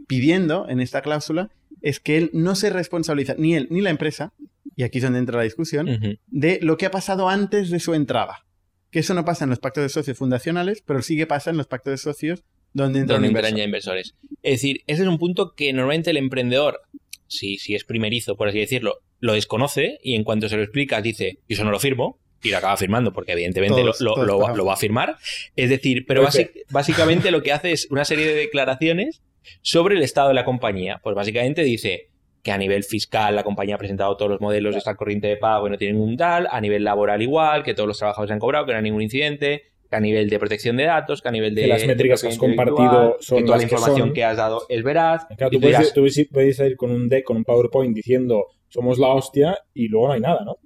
pidiendo 0.06 0.68
en 0.68 0.80
esta 0.80 1.02
cláusula 1.02 1.50
es 1.80 2.00
que 2.00 2.16
él 2.16 2.30
no 2.32 2.54
se 2.54 2.70
responsabiliza, 2.70 3.34
ni 3.38 3.54
él 3.54 3.66
ni 3.70 3.80
la 3.80 3.90
empresa, 3.90 4.32
y 4.76 4.84
aquí 4.84 4.98
es 4.98 5.04
donde 5.04 5.18
entra 5.18 5.36
la 5.38 5.42
discusión, 5.44 6.18
de 6.28 6.58
lo 6.62 6.76
que 6.76 6.86
ha 6.86 6.90
pasado 6.90 7.28
antes 7.28 7.70
de 7.70 7.80
su 7.80 7.94
entrada. 7.94 8.44
Que 8.90 9.00
eso 9.00 9.14
no 9.14 9.24
pasa 9.24 9.44
en 9.44 9.50
los 9.50 9.58
pactos 9.58 9.82
de 9.82 9.88
socios 9.88 10.16
fundacionales, 10.18 10.82
pero 10.86 11.02
sí 11.02 11.16
que 11.16 11.26
pasa 11.26 11.50
en 11.50 11.56
los 11.56 11.66
pactos 11.66 11.92
de 11.92 11.98
socios 11.98 12.44
donde 12.74 13.00
entra 13.00 13.16
donde 13.16 13.28
un 13.28 13.36
entran 13.36 13.52
inversor. 13.52 13.58
ya 13.58 13.64
inversores. 13.64 14.14
Es 14.42 14.52
decir, 14.60 14.80
ese 14.86 15.02
es 15.02 15.08
un 15.08 15.18
punto 15.18 15.54
que 15.54 15.72
normalmente 15.72 16.10
el 16.10 16.16
emprendedor, 16.18 16.80
si, 17.26 17.58
si 17.58 17.74
es 17.74 17.84
primerizo, 17.84 18.36
por 18.36 18.48
así 18.48 18.58
decirlo, 18.58 18.98
lo 19.20 19.32
desconoce 19.34 19.98
y 20.02 20.14
en 20.14 20.24
cuanto 20.24 20.48
se 20.48 20.56
lo 20.56 20.62
explicas 20.62 21.02
dice, 21.02 21.38
yo 21.48 21.54
eso 21.54 21.64
no 21.64 21.70
lo 21.70 21.78
firmo, 21.80 22.18
y 22.42 22.50
lo 22.50 22.58
acaba 22.58 22.76
firmando, 22.76 23.12
porque 23.12 23.32
evidentemente 23.32 23.80
Todos- 23.80 24.00
lo, 24.00 24.10
lo- 24.10 24.14
todos 24.14 24.26
lo 24.26 24.38
va- 24.38 24.54
lo 24.56 24.64
va 24.64 24.74
a 24.74 24.76
firmar. 24.76 25.16
Es 25.56 25.70
decir, 25.70 26.04
pero 26.06 26.22
básicamente 26.70 27.30
lo 27.30 27.42
que 27.42 27.52
hace 27.52 27.72
es 27.72 27.86
una 27.90 28.04
serie 28.04 28.26
de 28.26 28.34
declaraciones 28.34 29.22
sobre 29.60 29.96
el 29.96 30.02
estado 30.02 30.28
de 30.28 30.34
la 30.34 30.44
compañía. 30.44 31.00
Pues 31.02 31.14
básicamente 31.14 31.62
dice 31.62 32.08
que 32.42 32.50
a 32.50 32.58
nivel 32.58 32.82
fiscal 32.82 33.36
la 33.36 33.44
compañía 33.44 33.76
ha 33.76 33.78
presentado 33.78 34.16
todos 34.16 34.30
los 34.30 34.40
modelos, 34.40 34.74
está 34.74 34.90
al 34.90 34.96
corriente 34.96 35.28
de 35.28 35.36
pago 35.36 35.68
y 35.68 35.70
no 35.70 35.78
tiene 35.78 35.94
ningún 35.94 36.16
tal, 36.16 36.48
a 36.50 36.60
nivel 36.60 36.82
laboral 36.82 37.22
igual, 37.22 37.62
que 37.62 37.74
todos 37.74 37.86
los 37.86 37.98
trabajadores 37.98 38.28
se 38.28 38.34
han 38.34 38.40
cobrado, 38.40 38.66
que 38.66 38.72
no 38.72 38.78
hay 38.78 38.84
ningún 38.84 39.02
incidente, 39.02 39.62
que 39.88 39.96
a 39.96 40.00
nivel 40.00 40.28
de 40.28 40.38
protección 40.38 40.76
de 40.76 40.84
datos, 40.84 41.22
que 41.22 41.28
a 41.28 41.30
nivel 41.32 41.54
de... 41.54 41.62
Que 41.62 41.68
las 41.68 41.86
métricas 41.86 42.20
que 42.20 42.28
de 42.28 42.32
has 42.32 42.38
compartido 42.38 43.16
son 43.20 43.38
que 43.38 43.44
toda 43.44 43.56
las 43.56 43.62
la 43.62 43.68
que 43.68 43.74
información 43.74 44.08
son. 44.08 44.14
que 44.14 44.24
has 44.24 44.36
dado 44.36 44.62
es 44.68 44.82
veraz. 44.82 45.26
Claro, 45.36 45.50
tú 45.50 45.60
dirás, 45.60 45.92
puedes, 45.94 46.14
tú 46.14 46.32
puedes 46.32 46.58
ir 46.58 46.76
con 46.76 46.90
un 46.90 47.08
deck, 47.08 47.24
con 47.24 47.36
un 47.36 47.44
PowerPoint 47.44 47.94
diciendo 47.94 48.46
somos 48.68 48.98
la 48.98 49.08
hostia 49.08 49.58
y 49.74 49.88
luego 49.88 50.08
no 50.08 50.14
hay 50.14 50.20
nada, 50.20 50.44
¿no? 50.44 50.56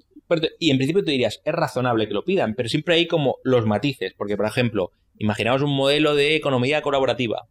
Y 0.58 0.70
en 0.70 0.76
principio 0.76 1.04
tú 1.04 1.10
dirías, 1.10 1.40
es 1.44 1.52
razonable 1.52 2.08
que 2.08 2.14
lo 2.14 2.24
pidan, 2.24 2.54
pero 2.54 2.68
siempre 2.68 2.94
hay 2.94 3.06
como 3.06 3.36
los 3.44 3.66
matices, 3.66 4.14
porque 4.16 4.36
por 4.36 4.46
ejemplo, 4.46 4.90
imaginaos 5.18 5.62
un 5.62 5.74
modelo 5.74 6.14
de 6.14 6.36
economía 6.36 6.82
colaborativa, 6.82 7.48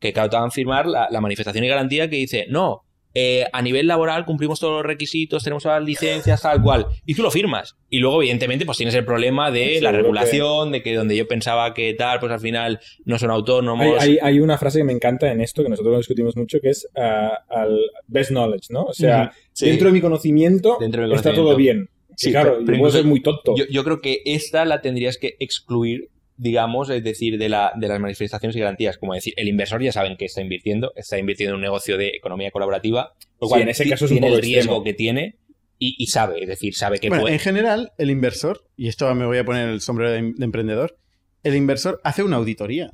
que 0.00 0.12
claro, 0.12 0.30
te 0.30 0.36
van 0.36 0.46
a 0.46 0.50
firmar 0.50 0.86
la, 0.86 1.08
la 1.10 1.20
manifestación 1.20 1.64
y 1.64 1.68
garantía 1.68 2.08
que 2.10 2.16
dice, 2.16 2.46
no, 2.48 2.82
eh, 3.18 3.46
a 3.50 3.62
nivel 3.62 3.86
laboral 3.86 4.26
cumplimos 4.26 4.60
todos 4.60 4.74
los 4.74 4.84
requisitos, 4.84 5.42
tenemos 5.42 5.62
todas 5.62 5.80
las 5.80 5.88
licencias, 5.88 6.42
tal 6.42 6.60
cual, 6.60 6.86
y 7.06 7.14
tú 7.14 7.22
lo 7.22 7.30
firmas. 7.30 7.74
Y 7.88 7.98
luego, 8.00 8.20
evidentemente, 8.20 8.66
pues 8.66 8.76
tienes 8.76 8.94
el 8.94 9.06
problema 9.06 9.50
de 9.50 9.80
la 9.80 9.90
regulación, 9.90 10.70
de 10.70 10.82
que 10.82 10.94
donde 10.94 11.16
yo 11.16 11.26
pensaba 11.26 11.72
que 11.72 11.94
tal, 11.94 12.20
pues 12.20 12.30
al 12.30 12.40
final 12.40 12.78
no 13.06 13.18
son 13.18 13.30
autónomos. 13.30 13.86
Hay, 14.02 14.10
hay- 14.12 14.18
hay 14.20 14.40
una 14.40 14.58
frase 14.58 14.80
que 14.80 14.84
me 14.84 14.92
encanta 14.92 15.32
en 15.32 15.40
esto, 15.40 15.62
que 15.62 15.70
nosotros 15.70 15.92
lo 15.92 15.98
discutimos 15.98 16.36
mucho, 16.36 16.58
que 16.60 16.68
es 16.68 16.86
ah, 16.94 17.38
al 17.48 17.78
best 18.06 18.30
knowledge, 18.32 18.66
¿no? 18.68 18.82
O 18.84 18.92
sea, 18.92 19.32
sí. 19.54 19.64
dentro 19.64 19.86
de 19.88 19.94
mi 19.94 20.02
conocimiento 20.02 20.76
Dentro 20.78 21.00
de 21.00 21.08
mi 21.08 21.14
está 21.14 21.32
todo 21.32 21.56
bien. 21.56 21.88
Sí, 22.16 22.28
Y 22.28 22.32
claro, 22.32 22.50
pero- 22.50 22.60
yo 22.60 22.66
pero 22.66 22.78
puedo 22.80 22.90
ser 22.92 23.00
incluso- 23.06 23.08
muy 23.10 23.20
tonto. 23.22 23.54
Yo, 23.56 23.64
yo 23.70 23.82
creo 23.82 24.00
que 24.02 24.20
esta 24.26 24.66
la 24.66 24.82
tendrías 24.82 25.16
que 25.16 25.36
excluir, 25.40 26.08
digamos, 26.38 26.90
es 26.90 27.02
decir, 27.02 27.38
de, 27.38 27.48
la, 27.48 27.72
de 27.76 27.88
las 27.88 27.98
manifestaciones 28.00 28.54
y 28.56 28.60
garantías. 28.60 28.98
Como 28.98 29.14
decir, 29.14 29.34
el 29.36 29.48
inversor 29.48 29.82
ya 29.82 29.92
saben 29.92 30.16
que 30.16 30.26
está 30.26 30.40
invirtiendo, 30.42 30.92
está 30.96 31.18
invirtiendo 31.18 31.52
en 31.52 31.56
un 31.56 31.62
negocio 31.62 31.96
de 31.96 32.08
economía 32.08 32.50
colaborativa, 32.50 33.14
lo 33.40 33.46
Sí, 33.46 33.50
cual 33.50 33.62
en 33.62 33.68
ese 33.70 33.88
caso 33.88 34.04
es 34.04 34.10
un 34.10 34.16
tiene 34.16 34.26
poco 34.28 34.36
el 34.36 34.42
riesgo 34.42 34.60
extremo. 34.76 34.84
que 34.84 34.94
tiene 34.94 35.36
y, 35.78 35.94
y 35.98 36.06
sabe, 36.06 36.42
es 36.42 36.48
decir, 36.48 36.74
sabe 36.74 36.98
que 36.98 37.08
Bueno, 37.08 37.22
puede. 37.22 37.34
en 37.34 37.40
general, 37.40 37.92
el 37.98 38.10
inversor, 38.10 38.64
y 38.76 38.88
esto 38.88 39.14
me 39.14 39.26
voy 39.26 39.38
a 39.38 39.44
poner 39.44 39.68
el 39.68 39.80
sombrero 39.80 40.10
de, 40.12 40.32
de 40.36 40.44
emprendedor, 40.44 40.98
el 41.42 41.54
inversor 41.54 42.00
hace 42.04 42.22
una 42.22 42.36
auditoría. 42.36 42.90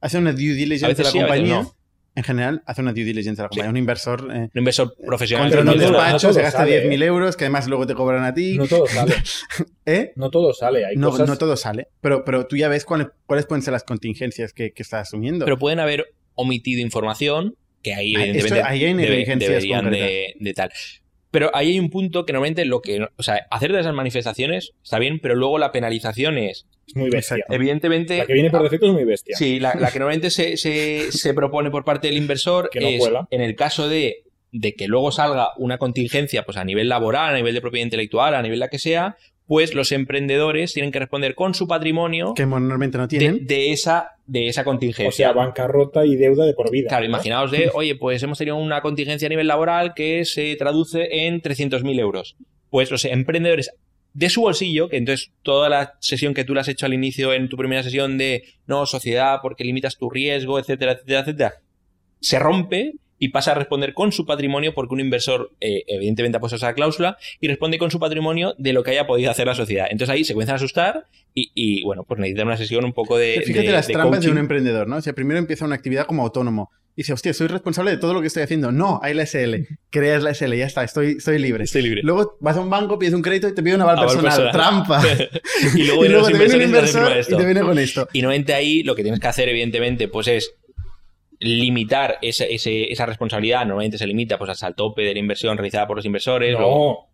Hace 0.00 0.18
una 0.18 0.32
due 0.32 0.52
diligence 0.54 0.94
de 0.94 1.02
la 1.04 1.10
sí, 1.10 1.18
compañía. 1.18 1.62
no. 1.62 1.74
En 2.18 2.24
general, 2.24 2.62
hace 2.66 2.82
una 2.82 2.92
due 2.92 3.04
diligence 3.04 3.36
de 3.40 3.44
la 3.44 3.48
compañía. 3.48 3.70
Un 3.70 3.76
inversor 3.76 4.28
eh, 4.34 4.38
Un 4.52 4.58
inversor 4.58 4.92
profesional. 5.06 5.46
contrata 5.50 5.64
no 5.66 5.72
un 5.72 5.78
despacho, 5.78 6.26
no 6.26 6.32
se 6.34 6.42
gasta 6.42 6.58
sale, 6.58 6.84
10.000 6.90 7.02
¿eh? 7.02 7.06
euros, 7.06 7.36
que 7.36 7.44
además 7.44 7.68
luego 7.68 7.86
te 7.86 7.94
cobran 7.94 8.24
a 8.24 8.34
ti. 8.34 8.56
No 8.58 8.66
todo 8.66 8.86
sale. 8.88 9.14
¿Eh? 9.86 10.12
No 10.16 10.28
todo 10.30 10.52
sale. 10.52 10.84
Hay 10.84 10.96
No, 10.96 11.10
cosas... 11.10 11.28
no 11.28 11.38
todo 11.38 11.56
sale. 11.56 11.86
Pero, 12.00 12.24
pero 12.24 12.46
tú 12.48 12.56
ya 12.56 12.66
ves 12.68 12.84
cuáles, 12.84 13.06
cuáles 13.26 13.46
pueden 13.46 13.62
ser 13.62 13.72
las 13.72 13.84
contingencias 13.84 14.52
que, 14.52 14.72
que 14.72 14.82
estás 14.82 15.06
asumiendo. 15.08 15.44
Pero 15.44 15.58
pueden 15.58 15.78
haber 15.78 16.06
omitido 16.34 16.80
información 16.80 17.54
que 17.84 17.94
ahí, 17.94 18.16
Ah, 18.16 18.22
evidentemente, 18.24 18.58
esto- 18.58 18.68
ahí 18.68 18.84
hay 18.84 18.92
debe- 18.92 18.96
negligencias 18.96 19.50
deberían 19.50 19.90
de, 19.90 20.34
de 20.40 20.54
tal. 20.54 20.70
Pero 21.30 21.50
ahí 21.54 21.72
hay 21.72 21.78
un 21.78 21.90
punto 21.90 22.24
que 22.24 22.32
normalmente 22.32 22.64
lo 22.64 22.80
que. 22.80 23.06
O 23.16 23.22
sea, 23.22 23.46
hacer 23.50 23.72
de 23.72 23.80
esas 23.80 23.94
manifestaciones 23.94 24.72
está 24.82 24.98
bien, 24.98 25.18
pero 25.20 25.34
luego 25.34 25.58
la 25.58 25.72
penalización 25.72 26.38
es. 26.38 26.66
Es 26.86 26.96
muy 26.96 27.10
bestia. 27.10 27.36
Exacto. 27.36 27.54
Evidentemente. 27.54 28.16
La 28.18 28.26
que 28.26 28.32
viene 28.32 28.50
por 28.50 28.62
defecto 28.62 28.86
es 28.86 28.92
muy 28.92 29.04
bestia. 29.04 29.36
Sí, 29.36 29.60
la, 29.60 29.74
la 29.74 29.90
que 29.90 29.98
normalmente 29.98 30.30
se, 30.30 30.56
se- 30.56 31.12
se 31.12 31.34
propone 31.34 31.70
por 31.70 31.84
parte 31.84 32.08
del 32.08 32.16
inversor 32.16 32.70
Que 32.70 32.80
no 32.80 32.88
es 32.88 33.02
en 33.30 33.42
el 33.42 33.54
caso 33.56 33.88
de, 33.88 34.24
de 34.52 34.74
que 34.74 34.88
luego 34.88 35.12
salga 35.12 35.50
una 35.58 35.76
contingencia 35.76 36.44
pues 36.44 36.56
a 36.56 36.64
nivel 36.64 36.88
laboral, 36.88 37.34
a 37.34 37.36
nivel 37.36 37.52
de 37.54 37.60
propiedad 37.60 37.84
intelectual, 37.84 38.34
a 38.34 38.40
nivel 38.40 38.58
la 38.60 38.68
que 38.68 38.78
sea, 38.78 39.16
pues 39.48 39.74
los 39.74 39.92
emprendedores 39.92 40.74
tienen 40.74 40.92
que 40.92 40.98
responder 40.98 41.34
con 41.34 41.54
su 41.54 41.66
patrimonio 41.66 42.34
que 42.34 42.44
normalmente 42.44 42.98
no 42.98 43.08
de, 43.08 43.18
tienen. 43.18 43.46
de 43.46 43.72
esa, 43.72 44.10
de 44.26 44.46
esa 44.46 44.62
contingencia. 44.62 45.08
O 45.08 45.10
sea, 45.10 45.32
bancarrota 45.32 46.04
y 46.04 46.16
deuda 46.16 46.44
de 46.44 46.52
por 46.52 46.70
vida. 46.70 46.88
Claro, 46.88 47.04
¿no? 47.04 47.08
imaginaos 47.08 47.50
de, 47.50 47.70
oye, 47.72 47.96
pues 47.96 48.22
hemos 48.22 48.36
tenido 48.36 48.56
una 48.56 48.82
contingencia 48.82 49.24
a 49.26 49.30
nivel 49.30 49.46
laboral 49.46 49.94
que 49.94 50.26
se 50.26 50.54
traduce 50.56 51.26
en 51.26 51.40
300.000 51.40 51.98
euros. 51.98 52.36
Pues 52.68 52.90
los 52.90 53.06
emprendedores 53.06 53.70
de 54.12 54.28
su 54.28 54.42
bolsillo, 54.42 54.90
que 54.90 54.98
entonces 54.98 55.32
toda 55.42 55.70
la 55.70 55.94
sesión 56.00 56.34
que 56.34 56.44
tú 56.44 56.52
le 56.52 56.60
has 56.60 56.68
hecho 56.68 56.84
al 56.84 56.92
inicio 56.92 57.32
en 57.32 57.48
tu 57.48 57.56
primera 57.56 57.82
sesión 57.82 58.18
de 58.18 58.44
no, 58.66 58.84
sociedad, 58.84 59.38
porque 59.40 59.64
limitas 59.64 59.96
tu 59.96 60.10
riesgo, 60.10 60.58
etcétera, 60.58 60.92
etcétera, 60.92 61.20
etcétera, 61.20 61.54
se 62.20 62.38
rompe 62.38 62.92
y 63.18 63.28
pasa 63.28 63.52
a 63.52 63.54
responder 63.54 63.94
con 63.94 64.12
su 64.12 64.26
patrimonio 64.26 64.74
porque 64.74 64.94
un 64.94 65.00
inversor 65.00 65.52
eh, 65.60 65.84
evidentemente 65.86 66.36
ha 66.36 66.40
puesto 66.40 66.56
esa 66.56 66.72
cláusula 66.74 67.18
y 67.40 67.48
responde 67.48 67.78
con 67.78 67.90
su 67.90 67.98
patrimonio 67.98 68.54
de 68.58 68.72
lo 68.72 68.82
que 68.82 68.92
haya 68.92 69.06
podido 69.06 69.30
hacer 69.30 69.46
la 69.46 69.54
sociedad. 69.54 69.86
Entonces 69.90 70.14
ahí 70.14 70.24
se 70.24 70.34
comienzan 70.34 70.54
a 70.54 70.56
asustar 70.56 71.06
y, 71.34 71.50
y, 71.54 71.84
bueno, 71.84 72.04
pues 72.04 72.18
necesitan 72.20 72.46
una 72.46 72.56
sesión 72.56 72.84
un 72.84 72.92
poco 72.92 73.16
de... 73.18 73.42
Fíjate 73.44 73.66
de- 73.66 73.72
las 73.72 73.86
de 73.86 73.92
trampas 73.92 74.20
de 74.22 74.30
un 74.30 74.38
emprendedor, 74.38 74.88
¿no? 74.88 74.96
O 74.96 75.00
sea, 75.00 75.12
primero 75.12 75.38
empieza 75.38 75.64
una 75.64 75.74
actividad 75.76 76.06
como 76.06 76.22
autónomo. 76.22 76.70
Dice, 76.96 77.12
hostia, 77.12 77.32
soy 77.32 77.46
responsable 77.46 77.92
de 77.92 77.96
todo 77.98 78.12
lo 78.12 78.20
que 78.20 78.26
estoy 78.26 78.42
haciendo. 78.42 78.72
No, 78.72 78.98
hay 79.04 79.14
la 79.14 79.24
SL. 79.24 79.54
Creas 79.88 80.20
la 80.24 80.34
SL, 80.34 80.52
ya 80.54 80.66
está, 80.66 80.82
estoy, 80.82 81.12
estoy 81.18 81.38
libre. 81.38 81.62
Estoy 81.62 81.82
libre. 81.82 82.00
Luego 82.02 82.36
vas 82.40 82.56
a 82.56 82.60
un 82.60 82.70
banco, 82.70 82.98
pides 82.98 83.14
un 83.14 83.22
crédito 83.22 83.46
y 83.48 83.54
te 83.54 83.62
pide 83.62 83.76
un 83.76 83.82
aval 83.82 84.00
personal. 84.00 84.24
personal. 84.24 84.52
Trampa. 84.52 85.02
y 85.76 85.84
luego, 85.84 86.04
y 86.06 86.08
luego 86.08 86.26
te 86.26 86.38
viene 86.38 86.54
un 86.56 86.60
y 86.60 86.64
inversor 86.64 87.12
y 87.20 87.36
te 87.36 87.44
viene 87.44 87.60
con 87.60 87.78
esto. 87.78 88.08
Y 88.12 88.20
normalmente 88.22 88.52
ahí 88.52 88.82
lo 88.82 88.96
que 88.96 89.02
tienes 89.02 89.20
que 89.20 89.28
hacer, 89.28 89.48
evidentemente, 89.48 90.08
pues 90.08 90.26
es 90.26 90.56
limitar 91.40 92.18
esa, 92.22 92.44
ese- 92.44 92.90
esa 92.92 93.06
responsabilidad. 93.06 93.60
Normalmente 93.60 93.98
se 93.98 94.06
limita 94.06 94.38
pues 94.38 94.50
hasta 94.50 94.66
el 94.68 94.74
tope 94.74 95.02
de 95.02 95.12
la 95.14 95.18
inversión 95.20 95.56
realizada 95.56 95.86
por 95.86 95.96
los 95.96 96.04
inversores. 96.06 96.52
luego- 96.52 96.74
No. 97.04 97.08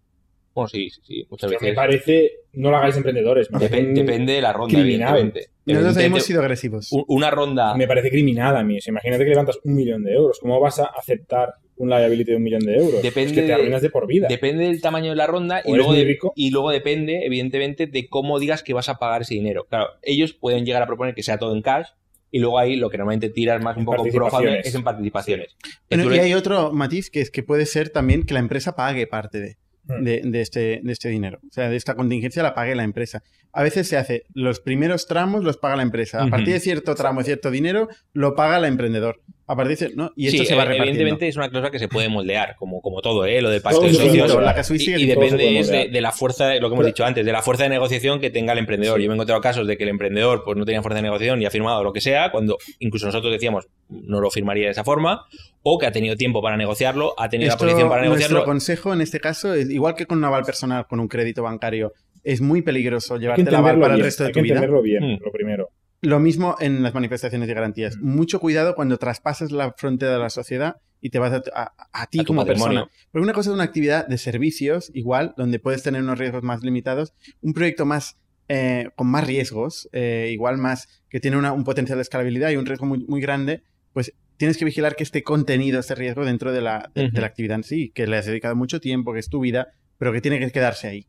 Bueno, 0.54 0.68
sí, 0.68 0.88
sí, 0.88 1.00
sí, 1.02 1.26
muchas 1.28 1.50
me 1.50 1.56
veces. 1.56 1.74
parece, 1.74 2.30
no 2.52 2.70
lo 2.70 2.76
hagáis 2.76 2.96
emprendedores. 2.96 3.50
Me, 3.50 3.56
un- 3.58 3.92
depende 3.94 4.34
de 4.34 4.40
la 4.40 4.52
ronda, 4.52 4.72
criminal. 4.72 5.08
evidentemente. 5.16 5.40
Nosotros 5.40 5.66
Evidentemente, 5.66 6.06
hemos 6.06 6.22
sido 6.22 6.40
agresivos. 6.42 6.88
Una 7.08 7.30
ronda. 7.32 7.74
me 7.74 7.88
parece 7.88 8.08
criminal 8.08 8.56
a 8.56 8.62
mí. 8.62 8.78
Imagínate 8.86 9.24
que 9.24 9.30
levantas 9.30 9.58
un 9.64 9.74
millón 9.74 10.04
de 10.04 10.12
euros. 10.12 10.38
¿Cómo 10.38 10.60
vas 10.60 10.78
a 10.78 10.84
aceptar 10.84 11.54
un 11.76 11.90
liability 11.90 12.30
de 12.30 12.36
un 12.36 12.42
millón 12.44 12.60
de 12.64 12.76
euros? 12.76 13.02
Depende 13.02 13.32
es 13.32 13.36
que 13.40 13.42
te 13.42 13.52
arruinas 13.52 13.82
de 13.82 13.90
por 13.90 14.06
vida. 14.06 14.28
Depende 14.28 14.66
del 14.66 14.80
tamaño 14.80 15.10
de 15.10 15.16
la 15.16 15.26
ronda 15.26 15.60
y 15.64 15.74
luego, 15.74 15.92
de- 15.92 16.04
rico. 16.04 16.32
y 16.36 16.50
luego 16.50 16.70
depende, 16.70 17.26
evidentemente, 17.26 17.88
de 17.88 18.08
cómo 18.08 18.38
digas 18.38 18.62
que 18.62 18.74
vas 18.74 18.88
a 18.88 18.98
pagar 19.00 19.22
ese 19.22 19.34
dinero. 19.34 19.66
Claro, 19.68 19.88
ellos 20.02 20.34
pueden 20.34 20.64
llegar 20.64 20.82
a 20.82 20.86
proponer 20.86 21.16
que 21.16 21.24
sea 21.24 21.36
todo 21.36 21.52
en 21.52 21.62
cash 21.62 21.88
y 22.34 22.40
luego 22.40 22.58
ahí 22.58 22.74
lo 22.74 22.90
que 22.90 22.98
normalmente 22.98 23.28
tiras 23.28 23.62
más 23.62 23.76
un 23.76 23.84
poco 23.84 24.04
es 24.04 24.74
en 24.74 24.82
participaciones. 24.82 25.56
Que 25.88 25.96
Bueno, 25.96 26.12
y 26.12 26.16
le- 26.16 26.22
hay 26.22 26.34
otro 26.34 26.72
matiz 26.72 27.08
que 27.10 27.20
es 27.20 27.30
que 27.30 27.44
puede 27.44 27.64
ser 27.64 27.90
también 27.90 28.24
que 28.24 28.34
la 28.34 28.40
empresa 28.40 28.74
pague 28.74 29.06
parte 29.06 29.38
de, 29.40 29.56
Mm. 29.86 30.02
de, 30.02 30.20
de 30.24 30.40
este, 30.40 30.80
de 30.82 30.92
este 30.92 31.10
dinero. 31.10 31.38
O 31.48 31.52
sea, 31.52 31.68
de 31.68 31.76
esta 31.76 31.94
contingencia 31.94 32.42
la 32.42 32.54
pague 32.54 32.74
la 32.74 32.84
empresa. 32.84 33.22
A 33.52 33.62
veces 33.62 33.86
se 33.86 33.96
hace, 33.98 34.24
los 34.32 34.58
primeros 34.60 35.06
tramos 35.06 35.44
los 35.44 35.58
paga 35.58 35.76
la 35.76 35.82
empresa. 35.82 36.22
A 36.22 36.26
partir 36.28 36.54
de 36.54 36.60
cierto 36.60 36.94
tramo, 36.94 37.22
cierto 37.22 37.50
dinero, 37.50 37.88
lo 38.14 38.34
paga 38.34 38.56
el 38.56 38.64
emprendedor. 38.64 39.20
A 39.46 39.54
partir 39.56 39.76
de 39.76 39.86
cier- 39.88 39.94
¿no? 39.94 40.10
Y 40.16 40.28
esto 40.28 40.38
Sí, 40.42 40.46
se 40.46 40.54
va 40.54 40.62
repartiendo. 40.64 40.92
evidentemente 40.92 41.28
es 41.28 41.36
una 41.36 41.50
cláusula 41.50 41.70
que 41.70 41.78
se 41.78 41.86
puede 41.88 42.08
moldear, 42.08 42.56
como, 42.56 42.80
como 42.80 43.02
todo, 43.02 43.26
¿eh? 43.26 43.42
Lo 43.42 43.50
del 43.50 43.60
pacto 43.60 43.80
Todo 43.80 43.88
de 43.88 43.94
socios. 43.94 44.42
La 44.42 44.54
casuística 44.54 44.96
Y, 44.98 45.02
y 45.02 45.06
que 45.06 45.14
depende 45.16 45.58
es 45.58 45.68
de, 45.70 46.00
la 46.00 46.12
fuerza, 46.12 46.54
lo 46.54 46.60
que 46.60 46.66
hemos 46.66 46.78
Pero- 46.78 46.86
dicho 46.86 47.04
antes, 47.04 47.26
de 47.26 47.32
la 47.32 47.42
fuerza 47.42 47.64
de 47.64 47.68
negociación 47.68 48.20
que 48.20 48.30
tenga 48.30 48.52
el 48.54 48.58
emprendedor. 48.60 48.98
Yo 49.00 49.06
me 49.08 49.12
he 49.12 49.16
encontrado 49.16 49.42
casos 49.42 49.66
de 49.66 49.76
que 49.76 49.82
el 49.84 49.90
emprendedor 49.90 50.42
pues 50.44 50.56
no 50.56 50.64
tenía 50.64 50.80
fuerza 50.80 50.96
de 50.96 51.02
negociación 51.02 51.42
y 51.42 51.44
ha 51.46 51.50
firmado 51.50 51.84
lo 51.84 51.92
que 51.92 52.00
sea, 52.00 52.30
cuando 52.30 52.56
incluso 52.78 53.04
nosotros 53.04 53.30
decíamos 53.32 53.66
no 53.90 54.20
lo 54.20 54.30
firmaría 54.30 54.64
de 54.64 54.70
esa 54.70 54.82
forma, 54.82 55.26
o 55.62 55.78
que 55.78 55.86
ha 55.86 55.92
tenido 55.92 56.16
tiempo 56.16 56.40
para 56.40 56.56
negociarlo, 56.56 57.14
ha 57.18 57.28
tenido 57.28 57.50
Esto, 57.50 57.64
la 57.66 57.70
posición 57.70 57.88
para 57.90 58.00
nuestro 58.06 58.18
negociarlo. 58.28 58.44
consejo 58.46 58.94
en 58.94 59.02
este 59.02 59.20
caso 59.20 59.52
es, 59.52 59.68
igual 59.70 59.94
que 59.94 60.06
con 60.06 60.18
un 60.18 60.24
aval 60.24 60.44
personal, 60.44 60.86
con 60.86 61.00
un 61.00 61.08
crédito 61.08 61.42
bancario, 61.42 61.92
es 62.22 62.40
muy 62.40 62.62
peligroso 62.62 63.14
hay 63.14 63.18
que 63.20 63.22
llevarte 63.24 63.42
el 63.50 63.54
aval 63.54 63.78
para 63.78 63.92
el 63.94 63.98
bien. 64.00 64.04
resto 64.06 64.22
de 64.22 64.28
hay 64.28 64.32
tu 64.32 64.38
que 64.38 64.42
vida. 64.42 64.54
entenderlo 64.54 64.80
bien, 64.82 65.04
Mm. 65.04 65.18
lo 65.22 65.30
primero. 65.30 65.68
Lo 66.04 66.20
mismo 66.20 66.56
en 66.60 66.82
las 66.82 66.94
manifestaciones 66.94 67.48
de 67.48 67.54
garantías. 67.54 67.96
Mm. 67.96 68.14
Mucho 68.16 68.40
cuidado 68.40 68.74
cuando 68.74 68.98
traspases 68.98 69.50
la 69.52 69.72
frontera 69.72 70.12
de 70.12 70.18
la 70.18 70.30
sociedad 70.30 70.76
y 71.00 71.10
te 71.10 71.18
vas 71.18 71.32
a, 71.32 71.42
a- 71.54 71.72
a 71.92 72.06
ti 72.06 72.20
A 72.20 72.24
como 72.24 72.44
persona. 72.46 72.80
Porque 73.10 73.22
una 73.24 73.32
cosa 73.32 73.50
es 73.50 73.54
una 73.54 73.64
actividad 73.64 74.06
de 74.06 74.18
servicios, 74.18 74.90
igual, 74.94 75.34
donde 75.36 75.58
puedes 75.58 75.82
tener 75.82 76.02
unos 76.02 76.18
riesgos 76.18 76.42
más 76.42 76.62
limitados. 76.62 77.12
Un 77.40 77.52
proyecto 77.52 77.84
más 77.86 78.16
eh, 78.48 78.90
con 78.94 79.06
más 79.06 79.26
riesgos, 79.26 79.88
eh, 79.92 80.28
igual 80.30 80.58
más 80.58 81.02
que 81.08 81.18
tiene 81.18 81.38
una- 81.38 81.52
un 81.52 81.64
potencial 81.64 81.96
de 81.96 82.02
escalabilidad 82.02 82.50
y 82.50 82.56
un 82.56 82.66
riesgo 82.66 82.84
muy, 82.84 82.98
muy 83.08 83.22
grande, 83.22 83.62
pues 83.94 84.12
tienes 84.36 84.58
que 84.58 84.66
vigilar 84.66 84.96
que 84.96 85.02
esté 85.02 85.22
contenido 85.22 85.80
ese 85.80 85.94
riesgo 85.94 86.26
dentro 86.26 86.52
de 86.52 86.60
la, 86.60 86.90
de, 86.94 87.08
la 87.10 87.26
actividad 87.26 87.56
en 87.56 87.64
sí, 87.64 87.90
que 87.94 88.06
le 88.06 88.18
has 88.18 88.26
dedicado 88.26 88.54
mucho 88.54 88.80
tiempo, 88.80 89.14
que 89.14 89.20
es 89.20 89.30
tu 89.30 89.40
vida, 89.40 89.68
pero 89.96 90.12
que 90.12 90.20
tiene 90.20 90.38
que 90.40 90.50
quedarse 90.50 90.88
ahí. 90.88 91.06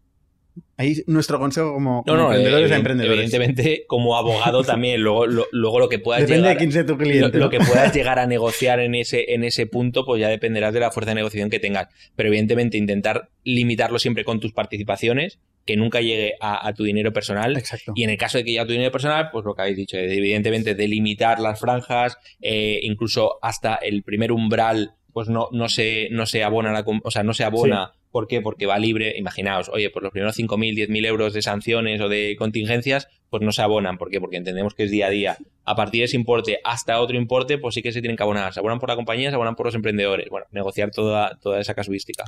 Ahí 0.77 1.01
nuestro 1.07 1.39
consejo 1.39 1.73
como, 1.73 2.03
No, 2.05 2.13
como 2.13 2.17
no, 2.17 2.23
emprendedores 2.33 2.71
a 2.71 2.75
emprendedores. 2.75 3.17
evidentemente, 3.17 3.85
como 3.87 4.17
abogado 4.17 4.63
también, 4.63 5.01
luego 5.01 5.25
lo, 5.25 5.45
luego 5.51 5.79
lo 5.79 5.89
que 5.89 5.99
puedas 5.99 6.21
Depende 6.23 6.41
llegar, 6.43 6.55
de 6.55 6.57
quién 6.59 6.71
sea 6.71 6.85
tu 6.85 6.97
cliente. 6.97 7.37
lo 7.37 7.49
que 7.49 7.59
puedas 7.59 7.93
llegar 7.95 8.19
a 8.19 8.25
negociar 8.27 8.79
en 8.79 8.95
ese, 8.95 9.33
en 9.33 9.43
ese 9.43 9.67
punto, 9.67 10.05
pues 10.05 10.19
ya 10.21 10.27
dependerás 10.27 10.73
de 10.73 10.81
la 10.81 10.91
fuerza 10.91 11.11
de 11.11 11.15
negociación 11.15 11.49
que 11.49 11.59
tengas. 11.59 11.87
Pero 12.15 12.27
evidentemente 12.27 12.77
intentar 12.77 13.29
limitarlo 13.43 13.99
siempre 13.99 14.25
con 14.25 14.39
tus 14.39 14.51
participaciones, 14.53 15.39
que 15.65 15.77
nunca 15.77 16.01
llegue 16.01 16.33
a, 16.41 16.67
a 16.67 16.73
tu 16.73 16.83
dinero 16.83 17.11
personal. 17.13 17.57
Exacto. 17.57 17.93
Y 17.95 18.03
en 18.03 18.09
el 18.11 18.17
caso 18.17 18.37
de 18.37 18.43
que 18.43 18.53
ya 18.53 18.65
tu 18.65 18.73
dinero 18.73 18.91
personal, 18.91 19.29
pues 19.31 19.45
lo 19.45 19.55
que 19.55 19.61
habéis 19.63 19.77
dicho, 19.77 19.97
evidentemente 19.97 20.75
delimitar 20.75 21.39
las 21.39 21.59
franjas, 21.59 22.17
eh, 22.41 22.79
incluso 22.83 23.39
hasta 23.41 23.75
el 23.75 24.03
primer 24.03 24.31
umbral, 24.31 24.91
pues 25.13 25.29
no, 25.29 25.47
no 25.53 25.69
se, 25.69 26.09
no 26.11 26.25
se 26.25 26.43
abona 26.43 26.71
la, 26.73 26.83
o 26.85 27.09
sea, 27.11 27.23
no 27.23 27.33
se 27.33 27.45
abona. 27.45 27.93
¿Por 28.15 28.27
qué? 28.29 28.39
Porque 28.39 28.65
va 28.65 28.79
libre. 28.79 29.17
Imaginaos, 29.17 29.67
oye, 29.67 29.89
pues 29.89 30.01
los 30.01 30.13
primeros 30.13 30.37
5.000, 30.39 30.73
10.000 30.87 31.05
euros 31.05 31.33
de 31.33 31.41
sanciones 31.41 31.99
o 31.99 32.07
de 32.07 32.37
contingencias, 32.39 33.09
pues 33.29 33.43
no 33.43 33.51
se 33.51 33.61
abonan. 33.61 33.97
¿Por 33.97 34.09
qué? 34.09 34.21
Porque 34.21 34.37
entendemos 34.37 34.73
que 34.73 34.83
es 34.85 34.91
día 34.91 35.07
a 35.07 35.09
día. 35.09 35.37
A 35.65 35.75
partir 35.75 35.99
de 35.99 36.05
ese 36.05 36.15
importe 36.15 36.59
hasta 36.63 37.01
otro 37.01 37.17
importe, 37.17 37.57
pues 37.57 37.75
sí 37.75 37.81
que 37.81 37.91
se 37.91 37.99
tienen 37.99 38.15
que 38.15 38.23
abonar. 38.23 38.53
Se 38.53 38.61
abonan 38.61 38.79
por 38.79 38.87
la 38.87 38.95
compañía, 38.95 39.31
se 39.31 39.35
abonan 39.35 39.57
por 39.57 39.65
los 39.65 39.75
emprendedores. 39.75 40.29
Bueno, 40.29 40.45
negociar 40.51 40.91
toda, 40.91 41.37
toda 41.41 41.59
esa 41.59 41.73
casuística. 41.73 42.23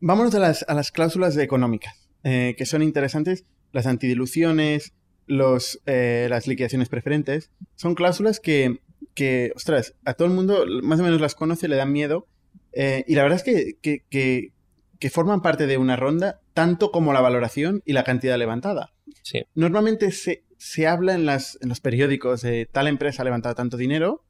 Vámonos 0.00 0.34
a 0.34 0.38
las, 0.38 0.66
a 0.68 0.74
las 0.74 0.92
cláusulas 0.92 1.34
económicas, 1.38 2.10
eh, 2.22 2.54
que 2.58 2.66
son 2.66 2.82
interesantes. 2.82 3.46
Las 3.72 3.86
antidiluciones, 3.86 4.92
los, 5.26 5.80
eh, 5.86 6.26
las 6.28 6.46
liquidaciones 6.46 6.90
preferentes. 6.90 7.50
Son 7.74 7.94
cláusulas 7.94 8.38
que, 8.38 8.80
que, 9.14 9.52
ostras, 9.56 9.94
a 10.04 10.12
todo 10.12 10.28
el 10.28 10.34
mundo 10.34 10.66
más 10.82 11.00
o 11.00 11.02
menos 11.04 11.22
las 11.22 11.34
conoce, 11.34 11.68
le 11.68 11.76
dan 11.76 11.90
miedo. 11.90 12.26
eh, 12.74 13.02
y 13.08 13.14
la 13.14 13.22
verdad 13.22 13.36
es 13.38 13.42
que, 13.44 13.78
que, 13.80 14.04
que- 14.10 14.50
que 14.98 15.10
forman 15.10 15.42
parte 15.42 15.66
de 15.66 15.76
una 15.78 15.96
ronda, 15.96 16.40
tanto 16.54 16.90
como 16.90 17.12
la 17.12 17.20
valoración 17.20 17.82
y 17.84 17.92
la 17.92 18.04
cantidad 18.04 18.36
levantada. 18.38 18.92
Sí. 19.22 19.42
Normalmente 19.54 20.10
se, 20.12 20.44
se 20.56 20.86
habla 20.86 21.14
en, 21.14 21.26
las, 21.26 21.58
en 21.60 21.68
los 21.68 21.80
periódicos 21.80 22.42
de 22.42 22.66
tal 22.70 22.86
empresa 22.88 23.22
ha 23.22 23.24
levantado 23.24 23.54
tanto 23.54 23.76
dinero. 23.76 24.22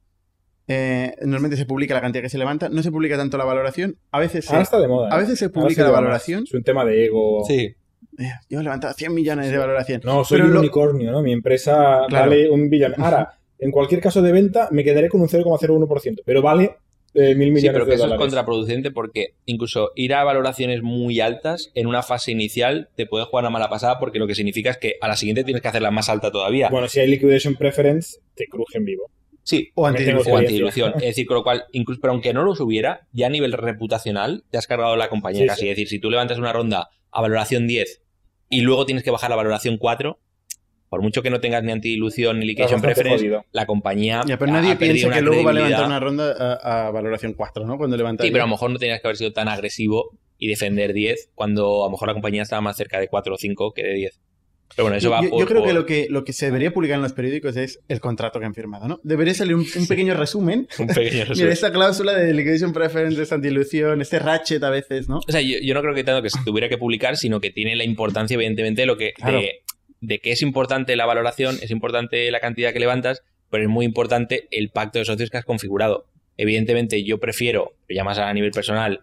eh, 0.67 1.15
normalmente 1.21 1.55
se 1.57 1.65
publica 1.65 1.93
la 1.93 2.01
cantidad 2.01 2.21
que 2.23 2.29
se 2.29 2.37
levanta, 2.37 2.67
no 2.69 2.83
se 2.83 2.91
publica 2.91 3.15
tanto 3.17 3.37
la 3.37 3.45
valoración. 3.45 3.97
A 4.11 4.19
veces 4.19 4.45
se, 4.45 4.51
Ahora 4.51 4.63
está 4.63 4.79
de 4.79 4.87
moda. 4.87 5.09
a 5.13 5.17
¿eh? 5.17 5.21
veces 5.21 5.39
se 5.39 5.45
Ahora 5.45 5.53
publica 5.61 5.75
se 5.75 5.81
la 5.83 5.87
más. 5.89 6.01
valoración. 6.01 6.43
Es 6.43 6.53
un 6.53 6.63
tema 6.63 6.83
de 6.85 7.05
ego. 7.05 7.43
Sí. 7.47 7.75
Eh, 8.19 8.31
Yo 8.49 8.59
he 8.59 8.63
levantado 8.63 8.93
100 8.93 9.13
millones 9.13 9.49
de 9.51 9.57
valoración. 9.57 10.01
No, 10.03 10.23
soy 10.25 10.37
Pero 10.39 10.47
un 10.49 10.53
lo- 10.55 10.59
unicornio, 10.59 11.11
¿no? 11.11 11.21
Mi 11.21 11.31
empresa 11.33 12.01
Claro. 12.09 12.29
vale 12.29 12.49
un 12.49 12.69
billón. 12.69 12.93
Ahora, 12.97 13.39
en 13.59 13.71
cualquier 13.71 14.01
caso 14.01 14.21
de 14.21 14.31
venta, 14.33 14.67
me 14.71 14.83
quedaré 14.83 15.07
con 15.07 15.21
un 15.21 15.29
0,01%, 15.29 16.21
pero 16.25 16.41
vale 16.41 16.75
eh, 17.13 17.35
mil 17.35 17.51
millones 17.51 17.61
Sí, 17.61 17.69
pero 17.71 17.85
que 17.85 17.91
de 17.91 17.95
eso 17.95 18.07
es 18.07 18.13
contraproducente 18.19 18.91
porque 18.91 19.33
incluso 19.45 19.91
ir 19.95 20.13
a 20.13 20.23
valoraciones 20.23 20.81
muy 20.83 21.19
altas 21.19 21.71
en 21.75 21.87
una 21.87 22.03
fase 22.03 22.31
inicial 22.31 22.89
te 22.95 23.05
puede 23.05 23.25
jugar 23.25 23.43
una 23.43 23.49
mala 23.51 23.69
pasada 23.69 23.99
porque 23.99 24.19
lo 24.19 24.27
que 24.27 24.35
significa 24.35 24.69
es 24.71 24.77
que 24.77 24.95
a 25.01 25.07
la 25.07 25.15
siguiente 25.15 25.43
tienes 25.43 25.61
que 25.61 25.67
hacerla 25.67 25.91
más 25.91 26.09
alta 26.09 26.31
todavía. 26.31 26.69
Bueno, 26.69 26.87
si 26.87 26.99
hay 26.99 27.07
liquidation 27.07 27.55
preference, 27.55 28.19
te 28.35 28.45
crujen 28.47 28.85
vivo. 28.85 29.09
sí, 29.43 29.69
O 29.75 29.87
antidilución. 29.87 30.17
o 30.35 30.39
experiencia. 30.39 30.85
antidilución. 30.85 30.93
Es 30.97 31.15
decir, 31.15 31.25
con 31.25 31.35
lo 31.37 31.43
cual, 31.43 31.63
incluso, 31.71 32.01
pero 32.01 32.11
aunque 32.13 32.33
no 32.33 32.43
los 32.43 32.59
hubiera, 32.59 33.07
ya 33.13 33.27
a 33.27 33.29
nivel 33.29 33.53
reputacional 33.53 34.43
te 34.51 34.57
has 34.57 34.67
cargado 34.67 34.95
la 34.95 35.09
compañía 35.09 35.41
Sí, 35.43 35.47
casi. 35.47 35.61
sí. 35.61 35.69
Es 35.69 35.75
decir, 35.77 35.87
si 35.87 35.99
tú 35.99 36.09
levantas 36.11 36.37
una 36.37 36.51
ronda 36.53 36.89
a 37.11 37.21
valoración 37.21 37.67
10 37.67 38.01
y 38.49 38.61
luego 38.61 38.85
tienes 38.85 39.03
que 39.03 39.11
bajar 39.11 39.29
la 39.29 39.35
valoración 39.35 39.77
4, 39.77 40.19
por 40.89 41.01
mucho 41.01 41.21
que 41.21 41.29
no 41.29 41.39
tengas 41.39 41.63
ni 41.63 41.71
antidilución 41.71 42.39
ni 42.39 42.45
liquidation 42.45 42.81
preference, 42.81 43.17
jodido. 43.19 43.45
la 43.51 43.65
compañía 43.65 44.21
Ya, 44.27 44.37
pero 44.37 44.51
ha- 44.51 44.61
nadie 44.61 44.75
piensa 44.75 45.07
una 45.07 45.15
que 45.17 45.21
luego 45.21 45.43
va 45.43 45.51
a 45.51 45.53
levantar 45.53 45.85
una 45.85 45.99
ronda 45.99 46.31
a, 46.61 46.87
a 46.87 46.91
valoración 46.91 47.33
4, 47.33 47.65
¿no? 47.65 47.77
Cuando 47.77 47.97
levanta. 47.97 48.23
Sí, 48.23 48.31
pero 48.31 48.43
a 48.43 48.47
lo 48.47 48.51
10. 48.51 48.55
mejor 48.57 48.71
no 48.71 48.79
tenías 48.79 49.01
que 49.01 49.07
haber 49.07 49.17
sido 49.17 49.33
tan 49.33 49.47
agresivo 49.49 50.17
y 50.37 50.47
defender 50.47 50.93
10 50.93 51.31
cuando 51.35 51.83
a 51.83 51.87
lo 51.87 51.91
mejor 51.91 52.07
la 52.07 52.13
compañía 52.13 52.43
estaba 52.43 52.61
más 52.61 52.77
cerca 52.77 52.99
de 52.99 53.07
4 53.07 53.33
o 53.33 53.37
5 53.37 53.73
que 53.73 53.83
de 53.83 53.93
10. 53.93 54.19
Pero 54.75 54.83
bueno, 54.83 54.97
eso 54.97 55.05
Yo, 55.05 55.11
va 55.11 55.23
yo- 55.23 55.29
por... 55.29 55.39
yo 55.39 55.45
creo 55.47 55.63
que 55.63 55.73
lo, 55.73 55.85
que 55.85 56.07
lo 56.09 56.23
que 56.25 56.33
se 56.33 56.45
debería 56.47 56.71
publicar 56.73 56.97
en 56.97 57.01
los 57.01 57.13
periódicos 57.13 57.55
es 57.55 57.79
el 57.87 57.99
contrato 58.01 58.37
que 58.39 58.45
han 58.45 58.53
firmado, 58.53 58.87
¿no? 58.87 58.99
Debería 59.01 59.33
salir 59.33 59.55
un, 59.55 59.65
un 59.75 59.87
pequeño 59.87 60.13
resumen. 60.13 60.67
un 60.79 60.87
pequeño 60.87 61.19
resumen. 61.25 61.37
Mira, 61.39 61.53
esta 61.53 61.71
cláusula 61.71 62.13
de 62.13 62.33
liquidation 62.33 62.73
preference, 62.73 63.21
esta 63.21 63.35
antidilución, 63.35 64.01
este 64.01 64.19
ratchet 64.19 64.61
a 64.63 64.69
veces, 64.69 65.07
¿no? 65.09 65.17
O 65.27 65.31
sea, 65.31 65.39
yo, 65.41 65.57
yo 65.63 65.73
no 65.73 65.81
creo 65.81 65.95
que 65.95 66.03
tanto 66.03 66.21
que 66.21 66.29
se 66.29 66.39
tuviera 66.45 66.67
que 66.69 66.77
publicar, 66.77 67.15
sino 67.17 67.39
que 67.39 67.49
tiene 67.49 67.75
la 67.77 67.85
importancia, 67.85 68.35
evidentemente, 68.35 68.85
lo 68.85 68.97
que 68.97 69.13
Claro. 69.13 69.39
de, 69.39 69.61
de 70.01 70.19
que 70.19 70.31
es 70.31 70.41
importante 70.41 70.95
la 70.95 71.05
valoración, 71.05 71.57
es 71.61 71.71
importante 71.71 72.29
la 72.31 72.39
cantidad 72.39 72.73
que 72.73 72.79
levantas, 72.79 73.23
pero 73.49 73.63
es 73.63 73.69
muy 73.69 73.85
importante 73.85 74.47
el 74.51 74.69
pacto 74.69 74.99
de 74.99 75.05
socios 75.05 75.29
que 75.29 75.37
has 75.37 75.45
configurado. 75.45 76.07
Evidentemente, 76.37 77.03
yo 77.03 77.19
prefiero, 77.19 77.73
ya 77.89 78.03
más 78.03 78.19
a 78.19 78.31
nivel 78.33 78.51
personal, 78.51 79.01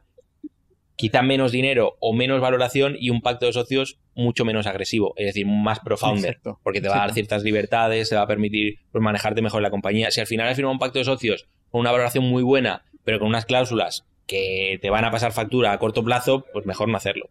quizá 0.97 1.23
menos 1.23 1.51
dinero 1.51 1.97
o 2.01 2.13
menos 2.13 2.41
valoración 2.41 2.97
y 2.99 3.11
un 3.11 3.21
pacto 3.21 3.47
de 3.47 3.53
socios 3.53 3.99
mucho 4.15 4.45
menos 4.45 4.67
agresivo, 4.67 5.15
es 5.17 5.27
decir, 5.27 5.47
más 5.47 5.81
profounder. 5.81 6.41
Porque 6.63 6.81
te 6.81 6.89
va 6.89 6.97
a 6.97 6.99
dar 6.99 7.13
ciertas 7.13 7.43
libertades, 7.43 8.09
te 8.09 8.17
va 8.17 8.23
a 8.23 8.27
permitir 8.27 8.79
pues, 8.93 9.03
manejarte 9.03 9.43
mejor 9.43 9.63
la 9.63 9.71
compañía. 9.71 10.11
Si 10.11 10.21
al 10.21 10.27
final 10.27 10.49
has 10.49 10.57
firmado 10.57 10.73
un 10.73 10.79
pacto 10.79 11.01
de 11.01 11.05
socios 11.05 11.49
con 11.71 11.81
una 11.81 11.91
valoración 11.91 12.25
muy 12.25 12.43
buena, 12.43 12.85
pero 13.05 13.19
con 13.19 13.29
unas 13.29 13.47
cláusulas 13.47 14.07
que 14.27 14.79
te 14.81 14.91
van 14.91 15.05
a 15.05 15.11
pasar 15.11 15.33
factura 15.33 15.73
a 15.73 15.79
corto 15.79 16.03
plazo, 16.05 16.47
pues 16.53 16.67
mejor 16.67 16.89
no 16.89 16.97
hacerlo. 16.97 17.29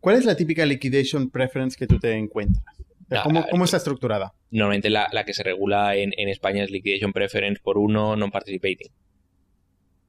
¿Cuál 0.00 0.16
es 0.16 0.24
la 0.24 0.36
típica 0.36 0.64
liquidation 0.64 1.30
preference 1.30 1.76
que 1.76 1.86
tú 1.86 1.98
te 1.98 2.12
encuentras? 2.12 2.64
¿Cómo, 3.22 3.40
ver, 3.42 3.50
cómo 3.50 3.64
está 3.64 3.76
estructurada? 3.76 4.34
Normalmente 4.50 4.90
la, 4.90 5.08
la 5.12 5.24
que 5.24 5.34
se 5.34 5.42
regula 5.42 5.96
en, 5.96 6.12
en 6.16 6.28
España 6.28 6.64
es 6.64 6.70
liquidation 6.70 7.12
preference 7.12 7.60
por 7.62 7.78
uno 7.78 8.16
non-participating. 8.16 8.90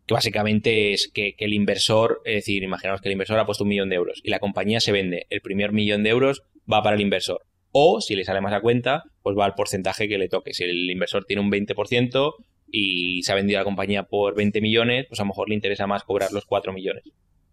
Que 0.05 0.13
básicamente 0.13 0.93
es 0.93 1.09
que, 1.13 1.35
que 1.35 1.45
el 1.45 1.53
inversor, 1.53 2.21
es 2.25 2.35
decir, 2.35 2.63
imaginaos 2.63 3.01
que 3.01 3.09
el 3.09 3.13
inversor 3.13 3.39
ha 3.39 3.45
puesto 3.45 3.63
un 3.63 3.69
millón 3.69 3.89
de 3.89 3.95
euros 3.95 4.21
y 4.23 4.29
la 4.29 4.39
compañía 4.39 4.79
se 4.79 4.91
vende. 4.91 5.25
El 5.29 5.41
primer 5.41 5.71
millón 5.71 6.03
de 6.03 6.11
euros 6.11 6.43
va 6.71 6.83
para 6.83 6.95
el 6.95 7.01
inversor. 7.01 7.45
O, 7.71 7.99
si 7.99 8.15
le 8.15 8.23
sale 8.23 8.39
más 8.39 8.53
a 8.53 8.61
cuenta, 8.61 9.03
pues 9.21 9.35
va 9.37 9.45
al 9.45 9.55
porcentaje 9.55 10.07
que 10.07 10.17
le 10.17 10.29
toque. 10.29 10.53
Si 10.53 10.63
el 10.63 10.89
inversor 10.89 11.25
tiene 11.25 11.41
un 11.41 11.51
20% 11.51 12.33
y 12.77 13.23
se 13.23 13.31
ha 13.31 13.35
vendido 13.35 13.57
la 13.59 13.63
compañía 13.63 14.03
por 14.03 14.35
20 14.35 14.59
millones, 14.59 15.05
pues 15.07 15.17
a 15.21 15.23
lo 15.23 15.27
mejor 15.27 15.47
le 15.47 15.55
interesa 15.55 15.87
más 15.87 16.03
cobrar 16.03 16.33
los 16.33 16.45
4 16.45 16.73
millones. 16.73 17.03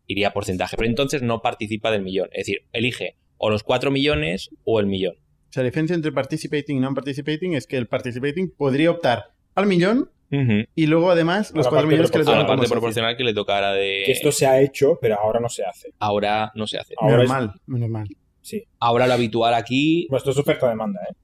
Iría 0.08 0.28
a 0.28 0.32
porcentaje. 0.32 0.76
Pero 0.76 0.88
entonces 0.88 1.22
no 1.22 1.42
participa 1.42 1.92
del 1.92 2.02
millón. 2.02 2.28
Es 2.32 2.46
decir, 2.46 2.64
elige 2.72 3.16
o 3.38 3.48
los 3.48 3.62
4 3.62 3.92
millones 3.92 4.50
o 4.64 4.80
el 4.80 4.86
millón. 4.86 5.14
O 5.14 5.52
sea, 5.52 5.62
la 5.62 5.68
diferencia 5.68 5.94
entre 5.94 6.10
participating 6.10 6.76
y 6.78 6.80
non-participating 6.80 7.54
es 7.54 7.68
que 7.68 7.76
el 7.76 7.86
participating 7.86 8.50
podría 8.50 8.90
optar 8.90 9.26
al 9.54 9.66
millón 9.66 10.10
Ujú. 10.32 10.64
Y 10.74 10.86
luego, 10.86 11.10
además, 11.10 11.52
los 11.54 11.66
A 11.66 11.68
la 11.68 11.70
4 11.70 11.76
parte 11.76 11.86
millones 11.88 12.10
que 12.10 12.18
le 12.18 12.22
A 12.22 12.24
tocan 12.24 12.38
la 12.40 12.46
parte 12.46 12.66
proporcional 12.68 13.16
que 13.18 13.22
le 13.24 13.34
tocara 13.34 13.72
de... 13.74 14.02
Que 14.06 14.12
esto 14.12 14.32
se 14.32 14.46
ha 14.46 14.62
hecho, 14.62 14.98
pero 14.98 15.20
ahora 15.20 15.40
no 15.40 15.50
se 15.50 15.62
hace. 15.62 15.92
Ahora 15.98 16.50
no 16.54 16.66
se 16.66 16.78
hace. 16.78 16.94
Ahora 16.98 17.16
Menos 17.18 17.24
es- 17.24 17.30
mal, 17.30 17.52
menos 17.66 17.88
mal. 17.90 18.08
Sí. 18.40 18.64
Ahora 18.80 19.06
lo 19.06 19.12
habitual 19.12 19.52
aquí... 19.52 20.06
Bueno, 20.08 20.18
esto 20.18 20.30
es 20.30 20.38
oferta-demanda, 20.38 21.00
¿eh? 21.10 21.14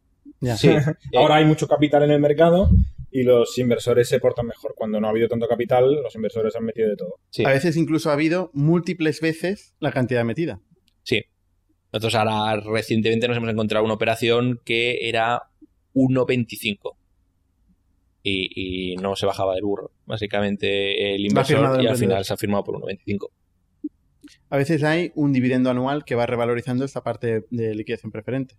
Ya. 0.41 0.57
Sí. 0.59 0.69
Ahora 1.17 1.37
hay 1.37 1.47
mucho 1.47 1.67
capital 1.67 2.03
en 2.03 2.11
el 2.11 2.21
mercado 2.21 2.69
y 3.11 3.23
los 3.23 3.57
inversores 3.59 4.09
se 4.09 4.21
portan 4.21 4.47
mejor. 4.47 4.75
Cuando 4.77 5.01
no 5.01 5.07
ha 5.07 5.11
habido 5.11 5.29
tanto 5.29 5.47
capital, 5.49 6.03
los 6.03 6.15
inversores 6.15 6.55
han 6.57 6.65
metido 6.65 6.89
de 6.89 6.97
todo. 6.97 7.21
Sí. 7.31 7.45
A 7.45 7.51
veces 7.51 7.77
incluso 7.77 8.11
ha 8.11 8.15
habido 8.15 8.51
múltiples 8.53 9.21
veces 9.21 9.75
la 9.81 9.93
cantidad 9.93 10.25
metida. 10.25 10.61
Sí. 11.03 11.25
Nosotros 11.93 12.15
ahora 12.15 12.61
recientemente 12.61 13.29
nos 13.29 13.37
hemos 13.37 13.51
encontrado 13.51 13.85
una 13.85 13.95
operación 13.95 14.61
que 14.65 15.09
era 15.09 15.45
1.25. 15.95 16.97
Y, 18.23 18.93
y 18.93 18.97
no 18.97 19.17
se 19.17 19.25
bajaba 19.25 19.55
del 19.55 19.65
burro. 19.65 19.93
Básicamente 20.05 21.15
el 21.15 21.25
inversor 21.25 21.83
y 21.83 21.87
al 21.87 21.97
final 21.97 22.25
se 22.25 22.35
ha 22.35 22.37
firmado 22.37 22.65
por 22.65 22.75
1.25. 22.77 23.31
A 24.51 24.57
veces 24.57 24.83
hay 24.83 25.13
un 25.15 25.33
dividendo 25.33 25.71
anual 25.71 26.05
que 26.05 26.15
va 26.15 26.27
revalorizando 26.27 26.85
esta 26.85 27.03
parte 27.03 27.45
de 27.51 27.75
liquidación 27.75 28.13
preferente. 28.13 28.57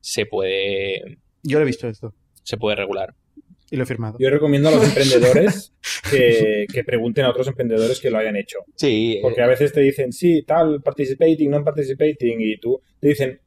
Se 0.00 0.26
puede, 0.26 1.18
Yo 1.42 1.58
lo 1.58 1.64
he 1.64 1.66
visto 1.66 1.88
esto 1.88 2.14
se 2.48 2.56
puede 2.56 2.76
regular. 2.76 3.14
Y 3.70 3.76
lo 3.76 3.82
he 3.82 3.86
firmado. 3.86 4.16
Yo 4.18 4.30
recomiendo 4.30 4.68
a 4.68 4.72
los 4.72 4.84
emprendedores 4.88 5.72
que, 6.10 6.66
que 6.72 6.84
pregunten 6.84 7.24
a 7.24 7.30
otros 7.30 7.46
emprendedores 7.48 8.00
que 8.00 8.10
lo 8.10 8.18
hayan 8.18 8.36
hecho. 8.36 8.58
Sí, 8.76 9.18
Porque 9.22 9.42
a 9.42 9.46
veces 9.46 9.72
te 9.72 9.80
dicen, 9.80 10.12
sí, 10.12 10.42
tal, 10.46 10.80
participating, 10.82 11.50
non 11.50 11.64
participating, 11.64 12.40
y 12.40 12.56
tú 12.58 12.80
te 13.00 13.08
dicen 13.08 13.40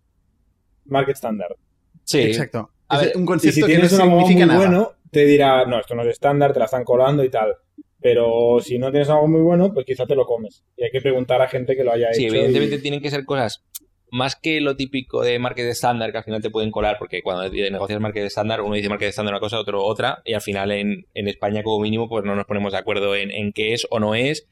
market 0.86 1.16
standard. 1.16 1.56
sí. 2.04 2.22
Exacto. 2.22 2.70
A 2.88 3.00
ver, 3.00 3.14
un 3.16 3.24
Y 3.24 3.26
concepto 3.26 3.56
si 3.56 3.62
que 3.62 3.68
no 3.68 3.68
tienes 3.88 3.94
algo 4.00 4.20
muy 4.20 4.36
nada. 4.36 4.58
bueno, 4.58 4.92
te 5.12 5.24
dirá, 5.26 5.66
no, 5.66 5.80
esto 5.80 5.96
no 5.96 6.02
es 6.04 6.10
estándar, 6.10 6.52
te 6.52 6.60
la 6.60 6.66
están 6.66 6.84
colando 6.84 7.24
y 7.24 7.30
tal. 7.30 7.56
Pero 8.02 8.58
si 8.62 8.78
no 8.80 8.92
tienes 8.92 9.10
algo 9.10 9.28
muy 9.30 9.40
bueno, 9.42 9.74
pues 9.74 9.86
quizá 9.86 10.06
te 10.06 10.16
lo 10.16 10.26
comes. 10.26 10.64
Y 10.76 10.84
hay 10.84 10.92
que 10.92 11.00
preguntar 11.00 11.42
a 11.42 11.48
gente 11.48 11.76
que 11.76 11.84
lo 11.86 11.94
haya 11.94 12.12
Sí, 12.14 12.26
hecho. 12.26 12.36
evidentemente 12.36 12.76
y- 12.76 12.82
tienen 12.82 13.02
que 13.02 13.10
ser 13.10 13.24
cosas 13.26 13.64
más 14.12 14.36
que 14.36 14.62
lo 14.62 14.76
típico 14.76 15.24
de 15.24 15.40
market 15.40 15.66
estándar 15.66 16.12
que 16.12 16.18
al 16.20 16.24
final 16.24 16.42
te 16.42 16.50
pueden 16.50 16.70
colar, 16.70 16.98
porque 17.00 17.24
cuando 17.24 17.50
negocias 17.50 18.00
market 18.00 18.26
estándar, 18.26 18.62
uno 18.62 18.76
dice 18.76 18.90
market 18.90 19.08
estándar 19.10 19.34
una 19.34 19.40
cosa, 19.40 19.58
otro 19.58 19.84
otra, 19.84 20.22
y 20.26 20.34
al 20.34 20.42
final 20.42 20.72
en, 20.72 21.08
en 21.14 21.28
España 21.30 21.64
como 21.64 21.80
mínimo 21.80 22.10
pues 22.10 22.26
no 22.26 22.36
nos 22.36 22.46
ponemos 22.46 22.74
de 22.74 22.78
acuerdo 22.78 23.16
en, 23.16 23.32
en 23.32 23.54
qué 23.54 23.74
es 23.74 23.88
o 23.90 24.00
no 24.00 24.14
es, 24.14 24.48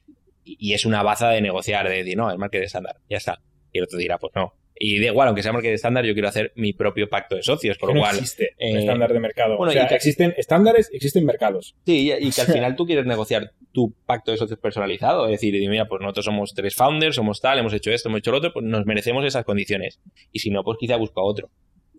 y, 0.45 0.73
es 0.73 0.85
una 0.85 1.03
baza 1.03 1.29
de 1.29 1.41
negociar, 1.41 1.87
de 1.87 1.97
decir, 1.97 2.17
no, 2.17 2.31
es 2.31 2.37
market 2.37 2.63
estándar, 2.63 2.97
ya 3.09 3.17
está. 3.17 3.41
Y 3.71 3.77
el 3.77 3.83
otro 3.83 3.99
dirá, 3.99 4.17
pues 4.17 4.33
no. 4.35 4.53
Y 4.81 4.97
da 5.01 5.07
igual, 5.07 5.27
aunque 5.27 5.43
sea 5.43 5.51
market 5.51 5.73
estándar, 5.73 6.05
yo 6.05 6.13
quiero 6.13 6.29
hacer 6.29 6.53
mi 6.55 6.71
propio 6.71 7.09
pacto 7.09 7.35
de 7.35 7.43
socios, 7.43 7.77
que 7.77 7.85
lo 7.85 7.93
no 7.93 7.99
cual... 7.99 8.15
existe 8.15 8.55
un 8.59 8.77
eh, 8.77 8.79
estándar 8.79 9.11
de 9.11 9.19
mercado. 9.19 9.57
bueno, 9.57 9.71
o 9.71 9.73
sea, 9.73 9.83
y 9.83 9.87
que- 9.89 9.95
existen 9.95 10.33
estándares, 10.37 10.89
existen 10.93 11.25
mercados. 11.25 11.75
Sí, 11.85 12.09
y 12.17 12.27
y 12.27 12.31
que 12.31 12.39
al 12.41 12.47
final 12.47 12.75
tú 12.77 12.85
quieres 12.85 13.05
negociar 13.05 13.51
tu 13.73 13.93
pacto 14.05 14.31
de 14.31 14.37
socios 14.37 14.57
personalizado. 14.57 15.25
Es 15.25 15.31
decir, 15.31 15.53
mira, 15.69 15.85
pues 15.89 16.01
nosotros 16.01 16.23
somos 16.25 16.53
tres 16.53 16.75
founders, 16.75 17.15
somos 17.17 17.41
tal, 17.41 17.59
hemos 17.59 17.73
hecho 17.73 17.91
esto, 17.91 18.07
hemos 18.07 18.19
hecho 18.19 18.31
lo 18.31 18.37
otro, 18.37 18.53
pues 18.53 18.65
nos 18.65 18.85
merecemos 18.85 19.25
esas 19.25 19.43
condiciones. 19.43 19.99
Y 20.31 20.39
si 20.39 20.49
no, 20.49 20.63
pues 20.63 20.77
quizá 20.79 20.95
busca 20.95 21.19
otro. 21.21 21.49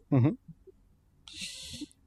Ujú. 0.09 0.39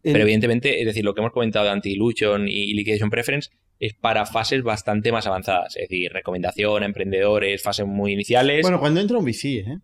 Pero 0.02 0.16
El- 0.18 0.22
evidentemente, 0.24 0.80
es 0.82 0.86
decir, 0.86 1.06
lo 1.06 1.14
que 1.14 1.22
hemos 1.22 1.32
comentado 1.32 1.66
de 1.66 1.72
anti-dilution 1.72 2.48
y 2.48 2.74
liquidation 2.74 3.10
preference 3.10 3.52
es 3.80 3.94
para 3.94 4.26
fases 4.26 4.64
bastante 4.64 5.12
más 5.12 5.28
avanzadas. 5.28 5.76
Es 5.78 5.88
decir, 5.88 6.12
recomendación 6.12 6.84
a 6.84 6.86
emprendedores, 6.86 7.62
fases 7.62 7.86
muy 7.86 8.12
iniciales. 8.14 8.62
Bueno, 8.64 8.80
cuando 8.80 9.00
entra 9.00 9.18
un 9.18 9.26
VC, 9.26 9.60
¿eh? 9.60 9.78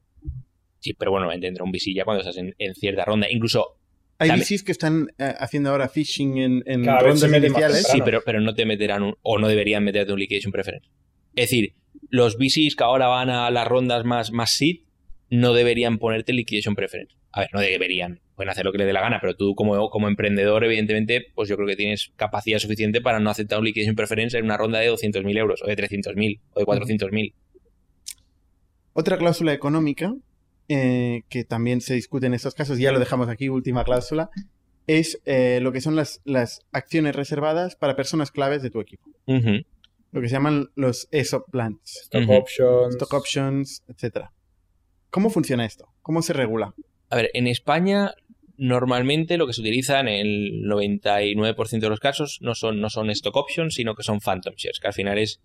Sí, 0.79 0.93
pero 0.93 1.11
bueno, 1.11 1.31
entra 1.31 1.63
un 1.63 1.71
VC 1.71 1.93
ya 1.93 2.03
cuando 2.05 2.21
estás 2.21 2.37
en, 2.37 2.53
en 2.57 2.75
cierta 2.75 3.05
ronda. 3.05 3.27
Incluso, 3.29 3.77
Hay 4.17 4.27
También- 4.29 4.45
VCs 4.47 4.63
que 4.63 4.71
están 4.73 5.07
eh, 5.17 5.33
haciendo 5.39 5.69
ahora 5.69 5.87
phishing 5.87 6.37
en, 6.37 6.63
en 6.65 6.81
vez 6.83 7.01
rondas 7.01 7.23
iniciales. 7.31 7.87
sí, 7.89 7.99
pero, 8.03 8.21
pero 8.25 8.41
no 8.41 8.53
te 8.53 8.65
meterán 8.65 9.03
un- 9.03 9.15
o 9.21 9.37
no 9.39 9.47
deberían 9.47 9.83
meterte 9.83 10.11
un 10.11 10.19
liquidation 10.19 10.51
preference. 10.51 10.89
Es 11.35 11.49
decir, 11.49 11.75
los 12.09 12.37
VCs 12.37 12.75
que 12.75 12.83
ahora 12.83 13.07
van 13.07 13.29
a 13.29 13.49
las 13.49 13.65
rondas 13.67 14.03
más, 14.03 14.31
más 14.33 14.51
seed 14.51 14.81
no 15.29 15.53
deberían 15.53 15.99
ponerte 15.99 16.33
liquidation 16.33 16.75
preference. 16.75 17.15
A 17.31 17.41
ver, 17.41 17.49
no 17.53 17.61
deberían. 17.61 18.19
Pueden 18.35 18.49
hacer 18.49 18.65
lo 18.65 18.71
que 18.71 18.79
les 18.79 18.87
dé 18.87 18.93
la 18.93 19.01
gana, 19.01 19.19
pero 19.21 19.35
tú 19.35 19.53
como, 19.55 19.89
como 19.89 20.07
emprendedor, 20.07 20.63
evidentemente, 20.65 21.27
pues 21.35 21.47
yo 21.47 21.55
creo 21.55 21.67
que 21.67 21.75
tienes 21.75 22.11
capacidad 22.15 22.57
suficiente 22.59 22.99
para 23.01 23.19
no 23.19 23.29
aceptar 23.29 23.59
un 23.59 23.65
liquidation 23.65 23.95
preference 23.95 24.37
en 24.37 24.45
una 24.45 24.57
ronda 24.57 24.79
de 24.79 24.91
200.000 24.91 25.37
euros, 25.37 25.61
o 25.61 25.67
de 25.67 25.77
300.000, 25.77 26.39
o 26.53 26.59
de 26.59 26.65
400.000. 26.65 27.33
Otra 28.93 29.17
cláusula 29.17 29.53
económica 29.53 30.13
eh, 30.69 31.23
que 31.29 31.43
también 31.43 31.81
se 31.81 31.95
discute 31.95 32.27
en 32.27 32.33
estos 32.33 32.53
casos, 32.53 32.77
ya 32.77 32.91
lo 32.91 32.99
dejamos 32.99 33.27
aquí, 33.27 33.49
última 33.49 33.83
cláusula, 33.83 34.29
es 34.87 35.19
eh, 35.25 35.59
lo 35.61 35.71
que 35.71 35.81
son 35.81 35.95
las, 35.95 36.21
las 36.25 36.61
acciones 36.71 37.15
reservadas 37.15 37.75
para 37.75 37.95
personas 37.95 38.31
claves 38.31 38.61
de 38.61 38.69
tu 38.69 38.79
equipo. 38.79 39.09
Lo 40.11 40.21
que 40.21 40.27
se 40.27 40.33
llaman 40.33 40.69
los 40.75 41.07
ESOP 41.11 41.49
plans, 41.51 41.81
Stock 42.03 42.29
options. 42.29 42.95
stock 42.95 43.13
options, 43.13 43.83
etcétera. 43.87 44.31
¿Cómo 45.09 45.29
funciona 45.29 45.65
esto? 45.65 45.93
¿Cómo 46.01 46.21
se 46.21 46.33
regula? 46.33 46.73
A 47.09 47.15
ver, 47.15 47.29
en 47.33 47.47
España 47.47 48.13
normalmente 48.57 49.37
lo 49.37 49.47
que 49.47 49.53
se 49.53 49.61
utiliza 49.61 49.99
en 49.99 50.07
el 50.07 50.63
99% 50.65 51.79
de 51.79 51.89
los 51.89 51.99
casos 51.99 52.39
no 52.41 52.53
son, 52.53 52.81
no 52.81 52.89
son 52.89 53.09
stock 53.09 53.35
options, 53.35 53.73
sino 53.73 53.95
que 53.95 54.03
son 54.03 54.19
phantom 54.19 54.53
shares, 54.55 54.79
que 54.79 54.87
al 54.87 54.93
final 54.93 55.17
es 55.17 55.41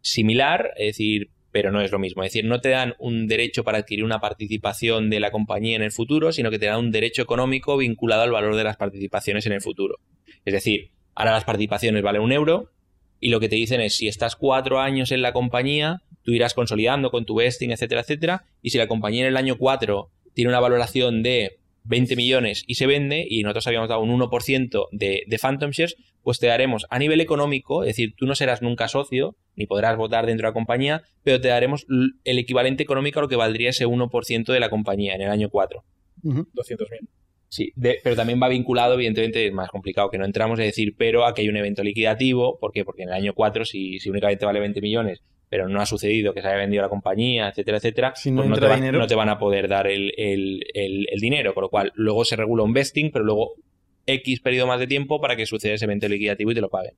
similar, 0.00 0.72
es 0.76 0.86
decir, 0.86 1.30
pero 1.58 1.72
no 1.72 1.80
es 1.80 1.90
lo 1.90 1.98
mismo. 1.98 2.22
Es 2.22 2.30
decir, 2.30 2.44
no 2.44 2.60
te 2.60 2.68
dan 2.68 2.94
un 3.00 3.26
derecho 3.26 3.64
para 3.64 3.78
adquirir 3.78 4.04
una 4.04 4.20
participación 4.20 5.10
de 5.10 5.18
la 5.18 5.32
compañía 5.32 5.74
en 5.74 5.82
el 5.82 5.90
futuro, 5.90 6.30
sino 6.30 6.52
que 6.52 6.60
te 6.60 6.66
dan 6.66 6.78
un 6.78 6.92
derecho 6.92 7.20
económico 7.20 7.76
vinculado 7.76 8.22
al 8.22 8.30
valor 8.30 8.54
de 8.54 8.62
las 8.62 8.76
participaciones 8.76 9.44
en 9.44 9.54
el 9.54 9.60
futuro. 9.60 9.96
Es 10.44 10.54
decir, 10.54 10.92
ahora 11.16 11.32
las 11.32 11.42
participaciones 11.42 12.00
valen 12.00 12.22
un 12.22 12.30
euro 12.30 12.70
y 13.18 13.30
lo 13.30 13.40
que 13.40 13.48
te 13.48 13.56
dicen 13.56 13.80
es 13.80 13.96
si 13.96 14.06
estás 14.06 14.36
cuatro 14.36 14.78
años 14.78 15.10
en 15.10 15.20
la 15.20 15.32
compañía, 15.32 16.02
tú 16.22 16.30
irás 16.30 16.54
consolidando 16.54 17.10
con 17.10 17.24
tu 17.24 17.34
vesting, 17.34 17.72
etcétera, 17.72 18.02
etcétera, 18.02 18.44
y 18.62 18.70
si 18.70 18.78
la 18.78 18.86
compañía 18.86 19.22
en 19.22 19.26
el 19.26 19.36
año 19.36 19.58
4 19.58 20.12
tiene 20.34 20.50
una 20.50 20.60
valoración 20.60 21.24
de 21.24 21.58
20 21.82 22.14
millones 22.14 22.62
y 22.68 22.76
se 22.76 22.86
vende, 22.86 23.26
y 23.28 23.42
nosotros 23.42 23.66
habíamos 23.66 23.88
dado 23.88 24.02
un 24.02 24.16
1% 24.16 24.86
de, 24.92 25.24
de 25.26 25.38
Phantom 25.40 25.72
Shares, 25.72 25.96
te 26.38 26.48
daremos 26.48 26.84
a 26.90 26.98
nivel 26.98 27.22
económico, 27.22 27.82
es 27.84 27.88
decir, 27.88 28.12
tú 28.16 28.26
no 28.26 28.34
serás 28.34 28.60
nunca 28.60 28.88
socio, 28.88 29.36
ni 29.56 29.66
podrás 29.66 29.96
votar 29.96 30.26
dentro 30.26 30.46
de 30.46 30.50
la 30.50 30.54
compañía, 30.54 31.02
pero 31.22 31.40
te 31.40 31.48
daremos 31.48 31.86
el 32.24 32.38
equivalente 32.38 32.82
económico 32.82 33.20
a 33.20 33.22
lo 33.22 33.28
que 33.28 33.36
valdría 33.36 33.70
ese 33.70 33.86
1% 33.86 34.52
de 34.52 34.60
la 34.60 34.68
compañía 34.68 35.14
en 35.14 35.22
el 35.22 35.30
año 35.30 35.48
4. 35.48 35.82
Ujú. 36.24 36.46
200.000. 36.52 37.08
Sí, 37.48 37.72
de- 37.76 37.98
pero 38.04 38.14
también 38.14 38.38
va 38.42 38.48
vinculado, 38.48 38.92
evidentemente, 38.92 39.46
es 39.46 39.52
más 39.54 39.70
complicado 39.70 40.10
que 40.10 40.18
no 40.18 40.26
entramos, 40.26 40.58
es 40.60 40.66
decir, 40.66 40.94
pero 40.98 41.24
aquí 41.24 41.40
hay 41.40 41.48
un 41.48 41.56
evento 41.56 41.82
liquidativo, 41.82 42.58
¿por 42.60 42.72
qué? 42.72 42.84
Porque 42.84 43.04
en 43.04 43.08
el 43.08 43.14
año 43.14 43.32
4, 43.34 43.64
si, 43.64 43.98
si 44.00 44.10
únicamente 44.10 44.44
vale 44.44 44.60
20 44.60 44.82
millones, 44.82 45.22
pero 45.48 45.66
no 45.66 45.80
ha 45.80 45.86
sucedido 45.86 46.34
que 46.34 46.42
se 46.42 46.48
haya 46.48 46.58
vendido 46.58 46.82
la 46.82 46.90
compañía, 46.90 47.48
etcétera, 47.48 47.78
etcétera, 47.78 48.12
Si 48.16 48.30
no 48.30 48.42
pues 48.42 48.48
no, 48.50 48.54
entra 48.56 48.68
te 48.68 48.70
va- 48.70 48.76
dinero. 48.76 48.98
no 48.98 49.06
te 49.06 49.14
van 49.14 49.30
a 49.30 49.38
poder 49.38 49.66
dar 49.66 49.86
el, 49.86 50.12
el- 50.18 50.62
el- 50.74 51.06
el 51.10 51.20
dinero, 51.20 51.54
con 51.54 51.62
lo 51.62 51.70
cual 51.70 51.90
luego 51.94 52.22
se 52.26 52.36
regula 52.36 52.64
un 52.64 52.74
vesting, 52.74 53.10
pero 53.10 53.24
luego 53.24 53.54
X 54.08 54.40
periodo 54.40 54.66
más 54.66 54.80
de 54.80 54.86
tiempo 54.86 55.20
para 55.20 55.36
que 55.36 55.46
suceda 55.46 55.74
ese 55.74 55.84
evento 55.84 56.08
liquidativo 56.08 56.50
y 56.50 56.54
te 56.54 56.60
lo 56.60 56.68
paguen. 56.70 56.94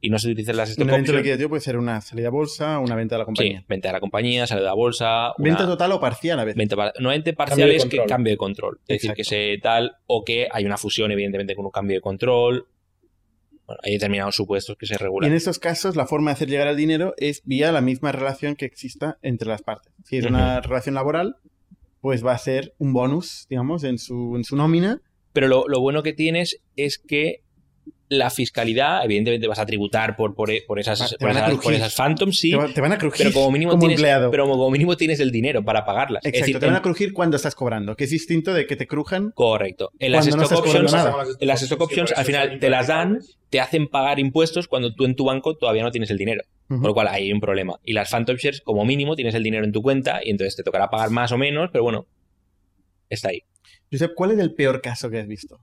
Y 0.00 0.10
no 0.10 0.18
se 0.18 0.28
utilizan 0.28 0.56
las 0.58 0.70
stock 0.70 0.84
Un 0.84 0.90
evento 0.90 1.12
options. 1.12 1.22
liquidativo 1.24 1.48
puede 1.48 1.60
ser 1.62 1.78
una 1.78 2.00
salida 2.02 2.28
a 2.28 2.30
bolsa 2.30 2.78
una 2.78 2.94
venta 2.94 3.14
de 3.14 3.18
la 3.20 3.24
Sí, 3.24 3.26
compañía. 3.26 3.64
venta 3.68 3.88
de 3.88 3.92
la 3.94 4.00
compañía, 4.00 4.46
salida 4.46 4.70
a 4.70 4.74
bolsa. 4.74 5.32
una- 5.38 5.48
Venta 5.48 5.66
total 5.66 5.92
o 5.92 6.00
parcial 6.00 6.38
a 6.40 6.44
veces. 6.44 6.58
Venta 6.58 6.76
par- 6.76 6.92
normalmente 6.98 7.32
parcial 7.32 7.70
es 7.70 7.86
que 7.86 8.04
cambio 8.06 8.30
de 8.32 8.36
control. 8.36 8.80
Es 8.86 8.96
decir, 9.00 9.12
que 9.14 9.24
se 9.24 9.56
tal 9.62 9.96
o 10.06 10.22
que 10.24 10.48
hay 10.50 10.64
una 10.66 10.76
fusión, 10.76 11.10
evidentemente, 11.12 11.54
con 11.54 11.64
un 11.64 11.70
cambio 11.70 11.96
de 11.96 12.00
control. 12.02 12.66
Bueno, 13.66 13.80
hay 13.82 13.92
determinados 13.94 14.34
supuestos 14.34 14.76
que 14.76 14.84
se 14.84 14.92
Y 14.94 14.96
regulan. 14.98 15.30
en 15.30 15.36
estos 15.36 15.58
casos, 15.58 15.96
la 15.96 16.06
forma 16.06 16.30
de 16.30 16.34
hacer 16.34 16.50
llegar 16.50 16.68
el 16.68 16.76
dinero 16.76 17.14
es 17.16 17.40
vía 17.46 17.72
la 17.72 17.80
misma 17.80 18.12
relación 18.12 18.56
que 18.56 18.66
exista 18.66 19.16
entre 19.22 19.48
las 19.48 19.62
partes. 19.62 19.90
Si 20.04 20.18
es 20.18 20.26
una 20.26 20.60
relación 20.60 20.94
laboral, 20.96 21.36
pues 22.02 22.22
va 22.22 22.32
a 22.32 22.38
ser 22.38 22.74
un 22.76 22.92
bonus, 22.92 23.46
digamos, 23.48 23.84
en 23.84 23.96
su, 23.98 24.34
en 24.36 24.44
su 24.44 24.54
nómina. 24.56 25.00
Pero 25.34 25.48
lo, 25.48 25.68
lo 25.68 25.80
bueno 25.80 26.02
que 26.02 26.14
tienes 26.14 26.60
es 26.76 26.96
que 26.98 27.42
la 28.08 28.30
fiscalidad, 28.30 29.04
evidentemente 29.04 29.48
vas 29.48 29.58
a 29.58 29.66
tributar 29.66 30.14
por, 30.14 30.34
por, 30.36 30.48
por 30.66 30.78
esas, 30.78 31.00
Va- 31.00 31.06
por 31.18 31.30
esas, 31.30 31.54
por 31.56 31.90
phantoms, 31.90 32.38
sí, 32.38 32.50
Te, 32.50 32.56
va- 32.56 32.68
te 32.72 32.80
van 32.80 32.92
a 32.92 32.98
crujir 32.98 33.26
pero 33.26 33.32
como 33.32 33.50
mínimo 33.50 33.70
como 33.72 33.80
tienes, 33.80 33.98
empleado. 33.98 34.30
pero 34.30 34.46
como 34.46 34.70
mínimo 34.70 34.96
tienes 34.96 35.18
el 35.20 35.32
dinero 35.32 35.64
para 35.64 35.84
pagarlas. 35.84 36.20
Exacto, 36.24 36.36
es 36.38 36.40
decir, 36.46 36.58
te 36.60 36.66
van 36.66 36.76
a 36.76 36.82
crujir 36.82 37.12
cuando 37.12 37.36
estás 37.36 37.54
cobrando, 37.56 37.96
que 37.96 38.04
es 38.04 38.10
distinto 38.10 38.54
de 38.54 38.66
que 38.66 38.76
te 38.76 38.86
crujan. 38.86 39.32
correcto. 39.34 39.90
En 39.98 40.12
las 40.12 40.26
no 40.36 40.42
stock 40.42 40.58
options, 40.60 40.92
nada. 40.92 41.14
en 41.40 41.48
las 41.48 41.62
stock 41.62 41.80
options 41.80 42.12
al 42.12 42.24
final 42.24 42.58
te 42.60 42.70
las 42.70 42.86
dan, 42.86 43.18
te 43.50 43.58
hacen 43.60 43.88
pagar 43.88 44.20
impuestos 44.20 44.68
cuando 44.68 44.94
tú 44.94 45.06
en 45.06 45.16
tu 45.16 45.24
banco 45.24 45.56
todavía 45.56 45.82
no 45.82 45.90
tienes 45.90 46.10
el 46.10 46.18
dinero. 46.18 46.44
Con 46.68 46.82
lo 46.82 46.94
cual 46.94 47.08
hay 47.08 47.32
un 47.32 47.40
problema. 47.40 47.80
Y 47.84 47.92
las 47.94 48.10
Phantom 48.10 48.36
Shares, 48.36 48.60
como 48.60 48.84
mínimo, 48.84 49.16
tienes 49.16 49.34
el 49.34 49.42
dinero 49.42 49.64
en 49.64 49.72
tu 49.72 49.82
cuenta 49.82 50.20
y 50.24 50.30
entonces 50.30 50.54
te 50.56 50.62
tocará 50.62 50.88
pagar 50.88 51.10
más 51.10 51.32
o 51.32 51.38
menos, 51.38 51.70
pero 51.72 51.82
bueno, 51.84 52.06
está 53.10 53.30
ahí. 53.30 53.42
Josep, 53.90 54.12
¿cuál 54.14 54.32
es 54.32 54.38
el 54.38 54.54
peor 54.54 54.80
caso 54.80 55.10
que 55.10 55.18
has 55.18 55.26
visto? 55.26 55.60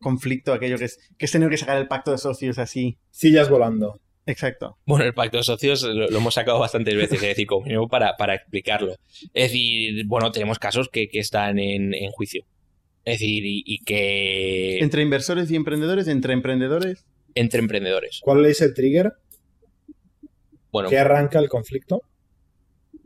Conflicto, 0.00 0.52
aquello 0.52 0.78
que 0.78 0.86
es 0.86 0.98
que 1.18 1.26
has 1.26 1.32
tenido 1.32 1.50
que 1.50 1.56
sacar 1.58 1.76
el 1.76 1.88
pacto 1.88 2.10
de 2.10 2.18
socios 2.18 2.58
así. 2.58 2.96
Sillas 3.10 3.48
volando. 3.50 4.00
Exacto. 4.26 4.78
Bueno, 4.86 5.04
el 5.04 5.14
pacto 5.14 5.38
de 5.38 5.42
socios 5.42 5.82
lo, 5.82 6.08
lo 6.08 6.18
hemos 6.18 6.34
sacado 6.34 6.58
bastantes 6.58 6.94
veces, 6.94 7.14
es 7.22 7.28
decir, 7.28 7.46
como 7.46 7.64
mínimo 7.66 7.88
para, 7.88 8.16
para 8.16 8.34
explicarlo. 8.34 8.94
Es 9.34 9.50
decir, 9.50 10.04
bueno, 10.06 10.30
tenemos 10.30 10.58
casos 10.58 10.88
que, 10.88 11.08
que 11.08 11.18
están 11.18 11.58
en, 11.58 11.94
en 11.94 12.10
juicio. 12.12 12.44
Es 13.04 13.14
decir, 13.18 13.44
y, 13.44 13.62
y 13.66 13.78
que... 13.82 14.78
Entre 14.78 15.02
inversores 15.02 15.50
y 15.50 15.56
emprendedores, 15.56 16.06
entre 16.06 16.34
emprendedores. 16.34 17.04
entre 17.34 17.60
emprendedores. 17.60 18.20
¿Cuál 18.22 18.44
es 18.46 18.60
el 18.60 18.74
trigger 18.74 19.14
Bueno, 20.70 20.90
que 20.90 20.98
arranca 20.98 21.38
el 21.38 21.48
conflicto? 21.48 22.02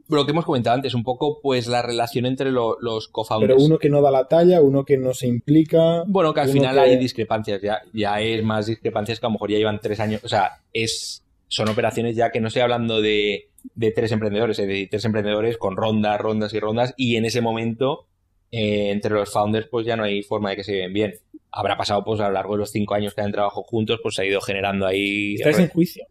Lo 0.08 0.24
que 0.26 0.32
hemos 0.32 0.44
comentado 0.44 0.76
antes, 0.76 0.94
un 0.94 1.02
poco 1.02 1.40
pues 1.40 1.66
la 1.66 1.80
relación 1.82 2.26
entre 2.26 2.50
lo- 2.52 2.76
los 2.80 3.08
co-founders. 3.08 3.54
Pero 3.54 3.64
uno 3.64 3.78
que 3.78 3.88
no 3.88 4.02
da 4.02 4.10
la 4.10 4.28
talla, 4.28 4.60
uno 4.60 4.84
que 4.84 4.96
no 4.98 5.14
se 5.14 5.26
implica. 5.26 6.04
Bueno, 6.06 6.34
que 6.34 6.40
al 6.40 6.48
final 6.50 6.74
que- 6.74 6.80
hay 6.80 6.96
discrepancias, 6.96 7.62
ya, 7.62 7.80
ya 7.92 8.20
es 8.20 8.42
más 8.42 8.66
discrepancias 8.66 9.18
que 9.20 9.26
a 9.26 9.28
lo 9.28 9.32
mejor 9.34 9.50
ya 9.50 9.58
llevan 9.58 9.80
tres 9.80 10.00
años. 10.00 10.22
O 10.24 10.28
sea, 10.28 10.60
es, 10.72 11.24
son 11.48 11.68
operaciones 11.68 12.16
ya 12.16 12.30
que 12.30 12.40
no 12.40 12.48
estoy 12.48 12.62
hablando 12.62 13.00
de, 13.00 13.48
de 13.74 13.90
tres 13.92 14.12
emprendedores, 14.12 14.58
es 14.58 14.66
decir, 14.68 14.88
tres 14.90 15.04
emprendedores 15.04 15.56
con 15.56 15.76
rondas, 15.76 16.20
rondas 16.20 16.52
y 16.52 16.60
rondas, 16.60 16.92
y 16.96 17.16
en 17.16 17.24
ese 17.24 17.40
momento, 17.40 18.06
eh, 18.52 18.90
entre 18.90 19.14
los 19.14 19.32
founders, 19.32 19.68
pues 19.70 19.86
ya 19.86 19.96
no 19.96 20.04
hay 20.04 20.22
forma 20.22 20.50
de 20.50 20.56
que 20.56 20.64
se 20.64 20.72
lleven 20.72 20.92
bien. 20.92 21.14
Habrá 21.50 21.76
pasado, 21.76 22.04
pues 22.04 22.20
a 22.20 22.26
lo 22.28 22.34
largo 22.34 22.54
de 22.54 22.58
los 22.60 22.70
cinco 22.70 22.94
años 22.94 23.14
que 23.14 23.20
han 23.20 23.30
trabajado 23.32 23.62
juntos, 23.62 24.00
pues 24.02 24.16
se 24.16 24.22
ha 24.22 24.24
ido 24.26 24.40
generando 24.40 24.86
ahí. 24.86 25.34
Estáis 25.36 25.58
en 25.60 25.68
juicio. 25.68 26.04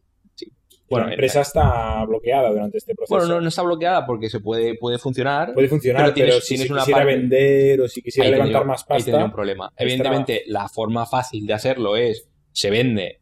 Bueno, 0.94 1.08
la 1.08 1.14
empresa 1.14 1.41
está 1.41 2.06
bloqueada 2.06 2.50
durante 2.50 2.78
este 2.78 2.96
proceso. 2.96 3.16
Bueno, 3.18 3.34
no, 3.36 3.41
no 3.41 3.48
está 3.50 3.62
bloqueada 3.62 4.06
porque 4.06 4.30
se 4.30 4.39
puede, 4.39 4.76
puede 4.78 4.98
funcionar. 4.98 5.54
Puede 5.54 5.68
funcionar, 5.68 6.14
pero 6.16 6.39
si 6.41 6.56
una 6.56 6.64
quisiera 6.64 6.86
parte- 7.00 7.06
vender 7.16 7.82
o 7.82 7.88
si 7.88 8.02
quisiera 8.02 8.26
ahí 8.28 8.32
levantar 8.34 8.54
tendría- 8.62 8.68
más 8.68 8.86
ahí 8.89 8.98
tendría 9.04 9.16
un 9.18 9.22
pasta. 9.24 9.36
problema. 9.36 9.66
extra- 9.68 9.84
Evidentemente, 9.86 10.44
la 10.48 10.70
forma 10.70 11.06
fácil 11.06 11.46
de 11.46 11.54
hacerlo 11.54 11.96
es 11.98 12.28
se 12.52 12.70
vende 12.70 13.20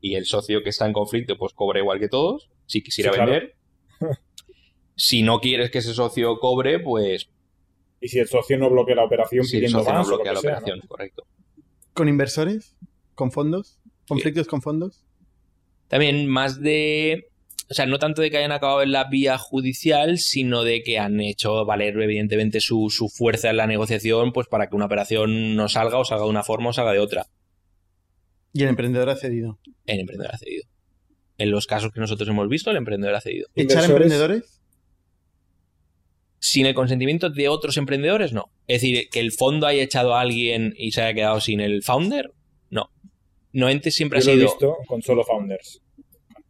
y 0.00 0.14
el 0.14 0.26
socio 0.26 0.62
que 0.62 0.68
está 0.70 0.86
en 0.86 0.92
conflicto 0.92 1.36
pues 1.38 1.52
cobra 1.54 1.80
igual 1.80 1.98
que 1.98 2.08
todos, 2.08 2.50
si 2.66 2.82
quisiera 2.82 3.10
Sí, 3.10 3.16
claro. 3.16 3.30
vender. 3.32 3.54
si 4.96 5.22
no 5.22 5.40
quieres 5.40 5.70
que 5.70 5.78
ese 5.78 5.94
socio 5.94 6.38
cobre, 6.38 6.78
pues 6.80 7.28
Y 8.00 8.08
si 8.08 8.18
el 8.18 8.28
socio 8.28 8.58
no 8.58 8.68
bloquea 8.70 8.96
la 8.96 9.04
operación 9.04 9.44
si 9.44 9.56
el 9.56 9.62
pidiendo 9.62 9.78
socio 9.78 9.92
no 9.92 9.98
más 9.98 10.06
o 10.06 10.10
lo 10.10 10.16
bloquea 10.16 10.30
que 10.32 10.34
la 10.34 10.40
sea, 10.40 10.50
¿no? 10.52 10.56
operación, 10.58 10.86
correcto. 10.88 11.26
¿Con 11.94 12.08
inversores? 12.08 12.76
¿Con 13.14 13.30
fondos? 13.32 13.80
¿Conflictos 14.08 14.46
con 14.46 14.60
fondos? 14.60 15.03
También 15.88 16.26
más 16.26 16.60
de... 16.60 17.28
O 17.70 17.74
sea, 17.74 17.86
no 17.86 17.98
tanto 17.98 18.20
de 18.20 18.30
que 18.30 18.36
hayan 18.36 18.52
acabado 18.52 18.82
en 18.82 18.92
la 18.92 19.04
vía 19.04 19.38
judicial, 19.38 20.18
sino 20.18 20.64
de 20.64 20.82
que 20.82 20.98
han 20.98 21.20
hecho 21.20 21.64
valer, 21.64 21.98
evidentemente, 21.98 22.60
su, 22.60 22.90
su 22.90 23.08
fuerza 23.08 23.50
en 23.50 23.56
la 23.56 23.66
negociación, 23.66 24.32
pues 24.32 24.48
para 24.48 24.68
que 24.68 24.76
una 24.76 24.84
operación 24.84 25.56
no 25.56 25.68
salga, 25.68 25.98
o 25.98 26.04
salga 26.04 26.24
de 26.24 26.30
una 26.30 26.42
forma 26.42 26.70
o 26.70 26.72
salga 26.74 26.92
de 26.92 26.98
otra. 26.98 27.26
Y 28.52 28.62
el 28.62 28.68
emprendedor 28.68 29.08
ha 29.08 29.16
cedido. 29.16 29.58
El 29.86 30.00
emprendedor 30.00 30.34
ha 30.34 30.38
cedido. 30.38 30.64
En 31.38 31.50
los 31.50 31.66
casos 31.66 31.90
que 31.92 32.00
nosotros 32.00 32.28
hemos 32.28 32.48
visto, 32.48 32.70
el 32.70 32.76
emprendedor 32.76 33.16
ha 33.16 33.20
cedido. 33.20 33.48
¿Echar 33.54 33.84
emprendedores? 33.84 34.60
Sin 36.38 36.66
el 36.66 36.74
consentimiento 36.74 37.30
de 37.30 37.48
otros 37.48 37.76
emprendedores, 37.78 38.32
no. 38.32 38.52
Es 38.68 38.82
decir, 38.82 39.08
que 39.10 39.20
el 39.20 39.32
fondo 39.32 39.66
haya 39.66 39.82
echado 39.82 40.14
a 40.14 40.20
alguien 40.20 40.74
y 40.76 40.92
se 40.92 41.02
haya 41.02 41.14
quedado 41.14 41.40
sin 41.40 41.60
el 41.60 41.82
founder. 41.82 42.32
Noente 43.54 43.90
siempre 43.90 44.20
Yo 44.20 44.24
ha 44.24 44.26
lo 44.26 44.32
he 44.32 44.34
sido 44.40 44.50
visto 44.52 44.76
con 44.86 45.00
solo 45.02 45.24
founders, 45.24 45.80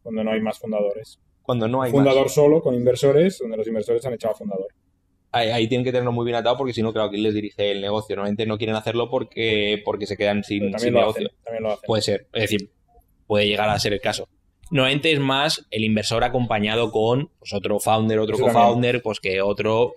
cuando 0.03 0.23
no 0.23 0.31
hay 0.31 0.41
más 0.41 0.59
fundadores. 0.59 1.19
cuando 1.41 1.67
no 1.67 1.81
hay 1.81 1.91
Fundador 1.91 2.23
más. 2.23 2.33
solo 2.33 2.61
con 2.61 2.75
inversores, 2.75 3.37
donde 3.39 3.57
los 3.57 3.67
inversores 3.67 4.05
han 4.05 4.13
echado 4.13 4.33
a 4.33 4.37
fundador. 4.37 4.67
Ahí, 5.31 5.49
ahí 5.49 5.67
tienen 5.67 5.83
que 5.85 5.91
tenerlo 5.91 6.11
muy 6.11 6.25
bien 6.25 6.35
atado 6.37 6.57
porque 6.57 6.73
si 6.73 6.81
no, 6.81 6.91
claro, 6.93 7.09
¿quién 7.09 7.21
les 7.23 7.33
dirige 7.33 7.71
el 7.71 7.81
negocio? 7.81 8.15
Normalmente 8.15 8.45
no 8.45 8.57
quieren 8.57 8.75
hacerlo 8.75 9.09
porque, 9.09 9.81
porque 9.85 10.05
se 10.07 10.15
quedan 10.17 10.43
sin, 10.43 10.71
también 10.71 10.79
sin 10.79 10.93
lo 10.93 10.99
negocio. 11.01 11.27
hacen. 11.27 11.43
También 11.43 11.63
lo 11.63 11.71
hacen. 11.73 11.87
Puede 11.87 12.01
ser, 12.01 12.27
es 12.33 12.41
decir, 12.41 12.71
puede 13.27 13.47
llegar 13.47 13.69
a 13.69 13.77
ser 13.79 13.93
el 13.93 14.01
caso. 14.01 14.27
Normalmente 14.71 15.11
es 15.11 15.19
más 15.19 15.67
el 15.71 15.83
inversor 15.83 16.23
acompañado 16.23 16.91
con 16.91 17.29
pues, 17.37 17.53
otro 17.53 17.79
founder, 17.79 18.17
otro 18.19 18.37
co-founder, 18.39 19.01
pues 19.03 19.19
que 19.19 19.41
otro. 19.41 19.93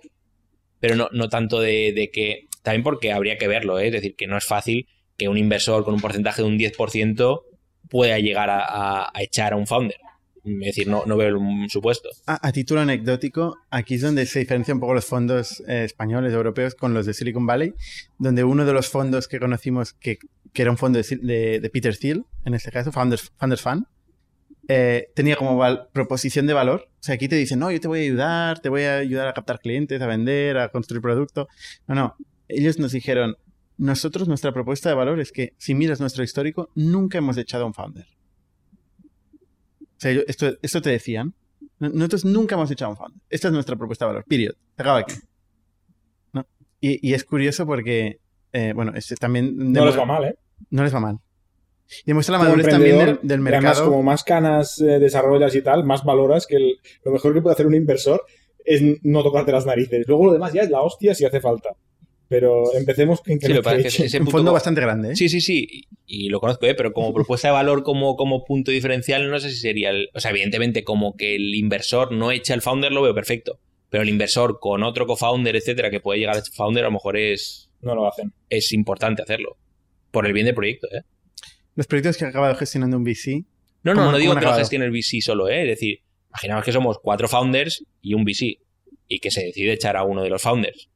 Pero 0.79 0.95
no, 0.95 1.07
no 1.11 1.27
tanto 1.29 1.59
de, 1.59 1.91
de 1.93 2.11
que. 2.11 2.47
También 2.61 2.83
porque 2.83 3.11
habría 3.13 3.37
que 3.37 3.47
verlo, 3.47 3.79
¿eh? 3.79 3.87
es 3.87 3.93
decir, 3.93 4.15
que 4.15 4.27
no 4.27 4.37
es 4.37 4.45
fácil 4.45 4.87
que 5.19 5.27
un 5.27 5.37
inversor 5.37 5.83
con 5.83 5.93
un 5.93 6.01
porcentaje 6.01 6.41
de 6.41 6.47
un 6.47 6.57
10% 6.57 7.43
pueda 7.89 8.17
llegar 8.17 8.49
a, 8.51 9.11
echar 9.19 9.53
a 9.53 9.55
un 9.57 9.67
founder. 9.67 9.97
Es 10.45 10.67
decir, 10.67 10.87
no, 10.87 11.03
no 11.05 11.17
veo 11.17 11.37
un 11.37 11.69
supuesto. 11.69 12.09
A, 12.25 12.51
título 12.51 12.79
anecdótico, 12.81 13.57
aquí 13.69 13.95
es 13.95 14.01
donde 14.01 14.25
se 14.25 14.39
diferencian 14.39 14.77
un 14.77 14.81
poco 14.81 14.93
los 14.93 15.05
fondos 15.05 15.61
eh, 15.67 15.83
españoles, 15.83 16.33
europeos, 16.33 16.73
con 16.73 16.93
los 16.93 17.05
de 17.05 17.13
Silicon 17.13 17.45
Valley, 17.45 17.73
donde 18.17 18.43
uno 18.43 18.65
de 18.65 18.73
los 18.73 18.87
fondos 18.89 19.27
que 19.27 19.39
conocimos, 19.39 19.93
que, 19.93 20.17
que 20.53 20.61
era 20.61 20.71
un 20.71 20.77
fondo 20.77 20.99
de, 20.99 21.59
de- 21.59 21.69
Peter 21.69 21.95
Thiel, 21.95 22.23
en 22.45 22.53
este 22.53 22.71
caso, 22.71 22.91
Founders, 22.91 23.31
Founders 23.37 23.61
Fund, 23.61 23.85
eh, 24.69 25.09
tenía 25.13 25.35
como 25.35 25.61
proposición 25.91 26.47
de 26.47 26.53
valor. 26.53 26.87
O 26.99 27.03
sea, 27.03 27.15
aquí 27.15 27.27
te 27.27 27.35
dicen, 27.35 27.59
no, 27.59 27.69
yo 27.71 27.81
te 27.81 27.87
voy 27.87 27.99
a 27.99 28.03
ayudar, 28.03 28.59
te 28.59 28.69
voy 28.69 28.83
a 28.83 28.97
ayudar 28.97 29.27
a 29.27 29.33
captar 29.33 29.59
clientes, 29.59 30.01
a 30.01 30.07
vender, 30.07 30.57
a 30.57 30.69
construir 30.69 31.01
producto. 31.01 31.47
No, 31.87 31.95
no. 31.95 32.15
Ellos 32.47 32.79
nos 32.79 32.91
dijeron, 32.93 33.35
nosotros, 33.79 34.27
nuestra 34.27 34.51
propuesta 34.51 34.89
de 34.89 34.95
valor 34.95 35.19
es 35.19 35.31
que, 35.31 35.53
si 35.57 35.73
miras 35.73 35.99
nuestro 35.99 36.23
histórico, 36.23 36.69
nunca 36.75 37.17
hemos 37.17 37.37
echado 37.37 37.63
a 37.63 37.67
un 37.67 37.73
founder. 37.73 38.05
O 39.03 40.01
sea, 40.01 40.11
yo- 40.11 40.21
esto, 40.27 40.51
esto 40.61 40.81
te 40.81 40.91
decían. 40.91 41.33
No- 41.79 41.89
Nosotros 41.89 42.25
nunca 42.25 42.55
hemos 42.55 42.69
echado 42.71 42.89
a 42.89 42.91
un 42.91 42.97
founder. 42.97 43.21
Esta 43.29 43.47
es 43.47 43.53
nuestra 43.53 43.75
propuesta 43.75 44.05
de 44.05 44.09
valor. 44.09 44.25
Period. 44.27 44.53
Se 44.75 44.81
acaba 44.81 44.99
aquí. 44.99 45.15
¿No? 46.33 46.45
Y, 46.79 47.09
y 47.09 47.13
es 47.13 47.23
curioso 47.23 47.65
porque, 47.65 48.19
eh, 48.53 48.73
bueno, 48.75 48.91
este 48.95 49.15
también... 49.15 49.55
No 49.71 49.85
les 49.85 49.97
va 49.97 50.05
mal, 50.05 50.25
¿eh? 50.25 50.35
No 50.69 50.83
les 50.83 50.93
va 50.93 50.99
mal. 50.99 51.19
Y 52.03 52.07
demuestra 52.07 52.37
la 52.37 52.43
madurez 52.43 52.67
también 52.69 52.97
del, 52.99 53.09
y 53.23 53.25
Además, 53.27 53.51
mercado. 53.63 53.85
como 53.85 54.03
más 54.03 54.23
canas 54.23 54.79
eh, 54.79 54.99
desarrollas 54.99 55.55
y 55.55 55.61
tal, 55.63 55.83
más 55.85 56.03
valoras 56.03 56.45
que 56.45 56.57
el- 56.57 56.75
lo 57.03 57.11
mejor 57.11 57.33
que 57.33 57.41
puede 57.41 57.53
hacer 57.53 57.65
un 57.65 57.73
inversor 57.73 58.23
es 58.63 58.81
no 59.03 59.23
tocarte 59.23 59.51
las 59.51 59.65
narices. 59.65 60.05
Luego 60.07 60.27
lo 60.27 60.33
demás 60.33 60.53
ya 60.53 60.61
es 60.61 60.69
la 60.69 60.81
hostia 60.81 61.15
si 61.15 61.25
hace 61.25 61.39
falta. 61.41 61.69
Pero 62.29 62.73
empecemos 62.75 63.21
en 63.25 63.39
que 63.39 63.47
Sí, 63.47 63.53
es 63.53 63.59
que 63.65 63.87
echen. 63.87 64.05
ese 64.05 64.19
un 64.19 64.25
fondo 64.27 64.37
como- 64.45 64.53
bastante 64.53 64.81
grande, 64.81 65.11
¿eh? 65.11 65.15
Sí, 65.15 65.27
sí, 65.29 65.41
sí, 65.41 65.67
y, 66.05 66.25
y 66.25 66.29
lo 66.29 66.39
conozco, 66.39 66.65
¿eh? 66.67 66.75
pero 66.75 66.93
como 66.93 67.11
propuesta 67.13 67.47
de 67.47 67.53
valor, 67.53 67.81
como, 67.83 68.15
como 68.15 68.45
punto 68.45 68.69
diferencial, 68.71 69.29
no 69.31 69.39
sé 69.39 69.49
si 69.49 69.57
sería 69.57 69.89
el. 69.89 70.09
O 70.13 70.19
sea, 70.19 70.29
evidentemente, 70.31 70.83
como 70.83 71.17
que 71.17 71.35
el 71.35 71.55
inversor 71.55 72.11
no 72.11 72.31
echa 72.31 72.53
al 72.53 72.61
founder, 72.61 72.91
lo 72.91 73.01
veo 73.01 73.15
perfecto. 73.15 73.59
Pero 73.89 74.03
el 74.03 74.09
inversor 74.09 74.59
con 74.59 74.83
otro 74.83 75.07
co-founder, 75.07 75.55
etcétera, 75.55 75.89
que 75.89 75.99
puede 75.99 76.19
llegar 76.19 76.37
a 76.37 76.41
ser 76.41 76.53
founder, 76.53 76.83
a 76.83 76.87
lo 76.87 76.93
mejor 76.93 77.17
es, 77.17 77.71
No 77.81 77.95
lo 77.95 78.07
hacen. 78.07 78.31
es 78.49 78.71
importante 78.73 79.23
hacerlo. 79.23 79.57
Por 80.11 80.27
el 80.27 80.33
bien 80.33 80.45
del 80.45 80.53
proyecto, 80.53 80.87
¿eh? 80.95 81.01
Los 81.75 81.87
proyectos 81.87 82.15
que 82.17 82.25
ha 82.25 82.27
acabado 82.27 82.53
gestionando 82.55 82.95
un 82.97 83.03
VC. 83.03 83.45
No, 83.81 83.93
¿Cómo- 83.93 84.05
no, 84.05 84.11
no 84.11 84.17
digo 84.19 84.35
que 84.35 84.45
lo 84.45 84.53
gestione 84.53 84.85
el 84.85 84.91
VC 84.91 85.21
solo, 85.21 85.49
¿eh? 85.49 85.63
Es 85.63 85.67
decir, 85.69 86.01
imaginaos 86.29 86.63
que 86.63 86.71
somos 86.71 86.99
cuatro 87.01 87.27
founders 87.27 87.83
y 88.03 88.13
un 88.13 88.23
VC. 88.23 88.59
Y 89.07 89.17
que 89.19 89.31
se 89.31 89.45
decide 89.45 89.73
echar 89.73 89.97
a 89.97 90.03
uno 90.03 90.21
de 90.21 90.29
los 90.29 90.39
founders. 90.43 90.87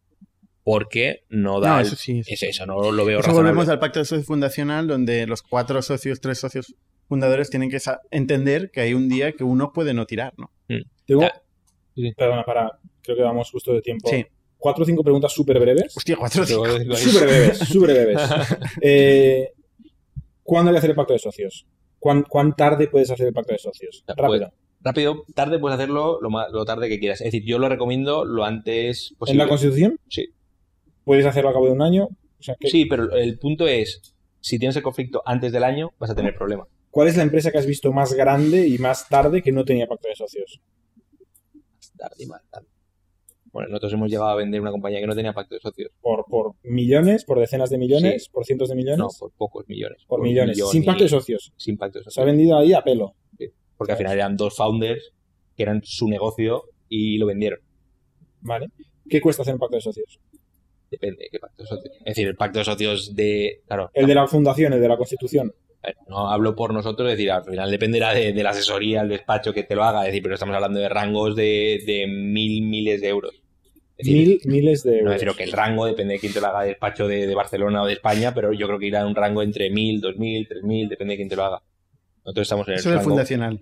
Porque 0.64 1.24
no 1.30 1.59
da. 1.59 1.70
No, 1.70 1.80
el- 1.80 1.88
eso 1.88 1.95
sí. 1.95 2.20
Eso, 2.20 2.32
es 2.32 2.55
eso, 2.55 2.66
no 2.66 2.91
lo 2.91 3.05
veo 3.05 3.20
Eso 3.20 3.28
razonable. 3.28 3.51
volvemos 3.51 3.70
al 3.70 3.80
pacto 3.80 3.99
de 3.99 4.05
socio 4.05 4.24
fundacional, 4.24 4.88
donde 4.88 5.28
los 5.28 5.41
cuatro 5.41 5.82
socios, 5.82 6.22
tres 6.22 6.39
socios 6.39 6.74
fundadores 7.09 7.49
tienen 7.49 7.70
que 7.70 7.80
entender 8.11 8.72
que 8.72 8.82
hay 8.82 8.93
un 8.93 9.09
día 9.09 9.34
que 9.34 9.43
uno 9.43 9.74
puede 9.74 9.93
no 9.93 10.05
tirar, 10.05 10.34
¿no? 10.38 10.51
Tengo, 11.05 11.22
Ya. 11.24 11.41
Sí. 11.95 12.11
perdona, 12.18 12.43
para, 12.43 12.80
creo 13.01 13.18
que 13.18 13.24
vamos 13.24 13.51
justo 13.51 13.74
de 13.74 13.82
tiempo. 13.82 14.09
Sí. 14.09 14.26
Cuatro 14.57 14.84
o 14.84 14.86
cinco 14.86 15.03
preguntas 15.03 15.34
súper 15.34 15.59
breves. 15.59 15.95
Hostia, 15.97 16.16
cuatro 16.16 16.43
a 16.43 16.45
cinco. 16.45 16.66
Súper 16.95 17.28
breves, 17.28 17.57
súper 17.68 17.89
breves. 17.91 18.22
Eh, 18.82 19.51
¿Cuándo 20.41 20.70
hay 20.70 20.76
que 20.76 20.78
hacer 20.80 20.89
el 20.91 20.95
pacto 20.95 21.14
de 21.14 21.20
socios? 21.20 21.66
¿Cuán, 21.99 22.24
cuán 22.24 22.55
tarde 22.55 22.88
puedes 22.88 23.09
hacer 23.11 23.28
el 23.28 23.34
pacto 23.34 23.53
de 23.53 23.59
socios? 23.59 24.03
Ya, 24.07 24.14
Rápido. 24.16 24.53
Rápido, 24.82 25.24
tarde 25.34 25.59
puedes 25.59 25.76
hacerlo 25.78 26.20
lo, 26.22 26.66
tarde 26.66 26.89
que 26.89 26.99
quieras. 26.99 27.22
Es 27.22 27.26
decir, 27.26 27.43
yo 27.45 27.59
lo 27.59 27.70
recomiendo 27.70 28.26
lo 28.26 28.43
antes 28.43 29.11
¿En 29.11 29.18
posible. 29.18 29.43
la 29.43 29.49
Constitución? 29.49 29.99
Sí. 30.09 30.30
¿Puedes 31.03 31.25
hacerlo 31.25 31.49
a 31.49 31.53
cabo 31.53 31.65
de 31.67 31.71
un 31.73 31.81
año? 31.81 32.05
O 32.05 32.43
sea, 32.43 32.55
¿qué- 32.59 32.69
Sí, 32.69 32.85
pero 32.85 33.11
el 33.15 33.37
punto 33.39 33.67
es, 33.67 34.15
si 34.39 34.59
tienes 34.59 34.75
el 34.75 34.83
conflicto 34.83 35.21
antes 35.25 35.51
del 35.51 35.63
año, 35.63 35.91
vas 35.99 36.09
a 36.09 36.15
tener 36.15 36.35
problema. 36.35 36.67
¿Cuál 36.91 37.07
es 37.07 37.17
la 37.17 37.23
empresa 37.23 37.51
que 37.51 37.57
has 37.57 37.65
visto 37.65 37.91
más 37.91 38.13
grande 38.13 38.67
y 38.67 38.77
más 38.77 39.07
tarde 39.09 39.41
que 39.41 39.51
no 39.51 39.65
tenía 39.65 39.88
pacto 39.88 40.07
de 40.07 40.15
socios? 40.15 40.61
Tarde 41.97 42.15
y 42.19 42.25
más 42.27 42.41
tarde. 42.49 42.67
Bueno, 43.51 43.69
nosotros 43.69 43.93
hemos 43.93 44.09
llegado 44.09 44.30
a 44.30 44.35
vender 44.35 44.59
una 44.61 44.71
compañía 44.71 44.99
que 44.99 45.05
no 45.07 45.15
tenía 45.15 45.31
pacto 45.34 45.53
de 45.55 45.61
socios. 45.61 45.91
¿Por, 46.01 46.25
por 46.25 46.55
millones? 46.63 47.23
¿Por 47.23 47.39
decenas 47.39 47.69
de 47.69 47.77
millones? 47.77 48.23
Sí. 48.25 48.30
¿Por 48.31 48.45
cientos 48.45 48.69
de 48.69 48.75
millones? 48.75 48.97
No, 48.97 49.07
por 49.19 49.31
pocos 49.31 49.67
millones. 49.67 50.03
por 50.07 50.21
millones. 50.21 50.57
millón 50.57 50.71
Sin 50.71 50.84
pacto 50.85 51.03
de 51.03 51.09
socios. 51.09 51.53
Sin 51.57 51.77
pacto 51.77 51.99
de 51.99 52.03
Se 52.05 52.09
ha 52.09 52.11
socios. 52.11 52.25
vendido 52.25 52.57
ahí 52.57 52.73
a 52.73 52.81
pelo. 52.84 53.15
Porque 53.77 53.91
al 53.93 53.97
final 53.97 54.13
eran 54.13 54.38
dos 54.38 54.55
founders 54.55 55.11
que 55.55 55.63
eran 55.63 55.81
su 55.84 56.07
negocio 56.07 56.63
y 56.89 57.17
lo 57.17 57.25
vendieron. 57.27 57.59
¿Vale? 58.41 58.69
¿Qué 59.09 59.21
cuesta 59.21 59.43
hacer 59.43 59.53
un 59.53 59.59
pacto 59.59 59.75
de 59.77 59.81
socios? 59.81 60.19
Depende 60.94 61.24
de 61.24 61.30
qué 61.32 61.40
pacto 61.40 61.64
de 61.64 61.68
socios. 61.70 61.94
Es 61.98 62.06
decir, 62.06 62.28
el 62.28 62.36
pacto 62.36 62.60
de 62.60 62.65
socios 62.65 63.15
de... 63.15 63.61
Claro, 63.68 63.90
El 63.95 64.06
de 64.06 64.14
la 64.15 64.28
fundación, 64.28 64.74
el 64.74 64.80
de 64.82 64.88
la 64.88 64.95
constitución. 64.98 65.52
A 65.82 65.91
no 66.07 66.30
hablo 66.30 66.56
por 66.56 66.72
nosotros, 66.74 67.10
es 67.11 67.18
decir, 67.18 67.32
al 67.32 67.44
final 67.44 67.72
dependerá 67.72 68.14
de, 68.14 68.32
de 68.32 68.44
la 68.44 68.52
asesoría, 68.52 69.02
el 69.02 69.10
despacho 69.10 69.53
que 69.53 69.64
te 69.64 69.76
lo 69.76 69.84
haga, 69.84 70.02
es 70.02 70.07
decir, 70.07 70.22
pero 70.22 70.36
estamos 70.36 70.56
hablando 70.56 70.80
de 70.80 70.88
rangos 70.88 71.36
de, 71.36 71.82
de 71.86 72.06
mil, 72.07 72.61
miles 72.61 73.02
de 73.02 73.07
euros. 73.10 73.34
Es 73.98 74.07
decir, 74.07 74.28
Mil, 74.28 74.40
miles 74.45 74.84
de 74.84 74.91
no 74.91 74.98
euros. 74.99 75.15
es 75.15 75.22
decir 75.22 75.36
que 75.38 75.44
el 75.44 75.52
rango 75.52 75.86
depende 75.86 76.14
de 76.14 76.20
quién 76.20 76.32
te 76.34 76.40
lo 76.41 76.48
haga, 76.48 76.61
de 76.61 76.68
despacho 76.70 77.07
de, 77.07 77.28
de 77.28 77.36
Barcelona 77.36 77.84
o 77.84 77.86
de 77.88 77.94
España, 77.94 78.34
pero 78.34 78.53
yo 78.53 78.68
creo 78.68 78.80
que 78.80 78.86
irá 78.88 79.02
en 79.02 79.07
un 79.07 79.15
rango 79.15 79.41
entre 79.44 79.70
mil, 79.72 79.99
dos 79.99 80.15
mil, 80.18 80.48
tres 80.48 80.64
mil, 80.64 80.88
depende 80.88 81.14
de 81.14 81.18
quién 81.18 81.30
te 81.30 81.36
lo 81.36 81.44
haga. 81.45 81.61
Nosotros 82.24 82.44
estamos 82.45 82.68
en 82.68 82.74
el 82.76 82.80
Eso 82.80 82.90
es 82.90 82.94
el 82.94 82.98
rango. 82.99 83.10
fundacional. 83.10 83.61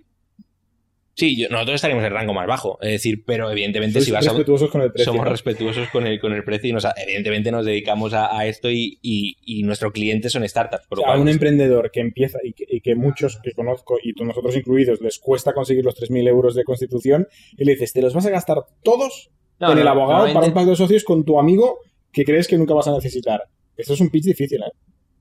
Sí, 1.14 1.36
yo- 1.36 1.48
nosotros 1.50 1.74
estaríamos 1.74 2.02
en 2.02 2.06
el 2.06 2.12
rango 2.14 2.32
más 2.32 2.46
bajo. 2.46 2.78
Es 2.80 2.92
decir, 2.92 3.22
pero 3.26 3.50
evidentemente 3.50 3.94
Sois 3.94 4.06
si 4.06 4.10
vas 4.12 4.26
a... 4.26 4.30
respetuosos 4.30 4.70
con 4.70 4.80
el 4.80 4.90
precio. 4.92 5.12
Somos 5.12 5.26
¿no? 5.26 5.30
respetuosos 5.30 5.88
con 5.90 6.06
el, 6.06 6.18
con 6.18 6.32
el 6.32 6.42
precio 6.42 6.70
y 6.70 6.72
nos, 6.72 6.86
evidentemente 6.96 7.50
nos 7.52 7.66
dedicamos 7.66 8.14
a, 8.14 8.34
a 8.36 8.46
esto 8.46 8.70
y, 8.70 8.98
y, 9.02 9.36
y 9.44 9.62
nuestro 9.62 9.92
cliente 9.92 10.30
son 10.30 10.48
startups. 10.48 10.86
Por 10.88 10.98
O 10.98 11.02
lo 11.02 11.06
sea, 11.08 11.14
a 11.16 11.20
un 11.20 11.28
emprendedor 11.28 11.90
que 11.90 12.00
empieza 12.00 12.38
y 12.42 12.54
que, 12.54 12.64
y 12.68 12.80
que 12.80 12.94
muchos 12.94 13.38
que 13.42 13.52
conozco, 13.52 13.98
y 14.02 14.14
tú- 14.14 14.24
nosotros 14.24 14.56
incluidos, 14.56 15.00
les 15.02 15.18
cuesta 15.18 15.52
conseguir 15.52 15.84
los 15.84 15.94
3.000 15.94 16.26
euros 16.28 16.54
de 16.54 16.64
constitución, 16.64 17.28
y 17.58 17.64
le 17.64 17.72
dices, 17.72 17.92
te 17.92 18.00
los 18.00 18.14
vas 18.14 18.24
a 18.26 18.30
gastar 18.30 18.58
todos 18.82 19.30
No, 19.60 19.72
en 19.72 19.78
el 19.78 19.88
abogado 19.88 20.32
para 20.32 20.46
un 20.46 20.54
pacto 20.54 20.70
de 20.70 20.76
socios 20.76 21.04
con 21.04 21.24
tu 21.24 21.38
amigo 21.38 21.78
que 22.10 22.24
crees 22.24 22.48
que 22.48 22.56
nunca 22.56 22.72
vas 22.74 22.88
a 22.88 22.92
necesitar. 22.92 23.42
Esto 23.76 23.92
es 23.94 24.00
un 24.00 24.08
pitch 24.10 24.24
difícil, 24.24 24.60
¿eh? 24.62 24.72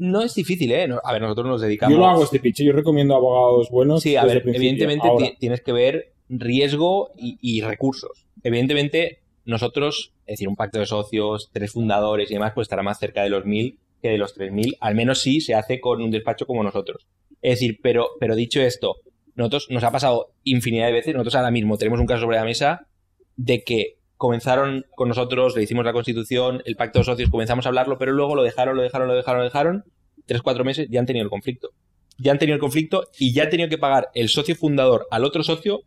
No 0.01 0.23
es 0.23 0.33
difícil, 0.33 0.71
¿eh? 0.71 0.89
A 1.03 1.13
ver, 1.13 1.21
nosotros 1.21 1.45
nos 1.45 1.61
dedicamos... 1.61 1.93
Yo 1.93 1.99
lo 1.99 2.07
hago 2.07 2.23
este 2.23 2.39
pitch, 2.39 2.63
yo 2.63 2.73
recomiendo 2.73 3.13
abogados 3.13 3.69
buenos. 3.69 4.01
Sí, 4.01 4.15
a 4.15 4.25
ver, 4.25 4.41
evidentemente 4.47 5.07
Ahora, 5.07 5.27
tienes 5.37 5.61
que 5.61 5.71
ver 5.71 6.13
riesgo 6.27 7.11
y, 7.15 7.37
y 7.39 7.61
recursos. 7.61 8.25
Evidentemente, 8.41 9.19
nosotros, 9.45 10.11
es 10.25 10.33
decir, 10.33 10.47
un 10.47 10.55
pacto 10.55 10.79
de 10.79 10.87
socios, 10.87 11.51
tres 11.53 11.73
fundadores 11.73 12.31
y 12.31 12.33
demás, 12.33 12.53
pues 12.55 12.65
estará 12.65 12.81
más 12.81 12.97
cerca 12.97 13.21
de 13.21 13.29
los 13.29 13.45
mil 13.45 13.77
que 14.01 14.09
de 14.09 14.17
los 14.17 14.33
tres 14.33 14.51
mil. 14.51 14.75
Al 14.79 14.95
menos 14.95 15.21
sí 15.21 15.39
se 15.39 15.53
hace 15.53 15.79
con 15.79 16.01
un 16.01 16.09
despacho 16.09 16.47
como 16.47 16.63
nosotros. 16.63 17.05
Es 17.43 17.59
decir, 17.59 17.77
pero, 17.83 18.07
pero 18.19 18.35
dicho 18.35 18.59
esto, 18.59 18.95
nosotros 19.35 19.67
nos 19.69 19.83
ha 19.83 19.91
pasado 19.91 20.31
infinidad 20.43 20.87
de 20.87 20.93
veces, 20.93 21.13
nosotros 21.13 21.35
ahora 21.35 21.51
mismo 21.51 21.77
tenemos 21.77 21.99
un 21.99 22.07
caso 22.07 22.21
sobre 22.21 22.37
la 22.37 22.43
mesa 22.43 22.87
de 23.35 23.63
que 23.63 23.97
comenzaron 24.21 24.85
con 24.95 25.07
nosotros, 25.07 25.55
le 25.55 25.63
hicimos 25.63 25.83
la 25.83 25.93
constitución, 25.93 26.61
el 26.65 26.75
pacto 26.75 26.99
de 26.99 27.05
socios, 27.05 27.31
comenzamos 27.31 27.65
a 27.65 27.69
hablarlo, 27.69 27.97
pero 27.97 28.11
luego 28.11 28.35
lo 28.35 28.43
dejaron, 28.43 28.77
lo 28.77 28.83
dejaron, 28.83 29.07
lo 29.07 29.15
dejaron, 29.15 29.39
lo 29.39 29.45
dejaron, 29.45 29.83
tres, 30.27 30.43
cuatro 30.43 30.63
meses, 30.63 30.87
ya 30.91 30.99
han 30.99 31.07
tenido 31.07 31.23
el 31.23 31.31
conflicto. 31.31 31.71
Ya 32.19 32.31
han 32.31 32.37
tenido 32.37 32.53
el 32.53 32.61
conflicto 32.61 33.05
y 33.17 33.33
ya 33.33 33.45
han 33.45 33.49
tenido 33.49 33.67
que 33.67 33.79
pagar 33.79 34.09
el 34.13 34.29
socio 34.29 34.55
fundador 34.55 35.07
al 35.09 35.25
otro 35.25 35.41
socio 35.41 35.81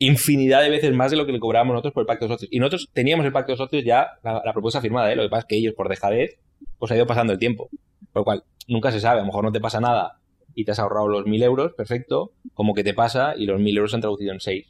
infinidad 0.00 0.62
de 0.62 0.70
veces 0.70 0.92
más 0.92 1.12
de 1.12 1.18
lo 1.18 1.24
que 1.24 1.30
le 1.30 1.38
cobrábamos 1.38 1.74
nosotros 1.74 1.94
por 1.94 2.00
el 2.00 2.08
pacto 2.08 2.24
de 2.24 2.34
socios. 2.34 2.50
Y 2.52 2.58
nosotros 2.58 2.88
teníamos 2.92 3.24
el 3.24 3.30
pacto 3.30 3.52
de 3.52 3.58
socios 3.58 3.84
ya, 3.84 4.08
la, 4.24 4.42
la 4.44 4.52
propuesta 4.52 4.80
firmada, 4.80 5.12
¿eh? 5.12 5.14
lo 5.14 5.22
que 5.22 5.28
pasa 5.28 5.42
es 5.42 5.46
que 5.46 5.56
ellos, 5.56 5.74
por 5.74 5.88
dejadez, 5.88 6.36
pues 6.80 6.90
ha 6.90 6.96
ido 6.96 7.06
pasando 7.06 7.32
el 7.32 7.38
tiempo. 7.38 7.68
Por 8.12 8.22
lo 8.22 8.24
cual, 8.24 8.42
nunca 8.66 8.90
se 8.90 8.98
sabe, 8.98 9.18
a 9.18 9.22
lo 9.22 9.26
mejor 9.26 9.44
no 9.44 9.52
te 9.52 9.60
pasa 9.60 9.80
nada 9.80 10.18
y 10.52 10.64
te 10.64 10.72
has 10.72 10.80
ahorrado 10.80 11.06
los 11.06 11.26
mil 11.26 11.44
euros, 11.44 11.74
perfecto, 11.74 12.32
como 12.54 12.74
que 12.74 12.82
te 12.82 12.92
pasa 12.92 13.34
y 13.36 13.46
los 13.46 13.60
mil 13.60 13.76
euros 13.76 13.92
se 13.92 13.96
han 13.96 14.00
traducido 14.00 14.32
en 14.32 14.40
seis. 14.40 14.66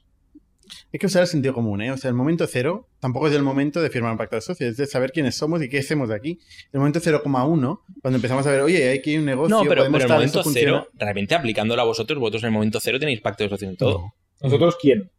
Hay 0.93 0.99
que 0.99 1.07
usar 1.07 1.23
el 1.23 1.29
sentido 1.29 1.55
común, 1.55 1.81
¿eh? 1.83 1.91
O 1.91 1.97
sea, 1.97 2.09
el 2.09 2.15
momento 2.15 2.47
cero 2.47 2.89
tampoco 3.01 3.29
es 3.29 3.35
el 3.35 3.43
momento 3.43 3.81
de 3.83 3.91
firmar 3.91 4.13
un 4.13 4.19
pacto 4.19 4.37
de 4.37 4.43
socios, 4.43 4.71
es 4.71 4.77
de 4.77 4.87
saber 4.87 5.13
quiénes 5.13 5.35
somos 5.37 5.63
y 5.63 5.69
qué 5.69 5.79
hacemos 5.79 6.09
de 6.09 6.15
aquí. 6.15 6.39
El 6.73 6.81
momento 6.81 7.01
0,1, 7.01 7.81
cuando 8.03 8.17
empezamos 8.17 8.47
a 8.47 8.51
ver, 8.51 8.61
oye, 8.63 8.89
hay 8.89 9.03
que 9.03 9.11
ir 9.11 9.19
un 9.21 9.27
negocio, 9.27 9.55
No, 9.57 9.63
pero, 9.63 9.77
podemos 9.83 9.99
pero 10.01 10.07
el 10.13 10.15
momento 10.19 10.39
esto 10.41 10.51
cero, 10.53 10.89
realmente 10.95 11.35
aplicándolo 11.35 11.81
a 11.83 11.85
vosotros, 11.85 12.19
vosotros 12.19 12.43
en 12.45 12.49
el 12.49 12.53
momento 12.53 12.81
cero 12.81 12.99
tenéis 12.99 13.21
pacto 13.21 13.45
de 13.45 13.51
socios 13.51 13.71
en 13.71 13.77
todo. 13.77 13.99
No. 13.99 14.15
¿Nosotros 14.43 14.77
quién? 14.81 15.11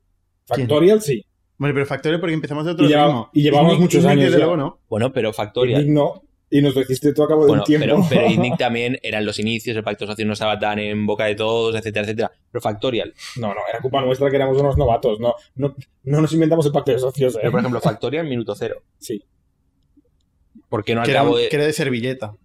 ¿Quién? 0.48 0.68
Factorial 0.68 1.02
sí. 1.02 1.26
Bueno, 1.58 1.74
pero 1.76 1.86
Factorial 1.86 2.20
porque 2.22 2.34
empezamos 2.34 2.66
de 2.66 2.72
otro 2.72 2.86
Y 2.86 2.90
lleva- 2.90 3.30
y 3.34 3.42
llevamos 3.42 3.80
muchos 3.80 4.06
años 4.06 4.26
desde 4.26 4.38
ya. 4.40 4.46
luego, 4.46 4.56
no. 4.58 4.80
Bueno, 4.90 5.12
pero 5.12 5.34
Factorial. 5.34 5.94
No. 5.94 6.24
Y 6.52 6.62
nos 6.64 6.74
lo 6.74 6.82
hiciste 6.82 7.14
tú 7.14 7.22
a 7.24 7.28
cabo 7.28 7.42
de 7.44 7.48
Bueno, 7.50 7.62
un 7.64 7.66
tiempo. 7.68 7.86
pero, 7.86 8.04
pero 8.10 8.28
Indic 8.28 8.58
también 8.58 8.98
eran 9.04 9.24
los 9.26 9.38
inicios, 9.40 9.78
el 9.78 9.84
pacto 9.84 10.06
de 10.06 10.12
socios 10.12 10.26
no 10.28 10.34
estaba 10.34 10.58
tan 10.58 10.80
en 10.80 11.06
boca 11.06 11.26
de 11.26 11.36
todos, 11.36 11.76
etcétera, 11.76 12.06
etcétera. 12.06 12.32
Pero 12.52 12.62
Factorial. 12.62 13.14
No, 13.38 13.50
no, 13.50 13.60
era 13.70 13.80
culpa 13.82 14.02
nuestra 14.02 14.30
que 14.30 14.36
éramos 14.36 14.58
unos 14.60 14.76
novatos. 14.78 15.20
No, 15.20 15.36
no, 15.56 15.76
no 16.04 16.22
nos 16.22 16.34
inventamos 16.34 16.66
el 16.66 16.72
pacto 16.72 16.92
de 16.92 17.00
socios. 17.00 17.36
¿eh? 17.36 17.40
Pero, 17.42 17.52
por 17.52 17.60
ejemplo, 17.60 17.80
Factorial 17.82 18.28
minuto 18.28 18.56
cero. 18.56 18.82
Sí. 18.98 19.24
¿Por 20.70 20.84
qué 20.84 20.94
no 20.96 21.02
al 21.02 21.06
Que 21.06 21.12
era, 21.12 21.20
cabo 21.22 21.34
un- 21.36 21.38
de...? 21.42 21.50
que 21.50 21.56
era 21.56 21.66
de 21.66 21.74
servilleta. 21.74 22.36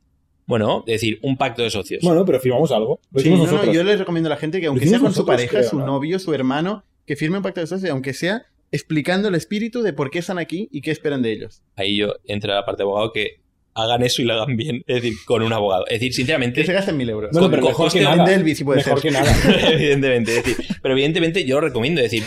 Bueno, 0.47 0.85
es 0.87 0.95
decir, 1.01 1.19
un 1.23 1.39
pacto 1.39 1.63
de 1.63 1.71
socios. 1.71 2.03
Bueno, 2.05 2.25
pero 2.27 2.39
firmamos 2.39 2.71
algo. 2.71 3.01
Lo 3.11 3.21
Sí, 3.21 3.31
no, 3.31 3.47
no, 3.47 3.73
yo 3.73 3.83
les 3.83 3.99
recomiendo 3.99 4.29
a 4.29 4.31
la 4.31 4.37
gente 4.37 4.61
que 4.61 4.67
aunque 4.67 4.87
sea 4.87 4.99
con 5.01 5.15
su 5.15 5.25
pareja, 5.25 5.51
creo, 5.59 5.71
su 5.71 5.79
¿no? 5.79 5.87
novio, 5.87 6.19
su 6.19 6.35
hermano, 6.35 6.85
que 7.07 7.17
firme 7.17 7.39
un 7.39 7.43
pacto 7.43 7.61
de 7.63 7.67
socios, 7.67 7.91
aunque 7.91 8.13
sea 8.13 8.45
explicando 8.71 9.29
el 9.29 9.35
espíritu 9.37 9.81
de 9.83 9.95
por 9.95 10.11
qué 10.11 10.19
están 10.19 10.39
aquí 10.39 10.69
y 10.71 10.83
qué 10.83 10.91
esperan 10.91 11.23
de 11.23 11.33
ellos. 11.33 11.63
Ahí 11.77 11.97
yo 11.97 12.13
entro 12.25 12.53
a 12.53 12.57
la 12.57 12.67
parte 12.67 12.79
de 12.83 12.83
abogado 12.85 13.11
que 13.13 13.41
hagan 13.75 14.03
eso 14.03 14.23
y 14.23 14.25
lo 14.25 14.35
hagan 14.35 14.57
bien. 14.57 14.83
Es 14.87 15.03
decir, 15.03 15.15
con 15.25 15.43
un 15.43 15.53
abogado. 15.53 15.87
Es 15.87 15.95
decir, 15.95 16.09
Que 16.11 16.15
sinceramente... 16.15 16.65
se 16.65 16.73
gasten 16.73 16.97
mil 16.97 17.09
euros. 17.11 17.31
Bueno, 17.33 17.51
pero 17.51 17.63
con 17.63 17.71
mejor 17.73 17.93
que 17.93 18.01
nada. 18.01 18.25
Delvi, 18.25 18.55
si 18.55 18.65
puede 18.65 18.79
Mejor 18.79 19.01
ser. 19.01 19.11
que 19.13 19.19
nada. 19.19 19.71
evidentemente, 19.73 20.39
es 20.39 20.45
decir, 20.45 20.67
pero 20.83 20.95
evidentemente 20.95 21.45
yo 21.45 21.57
lo 21.57 21.67
recomiendo, 21.67 22.01
es 22.01 22.11
decir, 22.11 22.25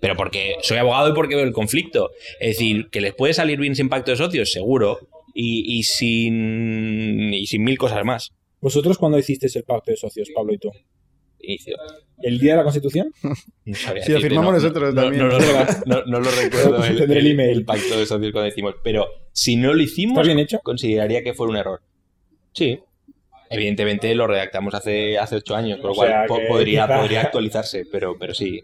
pero 0.00 0.16
porque 0.16 0.56
soy 0.62 0.78
abogado 0.78 1.10
y 1.10 1.14
porque 1.14 1.36
veo 1.36 1.44
el 1.44 1.52
conflicto. 1.52 2.10
Es 2.40 2.56
decir, 2.58 2.88
que 2.90 3.00
les 3.00 3.14
puede 3.14 3.34
salir 3.34 3.58
bien 3.58 3.76
sin 3.76 3.88
pacto 3.88 4.10
de 4.10 4.16
socios, 4.16 4.50
seguro, 4.52 4.98
y, 5.34 5.78
y 5.78 5.82
sin 5.84 7.32
y 7.34 7.46
sin 7.46 7.62
mil 7.64 7.78
cosas 7.78 8.04
más. 8.04 8.32
¿Vosotros 8.60 8.98
cuándo 8.98 9.18
hicisteis 9.18 9.56
el 9.56 9.64
pacto 9.64 9.90
de 9.90 9.96
socios, 9.96 10.28
Pablo 10.34 10.52
y 10.54 10.58
tú? 10.58 10.70
Inicio. 11.40 11.76
¿El 12.22 12.38
día 12.38 12.52
de 12.52 12.56
la 12.58 12.62
Constitución? 12.64 13.12
No 13.64 13.74
sabría 13.76 14.04
Si 14.04 14.12
lo 14.12 14.20
firmamos 14.20 14.52
no, 14.52 14.58
nosotros 14.58 14.94
no, 14.94 15.02
también. 15.02 15.28
No, 15.28 15.38
lo- 15.38 16.04
no- 16.06 16.20
lo 16.20 16.30
recuerdo 16.30 16.84
el, 16.84 17.02
el 17.02 17.10
el- 17.12 17.26
email. 17.32 17.50
el 17.58 17.64
pacto 17.64 17.98
de 17.98 18.06
socios 18.06 18.32
cuando 18.32 18.42
decimos, 18.50 18.74
pero 18.82 19.06
si 19.32 19.56
no 19.56 19.72
lo 19.74 19.82
hicimos, 19.82 20.18
¿Está 20.18 20.26
bien 20.26 20.38
hecho? 20.38 20.60
consideraría 20.62 21.22
que 21.22 21.34
fue 21.34 21.46
un 21.48 21.56
error. 21.56 21.80
Sí. 22.52 22.80
Evidentemente 23.50 24.14
lo 24.14 24.26
redactamos 24.26 24.74
hace, 24.74 25.18
hace 25.18 25.36
ocho 25.36 25.54
años, 25.54 25.78
por 25.80 25.90
lo 25.90 25.94
cual 25.94 26.08
sea 26.08 26.24
po- 26.26 26.40
podría, 26.48 26.86
quizá- 26.86 26.98
podría 27.00 27.20
actualizarse, 27.22 27.84
pero, 27.90 28.16
pero 28.18 28.32
sí. 28.34 28.62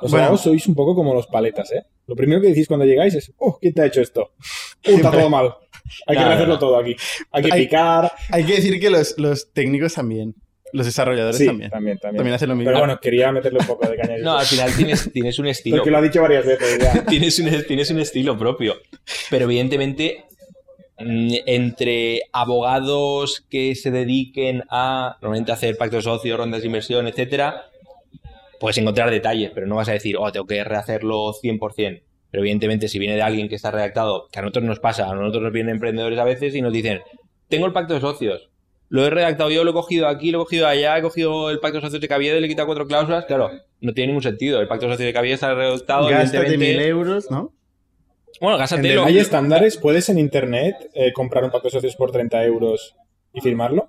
Los 0.00 0.10
Bueno. 0.12 0.24
abogados 0.26 0.42
sois 0.42 0.66
un 0.68 0.74
poco 0.74 0.94
como 0.94 1.14
los 1.14 1.26
paletas, 1.26 1.72
¿eh? 1.72 1.82
Lo 2.06 2.14
primero 2.14 2.40
que 2.40 2.48
decís 2.48 2.68
cuando 2.68 2.86
llegáis 2.86 3.14
es, 3.14 3.32
oh, 3.38 3.58
¿quién 3.60 3.74
te 3.74 3.82
ha 3.82 3.86
hecho 3.86 4.00
esto? 4.00 4.32
Uh, 4.86 4.96
está 4.96 5.10
todo 5.10 5.28
mal. 5.28 5.54
Hay 6.06 6.16
que 6.16 6.24
rehacerlo 6.24 6.58
todo 6.58 6.78
aquí. 6.78 6.94
Hay 7.32 7.42
que 7.42 7.52
Hay- 7.52 7.62
picar. 7.64 8.12
Hay 8.30 8.44
que 8.44 8.54
decir 8.54 8.78
que 8.80 8.88
los, 8.90 9.18
los 9.18 9.52
técnicos 9.52 9.94
también, 9.94 10.34
los 10.74 10.86
desarrolladores 10.86 11.38
Sí, 11.38 11.46
también, 11.46 11.70
también, 11.70 11.98
también. 11.98 12.18
también 12.18 12.34
hacen 12.34 12.48
lo 12.48 12.56
mismo. 12.56 12.70
Pero 12.70 12.80
bueno, 12.80 12.98
quería 13.00 13.30
meterle 13.30 13.60
un 13.60 13.66
poco 13.66 13.88
de 13.88 13.96
caña. 13.96 14.16
No, 14.18 14.36
al 14.36 14.44
final 14.44 14.74
tienes, 14.76 15.10
tienes 15.12 15.38
un 15.38 15.46
estilo. 15.46 15.76
Porque 15.76 15.92
lo 15.92 15.98
ha 15.98 16.02
dicho 16.02 16.20
varias 16.20 16.44
veces 16.44 16.78
ya. 16.80 17.04
tienes, 17.08 17.38
un, 17.38 17.64
tienes 17.64 17.90
un 17.92 18.00
estilo 18.00 18.36
propio. 18.36 18.74
Pero 19.30 19.44
evidentemente, 19.44 20.24
mm, 20.98 21.34
entre 21.46 22.22
abogados 22.32 23.44
que 23.48 23.76
se 23.76 23.92
dediquen 23.92 24.64
a 24.68 25.16
normalmente 25.22 25.52
hacer 25.52 25.76
pactos 25.76 26.04
de 26.04 26.10
socios, 26.10 26.36
rondas 26.36 26.62
de 26.62 26.66
inversión, 26.66 27.06
etcétera, 27.06 27.66
puedes 28.58 28.76
encontrar 28.78 29.12
detalles, 29.12 29.52
pero 29.54 29.68
no 29.68 29.76
vas 29.76 29.88
a 29.88 29.92
decir, 29.92 30.16
oh, 30.18 30.32
tengo 30.32 30.46
que 30.46 30.64
rehacerlo 30.64 31.32
100%. 31.34 32.02
Pero 32.32 32.42
evidentemente, 32.42 32.88
si 32.88 32.98
viene 32.98 33.14
de 33.14 33.22
alguien 33.22 33.48
que 33.48 33.54
está 33.54 33.70
redactado, 33.70 34.26
que 34.32 34.40
a 34.40 34.42
nosotros 34.42 34.64
nos 34.64 34.80
pasa, 34.80 35.08
a 35.08 35.14
nosotros 35.14 35.44
nos 35.44 35.52
vienen 35.52 35.76
emprendedores 35.76 36.18
a 36.18 36.24
veces 36.24 36.52
y 36.56 36.62
nos 36.62 36.72
dicen, 36.72 37.00
tengo 37.48 37.66
el 37.66 37.72
pacto 37.72 37.94
de 37.94 38.00
socios, 38.00 38.50
lo 38.94 39.04
he 39.04 39.10
redactado 39.10 39.50
yo, 39.50 39.64
lo 39.64 39.70
he 39.72 39.74
cogido 39.74 40.06
aquí, 40.06 40.30
lo 40.30 40.38
he 40.38 40.44
cogido 40.44 40.68
allá, 40.68 40.96
he 40.96 41.02
cogido 41.02 41.50
el 41.50 41.58
pacto 41.58 41.78
de 41.78 41.86
socios 41.86 42.00
de 42.00 42.06
Caviedes, 42.06 42.40
le 42.40 42.46
he 42.46 42.48
quitado 42.48 42.66
cuatro 42.66 42.86
cláusulas, 42.86 43.24
claro, 43.24 43.50
no 43.80 43.92
tiene 43.92 44.08
ningún 44.08 44.22
sentido. 44.22 44.60
El 44.60 44.68
pacto 44.68 44.86
de 44.86 44.92
socios 44.92 45.06
de 45.08 45.12
Caviedes 45.12 45.38
está 45.38 45.52
redactado, 45.52 46.06
Gástate 46.08 46.56
mil 46.56 46.78
euros, 46.78 47.28
¿no? 47.28 47.52
Bueno, 48.40 48.56
gástate 48.56 48.88
En 48.88 48.94
lo- 48.94 49.04
¿Hay 49.04 49.18
estándares? 49.18 49.78
¿Puedes 49.78 50.08
en 50.10 50.18
internet 50.20 50.76
eh, 50.94 51.12
comprar 51.12 51.42
un 51.42 51.50
pacto 51.50 51.66
de 51.66 51.72
socios 51.72 51.96
por 51.96 52.12
30 52.12 52.44
euros 52.44 52.94
y 53.32 53.40
firmarlo? 53.40 53.88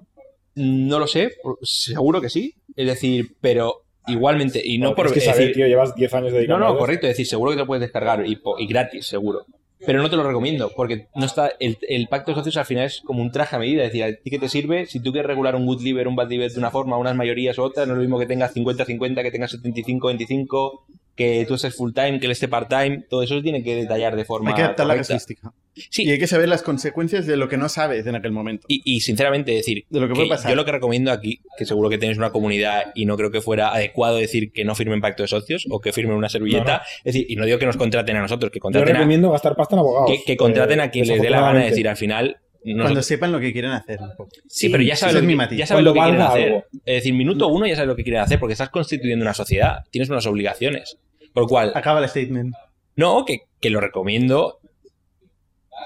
No 0.55 0.97
lo 0.97 1.05
sé, 1.05 1.33
seguro 1.61 2.19
que 2.19 2.29
sí. 2.29 2.55
Es 2.75 2.87
decir, 2.87 3.35
pero 3.41 3.83
igualmente, 4.07 4.59
y 4.65 4.79
no 4.79 4.95
por 4.95 5.05
tienes 5.05 5.13
que 5.13 5.19
es 5.19 5.25
saber, 5.25 5.39
decir, 5.41 5.55
tío, 5.55 5.67
llevas 5.67 5.93
10 5.93 6.13
años 6.15 6.31
No, 6.31 6.37
dedicado 6.39 6.59
no, 6.59 6.77
correcto, 6.79 7.05
es 7.05 7.11
decir, 7.11 7.27
seguro 7.27 7.51
que 7.51 7.57
te 7.57 7.61
lo 7.61 7.67
puedes 7.67 7.81
descargar 7.81 8.25
y 8.25 8.39
gratis, 8.67 9.05
seguro. 9.05 9.45
Pero 9.85 10.01
no 10.01 10.09
te 10.09 10.15
lo 10.15 10.23
recomiendo, 10.23 10.71
porque 10.75 11.07
no 11.15 11.25
está 11.25 11.51
el, 11.59 11.77
el 11.87 12.07
pacto 12.07 12.31
de 12.31 12.35
socios 12.35 12.57
al 12.57 12.65
final 12.65 12.85
es 12.85 13.01
como 13.01 13.21
un 13.21 13.31
traje 13.31 13.55
a 13.55 13.59
medida. 13.59 13.83
Es 13.83 13.89
decir, 13.91 14.03
a 14.03 14.13
ti 14.15 14.29
que 14.29 14.39
te 14.39 14.49
sirve, 14.49 14.85
si 14.85 14.99
tú 14.99 15.11
quieres 15.11 15.27
regular 15.27 15.55
un 15.55 15.65
good 15.65 15.81
liver, 15.81 16.07
un 16.07 16.15
bad 16.15 16.29
liver 16.29 16.51
de 16.51 16.59
una 16.59 16.71
forma, 16.71 16.97
unas 16.97 17.15
mayorías 17.15 17.57
u 17.57 17.63
otras, 17.63 17.87
no 17.87 17.93
es 17.93 17.97
lo 17.97 18.01
mismo 18.01 18.19
que 18.19 18.25
tengas 18.25 18.55
50-50, 18.55 19.21
que 19.21 19.31
tengas 19.31 19.53
75-25, 19.53 20.81
que 21.15 21.45
tú 21.47 21.55
estés 21.55 21.75
full 21.75 21.93
time, 21.93 22.19
que 22.19 22.25
él 22.25 22.31
esté 22.31 22.47
part 22.47 22.69
time, 22.69 23.05
todo 23.09 23.23
eso 23.23 23.35
se 23.35 23.41
tiene 23.41 23.63
que 23.63 23.75
detallar 23.75 24.15
de 24.15 24.25
forma. 24.25 24.49
Hay 24.49 24.55
que 24.55 24.63
adaptar 24.63 24.87
la 24.87 24.97
casuística. 24.97 25.53
Sí, 25.89 26.03
Y 26.03 26.11
hay 26.11 26.19
que 26.19 26.27
saber 26.27 26.47
las 26.49 26.61
consecuencias 26.63 27.25
de 27.27 27.35
lo 27.37 27.49
que 27.49 27.57
no 27.57 27.67
sabes 27.69 28.07
en 28.07 28.15
aquel 28.15 28.31
momento. 28.31 28.65
Y, 28.69 28.81
y 28.85 29.01
sinceramente 29.01 29.51
decir, 29.51 29.85
De 29.89 29.99
lo 29.99 30.07
que 30.07 30.13
puede 30.13 30.29
pasar. 30.29 30.49
yo 30.49 30.55
lo 30.55 30.63
que 30.65 30.71
recomiendo 30.71 31.11
aquí, 31.11 31.41
que 31.57 31.65
seguro 31.65 31.89
que 31.89 31.97
tenéis 31.97 32.17
una 32.17 32.31
comunidad 32.31 32.91
y 32.95 33.05
no 33.05 33.17
creo 33.17 33.29
que 33.31 33.41
fuera 33.41 33.73
adecuado 33.73 34.15
decir 34.17 34.51
que 34.53 34.63
no 34.65 34.73
firmen 34.75 35.01
pacto 35.01 35.23
de 35.23 35.27
socios 35.27 35.65
o 35.69 35.81
que 35.81 35.91
firmen 35.91 36.15
una 36.17 36.29
servilleta, 36.29 36.63
No, 36.71 36.77
no. 36.77 36.83
es 36.99 37.03
decir, 37.13 37.25
y 37.29 37.35
no 37.35 37.45
digo 37.45 37.59
que 37.59 37.65
nos 37.65 37.77
contraten 37.77 38.15
a 38.15 38.21
nosotros, 38.21 38.51
que 38.51 38.57
Yo 38.59 38.61
contraten 38.61 38.95
a, 38.95 38.99
recomiendo 38.99 39.31
gastar 39.31 39.55
pasta 39.55 39.75
en 39.75 39.79
abogados. 39.79 40.11
que, 40.11 40.23
que 40.23 40.37
contraten 40.37 40.79
Eh, 40.79 40.83
a 40.83 40.91
quien 40.91 41.07
les 41.07 41.21
dé 41.21 41.29
la 41.29 41.41
gana, 41.41 41.65
es 41.65 41.75
desafortunadamente. 41.75 41.75
decir, 41.75 41.87
al 41.89 41.97
final... 41.97 42.37
Cuando 42.81 43.03
sepan 43.03 43.31
lo 43.31 43.39
que 43.39 43.51
quieren 43.53 43.71
hacer. 43.71 43.99
un 44.01 44.15
poco. 44.15 44.29
sí, 44.47 44.69
pero 44.69 44.81
ya 44.81 44.95
sabes, 44.95 45.15
es 45.17 45.21
lo 45.21 45.27
que, 45.49 45.55
ya 45.55 45.67
sabes 45.67 45.83
lo 45.83 45.93
que 45.93 45.99
quieren 45.99 46.21
hacer. 46.21 46.45
algo. 46.47 46.63
Es 46.83 46.95
decir, 46.95 47.13
minuto 47.13 47.47
uno 47.47 47.67
ya 47.67 47.75
sabes 47.75 47.87
lo 47.89 47.95
que 47.95 48.01
quieren 48.03 48.21
hacer 48.21 48.39
porque 48.39 48.53
estás 48.53 48.69
constituyendo 48.69 49.23
una 49.23 49.35
sociedad, 49.35 49.79
tienes 49.91 50.09
unas 50.09 50.25
obligaciones. 50.25 50.97
Por 51.31 51.43
lo 51.43 51.47
cual, 51.47 51.71
Acaba 51.75 51.99
el 52.01 52.09
statement. 52.09 52.55
no, 52.95 53.23
que, 53.23 53.41
que 53.59 53.69
lo 53.69 53.81
recomiendo. 53.81 54.57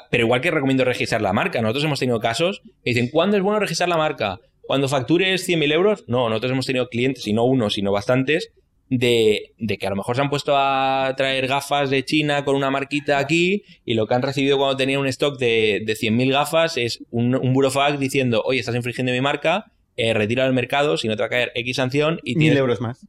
Pero 0.09 0.25
igual 0.25 0.41
que 0.41 0.51
recomiendo 0.51 0.85
registrar 0.85 1.21
la 1.21 1.33
marca. 1.33 1.61
Nosotros 1.61 1.83
hemos 1.85 1.99
tenido 1.99 2.19
casos 2.19 2.61
que 2.83 2.91
dicen, 2.91 3.09
¿cuándo 3.09 3.37
es 3.37 3.43
bueno 3.43 3.59
registrar 3.59 3.89
la 3.89 3.97
marca? 3.97 4.39
Cuando 4.61 4.87
factures 4.87 5.47
100.000 5.47 5.71
euros. 5.73 6.03
No, 6.07 6.29
nosotros 6.29 6.51
hemos 6.51 6.65
tenido 6.65 6.89
clientes, 6.89 7.27
y 7.27 7.33
no 7.33 7.43
uno, 7.43 7.69
sino 7.69 7.91
bastantes, 7.91 8.51
de, 8.89 9.53
de 9.57 9.77
que 9.77 9.87
a 9.87 9.91
lo 9.91 9.95
mejor 9.95 10.15
se 10.15 10.21
han 10.21 10.29
puesto 10.29 10.53
a 10.57 11.13
traer 11.15 11.47
gafas 11.47 11.89
de 11.89 12.03
China 12.03 12.43
con 12.43 12.55
una 12.55 12.71
marquita 12.71 13.19
aquí 13.19 13.63
y 13.85 13.93
lo 13.93 14.07
que 14.07 14.15
han 14.15 14.21
recibido 14.21 14.57
cuando 14.57 14.77
tenían 14.77 15.01
un 15.01 15.07
stock 15.07 15.37
de, 15.37 15.83
de 15.85 15.93
100.000 15.93 16.31
gafas 16.31 16.77
es 16.77 17.03
un, 17.11 17.35
un 17.35 17.53
burofax 17.53 17.99
diciendo, 17.99 18.41
oye, 18.45 18.59
estás 18.59 18.75
infringiendo 18.75 19.11
mi 19.11 19.21
marca, 19.21 19.71
eh, 19.95 20.13
retira 20.13 20.45
del 20.45 20.53
mercado, 20.53 20.97
si 20.97 21.07
no 21.07 21.15
te 21.15 21.21
va 21.21 21.27
a 21.27 21.29
caer 21.29 21.51
X 21.55 21.75
sanción 21.75 22.19
y 22.23 22.35
Mil 22.35 22.45
tienes 22.45 22.59
euros 22.59 22.81
más. 22.81 23.05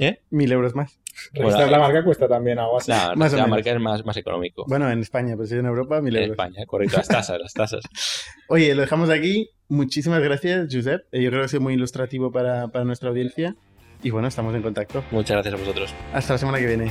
¿Eh? 0.00 0.20
Mil 0.30 0.50
euros 0.52 0.74
más. 0.74 0.98
Registrar 1.32 1.70
la 1.70 1.78
marca 1.78 2.02
cuesta 2.04 2.26
también 2.26 2.58
algo 2.58 2.78
así. 2.78 2.90
No, 2.90 3.14
Más 3.16 3.32
o 3.32 3.36
la 3.36 3.42
menos. 3.44 3.50
marca 3.50 3.70
es 3.70 3.80
más, 3.80 4.04
más 4.04 4.16
económico. 4.16 4.64
Bueno, 4.66 4.90
en 4.90 5.00
España, 5.00 5.34
pero 5.36 5.46
si 5.46 5.54
en 5.54 5.66
Europa, 5.66 6.00
mil 6.00 6.16
en 6.16 6.22
euros. 6.24 6.32
España, 6.38 6.66
correcto. 6.66 6.96
Las 6.96 7.06
tasas, 7.08 7.38
las 7.40 7.52
tasas. 7.52 7.84
Oye, 8.48 8.74
lo 8.74 8.80
dejamos 8.82 9.10
aquí. 9.10 9.50
Muchísimas 9.68 10.20
gracias, 10.20 10.66
Josep. 10.72 11.02
Eh, 11.12 11.22
Yo 11.22 11.30
creo 11.30 11.42
que 11.42 11.44
ha 11.46 11.48
sido 11.48 11.60
muy 11.62 11.74
ilustrativo 11.74 12.32
para, 12.32 12.68
para 12.68 12.84
nuestra 12.84 13.10
audiencia. 13.10 13.54
Y 14.02 14.10
bueno, 14.10 14.26
estamos 14.28 14.54
en 14.54 14.62
contacto. 14.62 15.04
Muchas 15.12 15.36
gracias 15.36 15.54
a 15.54 15.56
vosotros. 15.56 15.94
Hasta 16.12 16.34
la 16.34 16.38
semana 16.38 16.58
que 16.58 16.66
viene. 16.66 16.90